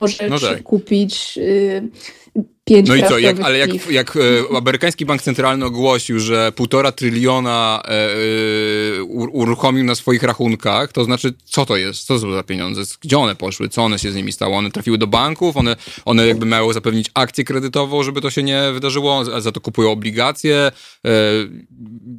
możesz 0.00 0.30
no 0.30 0.38
tak. 0.38 0.62
kupić 0.62 1.38
y, 1.38 1.82
pięć 2.70 2.88
No 2.88 2.94
i 2.94 3.02
co, 3.02 3.18
jak, 3.18 3.40
ale 3.40 3.58
jak, 3.58 3.90
jak 3.90 4.16
e, 4.16 4.56
amerykański 4.56 5.06
bank 5.06 5.22
centralny 5.22 5.64
ogłosił, 5.64 6.20
że 6.20 6.52
półtora 6.52 6.92
tryliona 6.92 7.82
e, 7.84 7.90
e, 8.98 9.02
uruchomił 9.32 9.84
na 9.84 9.94
swoich 9.94 10.22
rachunkach, 10.22 10.92
to 10.92 11.04
znaczy, 11.04 11.34
co 11.44 11.66
to 11.66 11.76
jest? 11.76 12.06
Co 12.06 12.14
to 12.14 12.20
są 12.20 12.32
za 12.32 12.42
pieniądze? 12.42 12.82
Gdzie 13.00 13.18
one 13.18 13.34
poszły? 13.34 13.68
Co 13.68 13.82
one 13.82 13.98
się 13.98 14.12
z 14.12 14.14
nimi 14.14 14.32
stało? 14.32 14.56
One 14.56 14.70
trafiły 14.70 14.98
do 14.98 15.06
banków? 15.06 15.56
One, 15.56 15.76
one 16.04 16.26
jakby 16.26 16.46
miały 16.46 16.74
zapewnić 16.74 17.10
akcję 17.14 17.44
kredytową, 17.44 18.02
żeby 18.02 18.20
to 18.20 18.30
się 18.30 18.42
nie 18.42 18.62
wydarzyło? 18.72 19.24
Za, 19.24 19.40
za 19.40 19.52
to 19.52 19.60
kupują 19.60 19.90
obligacje? 19.90 20.56
E, 20.56 21.10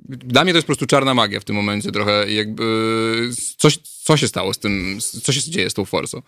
dla 0.10 0.44
mnie 0.44 0.54
to 0.54 0.58
jest 0.58 0.66
po 0.66 0.70
prostu 0.70 0.86
czarna 0.86 1.14
magia 1.14 1.40
w 1.40 1.44
tym 1.44 1.56
momencie 1.56 1.92
trochę. 1.92 2.32
Jakby, 2.32 3.30
coś, 3.58 3.78
co 4.04 4.18
się 4.18 4.28
stało 4.28 4.54
z 4.54 4.60
tym? 4.60 5.00
Co 5.24 5.34
się 5.34 5.42
dzieje 5.42 5.70
z 5.70 5.74
tą 5.74 5.86
forsą? 5.86 6.22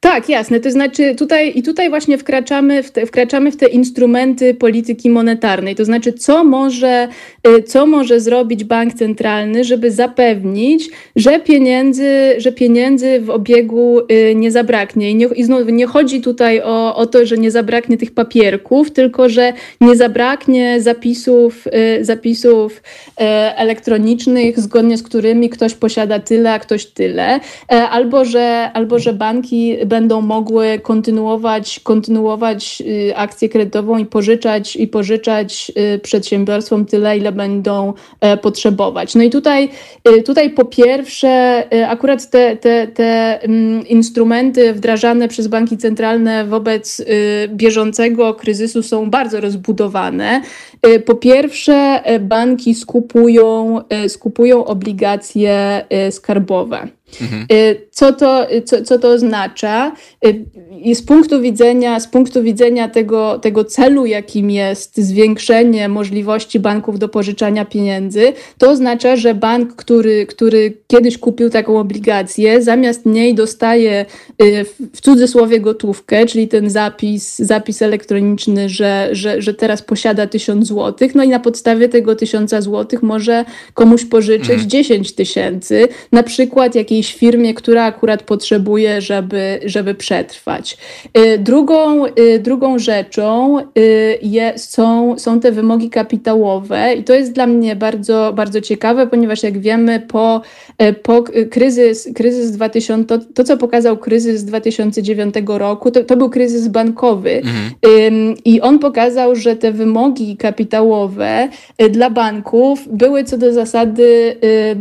Tak, 0.00 0.28
jasne. 0.28 0.60
To 0.60 0.70
znaczy 0.70 1.14
tutaj 1.14 1.52
i 1.54 1.62
tutaj 1.62 1.90
właśnie 1.90 2.18
wkraczamy 2.18 2.82
w, 2.82 2.90
te, 2.90 3.06
wkraczamy 3.06 3.52
w 3.52 3.56
te 3.56 3.66
instrumenty 3.66 4.54
polityki 4.54 5.10
monetarnej. 5.10 5.74
To 5.74 5.84
znaczy, 5.84 6.12
co 6.12 6.44
może, 6.44 7.08
y, 7.48 7.62
co 7.62 7.86
może 7.86 8.20
zrobić 8.20 8.64
bank 8.64 8.94
centralny, 8.94 9.64
żeby 9.64 9.90
zapewnić, 9.90 10.90
że 11.16 11.40
pieniędzy, 11.40 12.34
że 12.38 12.52
pieniędzy 12.52 13.20
w 13.20 13.30
obiegu 13.30 14.00
y, 14.00 14.34
nie 14.34 14.50
zabraknie. 14.50 15.10
I, 15.10 15.14
nie, 15.14 15.26
i 15.26 15.44
znowu 15.44 15.70
nie 15.70 15.86
chodzi 15.86 16.20
tutaj 16.20 16.60
o, 16.64 16.96
o 16.96 17.06
to, 17.06 17.26
że 17.26 17.38
nie 17.38 17.50
zabraknie 17.50 17.98
tych 17.98 18.14
papierków, 18.14 18.90
tylko 18.90 19.28
że 19.28 19.52
nie 19.80 19.96
zabraknie 19.96 20.80
zapisów, 20.80 21.66
y, 21.66 22.04
zapisów 22.04 22.82
elektronicznych, 23.56 24.60
zgodnie 24.60 24.98
z 24.98 25.02
którymi 25.02 25.50
ktoś 25.50 25.74
posiada 25.74 26.18
tyle, 26.18 26.52
a 26.52 26.58
ktoś 26.58 26.86
tyle, 26.86 27.40
e, 27.72 27.88
albo 27.88 28.24
że, 28.24 28.70
albo 28.74 28.98
że 28.98 29.12
banki 29.44 29.76
będą 29.86 30.20
mogły 30.20 30.78
kontynuować, 30.78 31.80
kontynuować 31.80 32.82
y, 32.86 33.16
akcję 33.16 33.48
kredytową 33.48 33.98
i 33.98 34.06
pożyczać, 34.06 34.76
i 34.76 34.88
pożyczać 34.88 35.72
y, 35.94 35.98
przedsiębiorstwom 35.98 36.86
tyle, 36.86 37.18
ile 37.18 37.32
będą 37.32 37.92
e, 38.20 38.36
potrzebować. 38.36 39.14
No 39.14 39.22
i 39.22 39.30
tutaj, 39.30 39.68
y, 40.08 40.22
tutaj 40.22 40.50
po 40.50 40.64
pierwsze, 40.64 41.64
akurat 41.88 42.30
te, 42.30 42.56
te, 42.56 42.86
te 42.86 43.42
mm, 43.42 43.86
instrumenty 43.86 44.74
wdrażane 44.74 45.28
przez 45.28 45.48
banki 45.48 45.76
centralne 45.76 46.44
wobec 46.44 47.04
bieżącego 47.48 48.34
kryzysu 48.34 48.82
są 48.82 49.10
bardzo 49.10 49.40
rozbudowane. 49.40 50.42
Po 51.06 51.14
pierwsze, 51.14 52.02
banki 52.20 52.74
skupują, 52.74 53.80
skupują 54.08 54.64
obligacje 54.64 55.84
skarbowe. 56.10 56.88
Mhm. 57.22 57.46
Co, 57.90 58.12
to, 58.12 58.46
co, 58.64 58.82
co 58.82 58.98
to 58.98 59.08
oznacza? 59.08 59.92
I 60.82 60.94
z 60.94 61.02
punktu 61.02 61.40
widzenia, 61.40 62.00
z 62.00 62.08
punktu 62.08 62.42
widzenia 62.42 62.88
tego, 62.88 63.38
tego 63.38 63.64
celu, 63.64 64.06
jakim 64.06 64.50
jest 64.50 64.96
zwiększenie 64.96 65.88
możliwości 65.88 66.60
banków 66.60 66.98
do 66.98 67.08
pożyczania 67.08 67.64
pieniędzy, 67.64 68.32
to 68.58 68.70
oznacza, 68.70 69.16
że 69.16 69.34
bank, 69.34 69.76
który, 69.76 70.26
który 70.26 70.72
kiedyś 70.86 71.18
kupił 71.18 71.50
taką 71.50 71.78
obligację, 71.78 72.62
zamiast 72.62 73.06
niej 73.06 73.34
dostaje 73.34 74.06
w 74.94 75.00
cudzysłowie 75.00 75.60
gotówkę, 75.60 76.26
czyli 76.26 76.48
ten 76.48 76.70
zapis, 76.70 77.38
zapis 77.38 77.82
elektroniczny, 77.82 78.68
że, 78.68 79.08
że, 79.12 79.42
że 79.42 79.54
teraz 79.54 79.82
posiada 79.82 80.26
tysiąc 80.26 80.66
złotych, 80.66 81.14
no 81.14 81.24
i 81.24 81.28
na 81.28 81.40
podstawie 81.40 81.88
tego 81.88 82.16
tysiąca 82.16 82.60
złotych 82.60 83.02
może 83.02 83.44
komuś 83.74 84.04
pożyczyć 84.04 84.50
mhm. 84.50 84.70
10 84.70 85.12
tysięcy, 85.12 85.88
na 86.12 86.22
przykład 86.22 86.74
jakiejś 86.74 87.03
jakiejś 87.04 87.14
firmie, 87.20 87.54
która 87.54 87.84
akurat 87.84 88.22
potrzebuje, 88.22 89.00
żeby, 89.00 89.60
żeby 89.64 89.94
przetrwać. 89.94 90.76
Y, 91.18 91.38
drugą, 91.38 92.06
y, 92.06 92.38
drugą 92.38 92.78
rzeczą 92.78 93.58
y, 93.78 94.18
są, 94.56 95.18
są 95.18 95.40
te 95.40 95.52
wymogi 95.52 95.90
kapitałowe 95.90 96.94
i 96.94 97.04
to 97.04 97.14
jest 97.14 97.32
dla 97.32 97.46
mnie 97.46 97.76
bardzo, 97.76 98.32
bardzo 98.36 98.60
ciekawe, 98.60 99.06
ponieważ 99.06 99.42
jak 99.42 99.58
wiemy, 99.58 100.00
po, 100.00 100.42
po 101.02 101.24
kryzys, 101.50 102.08
kryzys 102.14 102.50
2000, 102.50 103.04
to, 103.04 103.18
to 103.34 103.44
co 103.44 103.56
pokazał 103.56 103.96
kryzys 103.96 104.44
2009 104.44 105.34
roku, 105.46 105.90
to, 105.90 106.04
to 106.04 106.16
był 106.16 106.30
kryzys 106.30 106.68
bankowy 106.68 107.36
mhm. 107.36 108.34
i 108.44 108.60
on 108.60 108.78
pokazał, 108.78 109.36
że 109.36 109.56
te 109.56 109.72
wymogi 109.72 110.36
kapitałowe 110.36 111.48
dla 111.90 112.10
banków 112.10 112.88
były 112.90 113.24
co 113.24 113.38
do 113.38 113.52
zasady 113.52 114.36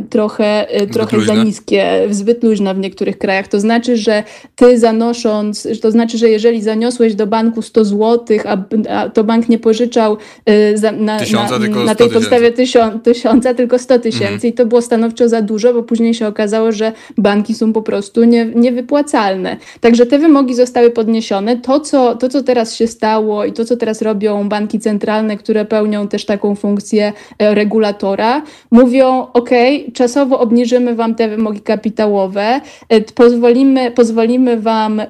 trochę, 0.10 0.68
trochę 0.94 1.22
za 1.22 1.36
niskie 1.36 2.08
zbyt 2.14 2.44
luźna 2.44 2.74
w 2.74 2.80
niektórych 2.80 3.18
krajach. 3.18 3.48
To 3.48 3.60
znaczy, 3.60 3.98
że 3.98 4.24
ty 4.56 4.80
zanosząc, 4.80 5.68
to 5.82 5.92
znaczy, 5.92 6.18
że 6.18 6.30
jeżeli 6.30 6.62
zaniosłeś 6.62 7.16
do 7.16 7.28
banku 7.28 7.62
100 7.62 7.86
zł, 7.86 8.38
a, 8.46 8.58
a 8.90 9.10
to 9.10 9.24
bank 9.24 9.50
nie 9.50 9.60
pożyczał 9.60 10.18
y, 10.50 10.78
za, 10.78 10.92
na, 10.92 11.20
tysiąca, 11.20 11.60
na, 11.60 11.84
na, 11.84 11.96
tej 11.96 12.10
podstawie 12.10 12.52
tysiąca, 12.52 13.00
tysiąca, 13.00 13.54
tylko 13.54 13.80
100 13.80 14.00
tysięcy 14.00 14.34
mhm. 14.34 14.54
i 14.54 14.54
to 14.54 14.66
było 14.66 14.82
stanowczo 14.82 15.30
za 15.30 15.42
dużo, 15.42 15.74
bo 15.74 15.84
później 15.84 16.14
się 16.14 16.28
okazało, 16.28 16.72
że 16.72 16.92
banki 17.18 17.54
są 17.54 17.74
po 17.74 17.82
prostu 17.82 18.24
nie, 18.24 18.46
niewypłacalne. 18.46 19.58
Także 19.80 20.06
te 20.06 20.20
wymogi 20.20 20.56
zostały 20.56 20.92
podniesione. 20.92 21.58
To 21.58 21.80
co, 21.80 22.16
to, 22.16 22.30
co 22.30 22.44
teraz 22.44 22.76
się 22.76 22.88
stało 22.88 23.46
i 23.46 23.54
to, 23.54 23.66
co 23.66 23.78
teraz 23.78 24.02
robią 24.02 24.50
banki 24.50 24.80
centralne, 24.80 25.38
które 25.38 25.66
pełnią 25.66 26.08
też 26.08 26.26
taką 26.26 26.56
funkcję 26.56 27.14
e, 27.40 27.56
regulatora, 27.56 28.42
mówią, 28.72 29.28
ok, 29.34 29.50
czasowo 29.94 30.40
obniżymy 30.40 30.96
wam 30.96 31.16
te 31.16 31.30
wymogi 31.30 31.62
kapitałowe, 31.62 31.93
kapitałowe, 31.94 32.62
e, 32.90 33.02
pozwolimy, 33.02 33.92
pozwolimy 33.92 34.62
Wam 34.62 35.02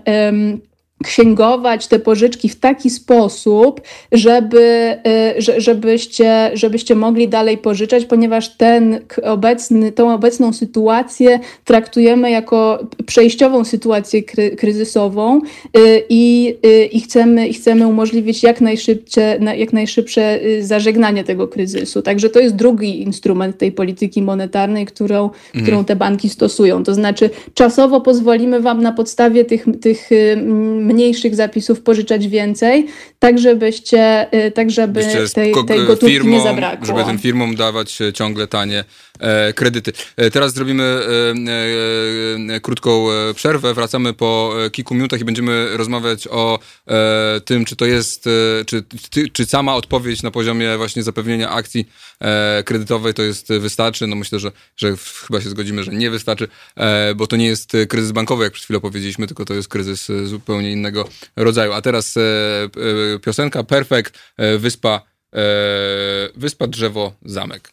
księgować 1.03 1.87
te 1.87 1.99
pożyczki 1.99 2.49
w 2.49 2.59
taki 2.59 2.89
sposób, 2.89 3.81
żeby, 4.11 4.97
y, 5.39 5.61
żebyście, 5.61 6.51
żebyście 6.53 6.95
mogli 6.95 7.27
dalej 7.27 7.57
pożyczać, 7.57 8.05
ponieważ 8.05 8.57
ten 8.57 8.99
obecny, 9.23 9.91
tą 9.91 10.13
obecną 10.13 10.53
sytuację 10.53 11.39
traktujemy 11.65 12.31
jako 12.31 12.79
przejściową 13.05 13.65
sytuację 13.65 14.23
kry, 14.23 14.55
kryzysową 14.55 15.41
y, 15.77 16.03
i, 16.09 16.55
y, 16.65 16.85
i, 16.85 17.01
chcemy, 17.01 17.47
i 17.47 17.53
chcemy 17.53 17.87
umożliwić 17.87 18.43
jak 18.43 18.61
najszybsze, 18.61 19.39
jak 19.57 19.73
najszybsze 19.73 20.39
zażegnanie 20.59 21.23
tego 21.23 21.47
kryzysu. 21.47 22.01
Także 22.01 22.29
to 22.29 22.39
jest 22.39 22.55
drugi 22.55 23.01
instrument 23.01 23.57
tej 23.57 23.71
polityki 23.71 24.21
monetarnej, 24.21 24.85
którą, 24.85 25.23
mhm. 25.23 25.63
którą 25.63 25.85
te 25.85 25.95
banki 25.95 26.29
stosują. 26.29 26.83
To 26.83 26.93
znaczy 26.93 27.29
czasowo 27.53 28.01
pozwolimy 28.01 28.61
Wam 28.61 28.81
na 28.81 28.91
podstawie 28.91 29.45
tych, 29.45 29.65
tych 29.81 30.09
mniejszych 30.93 31.35
zapisów 31.35 31.81
pożyczać 31.81 32.27
więcej, 32.27 32.87
tak 33.19 33.39
żebyście, 33.39 34.27
y, 34.45 34.51
tak 34.51 34.71
żeby 34.71 35.01
tej, 35.33 35.53
tej 35.67 35.85
gotówki 35.85 36.13
firmom, 36.13 36.31
nie 36.31 36.41
zabrakło. 36.41 36.85
Żeby 36.85 37.03
tym 37.03 37.19
firmom 37.19 37.55
dawać 37.55 38.01
e, 38.01 38.13
ciągle 38.13 38.47
tanie 38.47 38.83
e, 39.19 39.53
kredyty. 39.53 39.93
E, 40.17 40.31
teraz 40.31 40.53
zrobimy 40.53 40.83
e, 40.83 42.55
e, 42.55 42.59
krótką 42.59 43.11
e, 43.11 43.33
przerwę, 43.33 43.73
wracamy 43.73 44.13
po 44.13 44.53
kilku 44.71 44.95
minutach 44.95 45.19
i 45.19 45.25
będziemy 45.25 45.77
rozmawiać 45.77 46.27
o 46.27 46.59
tym, 47.45 47.65
czy 47.65 47.75
to 47.75 47.85
jest, 47.85 48.23
czy, 48.65 48.83
czy, 49.09 49.29
czy 49.29 49.45
sama 49.45 49.75
odpowiedź 49.75 50.23
na 50.23 50.31
poziomie 50.31 50.77
właśnie 50.77 51.03
zapewnienia 51.03 51.49
akcji 51.49 51.87
kredytowej 52.65 53.13
to 53.13 53.23
jest 53.23 53.49
wystarczy. 53.53 54.07
No 54.07 54.15
myślę, 54.15 54.39
że, 54.39 54.51
że 54.75 54.95
chyba 55.27 55.41
się 55.41 55.49
zgodzimy, 55.49 55.83
że 55.83 55.91
nie 55.91 56.11
wystarczy, 56.11 56.47
bo 57.15 57.27
to 57.27 57.35
nie 57.35 57.47
jest 57.47 57.71
kryzys 57.89 58.11
bankowy, 58.11 58.43
jak 58.43 58.53
przed 58.53 58.63
chwilą 58.65 58.79
powiedzieliśmy, 58.79 59.27
tylko 59.27 59.45
to 59.45 59.53
jest 59.53 59.67
kryzys 59.67 60.07
zupełnie 60.23 60.71
innego 60.71 61.09
rodzaju. 61.35 61.73
A 61.73 61.81
teraz 61.81 62.15
piosenka 63.25 63.63
Perfect, 63.63 64.19
wyspa, 64.57 65.01
wyspa, 66.35 66.67
drzewo, 66.67 67.13
zamek. 67.25 67.72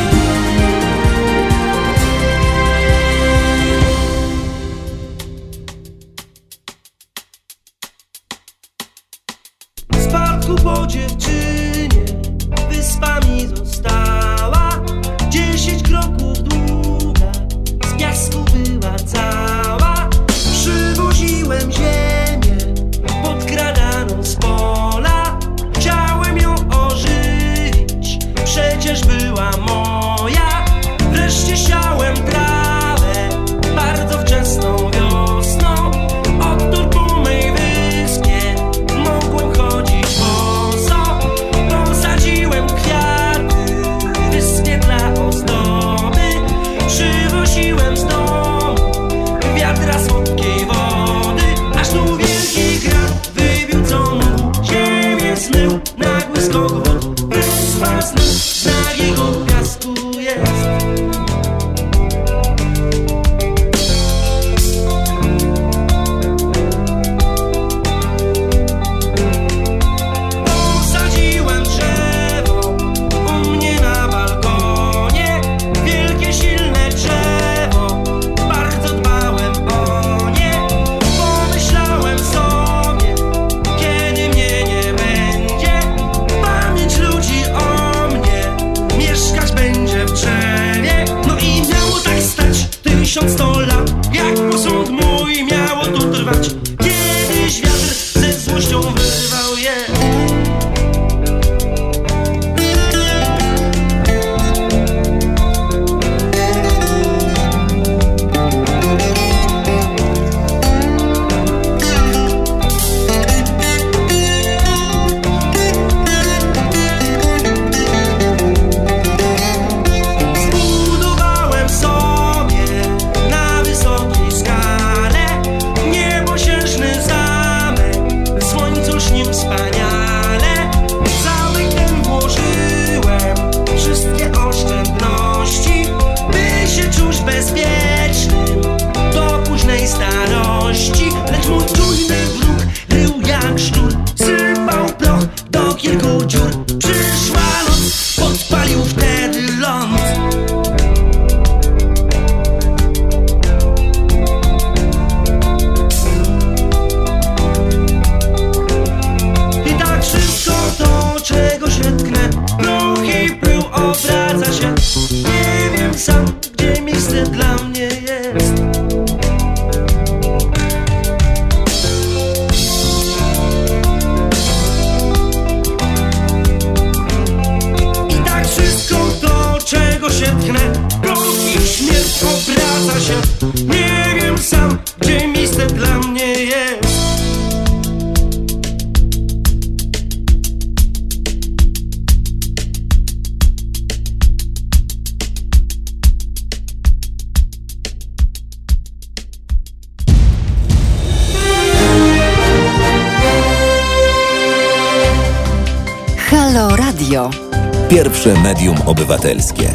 Medium 208.61 208.77
obywatelskie. 208.87 209.70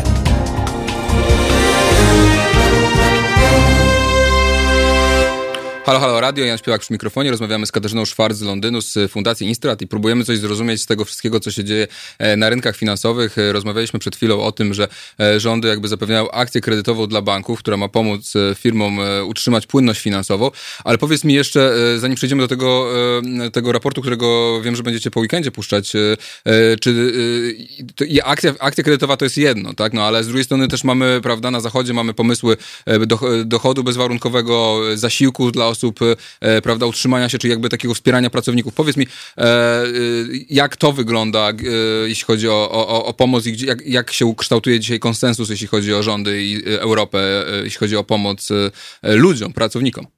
Radio, 6.36 6.46
Jan 6.46 6.58
Śpiewak 6.58 6.80
przy 6.80 6.92
mikrofonie. 6.92 7.30
Rozmawiamy 7.30 7.66
z 7.66 7.72
Katarzyną 7.72 8.04
Szwarc 8.04 8.36
z 8.36 8.42
Londynu, 8.42 8.80
z 8.82 9.10
Fundacji 9.10 9.46
Instrat 9.46 9.82
i 9.82 9.86
próbujemy 9.86 10.24
coś 10.24 10.38
zrozumieć 10.38 10.82
z 10.82 10.86
tego 10.86 11.04
wszystkiego, 11.04 11.40
co 11.40 11.50
się 11.50 11.64
dzieje 11.64 11.86
e, 12.18 12.36
na 12.36 12.50
rynkach 12.50 12.76
finansowych. 12.76 13.38
E, 13.38 13.52
rozmawialiśmy 13.52 13.98
przed 13.98 14.16
chwilą 14.16 14.42
o 14.42 14.52
tym, 14.52 14.74
że 14.74 14.88
e, 15.20 15.40
rządy 15.40 15.68
jakby 15.68 15.88
zapewniają 15.88 16.30
akcję 16.30 16.60
kredytową 16.60 17.06
dla 17.06 17.22
banków, 17.22 17.58
która 17.58 17.76
ma 17.76 17.88
pomóc 17.88 18.32
firmom 18.54 18.98
utrzymać 19.24 19.66
płynność 19.66 20.00
finansową. 20.00 20.50
Ale 20.84 20.98
powiedz 20.98 21.24
mi 21.24 21.34
jeszcze, 21.34 21.74
zanim 21.98 22.16
przejdziemy 22.16 22.42
do 22.42 22.48
tego, 22.48 22.92
tego 23.52 23.72
raportu, 23.72 24.00
którego 24.00 24.60
wiem, 24.62 24.76
że 24.76 24.82
będziecie 24.82 25.10
po 25.10 25.20
weekendzie 25.20 25.50
puszczać, 25.50 25.92
czy 26.80 26.96
akcja, 28.24 28.54
akcja 28.58 28.84
kredytowa 28.84 29.16
to 29.16 29.24
jest 29.24 29.38
jedno, 29.38 29.74
tak? 29.74 29.92
No 29.92 30.04
ale 30.04 30.24
z 30.24 30.26
drugiej 30.26 30.44
strony 30.44 30.68
też 30.68 30.84
mamy, 30.84 31.20
prawda, 31.22 31.50
na 31.50 31.60
zachodzie 31.60 31.92
mamy 31.92 32.14
pomysły 32.14 32.56
dochodu 33.44 33.84
bezwarunkowego, 33.84 34.80
zasiłku 34.94 35.50
dla 35.50 35.66
osób, 35.66 36.00
e, 36.40 36.62
prawda, 36.62 36.86
utrzymania 36.86 37.28
się, 37.28 37.38
czy 37.38 37.48
jakby 37.48 37.68
takiego 37.68 37.94
wspierania 37.94 38.30
pracowników. 38.30 38.74
Powiedz 38.74 38.96
mi, 38.96 39.06
e, 39.38 39.42
e, 39.42 39.86
jak 40.50 40.76
to 40.76 40.92
wygląda, 40.92 41.52
jeśli 42.06 42.24
chodzi 42.24 42.48
o, 42.48 42.70
o, 42.70 43.04
o 43.04 43.12
pomoc 43.12 43.46
i 43.46 43.66
jak, 43.66 43.86
jak 43.86 44.12
się 44.12 44.26
ukształtuje 44.26 44.80
dzisiaj 44.80 44.98
konsensus, 44.98 45.50
jeśli 45.50 45.66
chodzi 45.66 45.94
o 45.94 46.02
rządy 46.02 46.42
i 46.42 46.64
Europę, 46.64 47.44
jeśli 47.64 47.78
chodzi 47.78 47.96
o 47.96 48.04
pomoc 48.04 48.48
ludziom, 49.02 49.52
pracownikom? 49.52 50.15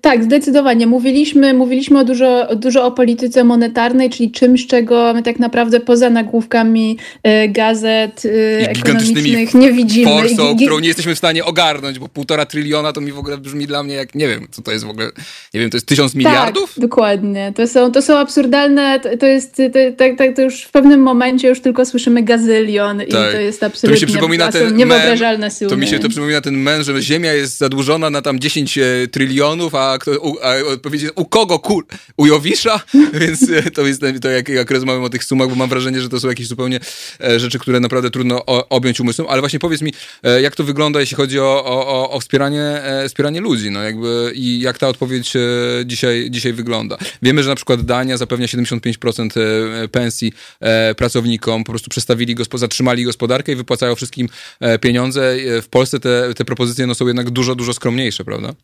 Tak, 0.00 0.24
zdecydowanie. 0.24 0.86
Mówiliśmy, 0.86 1.54
mówiliśmy 1.54 1.98
o 1.98 2.04
dużo, 2.04 2.48
dużo 2.56 2.86
o 2.86 2.90
polityce 2.90 3.44
monetarnej, 3.44 4.10
czyli 4.10 4.30
czymś, 4.30 4.66
czego 4.66 5.14
my 5.14 5.22
tak 5.22 5.38
naprawdę 5.38 5.80
poza 5.80 6.10
nagłówkami 6.10 6.98
e, 7.22 7.48
gazet 7.48 8.22
e, 8.60 8.70
ekonomicznych 8.70 9.54
nie 9.54 9.72
widzimy. 9.72 10.10
Forsą, 10.10 10.56
którą 10.56 10.78
nie 10.78 10.88
jesteśmy 10.88 11.14
w 11.14 11.18
stanie 11.18 11.44
ogarnąć, 11.44 11.98
bo 11.98 12.08
półtora 12.08 12.46
tryliona 12.46 12.92
to 12.92 13.00
mi 13.00 13.12
w 13.12 13.18
ogóle 13.18 13.38
brzmi 13.38 13.66
dla 13.66 13.82
mnie 13.82 13.94
jak, 13.94 14.14
nie 14.14 14.28
wiem, 14.28 14.46
co 14.50 14.62
to 14.62 14.72
jest 14.72 14.84
w 14.84 14.88
ogóle, 14.88 15.10
nie 15.54 15.60
wiem, 15.60 15.70
to 15.70 15.76
jest 15.76 15.86
tysiąc 15.86 16.14
miliardów? 16.14 16.74
Tak, 16.74 16.82
dokładnie. 16.82 17.52
To 17.56 17.66
są, 17.66 17.92
to 17.92 18.02
są 18.02 18.18
absurdalne, 18.18 19.00
to, 19.00 19.16
to 19.16 19.26
jest, 19.26 19.56
to, 19.56 19.78
tak, 19.96 20.18
tak, 20.18 20.36
to 20.36 20.42
już 20.42 20.62
w 20.62 20.70
pewnym 20.70 21.00
momencie 21.00 21.48
już 21.48 21.60
tylko 21.60 21.84
słyszymy 21.84 22.22
gazylion 22.22 22.98
tak. 22.98 23.08
i 23.08 23.12
to 23.12 23.40
jest 23.40 23.62
absolutnie 23.62 23.88
to 23.88 23.94
mi 23.94 24.00
się 24.00 24.06
przypomina 24.06 24.52
ten 24.52 24.76
niewyobrażalne 24.76 25.50
sumy. 25.50 25.70
To 25.70 25.76
mi 25.76 25.86
się 25.86 25.98
to 25.98 26.08
przypomina 26.08 26.40
ten 26.40 26.56
mem, 26.56 26.82
że 26.82 27.02
Ziemia 27.02 27.32
jest 27.32 27.58
zadłużona 27.58 28.10
na 28.10 28.22
tam 28.22 28.40
10 28.40 28.78
trylionów 29.12 29.51
a, 29.74 29.98
a 30.42 30.72
odpowiedź 30.72 31.02
jest 31.02 31.14
u 31.16 31.24
kogo 31.24 31.58
kur? 31.58 31.86
U 32.16 32.26
Jowisza? 32.26 32.80
Więc 33.20 33.40
to 33.74 33.86
jest 33.86 34.02
to 34.22 34.28
jak, 34.30 34.48
jak 34.48 34.70
rozmawiam 34.70 35.02
o 35.02 35.08
tych 35.08 35.24
sumach, 35.24 35.48
bo 35.48 35.54
mam 35.54 35.68
wrażenie, 35.68 36.00
że 36.00 36.08
to 36.08 36.20
są 36.20 36.28
jakieś 36.28 36.46
zupełnie 36.46 36.80
rzeczy, 37.36 37.58
które 37.58 37.80
naprawdę 37.80 38.10
trudno 38.10 38.46
objąć 38.46 39.00
umysłem, 39.00 39.28
ale 39.28 39.40
właśnie 39.40 39.58
powiedz 39.58 39.82
mi, 39.82 39.92
jak 40.42 40.56
to 40.56 40.64
wygląda, 40.64 41.00
jeśli 41.00 41.16
chodzi 41.16 41.40
o, 41.40 41.64
o, 41.64 42.10
o 42.10 42.20
wspieranie, 42.20 42.82
wspieranie 43.08 43.40
ludzi, 43.40 43.70
no 43.70 43.82
jakby 43.82 44.32
i 44.34 44.60
jak 44.60 44.78
ta 44.78 44.88
odpowiedź 44.88 45.32
dzisiaj, 45.84 46.26
dzisiaj 46.30 46.52
wygląda. 46.52 46.96
Wiemy, 47.22 47.42
że 47.42 47.48
na 47.48 47.56
przykład 47.56 47.82
Dania 47.82 48.16
zapewnia 48.16 48.46
75% 48.46 49.28
pensji 49.88 50.32
pracownikom, 50.96 51.64
po 51.64 51.72
prostu 51.72 51.90
przestawili, 51.90 52.36
zatrzymali 52.54 53.04
gospodarkę 53.04 53.52
i 53.52 53.56
wypłacają 53.56 53.94
wszystkim 53.94 54.28
pieniądze. 54.80 55.36
W 55.62 55.68
Polsce 55.68 56.00
te, 56.00 56.34
te 56.34 56.44
propozycje 56.44 56.86
no, 56.86 56.94
są 56.94 57.06
jednak 57.06 57.30
dużo, 57.30 57.54
dużo 57.54 57.72
skromniejsze, 57.72 58.24
prawda? 58.24 58.54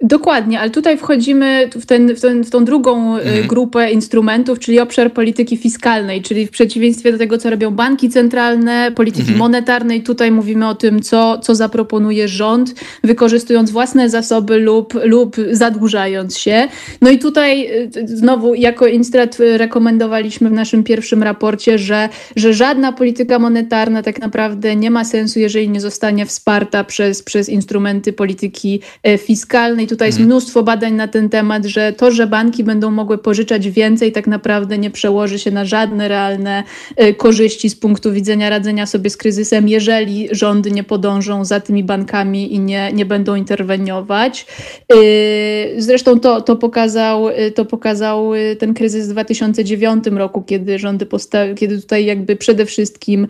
Dokładnie, 0.00 0.60
ale 0.60 0.70
tutaj 0.70 0.98
wchodzimy 0.98 1.70
w, 1.74 1.86
ten, 1.86 2.14
w, 2.14 2.20
ten, 2.20 2.44
w 2.44 2.50
tą 2.50 2.64
drugą 2.64 3.16
y, 3.16 3.20
mhm. 3.20 3.46
grupę 3.46 3.90
instrumentów, 3.90 4.58
czyli 4.58 4.80
obszar 4.80 5.12
polityki 5.12 5.56
fiskalnej, 5.56 6.22
czyli 6.22 6.46
w 6.46 6.50
przeciwieństwie 6.50 7.12
do 7.12 7.18
tego, 7.18 7.38
co 7.38 7.50
robią 7.50 7.70
banki 7.70 8.10
centralne, 8.10 8.92
polityki 8.92 9.20
mhm. 9.20 9.38
monetarnej, 9.38 10.02
tutaj 10.02 10.30
mówimy 10.30 10.68
o 10.68 10.74
tym, 10.74 11.02
co, 11.02 11.38
co 11.38 11.54
zaproponuje 11.54 12.28
rząd, 12.28 12.74
wykorzystując 13.04 13.70
własne 13.70 14.10
zasoby 14.10 14.58
lub, 14.58 14.94
lub 15.04 15.36
zadłużając 15.50 16.38
się. 16.38 16.68
No 17.00 17.10
i 17.10 17.18
tutaj 17.18 17.66
y, 17.96 18.08
znowu 18.08 18.54
jako 18.54 18.86
Instrat 18.86 19.36
rekomendowaliśmy 19.56 20.50
w 20.50 20.52
naszym 20.52 20.84
pierwszym 20.84 21.22
raporcie, 21.22 21.78
że, 21.78 22.08
że 22.36 22.54
żadna 22.54 22.92
polityka 22.92 23.38
monetarna 23.38 24.02
tak 24.02 24.20
naprawdę 24.20 24.76
nie 24.76 24.90
ma 24.90 25.04
sensu, 25.04 25.38
jeżeli 25.38 25.68
nie 25.68 25.80
zostanie 25.80 26.26
wsparta 26.26 26.84
przez, 26.84 27.22
przez 27.22 27.48
instrumenty 27.48 28.12
polityki 28.12 28.80
e, 29.02 29.18
fiskalnej 29.84 29.88
tutaj 29.88 30.08
jest 30.08 30.18
mhm. 30.18 30.26
mnóstwo 30.26 30.62
badań 30.62 30.94
na 30.94 31.08
ten 31.08 31.28
temat, 31.28 31.64
że 31.64 31.92
to, 31.92 32.10
że 32.10 32.26
banki 32.26 32.64
będą 32.64 32.90
mogły 32.90 33.18
pożyczać 33.18 33.70
więcej, 33.70 34.12
tak 34.12 34.26
naprawdę 34.26 34.78
nie 34.78 34.90
przełoży 34.90 35.38
się 35.38 35.50
na 35.50 35.64
żadne 35.64 36.08
realne 36.08 36.64
y, 37.02 37.14
korzyści 37.14 37.70
z 37.70 37.76
punktu 37.76 38.12
widzenia 38.12 38.50
radzenia 38.50 38.86
sobie 38.86 39.10
z 39.10 39.16
kryzysem, 39.16 39.68
jeżeli 39.68 40.28
rządy 40.30 40.70
nie 40.70 40.84
podążą 40.84 41.44
za 41.44 41.60
tymi 41.60 41.84
bankami 41.84 42.54
i 42.54 42.60
nie, 42.60 42.92
nie 42.92 43.06
będą 43.06 43.34
interweniować. 43.34 44.46
Y, 44.92 45.74
zresztą 45.78 46.20
to, 46.20 46.40
to, 46.40 46.56
pokazał, 46.56 47.28
y, 47.28 47.52
to 47.54 47.64
pokazał 47.64 48.32
ten 48.58 48.74
kryzys 48.74 49.08
w 49.08 49.10
2009 49.12 50.04
roku, 50.06 50.42
kiedy 50.42 50.78
rządy 50.78 51.06
postawiły, 51.06 51.54
kiedy 51.54 51.80
tutaj 51.80 52.04
jakby 52.04 52.36
przede 52.36 52.66
wszystkim 52.66 53.26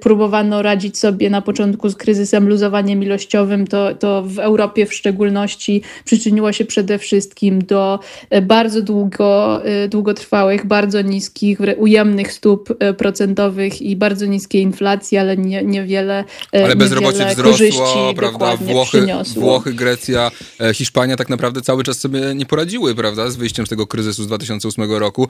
próbowano 0.00 0.62
radzić 0.62 0.98
sobie 0.98 1.30
na 1.30 1.42
początku 1.42 1.88
z 1.88 1.96
kryzysem 1.96 2.48
luzowaniem 2.48 3.02
ilościowym, 3.02 3.66
to, 3.66 3.94
to 3.94 4.22
w 4.22 4.38
Europie 4.38 4.86
w 4.86 4.94
szczególności 4.94 5.69
przyczyniło 6.04 6.52
się 6.52 6.64
przede 6.64 6.98
wszystkim 6.98 7.64
do 7.64 7.98
e, 8.30 8.42
bardzo 8.42 8.82
długo, 8.82 9.60
e, 9.64 9.88
długotrwałych, 9.88 10.66
bardzo 10.66 11.02
niskich, 11.02 11.58
ujemnych 11.76 12.32
stóp 12.32 12.74
e, 12.78 12.94
procentowych 12.94 13.82
i 13.82 13.96
bardzo 13.96 14.26
niskiej 14.26 14.62
inflacji, 14.62 15.18
ale 15.18 15.36
nie, 15.36 15.62
niewiele 15.62 16.24
Ale 16.52 16.76
bezrobocie 16.76 17.26
wzrosło, 17.26 18.14
prawda? 18.16 18.56
Włochy, 18.56 19.06
Włochy, 19.36 19.74
Grecja, 19.74 20.30
Hiszpania 20.74 21.16
tak 21.16 21.28
naprawdę 21.28 21.62
cały 21.62 21.84
czas 21.84 21.98
sobie 21.98 22.20
nie 22.34 22.46
poradziły, 22.46 22.94
prawda, 22.94 23.30
z 23.30 23.36
wyjściem 23.36 23.66
z 23.66 23.68
tego 23.68 23.86
kryzysu 23.86 24.22
z 24.22 24.26
2008 24.26 24.92
roku. 24.92 25.28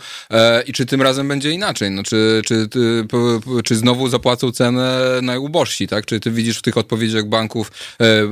I 0.67 0.73
czy 0.73 0.87
tym 0.87 1.03
razem 1.03 1.29
będzie 1.29 1.51
inaczej? 1.51 1.91
No, 1.91 2.03
czy, 2.03 2.43
czy, 2.45 2.69
czy 3.65 3.77
znowu 3.77 4.09
zapłacą 4.09 4.53
cenę 4.53 5.01
najubożsi, 5.23 5.89
tak? 5.89 6.07
Czy 6.07 6.21
ty 6.21 6.31
widzisz 6.31 6.59
w 6.59 6.63
tych 6.63 6.77
odpowiedziach 6.77 7.27
banków, 7.27 7.73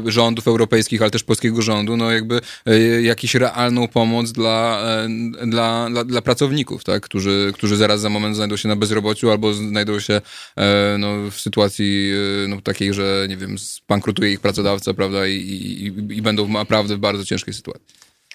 rządów 0.07 0.49
europejskich, 0.49 1.03
ale 1.03 1.11
też 1.11 1.23
polskiego 1.23 1.63
rządu, 1.63 1.97
no 1.99 2.13
jakby 2.13 2.41
e, 2.67 3.03
jakąś 3.03 3.35
realną 3.35 3.89
pomoc 3.89 4.33
dla, 4.33 4.83
e, 4.83 5.09
dla, 5.47 5.91
dla, 5.91 6.05
dla, 6.05 6.23
pracowników, 6.23 6.85
tak? 6.85 7.03
którzy, 7.03 7.51
którzy 7.55 7.77
zaraz 7.77 8.01
za 8.01 8.09
moment 8.09 8.37
znajdą 8.37 8.57
się 8.57 8.69
na 8.69 8.77
bezrobociu 8.77 9.31
albo 9.31 9.55
znajdą 9.55 10.01
się 10.01 10.21
e, 10.57 10.97
no, 10.99 11.31
w 11.31 11.41
sytuacji 11.41 12.13
no, 12.49 12.61
takiej, 12.61 12.95
że 12.95 13.27
nie 13.29 13.37
wiem, 13.37 13.59
spankrutuje 13.59 14.33
ich 14.33 14.41
pracodawca, 14.41 14.95
prawda, 14.95 15.27
i, 15.27 15.35
i, 15.35 15.85
i 16.17 16.23
będą 16.23 16.49
naprawdę 16.49 16.97
w 16.97 16.99
bardzo 16.99 17.25
ciężkiej 17.25 17.55
sytuacji. 17.55 17.87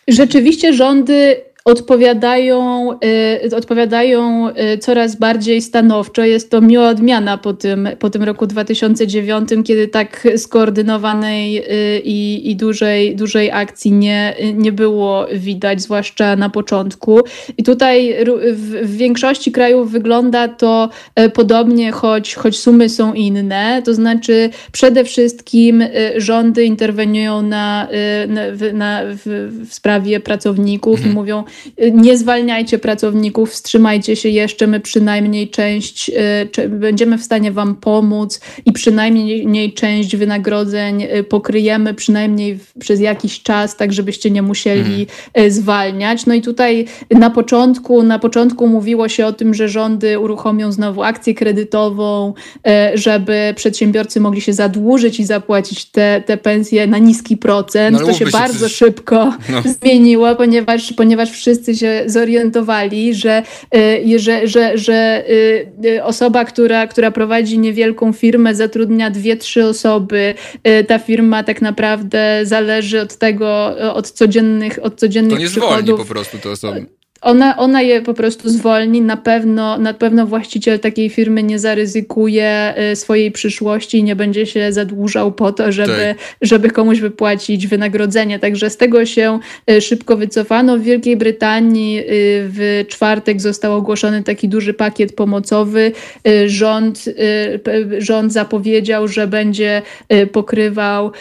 Rzeczywiście 0.08 0.74
rządy 0.74 1.42
odpowiadają, 1.66 2.92
y, 3.46 3.56
odpowiadają 3.56 4.50
y, 4.50 4.78
coraz 4.78 5.16
bardziej 5.16 5.62
stanowczo. 5.62 6.24
Jest 6.24 6.52
to 6.52 6.62
miła 6.62 6.90
odmiana 6.90 7.38
po 7.38 7.54
tym, 7.54 7.90
po 8.00 8.10
tym 8.10 8.24
roku 8.24 8.48
2009, 8.48 9.50
kiedy 9.64 9.88
tak 9.88 10.28
skoordynowanej 10.38 11.58
y, 11.58 12.02
i, 12.04 12.52
i 12.52 12.56
dużej, 12.56 13.16
dużej 13.16 13.52
akcji 13.52 13.92
nie, 13.92 14.36
nie 14.54 14.72
było 14.72 15.28
widać, 15.34 15.82
zwłaszcza 15.82 16.36
na 16.36 16.50
początku. 16.50 17.20
I 17.58 17.64
tutaj 17.64 18.16
w, 18.54 18.88
w 18.88 18.98
większości 18.98 19.52
krajów 19.52 19.92
wygląda 19.92 20.48
to 20.48 20.90
podobnie, 21.34 21.92
choć, 21.92 22.36
choć 22.36 22.60
sumy 22.60 22.90
są 22.90 23.14
inne. 23.14 23.82
To 23.86 23.94
znaczy 23.94 24.50
przede 24.72 25.04
wszystkim 25.04 25.84
rządy 26.18 26.66
interweniują 26.66 27.42
na, 27.42 27.88
na, 28.28 28.42
na 28.74 29.02
w, 29.06 29.52
w 29.70 29.74
sprawie 29.74 30.20
pracowników 30.20 30.98
mhm. 30.98 31.12
i 31.12 31.16
mówią, 31.16 31.44
nie 31.94 32.18
zwalniajcie 32.18 32.80
pracowników, 32.80 33.52
wstrzymajcie 33.52 34.16
się 34.16 34.30
jeszcze, 34.30 34.68
my 34.68 34.80
przynajmniej 34.80 35.50
część, 35.50 36.12
y, 36.60 36.70
będziemy 36.70 37.18
w 37.18 37.24
stanie 37.24 37.52
Wam 37.52 37.76
pomóc 37.76 38.42
i 38.66 38.72
przynajmniej 38.72 39.74
część 39.74 40.16
wynagrodzeń 40.16 41.04
y, 41.04 41.24
pokryjemy 41.24 41.94
przynajmniej 41.94 42.60
przez 42.80 43.00
jakiś 43.00 43.42
czas, 43.42 43.78
tak 43.78 43.94
żebyście 43.94 44.32
nie 44.32 44.42
musieli 44.42 44.80
mhm. 44.80 45.46
Y, 45.46 45.52
zwalniać. 45.52 46.26
No 46.26 46.34
i 46.34 46.42
tutaj 46.42 46.86
na 47.12 47.30
początku, 47.30 48.04
na 48.04 48.20
początku 48.20 48.68
mówiło 48.68 49.10
się 49.10 49.26
o 49.26 49.34
tym, 49.34 49.54
że 49.54 49.70
rządy 49.70 50.20
uruchomią 50.20 50.72
znowu 50.72 51.04
akcję 51.04 51.34
kredytową, 51.34 52.34
żeby 52.94 53.54
przedsiębiorcy 53.56 54.20
mogli 54.20 54.42
się 54.42 54.54
zadłużyć 54.54 55.20
i 55.20 55.26
zapłacić 55.26 55.86
te, 55.86 56.24
te 56.26 56.38
pensje 56.38 56.88
na 56.88 56.98
niski 56.98 57.38
procent. 57.38 58.00
No, 58.00 58.06
to 58.06 58.14
się 58.14 58.26
bardzo 58.26 58.70
szybko 58.70 59.34
no. 59.50 59.62
zmieniło, 59.82 60.36
ponieważ, 60.36 60.94
ponieważ 60.94 61.32
wszyscy 61.44 61.76
się 61.76 62.04
zorientowali, 62.06 63.16
że, 63.16 63.44
y, 63.76 64.20
że, 64.20 64.48
że, 64.48 64.78
że 64.78 65.24
y, 65.30 65.68
y, 65.86 66.04
osoba, 66.04 66.46
która, 66.46 66.88
która 66.88 67.12
prowadzi 67.12 67.60
niewielką 67.60 68.14
firmę, 68.14 68.56
zatrudnia 68.56 69.10
dwie, 69.10 69.38
trzy 69.38 69.66
osoby, 69.66 70.34
ta 70.88 71.00
firma 71.00 71.44
tak 71.44 71.62
naprawdę 71.62 72.42
zależy 72.44 73.02
od 73.02 73.16
tego, 73.18 73.76
od 73.94 74.12
codziennych, 74.12 74.80
od 74.82 74.96
codziennych 75.00 75.38
to 75.38 75.44
nie 75.44 75.50
przychodów. 75.50 75.78
zwolni 75.78 75.98
po 75.98 76.06
prostu 76.06 76.38
te 76.38 76.50
osoby 76.50 76.86
ona, 77.24 77.58
ona 77.58 77.82
je 77.82 78.02
po 78.02 78.14
prostu 78.14 78.50
zwolni. 78.50 79.02
Na 79.02 79.18
pewno, 79.18 79.78
na 79.78 79.94
pewno 79.94 80.26
właściciel 80.26 80.80
takiej 80.80 81.10
firmy 81.10 81.44
nie 81.44 81.60
zaryzykuje 81.60 82.74
y, 82.92 82.96
swojej 82.96 83.32
przyszłości 83.32 83.98
i 83.98 84.04
nie 84.04 84.16
będzie 84.16 84.46
się 84.46 84.74
zadłużał 84.74 85.32
po 85.32 85.52
to, 85.52 85.72
żeby, 85.72 86.16
tak. 86.18 86.38
żeby 86.42 86.70
komuś 86.70 87.00
wypłacić 87.00 87.68
wynagrodzenie. 87.68 88.40
Także 88.40 88.70
z 88.70 88.78
tego 88.78 89.06
się 89.06 89.40
y, 89.72 89.82
szybko 89.82 90.18
wycofano. 90.18 90.78
W 90.78 90.82
Wielkiej 90.82 91.18
Brytanii 91.18 92.00
y, 92.00 92.04
w 92.50 92.86
czwartek 92.88 93.42
został 93.42 93.76
ogłoszony 93.78 94.24
taki 94.24 94.50
duży 94.50 94.74
pakiet 94.74 95.16
pomocowy. 95.16 95.92
Rząd, 96.46 97.06
rząd 97.98 98.34
zapowiedział, 98.34 99.08
że 99.08 99.28
będzie 99.28 99.82
pokrywał 100.32 101.12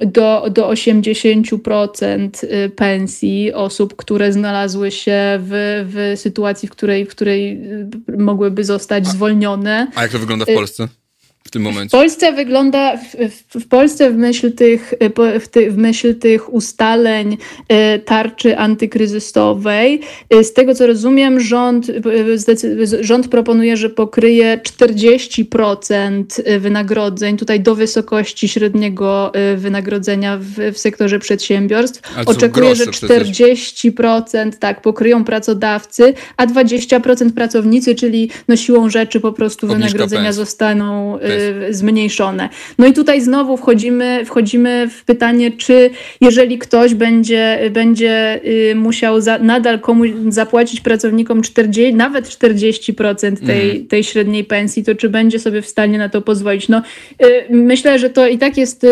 do, 0.00 0.46
do 0.50 0.68
80% 0.70 2.28
pensji 2.76 3.52
osób, 3.52 3.96
które 3.96 4.32
znalazły 4.32 4.90
się 4.90 5.03
się 5.04 5.38
w, 5.40 5.84
w 5.92 6.20
sytuacji, 6.20 6.68
w 6.68 6.70
której, 6.70 7.06
w 7.06 7.08
której 7.08 7.60
mogłyby 8.18 8.64
zostać 8.64 9.06
zwolnione. 9.06 9.90
A 9.94 10.02
jak 10.02 10.12
to 10.12 10.18
wygląda 10.18 10.44
w 10.44 10.54
Polsce? 10.54 10.88
W 11.46 11.50
tym 11.50 11.62
momencie? 11.62 11.88
W 11.88 12.00
Polsce 12.00 12.32
wygląda, 12.32 12.96
w, 12.96 13.60
w 13.60 13.68
Polsce 13.68 14.10
w 14.10 14.16
myśl, 14.16 14.52
tych, 14.52 14.94
w, 15.40 15.48
ty, 15.48 15.70
w 15.70 15.76
myśl 15.76 16.14
tych 16.14 16.54
ustaleń 16.54 17.36
e, 17.68 17.98
tarczy 17.98 18.58
antykryzysowej, 18.58 20.00
e, 20.30 20.44
z 20.44 20.52
tego 20.52 20.74
co 20.74 20.86
rozumiem, 20.86 21.40
rząd, 21.40 21.90
e, 21.90 23.04
rząd 23.04 23.28
proponuje, 23.28 23.76
że 23.76 23.90
pokryje 23.90 24.58
40% 24.58 26.24
wynagrodzeń, 26.60 27.36
tutaj 27.36 27.60
do 27.60 27.74
wysokości 27.74 28.48
średniego 28.48 29.32
wynagrodzenia 29.56 30.38
w, 30.38 30.72
w 30.72 30.78
sektorze 30.78 31.18
przedsiębiorstw. 31.18 32.02
Oczekuje, 32.26 32.74
że 32.74 32.84
40% 32.84 34.52
tak, 34.58 34.82
pokryją 34.82 35.24
pracodawcy, 35.24 36.14
a 36.36 36.46
20% 36.46 37.32
pracownicy, 37.32 37.94
czyli 37.94 38.30
no 38.48 38.56
siłą 38.56 38.90
rzeczy 38.90 39.20
po 39.20 39.32
prostu 39.32 39.66
Obniżka 39.66 39.86
wynagrodzenia 39.86 40.32
zostaną 40.32 41.18
zmniejszone. 41.70 42.48
No 42.78 42.86
i 42.86 42.92
tutaj 42.92 43.20
znowu 43.20 43.56
wchodzimy, 43.56 44.24
wchodzimy 44.24 44.88
w 44.88 45.04
pytanie, 45.04 45.50
czy 45.50 45.90
jeżeli 46.20 46.58
ktoś 46.58 46.94
będzie, 46.94 47.70
będzie 47.70 48.40
musiał 48.74 49.20
za, 49.20 49.38
nadal 49.38 49.80
komuś 49.80 50.10
zapłacić 50.28 50.80
pracownikom 50.80 51.42
40, 51.42 51.94
nawet 51.94 52.28
40% 52.28 53.46
tej, 53.46 53.70
mhm. 53.70 53.86
tej 53.86 54.04
średniej 54.04 54.44
pensji, 54.44 54.84
to 54.84 54.94
czy 54.94 55.08
będzie 55.08 55.38
sobie 55.38 55.62
w 55.62 55.66
stanie 55.66 55.98
na 55.98 56.08
to 56.08 56.22
pozwolić? 56.22 56.68
No, 56.68 56.82
myślę, 57.50 57.98
że 57.98 58.10
to 58.10 58.28
i 58.28 58.38
tak 58.38 58.56
jest 58.56 58.86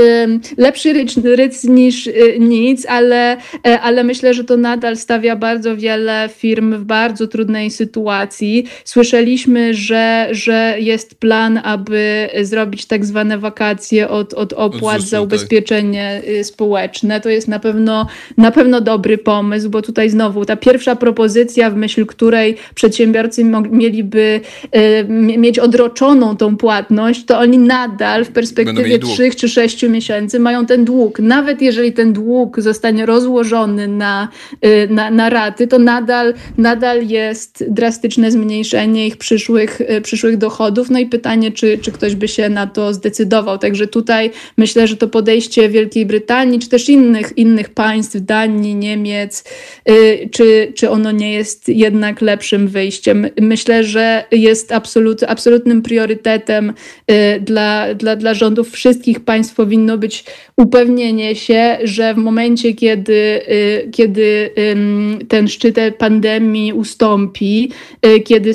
lepszy 0.56 0.92
ryc, 0.92 1.16
ryc 1.24 1.64
niż 1.64 2.08
nic, 2.38 2.86
ale, 2.86 3.36
ale 3.82 4.04
myślę, 4.04 4.34
że 4.34 4.44
to 4.44 4.56
nadal 4.56 4.96
stawia 4.96 5.36
bardzo 5.36 5.76
wiele 5.76 6.28
firm 6.36 6.74
w 6.76 6.84
bardzo 6.84 7.26
trudnej 7.26 7.70
sytuacji. 7.70 8.66
Słyszeliśmy, 8.84 9.74
że, 9.74 10.28
że 10.30 10.76
jest 10.78 11.14
plan, 11.14 11.60
aby 11.64 12.28
zrobić 12.42 12.86
tak 12.86 13.04
zwane 13.04 13.38
wakacje 13.38 14.08
od, 14.08 14.34
od 14.34 14.52
opłat 14.52 15.00
od 15.00 15.06
za 15.06 15.16
tak. 15.16 15.24
ubezpieczenie 15.24 16.22
tak. 16.24 16.46
społeczne. 16.46 17.20
To 17.20 17.28
jest 17.28 17.48
na 17.48 17.58
pewno, 17.58 18.06
na 18.36 18.50
pewno 18.50 18.80
dobry 18.80 19.18
pomysł, 19.18 19.70
bo 19.70 19.82
tutaj 19.82 20.10
znowu 20.10 20.44
ta 20.44 20.56
pierwsza 20.56 20.96
propozycja, 20.96 21.70
w 21.70 21.76
myśl 21.76 22.06
której 22.06 22.56
przedsiębiorcy 22.74 23.44
mieliby 23.70 24.40
y, 24.76 25.04
mieć 25.38 25.58
odroczoną 25.58 26.36
tą 26.36 26.56
płatność, 26.56 27.24
to 27.24 27.38
oni 27.38 27.58
nadal 27.58 28.24
w 28.24 28.30
perspektywie 28.30 28.98
3 28.98 29.30
czy 29.30 29.48
6 29.48 29.82
miesięcy 29.82 30.40
mają 30.40 30.66
ten 30.66 30.84
dług. 30.84 31.20
Nawet 31.20 31.62
jeżeli 31.62 31.92
ten 31.92 32.12
dług 32.12 32.60
zostanie 32.60 33.06
rozłożony 33.06 33.88
na, 33.88 34.28
y, 34.64 34.88
na, 34.90 35.10
na 35.10 35.30
raty, 35.30 35.66
to 35.66 35.78
nadal, 35.78 36.34
nadal 36.58 37.06
jest 37.06 37.64
drastyczne 37.68 38.30
zmniejszenie 38.30 39.06
ich 39.06 39.16
przyszłych, 39.16 39.80
y, 39.80 40.00
przyszłych 40.00 40.36
dochodów. 40.36 40.90
No 40.90 40.98
i 40.98 41.06
pytanie, 41.06 41.52
czy, 41.52 41.78
czy 41.78 41.92
ktoś 41.92 42.14
by 42.22 42.28
się 42.28 42.48
na 42.48 42.66
to 42.66 42.94
zdecydował. 42.94 43.58
Także 43.58 43.86
tutaj 43.86 44.30
myślę, 44.56 44.86
że 44.86 44.96
to 44.96 45.08
podejście 45.08 45.68
Wielkiej 45.68 46.06
Brytanii, 46.06 46.58
czy 46.58 46.68
też 46.68 46.88
innych, 46.88 47.32
innych 47.36 47.70
państw, 47.70 48.16
Danii, 48.20 48.74
Niemiec, 48.74 49.44
y, 49.90 50.28
czy, 50.32 50.72
czy 50.76 50.90
ono 50.90 51.10
nie 51.10 51.32
jest 51.32 51.68
jednak 51.68 52.20
lepszym 52.20 52.68
wyjściem. 52.68 53.26
Myślę, 53.40 53.84
że 53.84 54.24
jest 54.30 54.72
absolut, 54.72 55.22
absolutnym 55.22 55.82
priorytetem 55.82 56.72
dla, 57.40 57.94
dla, 57.94 58.16
dla 58.16 58.34
rządów 58.34 58.70
wszystkich 58.70 59.20
państw 59.20 59.54
powinno 59.54 59.98
być 59.98 60.24
upewnienie 60.56 61.34
się, 61.34 61.78
że 61.84 62.14
w 62.14 62.16
momencie, 62.16 62.74
kiedy, 62.74 63.40
kiedy 63.92 64.50
ten 65.28 65.48
szczyt 65.48 65.76
pandemii 65.98 66.72
ustąpi, 66.72 67.70
y, 68.06 68.20
kiedy 68.20 68.52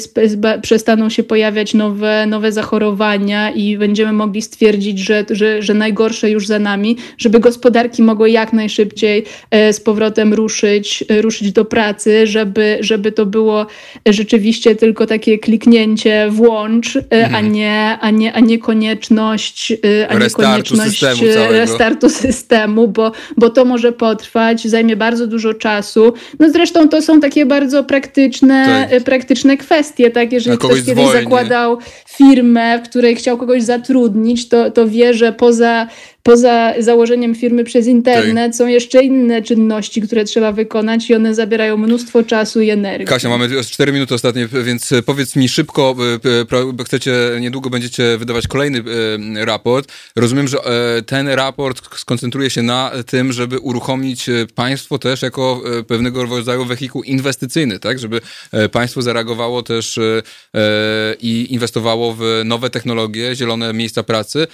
przestaną 0.61 1.09
się 1.09 1.23
pojawiać 1.23 1.73
nowe, 1.73 2.25
nowe 2.27 2.51
zachorowania 2.51 3.51
i 3.57 3.77
będziemy 3.77 4.13
mogli 4.13 4.41
stwierdzić, 4.41 4.99
że, 4.99 5.25
że, 5.29 5.61
że 5.61 5.73
najgorsze 5.73 6.29
już 6.29 6.47
za 6.47 6.59
nami, 6.59 6.97
żeby 7.17 7.39
gospodarki 7.39 8.03
mogły 8.03 8.29
jak 8.29 8.53
najszybciej 8.53 9.23
e, 9.51 9.73
z 9.73 9.79
powrotem 9.79 10.33
ruszyć, 10.33 11.03
ruszyć 11.21 11.51
do 11.51 11.65
pracy, 11.65 12.27
żeby, 12.27 12.77
żeby 12.81 13.11
to 13.11 13.25
było 13.25 13.65
rzeczywiście 14.05 14.75
tylko 14.75 15.05
takie 15.05 15.39
kliknięcie 15.39 16.27
włącz, 16.29 16.95
e, 16.95 17.01
mhm. 17.11 17.35
a, 17.35 17.41
nie, 17.41 17.97
a, 18.01 18.09
nie, 18.09 18.33
a 18.33 18.39
nie 18.39 18.59
konieczność, 18.59 19.71
e, 19.71 20.07
a 20.07 20.13
nie 20.13 20.29
konieczność 20.29 20.99
systemu 20.99 21.51
restartu 21.51 22.09
systemu, 22.09 22.87
bo, 22.87 23.11
bo 23.37 23.49
to 23.49 23.65
może 23.65 23.91
potrwać, 23.91 24.67
zajmie 24.67 24.95
bardzo 24.95 25.27
dużo 25.27 25.53
czasu. 25.53 26.13
No 26.39 26.49
zresztą 26.49 26.89
to 26.89 27.01
są 27.01 27.19
takie 27.19 27.45
bardzo 27.45 27.83
praktyczne, 27.83 28.87
tak. 28.89 29.03
praktyczne 29.03 29.57
kwestie, 29.57 30.11
tak? 30.11 30.31
Jeżeli 30.31 30.57
ktoś 30.57 30.71
kiedyś 30.71 31.03
zwolni. 31.03 31.23
zakładał 31.23 31.77
firmę, 32.17 32.79
w 32.79 32.89
której 32.89 33.15
chciał 33.15 33.37
kogoś 33.47 33.63
zatrudnić, 33.63 34.49
to, 34.49 34.71
to 34.71 34.87
wie, 34.87 35.13
że 35.13 35.33
poza 35.33 35.87
poza 36.27 36.73
założeniem 36.79 37.35
firmy 37.35 37.63
przez 37.63 37.87
internet 37.87 38.55
są 38.55 38.67
jeszcze 38.67 39.03
inne 39.03 39.41
czynności, 39.41 40.01
które 40.01 40.25
trzeba 40.25 40.51
wykonać 40.51 41.09
i 41.09 41.15
one 41.15 41.35
zabierają 41.35 41.77
mnóstwo 41.77 42.23
czasu 42.23 42.61
i 42.61 42.69
energii. 42.69 43.07
Kasia, 43.07 43.29
mamy 43.29 43.63
4 43.63 43.91
minuty 43.91 44.15
ostatnie, 44.15 44.47
więc 44.63 44.93
powiedz 45.05 45.35
mi 45.35 45.49
szybko, 45.49 45.95
bo 46.73 46.83
chcecie, 46.83 47.13
niedługo 47.39 47.69
będziecie 47.69 48.17
wydawać 48.17 48.47
kolejny 48.47 48.83
e, 49.39 49.45
raport. 49.45 49.91
Rozumiem, 50.15 50.47
że 50.47 50.57
e, 50.57 51.01
ten 51.01 51.27
raport 51.27 51.95
skoncentruje 51.99 52.49
się 52.49 52.61
na 52.61 52.91
tym, 53.05 53.33
żeby 53.33 53.59
uruchomić 53.59 54.29
e, 54.29 54.33
państwo 54.55 54.99
też 54.99 55.21
jako 55.21 55.61
pewnego 55.87 56.25
rodzaju 56.25 56.65
wehikuł 56.65 57.03
inwestycyjny, 57.03 57.79
tak? 57.79 57.99
Żeby 57.99 58.21
państwo 58.71 59.01
zareagowało 59.01 59.63
też 59.63 59.99
i 61.21 61.47
inwestowało 61.49 62.15
w 62.19 62.41
nowe 62.45 62.69
technologie, 62.69 63.35
zielone 63.35 63.73
miejsca 63.73 64.03
pracy. 64.03 64.47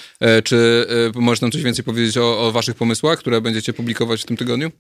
Czy 0.44 0.86
możesz 1.16 1.42
nam 1.42 1.52
coś 1.52 1.63
więcej 1.64 1.86
powiedzieć 1.86 2.18
o, 2.18 2.48
o 2.48 2.52
waszych 2.52 2.76
pomysłach, 2.76 3.20
które 3.20 3.42
będziecie 3.42 3.74
publikować 3.74 4.22
w 4.22 4.26
tym 4.26 4.38
tygodniu? 4.38 4.72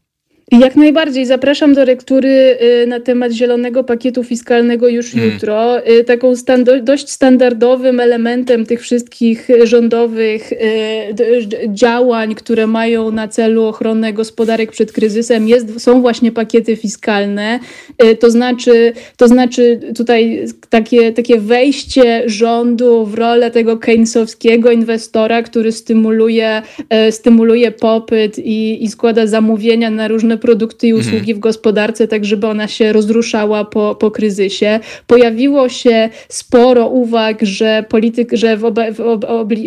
Jak 0.51 0.75
najbardziej. 0.75 1.25
Zapraszam 1.25 1.73
do 1.73 1.83
lektury 1.85 2.57
y, 2.83 2.87
na 2.87 2.99
temat 2.99 3.31
Zielonego 3.31 3.83
Pakietu 3.83 4.23
Fiskalnego 4.23 4.87
już 4.87 5.11
hmm. 5.11 5.31
jutro. 5.31 5.87
Y, 5.87 6.03
taką 6.03 6.33
dość 6.81 7.09
standardowym 7.09 7.99
elementem 7.99 8.65
tych 8.65 8.81
wszystkich 8.81 9.47
rządowych 9.63 10.51
y, 10.51 10.57
działań, 11.67 12.35
które 12.35 12.67
mają 12.67 13.11
na 13.11 13.27
celu 13.27 13.63
ochronę 13.63 14.13
gospodarek 14.13 14.71
przed 14.71 14.91
kryzysem, 14.91 15.47
jest, 15.47 15.81
są 15.81 16.01
właśnie 16.01 16.31
pakiety 16.31 16.75
fiskalne. 16.75 17.59
To 18.19 18.31
znaczy, 18.31 18.93
to 19.17 19.27
znaczy 19.27 19.79
tutaj 19.95 20.45
takie, 20.69 21.11
takie 21.13 21.39
wejście 21.39 22.23
rządu 22.25 23.05
w 23.05 23.13
rolę 23.13 23.51
tego 23.51 23.77
keynesowskiego 23.77 24.71
inwestora, 24.71 25.43
który 25.43 25.71
stymuluje, 25.71 26.61
stymuluje 27.11 27.71
popyt 27.71 28.39
i, 28.39 28.83
i 28.83 28.89
składa 28.89 29.27
zamówienia 29.27 29.89
na 29.89 30.07
różne 30.07 30.32
produkty 30.37 30.87
i 30.87 30.91
mhm. 30.91 31.07
usługi 31.07 31.31
mhm. 31.31 31.37
w 31.37 31.39
gospodarce, 31.39 32.07
tak 32.07 32.25
żeby 32.25 32.47
ona 32.47 32.67
się 32.67 32.93
rozruszała 32.93 33.65
po, 33.65 33.95
po 33.95 34.11
kryzysie. 34.11 34.79
Pojawiło 35.07 35.69
się 35.69 36.09
sporo 36.29 36.87
uwag, 36.87 37.37
że, 37.41 37.85
polityk, 37.89 38.29
że 38.33 38.57
w, 38.57 38.65
obe, 38.65 38.91
w 38.91 38.99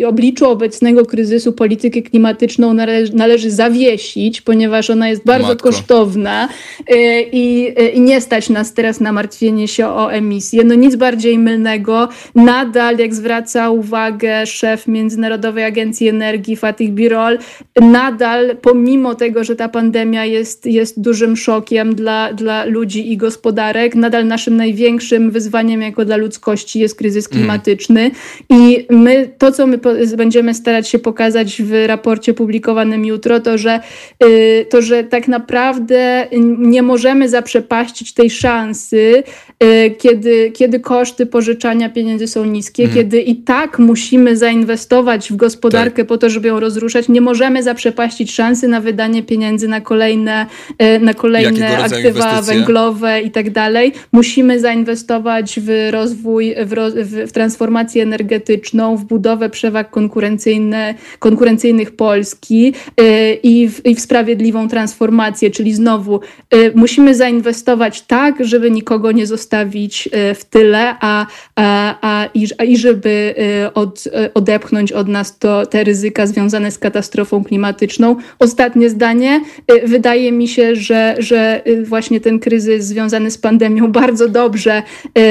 obliczu 0.07 0.49
obecnego 0.49 1.05
kryzysu 1.05 1.53
politykę 1.53 2.01
klimatyczną 2.01 2.73
należy, 2.73 3.15
należy 3.15 3.51
zawiesić, 3.51 4.41
ponieważ 4.41 4.89
ona 4.89 5.09
jest 5.09 5.25
bardzo 5.25 5.47
Matko. 5.47 5.69
kosztowna 5.69 6.49
y, 6.91 6.95
i, 7.31 7.73
i 7.93 8.01
nie 8.01 8.21
stać 8.21 8.49
nas 8.49 8.73
teraz 8.73 8.99
na 8.99 9.11
martwienie 9.11 9.67
się 9.67 9.87
o 9.87 10.13
emisję. 10.13 10.63
No 10.63 10.75
nic 10.75 10.95
bardziej 10.95 11.39
mylnego. 11.39 12.09
Nadal, 12.35 12.97
jak 12.97 13.15
zwraca 13.15 13.69
uwagę 13.69 14.45
szef 14.45 14.87
Międzynarodowej 14.87 15.63
Agencji 15.63 16.07
Energii 16.07 16.55
Fatih 16.55 16.91
Birol, 16.91 17.37
nadal 17.81 18.57
pomimo 18.61 19.15
tego, 19.15 19.43
że 19.43 19.55
ta 19.55 19.69
pandemia 19.69 20.25
jest 20.25 20.56
jest 20.65 21.01
dużym 21.01 21.37
szokiem 21.37 21.95
dla, 21.95 22.33
dla 22.33 22.65
ludzi 22.65 23.11
i 23.11 23.17
gospodarek. 23.17 23.95
Nadal 23.95 24.27
naszym 24.27 24.57
największym 24.57 25.31
wyzwaniem 25.31 25.81
jako 25.81 26.05
dla 26.05 26.17
ludzkości 26.17 26.79
jest 26.79 26.95
kryzys 26.95 27.27
mm. 27.31 27.37
klimatyczny 27.37 28.01
mm. 28.01 28.13
i 28.49 28.85
my, 28.89 29.29
to 29.37 29.51
co 29.51 29.67
my 29.67 29.79
będziemy 30.17 30.53
starać 30.53 30.89
się 30.89 30.99
pokazać 30.99 31.61
w 31.61 31.85
raporcie 31.87 32.33
publikowanym 32.33 33.05
jutro, 33.05 33.39
to 33.39 33.57
że, 33.57 33.79
y, 34.23 34.65
to, 34.69 34.81
że 34.81 35.03
tak 35.03 35.27
naprawdę 35.27 36.27
nie 36.57 36.81
możemy 36.81 37.29
zaprzepaścić 37.29 38.13
tej 38.13 38.29
szansy, 38.29 39.23
y, 39.63 39.95
kiedy, 39.97 40.51
kiedy 40.51 40.79
koszty 40.79 41.25
pożyczania 41.25 41.89
pieniędzy 41.89 42.27
są 42.27 42.45
niskie, 42.45 42.83
mm. 42.83 42.95
kiedy 42.95 43.21
i 43.21 43.35
tak 43.35 43.79
musimy 43.79 44.37
zainwestować 44.37 45.31
w 45.31 45.35
gospodarkę 45.35 45.97
tak. 45.97 46.07
po 46.07 46.17
to, 46.17 46.29
żeby 46.29 46.47
ją 46.47 46.59
rozruszać. 46.59 47.09
Nie 47.09 47.21
możemy 47.21 47.63
zaprzepaścić 47.63 48.33
szansy 48.33 48.67
na 48.67 48.81
wydanie 48.81 49.23
pieniędzy 49.23 49.67
na 49.67 49.81
kolejne 49.81 50.46
E, 50.77 50.99
na 50.99 51.13
kolejne 51.13 51.77
aktywa 51.77 52.41
węglowe 52.41 53.21
i 53.21 53.31
tak 53.31 53.49
dalej. 53.49 53.91
Musimy 54.11 54.59
zainwestować 54.59 55.59
w 55.59 55.89
rozwój, 55.91 56.55
w, 56.65 56.73
roz, 56.73 56.93
w, 56.93 57.31
transformację 57.31 58.03
energetyczną, 58.03 58.97
w 58.97 59.05
budowę 59.05 59.49
przewag 59.49 59.89
konkurencyjne, 59.89 60.95
konkurencyjnych 61.19 61.95
Polski 61.95 62.73
e, 62.97 63.33
i 63.33 63.69
w, 63.69 63.85
i 63.85 63.95
w 63.95 63.99
sprawiedliwą 63.99 64.67
transformację, 64.67 65.51
czyli 65.51 65.73
znowu 65.73 66.19
e, 66.49 66.57
musimy 66.75 67.15
zainwestować 67.15 68.01
tak, 68.01 68.45
żeby 68.45 68.71
nikogo 68.71 69.11
nie 69.11 69.27
zostawić 69.27 70.09
w 70.35 70.45
tyle, 70.49 70.95
a, 70.99 71.25
a, 71.55 71.95
a, 72.01 72.29
i, 72.33 72.47
a 72.57 72.63
i 72.63 72.77
żeby 72.77 73.35
od, 73.73 74.03
odepchnąć 74.33 74.91
od 74.91 75.07
nas 75.07 75.37
to, 75.39 75.65
te 75.65 75.83
ryzyka 75.83 76.27
związane 76.27 76.71
z 76.71 76.77
katastrofą 76.77 77.43
klimatyczną. 77.43 78.15
Ostatnie 78.39 78.89
zdanie. 78.89 79.41
Wydaje 79.83 80.31
mi 80.31 80.36
się, 80.45 80.75
że, 80.75 81.15
że 81.19 81.67
y, 81.67 81.85
właśnie 81.85 82.21
ten 82.21 82.39
kryzys 82.39 82.85
związany 82.85 83.31
z 83.31 83.37
pandemią 83.37 83.91
bardzo 84.01 84.29
dobrze 84.29 84.83
y, 85.17 85.21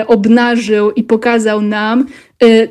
y, 0.00 0.06
obnażył 0.06 0.90
i 0.90 1.02
pokazał 1.02 1.62
nam, 1.62 2.06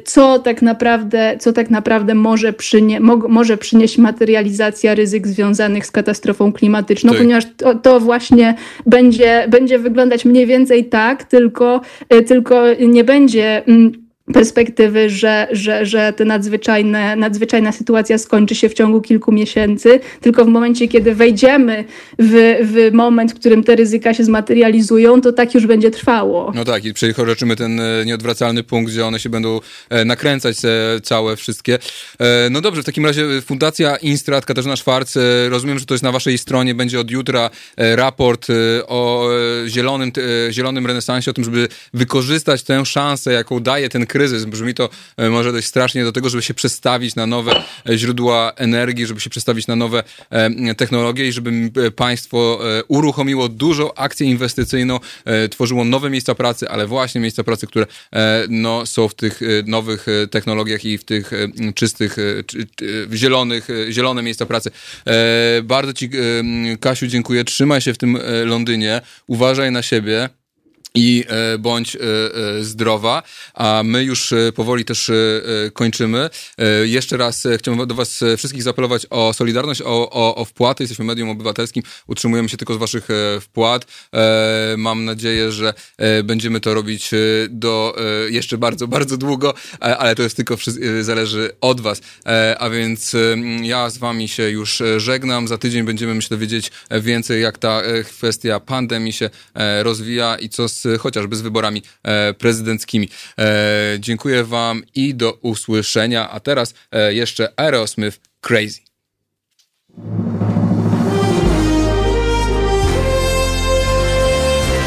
co 0.05 0.39
tak 0.39 0.61
naprawdę, 0.61 1.37
co 1.39 1.53
tak 1.53 1.69
naprawdę 1.69 2.15
może, 2.15 2.53
przynie, 2.53 2.99
mo, 2.99 3.17
może 3.17 3.57
przynieść 3.57 3.97
materializacja 3.97 4.95
ryzyk 4.95 5.27
związanych 5.27 5.85
z 5.85 5.91
katastrofą 5.91 6.53
klimatyczną, 6.53 7.11
tak. 7.11 7.21
ponieważ 7.21 7.43
to, 7.57 7.75
to, 7.75 7.99
właśnie 7.99 8.55
będzie, 8.85 9.45
będzie 9.49 9.79
wyglądać 9.79 10.25
mniej 10.25 10.45
więcej 10.45 10.85
tak, 10.85 11.23
tylko, 11.23 11.81
tylko 12.27 12.63
nie 12.87 13.03
będzie 13.03 13.65
mm, 13.65 13.91
perspektywy, 14.33 15.09
że, 15.09 15.47
że, 15.51 15.85
że 15.85 16.13
ta 16.17 16.25
nadzwyczajne, 16.25 17.15
nadzwyczajna 17.15 17.71
sytuacja 17.71 18.17
skończy 18.17 18.55
się 18.55 18.69
w 18.69 18.73
ciągu 18.73 19.01
kilku 19.01 19.31
miesięcy, 19.31 19.99
tylko 20.21 20.45
w 20.45 20.47
momencie, 20.47 20.87
kiedy 20.87 21.15
wejdziemy 21.15 21.85
w, 22.19 22.57
w 22.63 22.93
moment, 22.93 23.31
w 23.31 23.35
którym 23.35 23.63
te 23.63 23.75
ryzyka 23.75 24.13
się 24.13 24.23
zmaterializują, 24.23 25.21
to 25.21 25.33
tak 25.33 25.53
już 25.53 25.67
będzie 25.67 25.91
trwało. 25.91 26.51
No 26.55 26.65
tak, 26.65 26.85
i 26.85 26.93
przekroczymy 26.93 27.55
ten 27.55 27.79
e, 27.79 28.05
nieodwracalny 28.05 28.63
punkt, 28.63 28.91
gdzie 28.91 29.05
one 29.05 29.19
się 29.19 29.29
będą 29.29 29.59
e, 29.89 30.05
nakręcać 30.05 30.57
całe 31.03 31.35
wszystkie. 31.35 31.79
E, 32.19 32.49
no 32.51 32.61
dobrze, 32.61 32.81
w 32.81 32.85
takim 32.85 33.05
razie 33.05 33.41
Fundacja 33.41 33.95
Instrat, 33.97 34.45
Katarzyna 34.45 34.75
Szwarc, 34.75 35.15
rozumiem, 35.49 35.79
że 35.79 35.85
to 35.85 35.93
jest 35.93 36.03
na 36.03 36.11
waszej 36.11 36.37
stronie, 36.37 36.75
będzie 36.75 36.99
od 36.99 37.11
jutra 37.11 37.49
raport 37.77 38.47
o 38.87 39.29
zielonym, 39.67 40.11
zielonym 40.51 40.85
renesansie, 40.85 41.31
o 41.31 41.33
tym, 41.33 41.43
żeby 41.43 41.67
wykorzystać 41.93 42.63
tę 42.63 42.85
szansę, 42.85 43.33
jaką 43.33 43.59
daje 43.59 43.89
ten 43.89 44.05
kryzys. 44.05 44.18
Brzmi 44.47 44.73
to 44.73 44.89
może 45.31 45.51
dość 45.51 45.67
strasznie 45.67 46.03
do 46.03 46.11
tego, 46.11 46.29
żeby 46.29 46.43
się 46.43 46.53
przestawić 46.53 47.15
na 47.15 47.25
nowe 47.25 47.63
źródła 47.95 48.53
energii, 48.55 49.05
żeby 49.05 49.19
się 49.19 49.29
przestawić 49.29 49.67
na 49.67 49.75
nowe 49.75 50.03
technologie 50.77 51.27
i 51.27 51.31
żeby 51.31 51.71
państwo 51.95 52.59
uruchomiło 52.87 53.49
dużą 53.49 53.93
akcję 53.93 54.27
inwestycyjną, 54.27 54.99
tworzyło 55.49 55.85
nowe 55.85 56.09
miejsca 56.09 56.35
pracy, 56.35 56.69
ale 56.69 56.87
właśnie 56.87 57.21
miejsca 57.21 57.43
pracy, 57.43 57.67
które 57.67 57.85
no, 58.49 58.85
są 58.85 59.07
w 59.07 59.15
tych 59.15 59.41
nowych 59.65 60.05
technologiach 60.31 60.85
i 60.85 60.97
w 60.97 61.03
tych 61.03 61.31
czystych, 61.75 62.15
zielonych, 63.13 63.67
zielone 63.89 64.21
miejsca 64.21 64.45
pracy. 64.45 64.71
Bardzo 65.63 65.93
Ci, 65.93 66.09
Kasiu, 66.79 67.07
dziękuję. 67.07 67.43
Trzymaj 67.43 67.81
się 67.81 67.93
w 67.93 67.97
tym 67.97 68.17
Londynie. 68.45 69.01
Uważaj 69.27 69.71
na 69.71 69.81
siebie 69.81 70.29
i 70.95 71.25
e, 71.27 71.57
bądź 71.57 71.95
e, 71.95 71.99
e, 71.99 72.63
zdrowa, 72.63 73.23
a 73.53 73.81
my 73.85 74.03
już 74.03 74.33
powoli 74.55 74.85
też 74.85 75.11
kończymy. 75.73 76.29
Jeszcze 76.83 77.17
raz 77.17 77.47
chciałbym 77.57 77.87
do 77.87 77.95
Was 77.95 78.23
wszystkich 78.37 78.63
zaapelować 78.63 79.05
o 79.09 79.33
solidarność, 79.33 79.81
o, 79.81 80.09
o, 80.09 80.35
o 80.35 80.45
wpłaty. 80.45 80.83
Jesteśmy 80.83 81.05
medium 81.05 81.29
obywatelskim, 81.29 81.83
utrzymujemy 82.07 82.49
się 82.49 82.57
tylko 82.57 82.73
z 82.73 82.77
Waszych 82.77 83.07
wpłat. 83.41 83.85
Mam 84.77 85.05
nadzieję, 85.05 85.51
że 85.51 85.73
będziemy 86.23 86.59
to 86.59 86.73
robić 86.73 87.11
do 87.49 87.95
jeszcze 88.29 88.57
bardzo, 88.57 88.87
bardzo 88.97 89.17
długo, 89.17 89.53
ale 89.79 90.15
to 90.15 90.23
jest 90.23 90.35
tylko 90.35 90.55
zależy 91.01 91.51
od 91.61 91.81
Was. 91.81 92.01
A 92.59 92.69
więc 92.69 93.15
ja 93.63 93.89
z 93.89 93.97
Wami 93.97 94.27
się 94.27 94.49
już 94.49 94.83
żegnam. 94.97 95.47
Za 95.47 95.57
tydzień 95.57 95.83
będziemy, 95.83 96.15
myślę, 96.15 96.37
wiedzieć 96.37 96.71
więcej, 97.01 97.41
jak 97.41 97.57
ta 97.57 97.81
kwestia 98.03 98.59
pandemii 98.59 99.13
się 99.13 99.29
rozwija 99.83 100.35
i 100.35 100.49
co 100.49 100.69
z 100.69 100.78
chociażby 100.99 101.35
z 101.35 101.41
wyborami 101.41 101.83
e, 102.03 102.33
prezydenckimi. 102.33 103.09
E, 103.39 103.97
dziękuję 103.99 104.43
Wam 104.43 104.83
i 104.95 105.15
do 105.15 105.33
usłyszenia. 105.33 106.29
A 106.29 106.39
teraz 106.39 106.73
e, 106.91 107.13
jeszcze 107.13 107.53
Aerosmith 107.57 108.19
Crazy. 108.41 108.79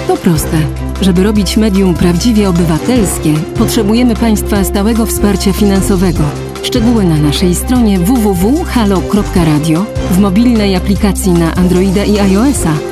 To 0.08 0.16
proste. 0.16 0.58
Żeby 1.00 1.22
robić 1.22 1.56
medium 1.56 1.94
prawdziwie 1.94 2.48
obywatelskie, 2.48 3.34
potrzebujemy 3.58 4.16
Państwa 4.16 4.64
stałego 4.64 5.06
wsparcia 5.06 5.52
finansowego. 5.52 6.22
Szczegóły 6.62 7.04
na 7.04 7.16
naszej 7.16 7.54
stronie 7.54 7.98
www.halo.radio, 7.98 9.86
w 10.10 10.18
mobilnej 10.18 10.76
aplikacji 10.76 11.32
na 11.32 11.54
Androida 11.54 12.04
i 12.04 12.18
iOS-a 12.18 12.91